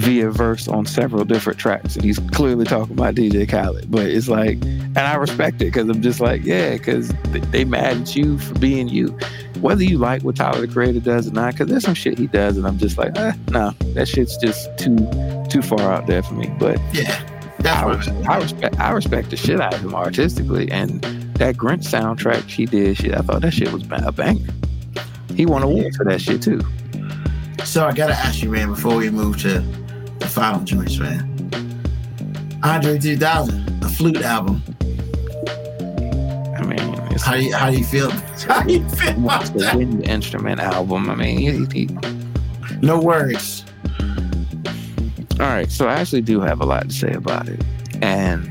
via 0.00 0.30
verse 0.30 0.66
on 0.66 0.86
several 0.86 1.24
different 1.26 1.58
tracks, 1.58 1.94
and 1.94 2.02
he's 2.02 2.18
clearly 2.32 2.64
talking 2.64 2.94
about 2.94 3.14
DJ 3.14 3.46
Khaled. 3.46 3.90
But 3.90 4.06
it's 4.06 4.28
like, 4.28 4.62
and 4.62 4.98
I 4.98 5.14
respect 5.16 5.56
it 5.56 5.66
because 5.66 5.88
I'm 5.90 6.00
just 6.00 6.20
like, 6.20 6.42
yeah, 6.42 6.72
because 6.72 7.12
they, 7.50 7.64
mad 7.64 7.98
at 7.98 8.16
you 8.16 8.38
for 8.38 8.54
being 8.58 8.88
you, 8.88 9.08
whether 9.60 9.84
you 9.84 9.98
like 9.98 10.22
what 10.22 10.36
Tyler 10.36 10.66
the 10.66 10.72
Creator 10.72 11.00
does 11.00 11.28
or 11.28 11.32
not. 11.32 11.52
Because 11.52 11.68
there's 11.68 11.84
some 11.84 11.94
shit 11.94 12.18
he 12.18 12.26
does, 12.26 12.56
and 12.56 12.66
I'm 12.66 12.78
just 12.78 12.96
like, 12.96 13.16
eh, 13.18 13.32
no, 13.50 13.72
that 13.94 14.08
shit's 14.08 14.38
just 14.38 14.76
too 14.78 14.96
too 15.50 15.60
far 15.60 15.92
out 15.92 16.06
there 16.06 16.22
for 16.22 16.34
me. 16.34 16.50
But 16.58 16.80
Yeah, 16.94 17.22
I, 17.64 18.34
I 18.34 18.38
respect 18.38 18.80
I 18.80 18.90
respect 18.92 19.30
the 19.30 19.36
shit 19.36 19.60
out 19.60 19.74
of 19.74 19.82
him 19.82 19.94
artistically, 19.94 20.70
and 20.70 21.02
that 21.34 21.56
Grinch 21.56 21.84
soundtrack 21.84 22.48
she 22.48 22.64
did, 22.64 22.96
shit, 22.96 23.14
I 23.14 23.20
thought 23.20 23.42
that 23.42 23.52
shit 23.52 23.70
was 23.70 23.82
a 23.82 24.12
banger. 24.12 24.50
He 25.36 25.44
won 25.44 25.62
awards 25.62 25.96
for 25.96 26.04
that 26.04 26.22
shit 26.22 26.40
too. 26.42 26.62
So 27.64 27.86
I 27.86 27.92
gotta 27.92 28.14
ask 28.14 28.42
you, 28.42 28.48
man, 28.48 28.70
before 28.70 28.96
we 28.96 29.10
move 29.10 29.38
to 29.42 29.62
final 30.30 30.60
joints, 30.64 30.98
man. 30.98 31.26
Andre 32.62 32.98
3000, 32.98 33.84
a 33.84 33.88
flute 33.88 34.22
album. 34.22 34.62
I 36.56 36.62
mean, 36.64 36.78
it's 37.10 37.22
How 37.22 37.36
do 37.36 37.42
you 37.42 37.54
how 37.54 37.70
do 37.70 37.78
you 37.78 37.84
feel? 37.84 38.10
How 38.48 38.62
do 38.62 38.72
you 38.72 38.88
feel 38.90 39.10
about 39.24 39.46
the 39.46 39.58
that? 39.60 39.76
wind 39.76 40.04
instrument 40.06 40.60
album. 40.60 41.08
I 41.10 41.14
mean, 41.14 41.38
he, 41.38 41.86
he, 41.86 41.88
No 42.82 43.00
words. 43.00 43.64
all 45.40 45.46
right. 45.46 45.70
So 45.70 45.88
I 45.88 45.94
actually 45.94 46.22
do 46.22 46.40
have 46.40 46.60
a 46.60 46.66
lot 46.66 46.88
to 46.90 46.94
say 46.94 47.12
about 47.12 47.48
it, 47.48 47.62
and 48.02 48.50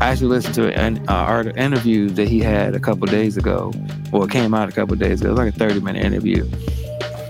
I 0.00 0.10
actually 0.10 0.28
listened 0.28 0.54
to 0.56 0.76
an 0.78 0.98
uh, 1.08 1.12
art 1.12 1.56
interview 1.56 2.08
that 2.10 2.28
he 2.28 2.40
had 2.40 2.74
a 2.74 2.80
couple 2.80 3.06
days 3.06 3.36
ago. 3.36 3.72
or 4.12 4.24
it 4.24 4.30
came 4.30 4.54
out 4.54 4.68
a 4.68 4.72
couple 4.72 4.96
days 4.96 5.20
ago. 5.20 5.30
It 5.30 5.32
was 5.32 5.38
like 5.38 5.54
a 5.54 5.58
thirty 5.58 5.80
minute 5.80 6.04
interview, 6.04 6.44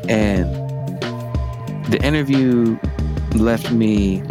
and 0.08 0.48
the 1.92 1.98
interview 2.02 2.78
left 3.34 3.70
me 3.72 4.22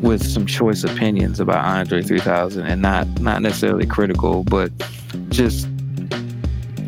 with 0.00 0.24
some 0.26 0.46
choice 0.46 0.84
opinions 0.84 1.40
about 1.40 1.64
Andre 1.64 2.02
3000 2.02 2.66
and 2.66 2.82
not 2.82 3.06
not 3.20 3.42
necessarily 3.42 3.86
critical 3.86 4.44
but 4.44 4.70
just 5.30 5.68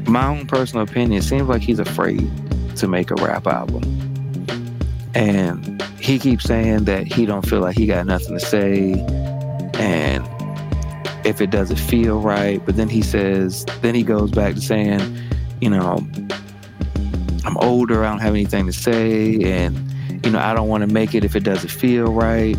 my 0.06 0.26
own 0.26 0.46
personal 0.46 0.84
opinion 0.84 1.22
seems 1.22 1.48
like 1.48 1.62
he's 1.62 1.78
afraid 1.78 2.30
to 2.76 2.86
make 2.86 3.10
a 3.10 3.14
rap 3.16 3.46
album. 3.46 3.82
And 5.14 5.82
he 5.98 6.18
keeps 6.18 6.44
saying 6.44 6.84
that 6.84 7.06
he 7.06 7.26
don't 7.26 7.46
feel 7.48 7.60
like 7.60 7.76
he 7.76 7.86
got 7.86 8.06
nothing 8.06 8.38
to 8.38 8.44
say 8.44 8.92
and 9.74 10.28
if 11.26 11.40
it 11.40 11.50
doesn't 11.50 11.78
feel 11.78 12.20
right 12.20 12.64
but 12.64 12.76
then 12.76 12.88
he 12.88 13.02
says 13.02 13.64
then 13.80 13.94
he 13.94 14.02
goes 14.02 14.30
back 14.30 14.54
to 14.54 14.60
saying 14.60 15.00
you 15.60 15.68
know 15.68 15.98
I'm 17.46 17.56
older, 17.58 18.04
I 18.04 18.10
don't 18.10 18.18
have 18.18 18.34
anything 18.34 18.66
to 18.66 18.72
say, 18.72 19.36
and 19.44 19.94
you 20.24 20.30
know, 20.30 20.38
I 20.38 20.54
don't 20.54 20.68
want 20.68 20.86
to 20.86 20.92
make 20.92 21.14
it 21.14 21.24
if 21.24 21.36
it 21.36 21.40
doesn't 21.40 21.70
feel 21.70 22.12
right. 22.12 22.56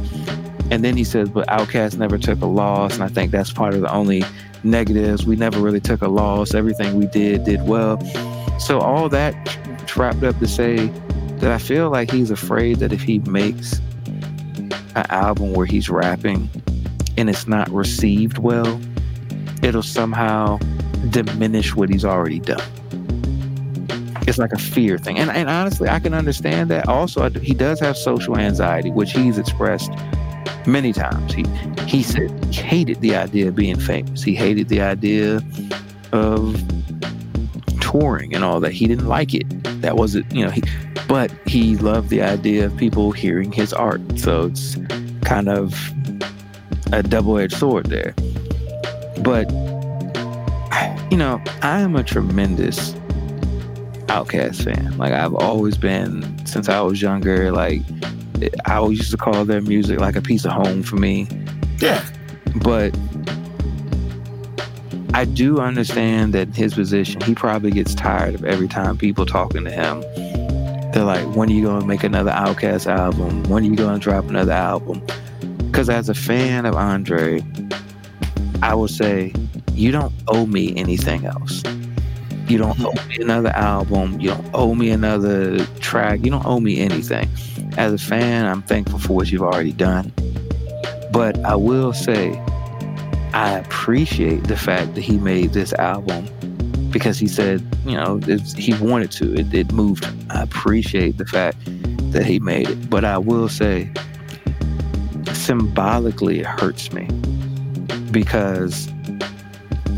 And 0.70 0.84
then 0.84 0.98
he 0.98 1.04
says, 1.04 1.30
but 1.30 1.48
Outkast 1.48 1.98
never 1.98 2.18
took 2.18 2.42
a 2.42 2.46
loss, 2.46 2.96
and 2.96 3.04
I 3.04 3.08
think 3.08 3.32
that's 3.32 3.54
part 3.54 3.74
of 3.74 3.82
the 3.82 3.92
only 3.92 4.24
negatives. 4.64 5.26
We 5.26 5.36
never 5.36 5.60
really 5.60 5.80
took 5.80 6.02
a 6.02 6.10
loss. 6.10 6.54
Everything 6.54 6.98
we 6.98 7.08
did 7.08 7.46
did 7.46 7.66
well. 7.66 8.00
So 8.60 8.80
all 8.80 9.08
that 9.10 9.34
wrapped 9.96 10.24
up 10.24 10.38
to 10.40 10.48
say 10.48 10.88
that 11.40 11.52
I 11.52 11.58
feel 11.58 11.90
like 11.90 12.12
he's 12.12 12.32
afraid 12.32 12.78
that 12.80 12.94
if 12.94 13.02
he 13.02 13.20
makes 13.20 13.80
an 14.96 15.06
album 15.10 15.54
where 15.54 15.66
he's 15.66 15.90
rapping 15.90 16.50
and 17.18 17.30
it's 17.30 17.48
not 17.48 17.70
received 17.70 18.38
well, 18.38 18.80
it'll 19.64 19.84
somehow 19.84 20.58
diminish 21.10 21.76
what 21.76 21.90
he's 21.90 22.06
already 22.06 22.40
done. 22.40 22.62
It's 24.28 24.38
like 24.38 24.52
a 24.52 24.60
fear 24.60 24.98
thing. 24.98 25.18
And, 25.18 25.32
and 25.32 25.50
honestly, 25.50 25.88
I 25.88 26.00
can 26.00 26.14
understand 26.14 26.70
that. 26.70 26.88
Also, 26.88 27.30
he 27.30 27.54
does 27.54 27.80
have 27.80 27.98
social 27.98 28.38
anxiety, 28.38 28.92
which 28.92 29.14
he's 29.14 29.38
expressed 29.38 29.92
many 30.68 30.92
times. 30.92 31.34
He 31.34 31.46
he 31.88 32.04
said 32.04 32.30
he 32.54 32.62
hated 32.62 33.00
the 33.00 33.16
idea 33.16 33.48
of 33.48 33.56
being 33.56 33.80
famous. 33.80 34.22
He 34.22 34.36
hated 34.36 34.68
the 34.68 34.82
idea 34.82 35.42
of 36.12 36.62
touring 37.80 38.36
and 38.36 38.44
all 38.44 38.60
that. 38.60 38.74
He 38.74 38.86
didn't 38.86 39.08
like 39.08 39.34
it. 39.34 39.46
That 39.82 39.96
wasn't, 39.96 40.32
you 40.34 40.44
know, 40.44 40.52
he 40.52 40.62
but 41.08 41.32
he 41.46 41.78
loved 41.78 42.10
the 42.10 42.22
idea 42.22 42.66
of 42.66 42.76
people 42.76 43.14
hearing 43.14 43.54
his 43.54 43.72
art. 43.72 44.02
So 44.18 44.48
it's 44.48 44.76
kind 45.24 45.48
of 45.48 45.74
a 46.92 47.02
double-edged 47.02 47.56
sword 47.56 47.86
there. 47.86 48.14
But 49.22 49.50
you 51.10 51.18
know, 51.18 51.42
I 51.62 51.80
am 51.80 51.96
a 51.96 52.04
tremendous 52.04 52.94
Outkast 54.08 54.64
fan. 54.64 54.98
Like 54.98 55.14
I've 55.14 55.36
always 55.36 55.78
been 55.78 56.46
since 56.46 56.70
I 56.70 56.82
was 56.82 57.02
younger. 57.02 57.52
Like 57.52 57.82
I 58.66 58.76
always 58.76 59.00
used 59.00 59.12
to 59.12 59.18
call 59.18 59.46
their 59.46 59.62
music 59.62 60.00
like 60.00 60.16
a 60.16 60.22
piece 60.22 60.46
of 60.46 60.52
home 60.52 60.84
for 60.84 60.96
me. 60.96 61.28
Yeah. 61.80 62.04
But 62.64 62.98
I 65.14 65.26
do 65.26 65.60
understand 65.60 66.34
that 66.34 66.56
his 66.56 66.74
position, 66.74 67.22
he 67.22 67.34
probably 67.34 67.72
gets 67.72 67.96
tired 67.96 68.36
of 68.36 68.46
every 68.46 68.68
time 68.68 68.98
people 68.98 69.26
talking 69.26 69.64
to 69.64 69.72
him. 69.72 70.02
They're 70.92 71.04
like, 71.04 71.26
when 71.36 71.50
are 71.50 71.54
you 71.54 71.64
going 71.64 71.82
to 71.82 71.88
make 71.88 72.04
another 72.04 72.32
Outkast 72.32 72.88
album? 72.88 73.44
When 73.44 73.64
are 73.64 73.66
you 73.66 73.76
going 73.76 74.00
to 74.00 74.04
drop 74.04 74.26
another 74.26 74.54
album? 74.54 75.02
Because 75.66 75.90
as 75.90 76.10
a 76.10 76.14
fan 76.14 76.66
of 76.66 76.76
Andre, 76.76 77.44
I 78.62 78.74
would 78.74 78.90
say, 78.90 79.34
you 79.74 79.92
don't 79.92 80.14
owe 80.28 80.46
me 80.46 80.76
anything 80.76 81.26
else. 81.26 81.64
You 82.48 82.58
don't 82.58 82.80
owe 82.80 83.06
me 83.08 83.18
another 83.20 83.50
album. 83.50 84.22
You 84.22 84.30
don't 84.30 84.50
owe 84.54 84.74
me 84.74 84.90
another 84.92 85.66
track. 85.80 86.24
You 86.24 86.32
don't 86.32 86.46
owe 86.46 86.62
me 86.62 86.80
anything. 86.80 87.30
As 87.78 87.92
a 87.94 87.98
fan, 87.98 88.46
I'm 88.46 88.62
thankful 88.62 89.00
for 89.00 89.14
what 89.14 89.30
you've 89.32 89.42
already 89.42 89.74
done. 89.74 90.14
But 91.12 91.38
I 91.44 91.56
will 91.56 91.92
say, 91.92 92.40
I 93.34 93.60
appreciate 93.60 94.46
the 94.46 94.56
fact 94.56 94.96
that 94.96 95.02
he 95.02 95.18
made 95.18 95.52
this 95.52 95.74
album 95.74 96.28
because 96.90 97.20
he 97.20 97.28
said, 97.28 97.62
you 97.86 97.98
know, 97.98 98.20
he 98.56 98.74
wanted 98.82 99.12
to. 99.12 99.34
It, 99.34 99.54
it 99.54 99.72
moved 99.74 100.06
him. 100.06 100.26
I 100.30 100.44
appreciate 100.44 101.18
the 101.18 101.26
fact 101.26 101.58
that 102.12 102.26
he 102.26 102.40
made 102.40 102.70
it. 102.70 102.90
But 102.90 103.04
I 103.04 103.18
will 103.18 103.50
say, 103.50 103.92
symbolically, 105.34 106.40
it 106.40 106.46
hurts 106.46 106.94
me 106.94 107.08
because 108.12 108.90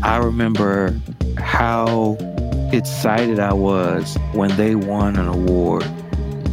I 0.02 0.16
remember 0.16 0.98
how 1.38 2.16
excited 2.72 3.38
I 3.38 3.52
was 3.52 4.16
when 4.32 4.54
they 4.56 4.74
won 4.74 5.16
an 5.16 5.28
award 5.28 5.84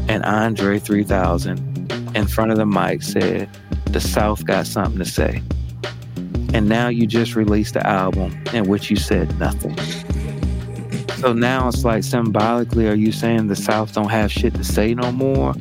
and 0.09 0.23
Andre 0.23 0.79
3000 0.79 1.91
in 2.15 2.27
front 2.27 2.51
of 2.51 2.57
the 2.57 2.65
mic 2.65 3.03
said, 3.03 3.49
The 3.85 3.99
South 3.99 4.45
got 4.45 4.65
something 4.65 4.99
to 4.99 5.05
say. 5.05 5.41
And 6.53 6.69
now 6.69 6.87
you 6.87 7.05
just 7.05 7.35
released 7.35 7.73
the 7.73 7.85
album 7.85 8.41
in 8.53 8.67
which 8.67 8.89
you 8.89 8.95
said 8.95 9.37
nothing. 9.37 9.77
So 11.17 11.33
now 11.33 11.67
it's 11.67 11.83
like 11.83 12.03
symbolically, 12.03 12.87
are 12.87 12.95
you 12.95 13.11
saying 13.11 13.47
the 13.47 13.55
South 13.55 13.93
don't 13.93 14.09
have 14.09 14.31
shit 14.31 14.53
to 14.55 14.63
say 14.63 14.93
no 14.93 15.11
more? 15.11 15.55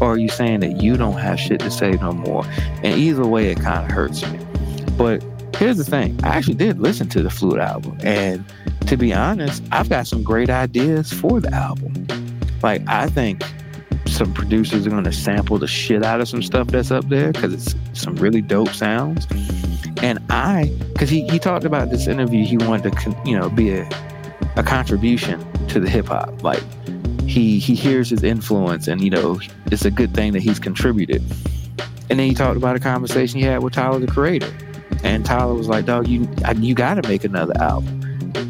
Or 0.00 0.14
are 0.14 0.18
you 0.18 0.28
saying 0.28 0.60
that 0.60 0.82
you 0.82 0.96
don't 0.96 1.18
have 1.18 1.38
shit 1.38 1.60
to 1.60 1.70
say 1.70 1.92
no 1.92 2.12
more? 2.12 2.44
And 2.82 2.98
either 2.98 3.26
way, 3.26 3.50
it 3.50 3.60
kind 3.60 3.84
of 3.84 3.90
hurts 3.90 4.26
me. 4.30 4.40
But 4.96 5.22
here's 5.56 5.76
the 5.76 5.84
thing 5.84 6.18
I 6.22 6.28
actually 6.28 6.54
did 6.54 6.78
listen 6.78 7.08
to 7.10 7.22
the 7.22 7.30
Flute 7.30 7.58
album. 7.58 7.98
And 8.02 8.44
to 8.86 8.96
be 8.96 9.12
honest, 9.12 9.62
I've 9.72 9.88
got 9.88 10.06
some 10.06 10.22
great 10.22 10.50
ideas 10.50 11.12
for 11.12 11.40
the 11.40 11.52
album. 11.52 12.06
Like, 12.62 12.86
I 12.88 13.08
think 13.08 13.42
some 14.06 14.32
producers 14.34 14.86
are 14.86 14.90
going 14.90 15.04
to 15.04 15.12
sample 15.12 15.58
the 15.58 15.66
shit 15.66 16.04
out 16.04 16.20
of 16.20 16.28
some 16.28 16.42
stuff 16.42 16.68
that's 16.68 16.90
up 16.90 17.08
there 17.08 17.32
because 17.32 17.52
it's 17.52 17.74
some 17.92 18.16
really 18.16 18.40
dope 18.40 18.70
sounds. 18.70 19.26
And 20.02 20.18
I, 20.30 20.72
because 20.92 21.08
he, 21.08 21.26
he 21.28 21.38
talked 21.38 21.64
about 21.64 21.90
this 21.90 22.06
interview, 22.06 22.44
he 22.44 22.56
wanted 22.56 22.92
to, 22.92 23.16
you 23.24 23.38
know, 23.38 23.48
be 23.48 23.70
a, 23.70 23.88
a 24.56 24.62
contribution 24.62 25.44
to 25.68 25.80
the 25.80 25.88
hip 25.88 26.06
hop. 26.06 26.42
Like, 26.42 26.62
he 27.26 27.58
he 27.58 27.74
hears 27.74 28.10
his 28.10 28.22
influence 28.22 28.88
and 28.88 29.00
you 29.00 29.08
know 29.08 29.40
it's 29.66 29.84
a 29.84 29.90
good 29.90 30.12
thing 30.12 30.32
that 30.32 30.42
he's 30.42 30.58
contributed 30.58 31.22
and 32.10 32.18
then 32.18 32.28
he 32.28 32.34
talked 32.34 32.56
about 32.56 32.76
a 32.76 32.80
conversation 32.80 33.38
he 33.38 33.44
had 33.44 33.62
with 33.62 33.72
tyler 33.72 33.98
the 33.98 34.06
creator 34.06 34.52
and 35.02 35.24
tyler 35.24 35.54
was 35.54 35.68
like 35.68 35.84
dog 35.84 36.06
you 36.08 36.28
you 36.56 36.74
got 36.74 36.94
to 36.94 37.08
make 37.08 37.24
another 37.24 37.54
album 37.60 37.98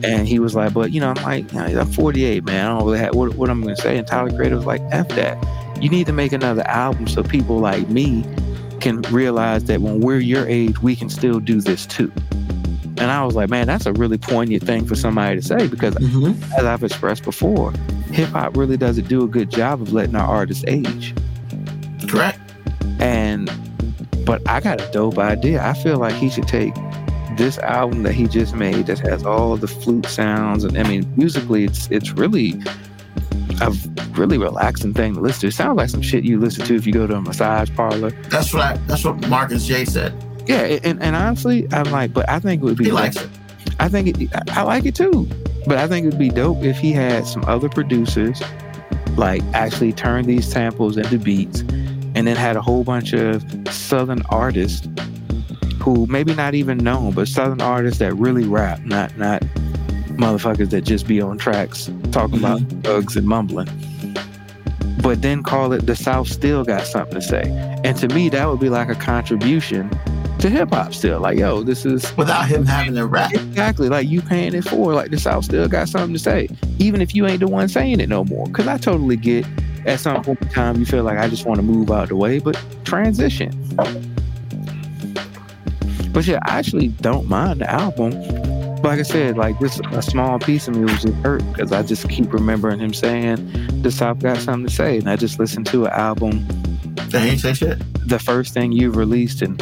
and 0.04 0.28
he 0.28 0.38
was 0.38 0.54
like 0.54 0.72
but 0.72 0.92
you 0.92 1.00
know 1.00 1.12
i'm 1.16 1.22
like 1.24 1.52
i'm 1.54 1.90
48 1.90 2.44
man 2.44 2.66
i 2.66 2.68
don't 2.78 2.86
really 2.86 2.98
have 2.98 3.14
what, 3.14 3.34
what 3.34 3.50
i'm 3.50 3.60
gonna 3.62 3.76
say 3.76 3.98
and 3.98 4.06
tyler 4.06 4.30
creator 4.34 4.56
was 4.56 4.66
like 4.66 4.80
f 4.90 5.08
that 5.10 5.36
you 5.82 5.88
need 5.88 6.06
to 6.06 6.12
make 6.12 6.32
another 6.32 6.62
album 6.68 7.06
so 7.08 7.22
people 7.22 7.58
like 7.58 7.88
me 7.88 8.24
can 8.80 9.00
realize 9.02 9.64
that 9.64 9.80
when 9.80 10.00
we're 10.00 10.18
your 10.18 10.46
age 10.46 10.80
we 10.82 10.94
can 10.96 11.08
still 11.08 11.40
do 11.40 11.60
this 11.60 11.86
too 11.86 12.12
and 12.98 13.10
I 13.10 13.24
was 13.24 13.34
like, 13.34 13.48
man, 13.50 13.66
that's 13.66 13.86
a 13.86 13.92
really 13.94 14.18
poignant 14.18 14.62
thing 14.62 14.86
for 14.86 14.94
somebody 14.94 15.40
to 15.40 15.44
say 15.44 15.66
because, 15.66 15.94
Mm-hmm. 15.94 16.40
as 16.52 16.64
I've 16.64 16.84
expressed 16.84 17.24
before, 17.24 17.72
hip 18.12 18.28
hop 18.28 18.56
really 18.56 18.76
doesn't 18.76 19.08
do 19.08 19.24
a 19.24 19.26
good 19.26 19.50
job 19.50 19.82
of 19.82 19.92
letting 19.92 20.14
our 20.14 20.26
artists 20.26 20.62
age. 20.68 21.12
Correct. 22.06 22.38
And, 23.00 23.50
but 24.24 24.46
I 24.48 24.60
got 24.60 24.80
a 24.80 24.90
dope 24.92 25.18
idea. 25.18 25.64
I 25.64 25.74
feel 25.74 25.98
like 25.98 26.14
he 26.14 26.30
should 26.30 26.48
take 26.48 26.74
this 27.36 27.58
album 27.58 28.02
that 28.02 28.12
he 28.12 28.26
just 28.26 28.54
made 28.54 28.86
that 28.86 28.98
has 29.00 29.24
all 29.24 29.56
the 29.56 29.66
flute 29.66 30.04
sounds 30.06 30.64
and 30.64 30.76
I 30.76 30.82
mean 30.82 31.10
musically 31.16 31.64
it's 31.64 31.88
it's 31.90 32.12
really 32.12 32.60
a 33.62 33.70
really 34.12 34.36
relaxing 34.38 34.92
thing 34.92 35.14
to 35.14 35.20
listen 35.20 35.40
to. 35.42 35.46
It 35.48 35.52
sounds 35.52 35.76
like 35.78 35.88
some 35.88 36.02
shit 36.02 36.24
you 36.24 36.38
listen 36.38 36.64
to 36.66 36.74
if 36.74 36.86
you 36.86 36.92
go 36.92 37.06
to 37.06 37.14
a 37.14 37.20
massage 37.22 37.70
parlor. 37.74 38.10
That's 38.28 38.52
what 38.52 38.62
I, 38.62 38.76
that's 38.86 39.04
what 39.04 39.26
Marcus 39.28 39.66
J 39.66 39.84
said. 39.84 40.12
Yeah, 40.46 40.62
and, 40.82 41.00
and 41.02 41.14
honestly, 41.16 41.68
I'm 41.72 41.90
like, 41.92 42.12
but 42.12 42.28
I 42.28 42.38
think 42.40 42.62
it 42.62 42.64
would 42.64 42.76
be 42.76 42.86
He 42.86 42.92
likes 42.92 43.16
it. 43.16 43.28
I 43.80 43.88
think 43.88 44.20
it, 44.20 44.28
I- 44.50 44.60
I 44.60 44.62
like 44.62 44.84
it 44.84 44.94
too, 44.94 45.28
but 45.66 45.78
I 45.78 45.86
think 45.86 46.04
it 46.04 46.10
would 46.10 46.18
be 46.18 46.28
dope 46.30 46.62
if 46.64 46.76
he 46.78 46.92
had 46.92 47.26
some 47.26 47.44
other 47.46 47.68
producers 47.68 48.42
like 49.16 49.42
actually 49.54 49.92
turn 49.92 50.24
these 50.26 50.50
samples 50.50 50.96
into 50.96 51.18
beats, 51.18 51.62
and 52.14 52.26
then 52.26 52.36
had 52.36 52.56
a 52.56 52.62
whole 52.62 52.84
bunch 52.84 53.12
of 53.12 53.44
southern 53.72 54.22
artists 54.28 54.88
who 55.80 56.06
maybe 56.06 56.34
not 56.34 56.54
even 56.54 56.78
known, 56.78 57.12
but 57.12 57.26
southern 57.26 57.60
artists 57.60 57.98
that 57.98 58.14
really 58.14 58.44
rap, 58.44 58.80
not 58.80 59.16
not 59.16 59.42
motherfuckers 60.16 60.70
that 60.70 60.82
just 60.82 61.06
be 61.06 61.20
on 61.20 61.38
tracks 61.38 61.90
talking 62.12 62.38
about 62.38 62.60
mm-hmm. 62.60 62.80
drugs 62.80 63.16
and 63.16 63.26
mumbling. 63.26 63.68
But 65.02 65.22
then 65.22 65.42
call 65.42 65.72
it 65.72 65.86
the 65.86 65.96
South 65.96 66.28
still 66.28 66.64
got 66.64 66.86
something 66.86 67.14
to 67.14 67.22
say. 67.22 67.42
And 67.82 67.96
to 67.96 68.08
me, 68.08 68.28
that 68.28 68.48
would 68.48 68.60
be 68.60 68.68
like 68.68 68.88
a 68.88 68.94
contribution 68.94 69.90
to 70.38 70.48
hip 70.48 70.70
hop 70.70 70.94
still. 70.94 71.18
Like, 71.18 71.38
yo, 71.38 71.62
this 71.62 71.84
is 71.84 72.16
Without 72.16 72.46
him 72.46 72.64
having 72.66 72.94
to 72.94 73.06
rap. 73.06 73.32
exactly 73.32 73.88
like 73.88 74.08
you 74.08 74.22
paying 74.22 74.54
it 74.54 74.62
for. 74.62 74.94
Like 74.94 75.10
the 75.10 75.18
South 75.18 75.44
still 75.44 75.68
got 75.68 75.88
something 75.88 76.12
to 76.12 76.18
say, 76.18 76.48
even 76.78 77.00
if 77.00 77.14
you 77.14 77.26
ain't 77.26 77.40
the 77.40 77.48
one 77.48 77.68
saying 77.68 77.98
it 77.98 78.08
no 78.08 78.24
more. 78.24 78.46
Because 78.46 78.68
I 78.68 78.78
totally 78.78 79.16
get 79.16 79.44
at 79.86 80.00
some 80.00 80.22
point 80.22 80.40
in 80.42 80.48
time 80.48 80.76
you 80.78 80.86
feel 80.86 81.02
like 81.04 81.18
I 81.18 81.28
just 81.28 81.44
want 81.46 81.58
to 81.58 81.62
move 81.62 81.90
out 81.90 82.08
the 82.08 82.16
way, 82.16 82.38
but 82.38 82.60
transition. 82.84 83.50
But 86.12 86.26
yeah, 86.26 86.38
I 86.44 86.58
actually 86.58 86.88
don't 86.88 87.28
mind 87.28 87.60
the 87.62 87.70
album. 87.70 88.10
Like 88.82 88.98
I 88.98 89.02
said, 89.02 89.38
like 89.38 89.58
this 89.60 89.80
a 89.92 90.02
small 90.02 90.38
piece 90.38 90.66
of 90.68 90.76
me 90.76 90.82
was 90.82 91.02
just 91.02 91.14
hurt 91.24 91.42
because 91.52 91.72
I 91.72 91.82
just 91.82 92.08
keep 92.10 92.32
remembering 92.32 92.80
him 92.80 92.92
saying 92.92 93.36
the 93.82 93.90
South 93.90 94.18
got 94.18 94.38
something 94.38 94.66
to 94.66 94.74
say, 94.74 94.98
and 94.98 95.08
I 95.08 95.16
just 95.16 95.38
listened 95.38 95.66
to 95.68 95.86
an 95.86 95.92
album 95.92 96.44
They 97.08 97.30
ain't 97.30 97.40
say 97.40 97.54
shit. 97.54 97.78
the 98.08 98.18
first 98.18 98.52
thing 98.54 98.72
you've 98.72 98.96
released 98.96 99.40
in 99.42 99.56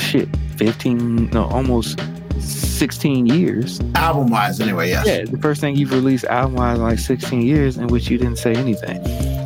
shit 0.00 0.28
15 0.56 1.30
no 1.30 1.44
almost 1.46 2.00
16 2.40 3.26
years 3.26 3.80
Album 3.94 4.28
wise, 4.30 4.60
anyway, 4.60 4.88
yes. 4.90 5.06
yeah 5.06 5.24
the 5.24 5.38
first 5.38 5.60
thing 5.60 5.76
you've 5.76 5.92
released 5.92 6.24
album 6.26 6.54
wise 6.56 6.78
like 6.78 6.98
16 6.98 7.42
years 7.42 7.76
in 7.78 7.86
which 7.88 8.08
you 8.08 8.18
didn't 8.18 8.38
say 8.38 8.54
anything 8.54 9.00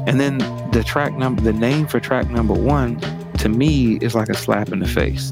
and 0.06 0.20
then 0.20 0.38
the 0.72 0.82
track 0.84 1.12
number 1.14 1.40
the 1.42 1.52
name 1.52 1.86
for 1.86 2.00
track 2.00 2.28
number 2.30 2.54
one 2.54 2.98
to 3.38 3.48
me 3.48 3.96
is 3.98 4.14
like 4.14 4.28
a 4.28 4.34
slap 4.34 4.70
in 4.70 4.78
the 4.80 4.88
face 4.88 5.30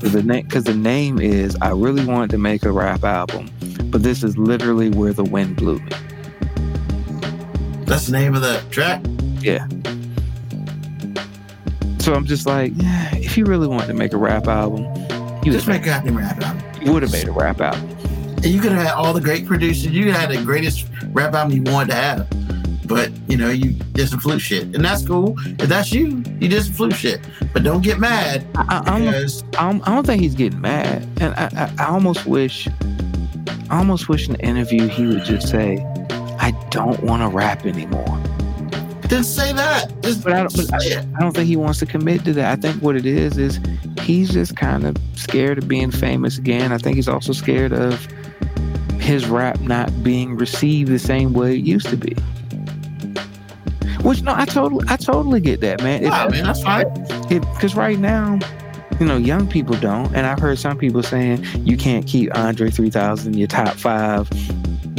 the 0.00 0.22
name 0.22 0.44
because 0.44 0.64
the 0.64 0.74
name 0.74 1.20
is 1.20 1.56
i 1.62 1.70
really 1.70 2.04
wanted 2.04 2.30
to 2.30 2.38
make 2.38 2.64
a 2.64 2.72
rap 2.72 3.04
album 3.04 3.48
but 3.90 4.02
this 4.02 4.22
is 4.22 4.36
literally 4.36 4.90
where 4.90 5.12
the 5.12 5.24
wind 5.24 5.56
blew 5.56 5.78
me 5.78 5.90
That's 7.86 8.06
the 8.06 8.12
name 8.12 8.34
of 8.34 8.40
the 8.40 8.62
track. 8.70 9.02
Yeah. 9.40 9.66
So 11.98 12.14
I'm 12.14 12.24
just 12.24 12.46
like, 12.46 12.72
yeah, 12.76 13.14
if 13.16 13.36
you 13.36 13.44
really 13.44 13.68
wanted 13.68 13.88
to 13.88 13.94
make 13.94 14.12
a 14.12 14.16
rap 14.16 14.46
album, 14.48 14.84
you 15.44 15.52
Just 15.52 15.66
would 15.66 15.74
make 15.74 15.82
a 15.82 15.86
goddamn 15.86 16.16
rap 16.16 16.40
album. 16.42 16.62
you 16.82 16.92
would 16.92 17.02
have 17.02 17.12
made 17.12 17.28
a 17.28 17.32
rap 17.32 17.60
album. 17.60 17.88
And 18.36 18.46
you 18.46 18.60
could 18.60 18.72
have 18.72 18.86
had 18.86 18.94
all 18.94 19.12
the 19.12 19.20
great 19.20 19.46
producers. 19.46 19.86
You 19.86 20.04
could 20.04 20.14
have 20.14 20.30
had 20.30 20.38
the 20.38 20.42
greatest 20.44 20.86
rap 21.12 21.34
album 21.34 21.54
you 21.54 21.62
wanted 21.70 21.88
to 21.90 21.94
have. 21.94 22.28
But 22.94 23.10
you 23.28 23.36
know, 23.36 23.50
you 23.50 23.72
did 23.92 24.08
some 24.08 24.20
flute 24.20 24.40
shit, 24.40 24.64
and 24.64 24.84
that's 24.84 25.06
cool. 25.06 25.36
If 25.46 25.68
that's 25.68 25.92
you, 25.92 26.22
you 26.40 26.48
did 26.48 26.64
some 26.64 26.74
flute 26.74 26.94
shit. 26.94 27.20
But 27.52 27.62
don't 27.62 27.82
get 27.82 27.98
mad 27.98 28.46
I, 28.54 28.82
I, 28.86 29.00
because 29.00 29.44
I, 29.58 29.70
don't, 29.70 29.88
I 29.88 29.94
don't 29.94 30.06
think 30.06 30.22
he's 30.22 30.34
getting 30.34 30.60
mad, 30.60 31.08
and 31.20 31.34
I, 31.34 31.50
I, 31.56 31.84
I 31.84 31.86
almost 31.88 32.26
wish, 32.26 32.68
I 33.70 33.78
almost 33.78 34.08
wish 34.08 34.26
in 34.28 34.34
the 34.34 34.40
interview 34.40 34.88
he 34.88 35.06
would 35.06 35.24
just 35.24 35.48
say, 35.48 35.78
"I 36.38 36.52
don't 36.70 37.02
want 37.02 37.22
to 37.22 37.28
rap 37.28 37.66
anymore." 37.66 38.22
then 39.12 39.24
say 39.24 39.52
that. 39.52 39.92
Just 40.02 40.24
But 40.24 40.32
I 40.32 40.38
don't. 40.38 40.56
But 40.56 40.72
I. 40.74 41.00
I 41.16 41.20
don't 41.20 41.32
think 41.32 41.46
he 41.46 41.56
wants 41.56 41.78
to 41.80 41.86
commit 41.86 42.24
to 42.24 42.32
that. 42.34 42.58
I 42.58 42.60
think 42.60 42.82
what 42.82 42.96
it 42.96 43.06
is 43.06 43.36
is 43.36 43.60
he's 44.00 44.30
just 44.30 44.56
kind 44.56 44.84
of 44.84 44.96
scared 45.14 45.58
of 45.58 45.68
being 45.68 45.90
famous 45.90 46.38
again. 46.38 46.72
I 46.72 46.78
think 46.78 46.96
he's 46.96 47.08
also 47.08 47.32
scared 47.32 47.72
of 47.72 48.06
his 49.00 49.26
rap 49.26 49.60
not 49.60 50.02
being 50.02 50.36
received 50.36 50.90
the 50.90 50.98
same 50.98 51.32
way 51.32 51.56
it 51.56 51.64
used 51.64 51.88
to 51.88 51.96
be. 51.96 52.16
Which 54.02 54.22
no, 54.22 54.34
I 54.34 54.44
totally, 54.44 54.84
I 54.88 54.96
totally 54.96 55.40
get 55.40 55.60
that, 55.60 55.82
man. 55.82 56.02
Wow, 56.02 56.28
man, 56.28 56.44
that's 56.44 56.62
fine. 56.62 56.86
Because 57.28 57.74
right 57.74 57.98
now, 57.98 58.38
you 58.98 59.06
know, 59.06 59.16
young 59.16 59.48
people 59.48 59.76
don't, 59.76 60.14
and 60.14 60.26
I've 60.26 60.38
heard 60.38 60.58
some 60.58 60.76
people 60.76 61.02
saying 61.02 61.44
you 61.60 61.76
can't 61.76 62.06
keep 62.06 62.36
Andre 62.36 62.70
3000 62.70 63.32
in 63.32 63.38
your 63.38 63.48
top 63.48 63.74
five 63.74 64.28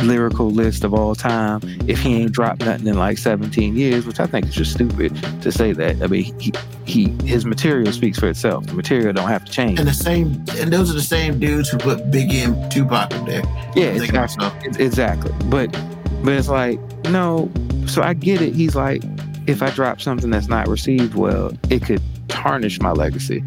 lyrical 0.04 0.50
list 0.50 0.84
of 0.84 0.94
all 0.94 1.16
time 1.16 1.62
if 1.88 2.00
he 2.00 2.16
ain't 2.16 2.32
dropped 2.32 2.66
nothing 2.66 2.88
in 2.88 2.98
like 2.98 3.18
17 3.18 3.76
years, 3.76 4.06
which 4.06 4.20
I 4.20 4.26
think 4.26 4.48
is 4.48 4.56
just 4.56 4.74
stupid 4.74 5.16
to 5.42 5.52
say 5.52 5.74
that. 5.74 6.02
I 6.02 6.08
mean, 6.08 6.38
he, 6.40 6.54
he 6.86 7.10
his 7.26 7.46
material 7.46 7.92
speaks 7.92 8.20
for 8.20 8.28
itself. 8.28 8.66
The 8.66 8.74
material 8.74 9.14
don't 9.14 9.30
have 9.30 9.46
to 9.46 9.52
change. 9.52 9.80
And 9.80 9.88
the 9.88 9.94
same, 9.94 10.44
and 10.58 10.72
those 10.72 10.90
are 10.90 10.94
the 10.94 11.02
same 11.02 11.40
dudes 11.40 11.70
who 11.70 11.78
put 11.78 12.12
Biggie 12.12 12.46
and 12.46 12.72
Tupac 12.72 13.14
up 13.14 13.26
there. 13.26 13.44
Yeah, 13.76 14.02
exactly. 14.02 14.48
Exactly. 14.84 15.32
But 15.46 15.76
but 16.24 16.34
it's 16.34 16.48
like, 16.50 16.80
no, 17.10 17.52
so 17.88 18.02
I 18.02 18.14
get 18.14 18.42
it. 18.42 18.54
He's 18.56 18.76
like, 18.76 19.04
if 19.48 19.62
I 19.62 19.70
drop 19.72 20.02
something 20.02 20.30
that's 20.30 20.48
not 20.48 20.68
received 20.68 21.16
well, 21.16 21.52
it 21.70 21.84
could 21.84 22.02
tarnish 22.30 22.80
my 22.80 22.92
legacy. 22.92 23.44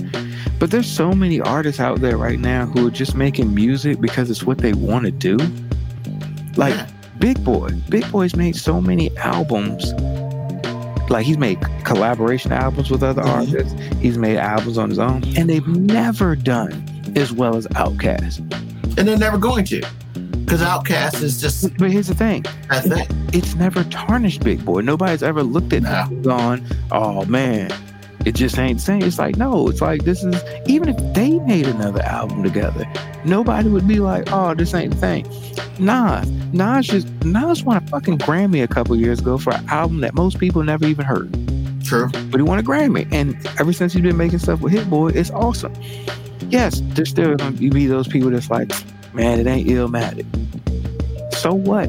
But 0.59 0.71
there's 0.71 0.87
so 0.91 1.13
many 1.13 1.41
artists 1.41 1.81
out 1.81 2.01
there 2.01 2.17
right 2.17 2.39
now 2.39 2.67
who 2.67 2.87
are 2.87 2.91
just 2.91 3.15
making 3.15 3.55
music 3.55 4.01
because 4.01 4.31
it's 4.31 4.43
what 4.45 4.59
they 4.59 4.73
want 4.75 5.05
to 5.07 5.11
do. 5.11 5.37
Like 6.57 6.75
Big 7.19 7.43
Boi. 7.45 7.71
Big 7.89 8.11
Boi's 8.11 8.37
made 8.37 8.57
so 8.57 8.81
many 8.81 9.15
albums. 9.19 9.93
Like 11.11 11.25
he's 11.25 11.39
made 11.39 11.59
collaboration 11.85 12.53
albums 12.53 12.91
with 12.91 13.03
other 13.03 13.23
Mhm. 13.23 13.29
artists. 13.29 13.75
He's 14.01 14.19
made 14.19 14.39
albums 14.39 14.77
on 14.77 14.89
his 14.91 14.99
own, 14.99 15.23
and 15.37 15.49
they've 15.49 15.67
never 15.67 16.35
done 16.37 16.73
as 17.17 17.33
well 17.33 17.57
as 17.57 17.67
Outkast. 17.69 18.41
and 18.99 19.07
they're 19.07 19.19
never 19.19 19.37
going 19.39 19.65
to, 19.67 19.83
because 20.47 20.63
Outkast 20.63 21.23
is 21.23 21.41
just 21.41 21.77
But 21.77 21.91
here's 21.91 22.07
the 22.09 22.15
thing: 22.15 22.45
that 22.69 22.85
thing. 22.85 23.29
it's 23.33 23.55
never 23.57 23.85
tarnished 23.85 24.43
Big 24.45 24.65
Boi. 24.65 24.81
Nobody's 24.81 25.23
ever 25.23 25.43
looked 25.43 25.73
at 25.73 25.83
it 25.83 25.89
and 25.89 26.25
gone, 26.25 26.65
"Oh 26.91 27.25
man, 27.27 27.71
it 28.25 28.35
just 28.37 28.59
ain't 28.59 28.79
the 28.79 28.85
same." 28.85 29.03
It's 29.03 29.19
like 29.19 29.37
no, 29.37 29.69
it's 29.69 29.81
like 29.83 30.05
this 30.05 30.23
is 30.25 30.41
even 30.67 30.89
if 30.89 31.15
they 31.15 31.39
made 31.41 31.67
another 31.67 32.03
album 32.03 32.43
together, 32.43 32.87
nobody 33.25 33.69
would 33.69 33.87
be 33.89 33.99
like, 33.99 34.33
"Oh, 34.33 34.55
this 34.55 34.73
ain't 34.73 34.93
the 34.95 34.97
thing." 34.99 35.27
Nas, 35.79 36.31
Nas 36.53 36.87
just 36.87 37.09
Nas 37.25 37.63
won 37.65 37.77
a 37.79 37.81
fucking 37.89 38.19
Grammy 38.19 38.63
a 38.63 38.69
couple 38.69 38.97
years 38.97 39.19
ago 39.21 39.37
for 39.39 39.53
an 39.53 39.69
album 39.69 40.01
that 40.01 40.15
most 40.15 40.39
people 40.39 40.63
never 40.63 40.87
even 40.87 41.05
heard, 41.05 41.31
True. 41.85 42.09
but 42.31 42.39
he 42.39 42.43
won 42.43 42.59
a 42.59 42.63
Grammy, 42.63 43.07
and 43.13 43.35
ever 43.59 43.73
since 43.73 43.93
he's 43.93 44.03
been 44.03 44.17
making 44.17 44.39
stuff 44.39 44.61
with 44.61 44.73
Hit 44.73 44.89
Boy, 44.89 45.09
it's 45.09 45.31
awesome. 45.33 45.73
Yes, 46.49 46.81
there's 46.95 47.11
still 47.11 47.35
gonna 47.35 47.51
be 47.53 47.87
those 47.87 48.07
people 48.09 48.31
that's 48.31 48.49
like, 48.49 48.71
"Man, 49.17 49.41
it 49.41 49.47
ain't 49.47 49.69
Illmatic." 49.69 50.27
So 51.35 51.53
what? 51.55 51.89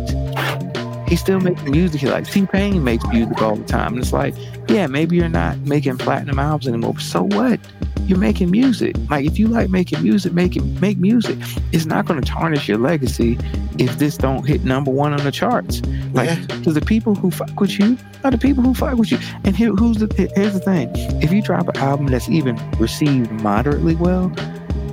He's 1.08 1.22
still 1.22 1.40
making 1.40 1.72
music. 1.72 2.02
He 2.02 2.08
like 2.08 2.30
T 2.30 2.46
Pain 2.46 2.84
makes 2.84 3.06
music 3.08 3.42
all 3.42 3.56
the 3.56 3.64
time. 3.64 3.94
And 3.94 4.02
it's 4.02 4.12
like, 4.12 4.36
yeah, 4.68 4.88
maybe 4.88 5.16
you're 5.16 5.30
not 5.30 5.58
making 5.60 5.98
platinum 5.98 6.38
albums 6.38 6.68
anymore. 6.68 7.00
So 7.00 7.24
what? 7.24 7.60
You're 8.08 8.18
making 8.18 8.52
music. 8.52 8.96
Like 9.10 9.26
if 9.26 9.40
you 9.40 9.48
like 9.48 9.70
making 9.70 10.04
music, 10.04 10.34
make 10.34 10.56
it 10.58 10.64
make 10.82 10.98
music. 10.98 11.38
It's 11.72 11.86
not 11.86 12.06
gonna 12.06 12.22
tarnish 12.22 12.68
your 12.68 12.78
legacy 12.78 13.38
if 13.80 13.98
this 14.00 14.18
don't 14.18 14.46
hit 14.46 14.64
number 14.66 14.92
one 14.92 15.14
on 15.14 15.24
the 15.24 15.32
charts. 15.32 15.82
Like 16.14 16.30
Yeah. 16.30 16.46
because 16.58 16.74
the 16.74 16.82
people 16.82 17.16
who 17.16 17.32
fuck 17.32 17.58
with 17.60 17.80
you 17.80 17.98
are 18.26 18.32
the 18.32 18.38
people 18.38 18.64
who 18.64 18.74
fuck 18.74 18.98
with 18.98 19.12
you. 19.12 19.20
And 19.46 19.56
here, 19.56 19.72
who's 19.72 19.98
the 19.98 20.08
here's 20.36 20.54
the 20.54 20.60
thing. 20.60 20.90
If 21.22 21.32
you 21.32 21.42
drop 21.42 21.70
an 21.70 21.78
album 21.78 22.08
that's 22.08 22.30
even 22.30 22.58
received 22.80 23.32
moderately 23.32 23.96
well, 23.96 24.30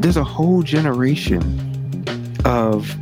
there's 0.00 0.16
a 0.16 0.24
whole 0.24 0.62
generation 0.62 1.42
of 2.44 2.94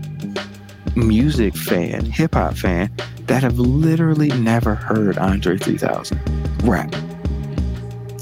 music 0.96 1.56
fan, 1.56 2.04
hip 2.04 2.34
hop 2.34 2.54
fan 2.54 2.90
that 3.26 3.42
have 3.42 3.58
literally 3.58 4.28
never 4.28 4.74
heard 4.74 5.18
Andre 5.18 5.56
3000 5.58 6.20
rap. 6.64 6.94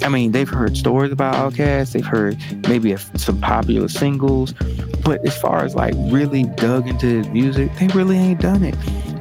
I 0.03 0.09
mean, 0.09 0.33
they've 0.33 0.49
heard 0.49 0.77
stories 0.77 1.13
about 1.13 1.35
Outkast, 1.35 1.93
they've 1.93 2.07
heard 2.07 2.39
maybe 2.69 2.93
a, 2.93 2.99
some 3.19 3.41
popular 3.41 3.89
singles, 3.89 4.55
but 5.05 5.25
as 5.27 5.37
far 5.37 5.65
as 5.65 5.75
like 5.75 5.95
really 5.97 6.45
dug 6.45 6.89
into 6.89 7.07
his 7.07 7.29
music, 7.29 7.75
they 7.77 7.89
really 7.89 8.17
ain't 8.17 8.41
done 8.41 8.63
it. 8.63 8.75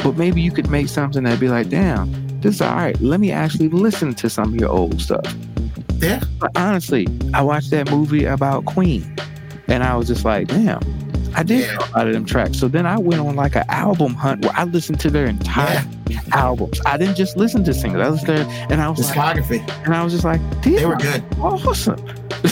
But 0.04 0.16
maybe 0.16 0.42
you 0.42 0.52
could 0.52 0.70
make 0.70 0.88
something 0.88 1.24
that'd 1.24 1.40
be 1.40 1.50
like, 1.50 1.70
damn, 1.70 2.12
this 2.40 2.56
is 2.56 2.62
all 2.62 2.76
right. 2.76 3.00
Let 3.02 3.20
me 3.20 3.32
actually 3.32 3.68
listen 3.70 4.14
to 4.16 4.30
some 4.30 4.54
of 4.54 4.60
your 4.60 4.70
old 4.70 5.02
stuff. 5.02 5.36
Yeah. 5.98 6.22
But 6.40 6.52
honestly, 6.56 7.08
I 7.34 7.42
watched 7.42 7.72
that 7.72 7.92
movie 7.92 8.24
about 8.24 8.66
Queen, 8.66 9.16
and 9.68 9.84
I 9.84 9.98
was 9.98 10.08
just 10.08 10.24
like, 10.24 10.48
damn, 10.48 10.82
I 11.36 11.44
did 11.44 11.62
Yeah. 11.62 11.78
a 11.78 11.98
lot 11.98 12.08
of 12.08 12.14
them 12.14 12.26
tracks. 12.26 12.58
So 12.58 12.68
then 12.68 12.86
I 12.86 12.98
went 12.98 13.22
on 13.22 13.36
like 13.36 13.56
an 13.56 13.66
album 13.70 14.14
hunt 14.14 14.44
where 14.44 14.56
I 14.56 14.64
listened 14.64 15.00
to 15.02 15.10
their 15.10 15.26
entire 15.26 15.84
albums. 16.32 16.80
I 16.86 16.98
didn't 16.98 17.16
just 17.16 17.38
listen 17.38 17.64
to 17.66 17.74
singles. 17.74 18.06
I 18.06 18.10
listened 18.10 18.28
to, 18.28 18.46
and 18.72 18.82
I 18.82 18.90
was 18.90 19.16
like, 19.16 19.52
and 19.86 19.94
I 19.94 20.04
was 20.04 20.14
just 20.14 20.26
like, 20.26 20.42
They 20.62 20.86
were 20.86 20.96
good. 20.96 21.24
awesome. 21.40 22.00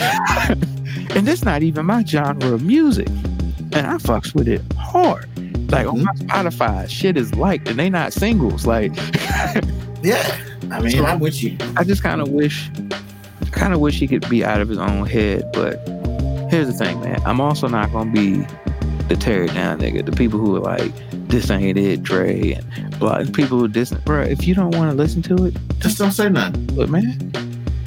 and 1.16 1.28
this 1.28 1.44
not 1.44 1.64
even 1.64 1.86
my 1.86 2.04
genre 2.04 2.54
of 2.54 2.64
music, 2.64 3.08
and 3.08 3.88
I 3.88 3.96
fucks 3.98 4.34
with 4.36 4.48
it 4.48 4.62
hard. 4.74 5.28
Like 5.72 5.86
on 5.88 5.98
mm-hmm. 6.00 6.28
my 6.28 6.44
Spotify, 6.44 6.90
shit 6.90 7.18
is 7.18 7.34
liked, 7.36 7.68
and 7.68 7.78
they 7.80 7.90
not 7.90 8.14
singles. 8.14 8.66
Like 8.66 8.96
Yeah. 10.04 10.44
I 10.72 10.82
mean, 10.82 11.04
I'm 11.06 11.20
with 11.20 11.42
you. 11.42 11.58
I 11.78 11.84
just 11.86 12.04
kind 12.04 12.20
of 12.20 12.28
wish, 12.30 12.70
kind 13.52 13.74
of 13.74 13.80
wish 13.80 14.00
he 14.00 14.08
could 14.08 14.28
be 14.30 14.44
out 14.44 14.60
of 14.60 14.68
his 14.68 14.78
own 14.78 15.06
head. 15.06 15.50
But 15.54 15.88
here's 16.50 16.68
the 16.68 16.74
thing, 16.74 17.00
man. 17.02 17.22
I'm 17.26 17.40
also 17.42 17.68
not 17.68 17.92
gonna 17.92 18.12
be 18.12 18.46
the 19.08 19.16
tear 19.18 19.44
it 19.44 19.54
down 19.54 19.80
nigga. 19.80 20.06
The 20.06 20.12
people 20.12 20.40
who 20.40 20.56
are 20.58 20.60
like, 20.60 20.92
this 21.30 21.50
ain't 21.50 21.78
it, 21.78 22.04
Dre, 22.04 22.54
and 22.54 23.00
blah. 23.00 23.24
People 23.34 23.60
who 23.60 23.68
dis, 23.68 23.92
bro. 23.92 24.22
If 24.22 24.48
you 24.48 24.54
don't 24.56 24.72
want 24.76 24.92
to 24.92 24.98
listen 24.98 25.22
to 25.24 25.46
it, 25.46 25.56
Just 25.80 25.98
don't 25.98 26.12
say 26.12 26.30
nothing. 26.30 26.68
look, 26.68 26.90
man. 26.90 27.32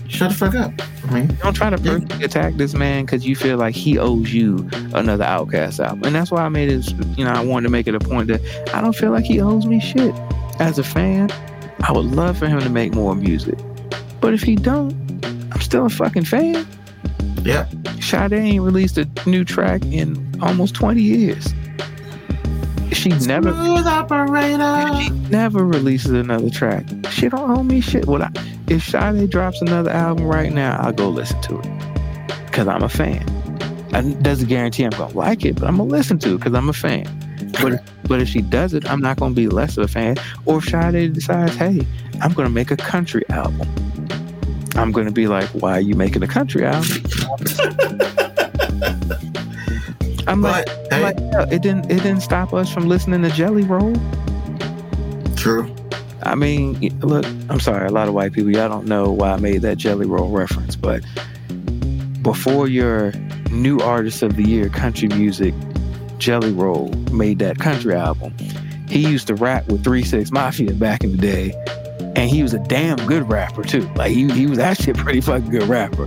Shut 0.08 0.30
the 0.30 0.36
fuck 0.36 0.54
up. 0.56 0.72
I 1.08 1.14
mean, 1.20 1.38
Don't 1.40 1.54
try 1.54 1.70
to 1.70 1.78
personally 1.78 2.24
attack 2.24 2.54
this 2.54 2.74
man 2.74 3.04
because 3.06 3.24
you 3.26 3.36
feel 3.36 3.58
like 3.58 3.74
he 3.76 3.96
owes 3.98 4.34
you 4.34 4.68
another 4.92 5.24
Outkast 5.24 5.78
album, 5.84 6.02
and 6.04 6.14
that's 6.14 6.30
why 6.30 6.42
I 6.42 6.48
made 6.48 6.68
it. 6.68 6.90
You 7.16 7.24
know, 7.24 7.30
I 7.30 7.44
wanted 7.44 7.64
to 7.64 7.70
make 7.70 7.86
it 7.86 7.94
a 7.94 8.00
point 8.00 8.28
that 8.28 8.40
I 8.74 8.80
don't 8.80 8.94
feel 8.94 9.12
like 9.12 9.24
he 9.24 9.40
owes 9.40 9.66
me 9.66 9.78
shit. 9.80 10.14
As 10.58 10.78
a 10.78 10.84
fan, 10.84 11.30
I 11.82 11.92
would 11.92 12.04
love 12.06 12.38
for 12.38 12.46
him 12.48 12.60
to 12.60 12.68
make 12.68 12.92
more 12.92 13.14
music, 13.14 13.58
but 14.20 14.34
if 14.34 14.42
he 14.42 14.56
don't, 14.56 14.92
I'm 15.52 15.60
still 15.60 15.86
a 15.86 15.90
fucking 15.90 16.24
fan. 16.24 16.66
Yep. 17.44 17.72
Sade 18.00 18.32
ain't 18.32 18.62
released 18.62 18.98
a 18.98 19.08
new 19.26 19.44
track 19.44 19.82
in 19.86 20.38
almost 20.42 20.74
20 20.74 21.00
years. 21.00 21.54
She 22.92 23.10
never, 23.10 23.50
operator. 23.50 25.02
she 25.02 25.10
never 25.30 25.64
releases 25.64 26.10
another 26.10 26.50
track. 26.50 26.84
She 27.10 27.28
don't 27.28 27.50
owe 27.50 27.62
me 27.62 27.80
shit. 27.80 28.06
What 28.06 28.20
I, 28.20 28.30
if 28.68 28.84
Sade 28.84 29.30
drops 29.30 29.62
another 29.62 29.90
album 29.90 30.26
right 30.26 30.52
now, 30.52 30.78
I'll 30.80 30.92
go 30.92 31.08
listen 31.08 31.40
to 31.42 31.60
it 31.60 32.46
because 32.46 32.68
I'm 32.68 32.82
a 32.82 32.88
fan. 32.88 33.24
I 33.92 34.02
doesn't 34.02 34.48
guarantee 34.48 34.84
I'm 34.84 34.90
gonna 34.90 35.16
like 35.16 35.44
it, 35.44 35.54
but 35.54 35.68
I'm 35.68 35.76
gonna 35.76 35.88
listen 35.88 36.18
to 36.20 36.34
it 36.34 36.38
because 36.38 36.54
I'm 36.54 36.68
a 36.68 36.72
fan. 36.72 37.06
But 37.62 37.82
but 38.06 38.20
if 38.20 38.28
she 38.28 38.42
does 38.42 38.74
it, 38.74 38.88
I'm 38.90 39.00
not 39.00 39.18
gonna 39.18 39.34
be 39.34 39.48
less 39.48 39.76
of 39.76 39.84
a 39.84 39.88
fan. 39.88 40.16
Or 40.44 40.58
if 40.58 40.64
Sade 40.64 41.12
decides, 41.12 41.54
hey, 41.56 41.86
I'm 42.20 42.32
gonna 42.32 42.50
make 42.50 42.70
a 42.70 42.76
country 42.76 43.24
album, 43.30 43.68
I'm 44.76 44.92
gonna 44.92 45.10
be 45.12 45.26
like, 45.28 45.48
why 45.50 45.72
are 45.72 45.80
you 45.80 45.94
making 45.94 46.22
a 46.22 46.28
country 46.28 46.64
album? 46.64 47.02
I'm 50.26 50.42
like, 50.42 50.66
But 50.66 50.92
I'm 50.92 50.98
hey, 50.98 51.02
like, 51.02 51.16
yeah, 51.18 51.46
it 51.50 51.62
didn't 51.62 51.86
it 51.90 52.02
didn't 52.02 52.20
stop 52.20 52.52
us 52.54 52.72
from 52.72 52.88
listening 52.88 53.22
to 53.22 53.30
Jelly 53.30 53.64
Roll. 53.64 53.94
true. 55.36 55.74
I 56.22 56.34
mean, 56.34 56.78
look, 57.00 57.24
I'm 57.48 57.60
sorry, 57.60 57.86
a 57.86 57.90
lot 57.90 58.06
of 58.06 58.12
white 58.14 58.32
people, 58.34 58.50
y'all 58.50 58.68
don't 58.68 58.86
know 58.86 59.10
why 59.10 59.30
I 59.32 59.36
made 59.38 59.62
that 59.62 59.78
Jelly 59.78 60.06
Roll 60.06 60.28
reference, 60.28 60.76
but 60.76 61.02
before 62.20 62.68
your 62.68 63.12
new 63.50 63.78
artist 63.80 64.22
of 64.22 64.36
the 64.36 64.42
year, 64.44 64.68
country 64.68 65.08
music, 65.08 65.54
Jelly 66.18 66.52
Roll, 66.52 66.88
made 67.10 67.38
that 67.38 67.58
country 67.58 67.94
album, 67.94 68.36
he 68.86 68.98
used 69.08 69.28
to 69.28 69.34
rap 69.34 69.66
with 69.68 69.82
Three 69.82 70.04
Six 70.04 70.30
Mafia 70.30 70.74
back 70.74 71.02
in 71.02 71.12
the 71.12 71.16
day, 71.16 71.54
and 72.16 72.30
he 72.30 72.42
was 72.42 72.54
a 72.54 72.58
damn 72.60 72.96
good 73.06 73.28
rapper 73.28 73.62
too. 73.62 73.88
Like 73.94 74.12
he 74.12 74.30
he 74.30 74.46
was 74.46 74.58
actually 74.58 74.92
a 74.92 75.02
pretty 75.02 75.20
fucking 75.20 75.50
good 75.50 75.64
rapper. 75.68 76.06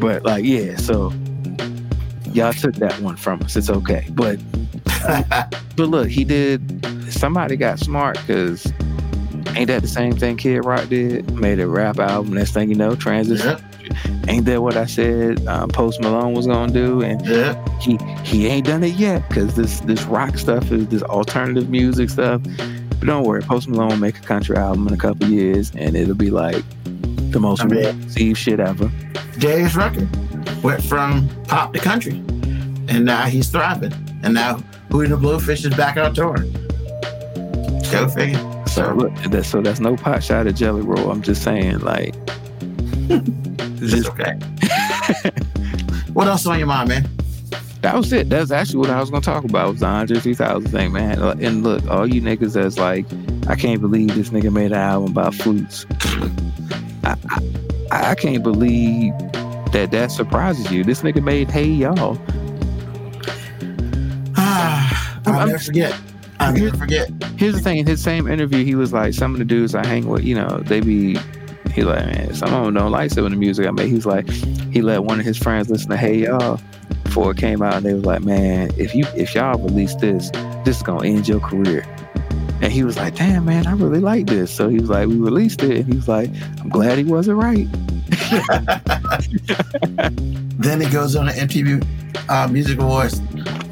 But 0.00 0.24
like 0.24 0.44
yeah, 0.44 0.76
so 0.76 1.12
y'all 2.32 2.52
took 2.52 2.74
that 2.76 2.98
one 3.00 3.16
from 3.16 3.42
us. 3.42 3.56
It's 3.56 3.70
okay. 3.70 4.06
But 4.10 4.38
but 5.76 5.88
look, 5.88 6.08
he 6.08 6.24
did. 6.24 6.84
Somebody 7.12 7.56
got 7.56 7.78
smart 7.78 8.18
because 8.18 8.66
ain't 9.54 9.68
that 9.68 9.82
the 9.82 9.88
same 9.88 10.14
thing 10.16 10.36
Kid 10.36 10.64
Rock 10.64 10.88
did? 10.88 11.30
Made 11.32 11.60
a 11.60 11.66
rap 11.66 11.98
album. 11.98 12.34
Next 12.34 12.52
thing 12.52 12.68
you 12.68 12.74
know, 12.74 12.94
transition. 12.96 13.58
Ain't 14.28 14.44
that 14.46 14.60
what 14.60 14.76
I 14.76 14.86
said? 14.86 15.46
Um, 15.46 15.68
Post 15.68 16.00
Malone 16.02 16.34
was 16.34 16.46
gonna 16.46 16.72
do, 16.72 17.02
and 17.02 17.24
Yeah. 17.24 17.54
he 17.78 17.96
he 18.24 18.46
ain't 18.48 18.66
done 18.66 18.82
it 18.82 18.94
yet 18.94 19.26
because 19.28 19.54
this 19.54 19.80
this 19.80 20.02
rock 20.04 20.36
stuff 20.36 20.70
is 20.72 20.88
this 20.88 21.02
alternative 21.04 21.70
music 21.70 22.10
stuff. 22.10 22.42
But 22.98 23.06
don't 23.06 23.24
worry, 23.24 23.42
Post 23.42 23.68
Malone 23.68 23.88
will 23.88 23.96
make 23.96 24.18
a 24.18 24.22
country 24.22 24.56
album 24.56 24.86
in 24.88 24.94
a 24.94 24.96
couple 24.96 25.28
years, 25.28 25.72
and 25.74 25.96
it'll 25.96 26.14
be 26.14 26.30
like 26.30 26.64
the 27.30 27.40
most 27.40 27.62
I 27.62 27.66
mean- 27.66 28.04
received 28.04 28.38
shit 28.38 28.60
ever. 28.60 28.90
Darius 29.38 29.74
Rucker 29.74 30.08
went 30.62 30.82
from 30.82 31.28
pop 31.44 31.72
to 31.74 31.78
country, 31.78 32.14
and 32.88 33.04
now 33.04 33.24
he's 33.26 33.48
thriving. 33.48 33.92
And 34.22 34.34
now 34.34 34.62
and 35.02 35.12
the 35.12 35.16
Blowfish 35.16 35.64
is 35.66 35.76
back 35.76 35.96
on 35.96 36.14
tour. 36.14 36.38
Go 37.92 38.08
figure. 38.08 38.38
So 38.66 38.94
look, 38.94 39.14
that, 39.30 39.44
so 39.44 39.60
that's 39.60 39.80
no 39.80 39.96
pot 39.96 40.24
shot 40.24 40.46
at 40.46 40.54
Jelly 40.56 40.82
Roll. 40.82 41.10
I'm 41.10 41.22
just 41.22 41.42
saying, 41.42 41.80
like, 41.80 42.14
just, 43.76 44.08
okay. 44.08 44.34
what 46.12 46.26
else 46.26 46.46
on 46.46 46.58
your 46.58 46.66
mind, 46.66 46.88
man? 46.88 47.15
That 47.86 47.94
was 47.94 48.12
it. 48.12 48.28
That's 48.28 48.50
actually 48.50 48.80
what 48.80 48.90
I 48.90 48.98
was 48.98 49.10
gonna 49.10 49.22
talk 49.22 49.44
about. 49.44 49.70
Was 49.70 49.78
the 49.78 49.86
Andre 49.86 50.18
3000 50.18 50.68
thing, 50.72 50.90
man. 50.90 51.22
Uh, 51.22 51.36
And 51.40 51.62
look, 51.62 51.86
all 51.88 52.04
you 52.04 52.20
niggas 52.20 52.54
that's 52.54 52.78
like, 52.78 53.06
I 53.48 53.54
can't 53.54 53.80
believe 53.80 54.12
this 54.16 54.30
nigga 54.30 54.52
made 54.52 54.72
an 54.72 54.78
album 54.78 55.12
about 55.12 55.36
flutes. 55.36 55.86
I, 57.04 57.14
I, 57.92 58.10
I 58.10 58.14
can't 58.16 58.42
believe 58.42 59.12
that 59.70 59.90
that 59.92 60.10
surprises 60.10 60.68
you. 60.72 60.82
This 60.82 61.02
nigga 61.02 61.22
made 61.22 61.48
Hey 61.48 61.66
Ya. 61.68 61.94
Ah, 64.36 65.20
I'll 65.26 65.34
I'm- 65.34 65.46
never 65.50 65.58
forget. 65.60 65.96
I'll 66.40 66.52
never 66.54 66.76
forget. 66.76 67.08
Here's 67.36 67.54
the 67.54 67.60
thing. 67.60 67.78
In 67.78 67.86
his 67.86 68.02
same 68.02 68.26
interview, 68.26 68.64
he 68.64 68.74
was 68.74 68.92
like, 68.92 69.14
some 69.14 69.32
of 69.32 69.38
the 69.38 69.44
dudes 69.44 69.76
I 69.76 69.86
hang 69.86 70.08
with, 70.08 70.24
you 70.24 70.34
know, 70.34 70.58
they 70.64 70.80
be. 70.80 71.18
He 71.72 71.84
like, 71.84 72.04
man, 72.06 72.34
some 72.34 72.52
of 72.52 72.64
them 72.64 72.74
don't 72.74 72.90
like 72.90 73.12
some 73.12 73.26
of 73.26 73.30
the 73.30 73.36
music 73.36 73.64
I 73.64 73.70
made. 73.70 73.90
He's 73.90 74.06
like, 74.06 74.28
he 74.28 74.82
let 74.82 75.04
one 75.04 75.20
of 75.20 75.24
his 75.26 75.38
friends 75.38 75.70
listen 75.70 75.90
to 75.90 75.96
Hey 75.96 76.22
Ya 76.24 76.56
before 77.16 77.30
it 77.30 77.38
came 77.38 77.62
out, 77.62 77.72
and 77.72 77.86
they 77.86 77.94
was 77.94 78.04
like, 78.04 78.20
man, 78.20 78.70
if 78.76 78.94
you 78.94 79.06
if 79.16 79.34
y'all 79.34 79.58
release 79.58 79.94
this, 79.94 80.28
this 80.66 80.76
is 80.76 80.82
gonna 80.82 81.08
end 81.08 81.26
your 81.26 81.40
career. 81.40 81.82
And 82.60 82.70
he 82.70 82.84
was 82.84 82.98
like, 82.98 83.14
damn, 83.14 83.46
man, 83.46 83.66
I 83.66 83.72
really 83.72 84.00
like 84.00 84.26
this. 84.26 84.54
So 84.54 84.68
he 84.68 84.78
was 84.78 84.90
like, 84.90 85.08
we 85.08 85.16
released 85.16 85.62
it, 85.62 85.78
and 85.78 85.86
he 85.86 85.96
was 85.96 86.08
like, 86.08 86.28
I'm 86.60 86.68
glad 86.68 86.98
he 86.98 87.04
wasn't 87.04 87.38
right. 87.38 87.66
Then 90.58 90.80
he 90.80 90.88
goes 90.88 91.14
on 91.16 91.26
the 91.26 91.32
MTV 91.32 91.86
uh, 92.28 92.48
Music 92.48 92.80
Awards. 92.80 93.20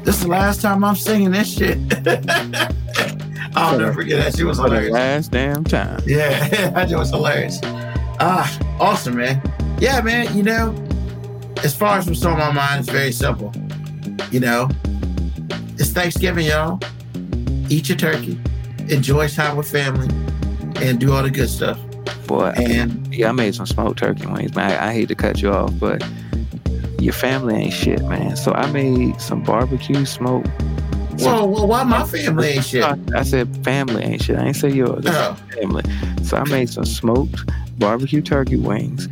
This 0.03 0.15
is 0.15 0.21
the 0.21 0.27
last 0.27 0.61
time 0.61 0.83
I'm 0.83 0.95
singing 0.95 1.31
this 1.31 1.51
shit. 1.51 1.77
I'll 3.55 3.77
never 3.77 3.93
forget 3.93 4.23
that. 4.23 4.37
She 4.37 4.43
was 4.43 4.57
hilarious. 4.57 4.93
last 4.93 5.31
damn 5.31 5.63
time. 5.63 6.01
Yeah, 6.05 6.47
that 6.69 6.91
was 6.91 7.09
hilarious. 7.09 7.59
Ah, 7.63 8.77
awesome, 8.79 9.17
man. 9.17 9.41
Yeah, 9.79 9.99
man. 10.01 10.35
You 10.37 10.43
know, 10.43 10.84
as 11.63 11.75
far 11.75 11.97
as 11.97 12.07
what's 12.07 12.23
on 12.25 12.37
my 12.37 12.51
mind, 12.51 12.81
it's 12.81 12.89
very 12.89 13.11
simple. 13.11 13.51
You 14.31 14.39
know, 14.39 14.69
it's 15.77 15.91
Thanksgiving, 15.91 16.45
y'all. 16.45 16.79
Eat 17.69 17.89
your 17.89 17.97
turkey, 17.97 18.39
enjoy 18.89 19.27
time 19.27 19.57
with 19.57 19.69
family, 19.69 20.07
and 20.77 20.99
do 20.99 21.13
all 21.13 21.23
the 21.23 21.31
good 21.31 21.49
stuff. 21.49 21.79
Boy, 22.27 22.53
And 22.55 23.13
yeah, 23.13 23.29
I 23.29 23.31
made 23.31 23.55
some 23.55 23.65
smoked 23.65 23.99
turkey 23.99 24.25
wings, 24.25 24.55
man. 24.55 24.71
I, 24.71 24.89
I 24.89 24.93
hate 24.93 25.07
to 25.09 25.15
cut 25.15 25.41
you 25.41 25.51
off, 25.51 25.71
but 25.79 26.03
your 26.99 27.13
family 27.13 27.55
ain't 27.55 27.73
shit, 27.73 28.03
man. 28.03 28.35
So 28.35 28.51
I 28.53 28.69
made 28.71 29.19
some 29.21 29.43
barbecue 29.43 30.05
smoke. 30.05 30.45
so, 31.17 31.45
well, 31.45 31.67
why 31.67 31.83
my 31.83 32.03
family 32.05 32.49
ain't 32.49 32.65
shit? 32.65 32.83
I 33.15 33.23
said 33.23 33.63
family 33.63 34.03
ain't 34.03 34.23
shit. 34.23 34.37
I 34.37 34.47
ain't 34.47 34.55
say 34.55 34.69
yours. 34.69 35.05
Oh, 35.07 35.37
family. 35.59 35.83
So 36.23 36.37
I 36.37 36.43
made 36.49 36.69
some 36.69 36.85
smoked 36.85 37.49
barbecue 37.79 38.21
turkey 38.21 38.57
wings. 38.57 39.07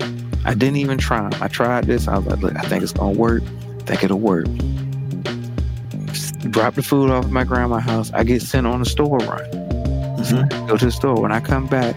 I 0.46 0.54
didn't 0.54 0.78
even 0.78 0.98
try. 0.98 1.30
I 1.42 1.48
tried 1.48 1.86
this. 1.86 2.08
I 2.08 2.18
was 2.18 2.26
like, 2.28 2.40
look, 2.40 2.56
I 2.58 2.62
think 2.64 2.84
it's 2.84 2.92
gonna 2.94 3.18
work. 3.18 3.44
I 3.44 3.84
think 3.86 4.04
it'll 4.04 4.20
work. 4.20 4.46
Drop 6.52 6.76
the 6.76 6.84
food 6.84 7.10
off 7.10 7.26
at 7.26 7.32
my 7.32 7.44
grandma's 7.44 7.84
house. 7.84 8.12
I 8.14 8.24
get 8.24 8.42
sent 8.42 8.68
on 8.68 8.82
a 8.82 8.86
store 8.86 9.18
run. 9.20 9.50
mhm. 10.20 10.68
Go 10.68 10.78
to 10.78 10.86
the 10.86 10.92
store. 10.92 11.22
When 11.22 11.32
I 11.32 11.40
come 11.40 11.68
back, 11.68 11.96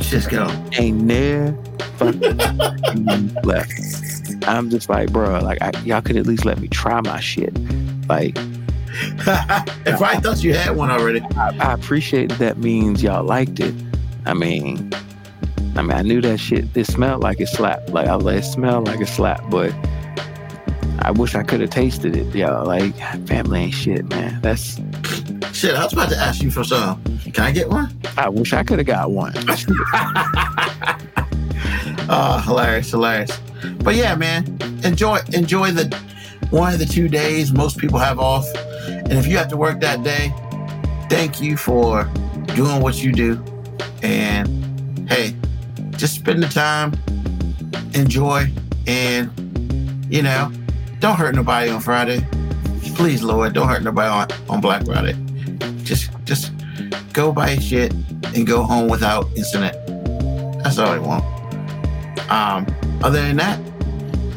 just 0.00 0.30
go. 0.30 0.48
ain't 0.78 1.08
fucking 1.98 3.34
left. 3.44 3.72
I'm 4.46 4.70
just 4.70 4.88
like, 4.88 5.12
bro, 5.12 5.40
like 5.40 5.58
I, 5.60 5.70
y'all 5.84 6.00
could 6.00 6.16
at 6.16 6.26
least 6.26 6.44
let 6.44 6.58
me 6.58 6.68
try 6.68 7.00
my 7.00 7.20
shit. 7.20 7.52
Like 8.08 8.36
if 9.86 10.02
I 10.02 10.18
thought 10.20 10.42
you 10.42 10.54
had 10.54 10.76
one 10.76 10.90
already, 10.90 11.20
I, 11.36 11.56
I 11.58 11.72
appreciate 11.74 12.30
that 12.38 12.58
means 12.58 13.02
y'all 13.02 13.24
liked 13.24 13.60
it. 13.60 13.74
I 14.26 14.34
mean, 14.34 14.90
I 15.78 15.82
mean, 15.82 15.92
I 15.92 16.02
knew 16.02 16.20
that 16.22 16.38
shit. 16.38 16.76
It 16.76 16.86
smelled 16.88 17.22
like 17.22 17.40
it 17.40 17.46
slapped. 17.46 17.90
Like 17.90 18.08
I 18.08 18.16
was 18.16 18.24
like, 18.24 18.38
it 18.38 18.42
smelled 18.42 18.88
like 18.88 19.00
it 19.00 19.06
slapped, 19.06 19.48
but 19.48 19.72
I 20.98 21.12
wish 21.12 21.36
I 21.36 21.44
could 21.44 21.60
have 21.60 21.70
tasted 21.70 22.16
it, 22.16 22.34
y'all. 22.34 22.66
Like 22.66 22.96
family 23.28 23.60
ain't 23.60 23.74
shit, 23.74 24.04
man. 24.08 24.40
That's 24.40 24.80
shit. 25.56 25.76
I 25.76 25.84
was 25.84 25.92
about 25.92 26.08
to 26.08 26.16
ask 26.16 26.42
you 26.42 26.50
for 26.50 26.64
some. 26.64 27.00
Can 27.32 27.44
I 27.44 27.52
get 27.52 27.68
one? 27.68 27.96
I 28.16 28.28
wish 28.28 28.52
I 28.52 28.64
could 28.64 28.80
have 28.80 28.88
got 28.88 29.12
one. 29.12 29.32
Oh, 32.10 32.42
hilarious, 32.44 32.90
hilarious. 32.90 33.40
But 33.84 33.94
yeah, 33.94 34.16
man, 34.16 34.58
enjoy 34.82 35.20
enjoy 35.32 35.70
the 35.70 35.96
one 36.50 36.72
of 36.72 36.80
the 36.80 36.86
two 36.86 37.06
days 37.06 37.52
most 37.52 37.78
people 37.78 38.00
have 38.00 38.18
off. 38.18 38.52
And 38.88 39.12
if 39.12 39.28
you 39.28 39.36
have 39.36 39.48
to 39.50 39.56
work 39.56 39.78
that 39.82 40.02
day, 40.02 40.34
thank 41.08 41.40
you 41.40 41.56
for 41.56 42.10
doing 42.56 42.82
what 42.82 43.00
you 43.00 43.12
do. 43.12 43.40
And 44.02 45.08
hey, 45.08 45.36
just 45.98 46.14
spend 46.14 46.42
the 46.42 46.48
time, 46.48 46.94
enjoy, 47.94 48.46
and 48.86 49.30
you 50.08 50.22
know, 50.22 50.50
don't 51.00 51.16
hurt 51.16 51.34
nobody 51.34 51.70
on 51.70 51.80
Friday. 51.80 52.24
Please, 52.94 53.22
Lord, 53.22 53.52
don't 53.52 53.68
hurt 53.68 53.82
nobody 53.82 54.08
on, 54.08 54.40
on 54.48 54.60
Black 54.60 54.84
Friday. 54.84 55.14
Just 55.82 56.10
just 56.24 56.52
go 57.12 57.32
buy 57.32 57.56
shit 57.56 57.92
and 58.34 58.46
go 58.46 58.62
home 58.62 58.88
without 58.88 59.26
incident. 59.36 59.74
That's 60.62 60.78
all 60.78 60.88
I 60.88 60.98
want. 60.98 61.24
Um, 62.30 62.66
other 63.02 63.20
than 63.20 63.36
that, 63.36 63.58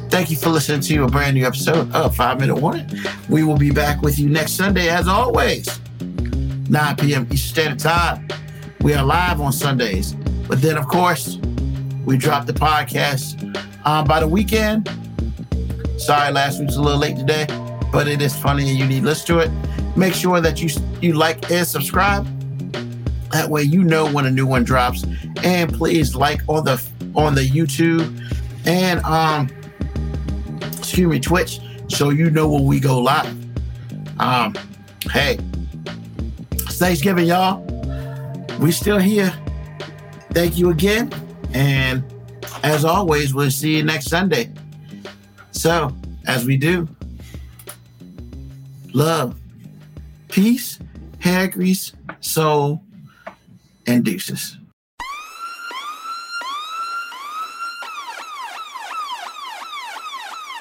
thank 0.09 0.29
you 0.31 0.38
for 0.38 0.49
listening 0.49 0.81
to 0.81 1.03
a 1.03 1.07
brand 1.07 1.35
new 1.35 1.45
episode 1.45 1.91
of 1.93 2.15
Five 2.15 2.39
Minute 2.39 2.55
Warning. 2.55 2.89
We 3.29 3.43
will 3.43 3.57
be 3.57 3.71
back 3.71 4.01
with 4.01 4.17
you 4.17 4.29
next 4.29 4.53
Sunday, 4.53 4.89
as 4.89 5.07
always, 5.07 5.79
9 5.99 6.95
p.m. 6.97 7.27
Eastern 7.31 7.38
Standard 7.38 7.79
Time. 7.79 8.27
We 8.81 8.93
are 8.93 9.05
live 9.05 9.41
on 9.41 9.51
Sundays, 9.51 10.13
but 10.47 10.61
then, 10.61 10.77
of 10.77 10.88
course, 10.88 11.38
we 12.06 12.18
dropped 12.18 12.48
the 12.48 12.53
podcast 12.53 13.41
um, 13.86 14.06
by 14.06 14.19
the 14.19 14.28
weekend. 14.28 14.90
Sorry, 15.98 16.32
last 16.32 16.60
week 16.60 16.68
was 16.68 16.78
a 16.78 16.82
little 16.82 16.99
late 16.99 17.15
today, 17.15 17.45
but 17.91 18.07
it 18.07 18.22
is 18.22 18.36
funny 18.36 18.69
and 18.69 18.80
you 18.80 18.86
need 18.86 19.02
to 19.02 19.06
listen 19.06 19.38
to 19.38 19.40
it. 19.40 19.52
Make 19.95 20.14
sure 20.14 20.41
that 20.41 20.61
you 20.61 20.69
you 21.02 21.14
like 21.14 21.52
and 21.52 21.68
subscribe. 21.68 22.26
That 23.32 23.49
way, 23.49 23.64
you 23.64 23.84
know 23.84 24.11
when 24.11 24.26
a 24.26 24.32
new 24.32 24.45
one 24.45 24.64
drops. 24.64 25.06
And 25.44 25.72
please 25.72 26.15
like 26.15 26.41
on 26.48 26.65
the 26.65 26.84
on 27.15 27.36
the 27.36 27.48
YouTube 27.48 28.18
and 28.65 29.02
um 29.02 29.49
excuse 30.78 31.07
me 31.07 31.19
Twitch 31.19 31.60
so 31.88 32.10
you 32.10 32.30
know 32.30 32.49
when 32.49 32.65
we 32.65 32.80
go 32.80 32.99
live. 32.99 33.36
Um 34.19 34.56
hey 35.11 35.40
it's 36.53 36.78
Thanksgiving 36.78 37.28
y'all. 37.28 37.65
We 38.60 38.72
still 38.72 38.99
here. 38.99 39.34
Thank 40.32 40.57
you 40.57 40.69
again. 40.69 41.11
And 41.53 42.03
as 42.64 42.86
always, 42.86 43.34
we'll 43.34 43.52
see 43.52 43.78
you 43.78 43.84
next 43.84 44.07
Sunday. 44.07 44.52
So 45.52 45.95
as 46.28 46.45
we 46.45 46.57
do, 46.57 46.88
love, 48.94 49.40
peace, 50.30 50.80
hair 51.19 51.48
grease, 51.48 51.94
soul, 52.19 52.82
and 53.88 54.03
deuces. 54.03 54.57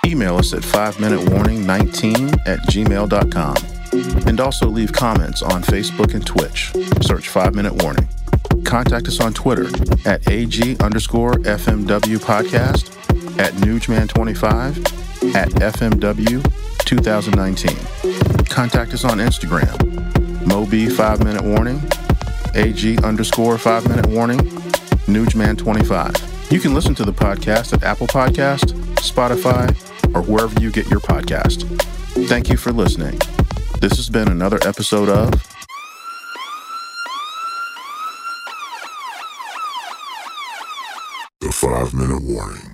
Email 0.06 0.36
us 0.38 0.52
at 0.52 0.62
5minutewarning19 0.62 2.46
at 2.46 2.58
gmail.com. 2.60 3.56
And 4.26 4.40
also 4.40 4.68
leave 4.68 4.92
comments 4.92 5.42
on 5.42 5.62
Facebook 5.62 6.14
and 6.14 6.26
Twitch. 6.26 6.72
Search 7.06 7.28
5 7.28 7.54
Minute 7.54 7.82
Warning. 7.82 8.08
Contact 8.64 9.08
us 9.08 9.20
on 9.20 9.32
Twitter 9.34 9.66
at 10.04 10.28
AG 10.30 10.76
underscore 10.80 11.32
FMW 11.32 12.18
podcast, 12.18 12.96
at 13.38 13.52
Newsman25, 13.54 15.34
at 15.34 15.48
FMW 15.50 16.42
2019. 16.84 18.46
Contact 18.46 18.92
us 18.92 19.04
on 19.04 19.18
Instagram 19.18 19.76
MoeB 20.44 20.90
5 20.92 21.24
Minute 21.24 21.44
Warning, 21.44 21.80
AG 22.54 22.98
underscore 23.04 23.58
5 23.58 23.88
Minute 23.88 24.06
Warning, 24.06 24.40
Newsman25. 25.06 26.52
You 26.52 26.60
can 26.60 26.74
listen 26.74 26.94
to 26.96 27.04
the 27.04 27.12
podcast 27.12 27.72
at 27.72 27.84
Apple 27.84 28.08
Podcast, 28.08 28.72
Spotify, 28.96 29.68
or 30.14 30.22
wherever 30.22 30.60
you 30.60 30.70
get 30.72 30.88
your 30.90 31.00
podcast. 31.00 31.64
Thank 32.28 32.48
you 32.48 32.56
for 32.56 32.72
listening. 32.72 33.18
This 33.80 33.96
has 33.96 34.10
been 34.10 34.28
another 34.28 34.58
episode 34.66 35.08
of 35.08 35.30
five 41.60 41.92
minute 41.92 42.22
warning. 42.22 42.70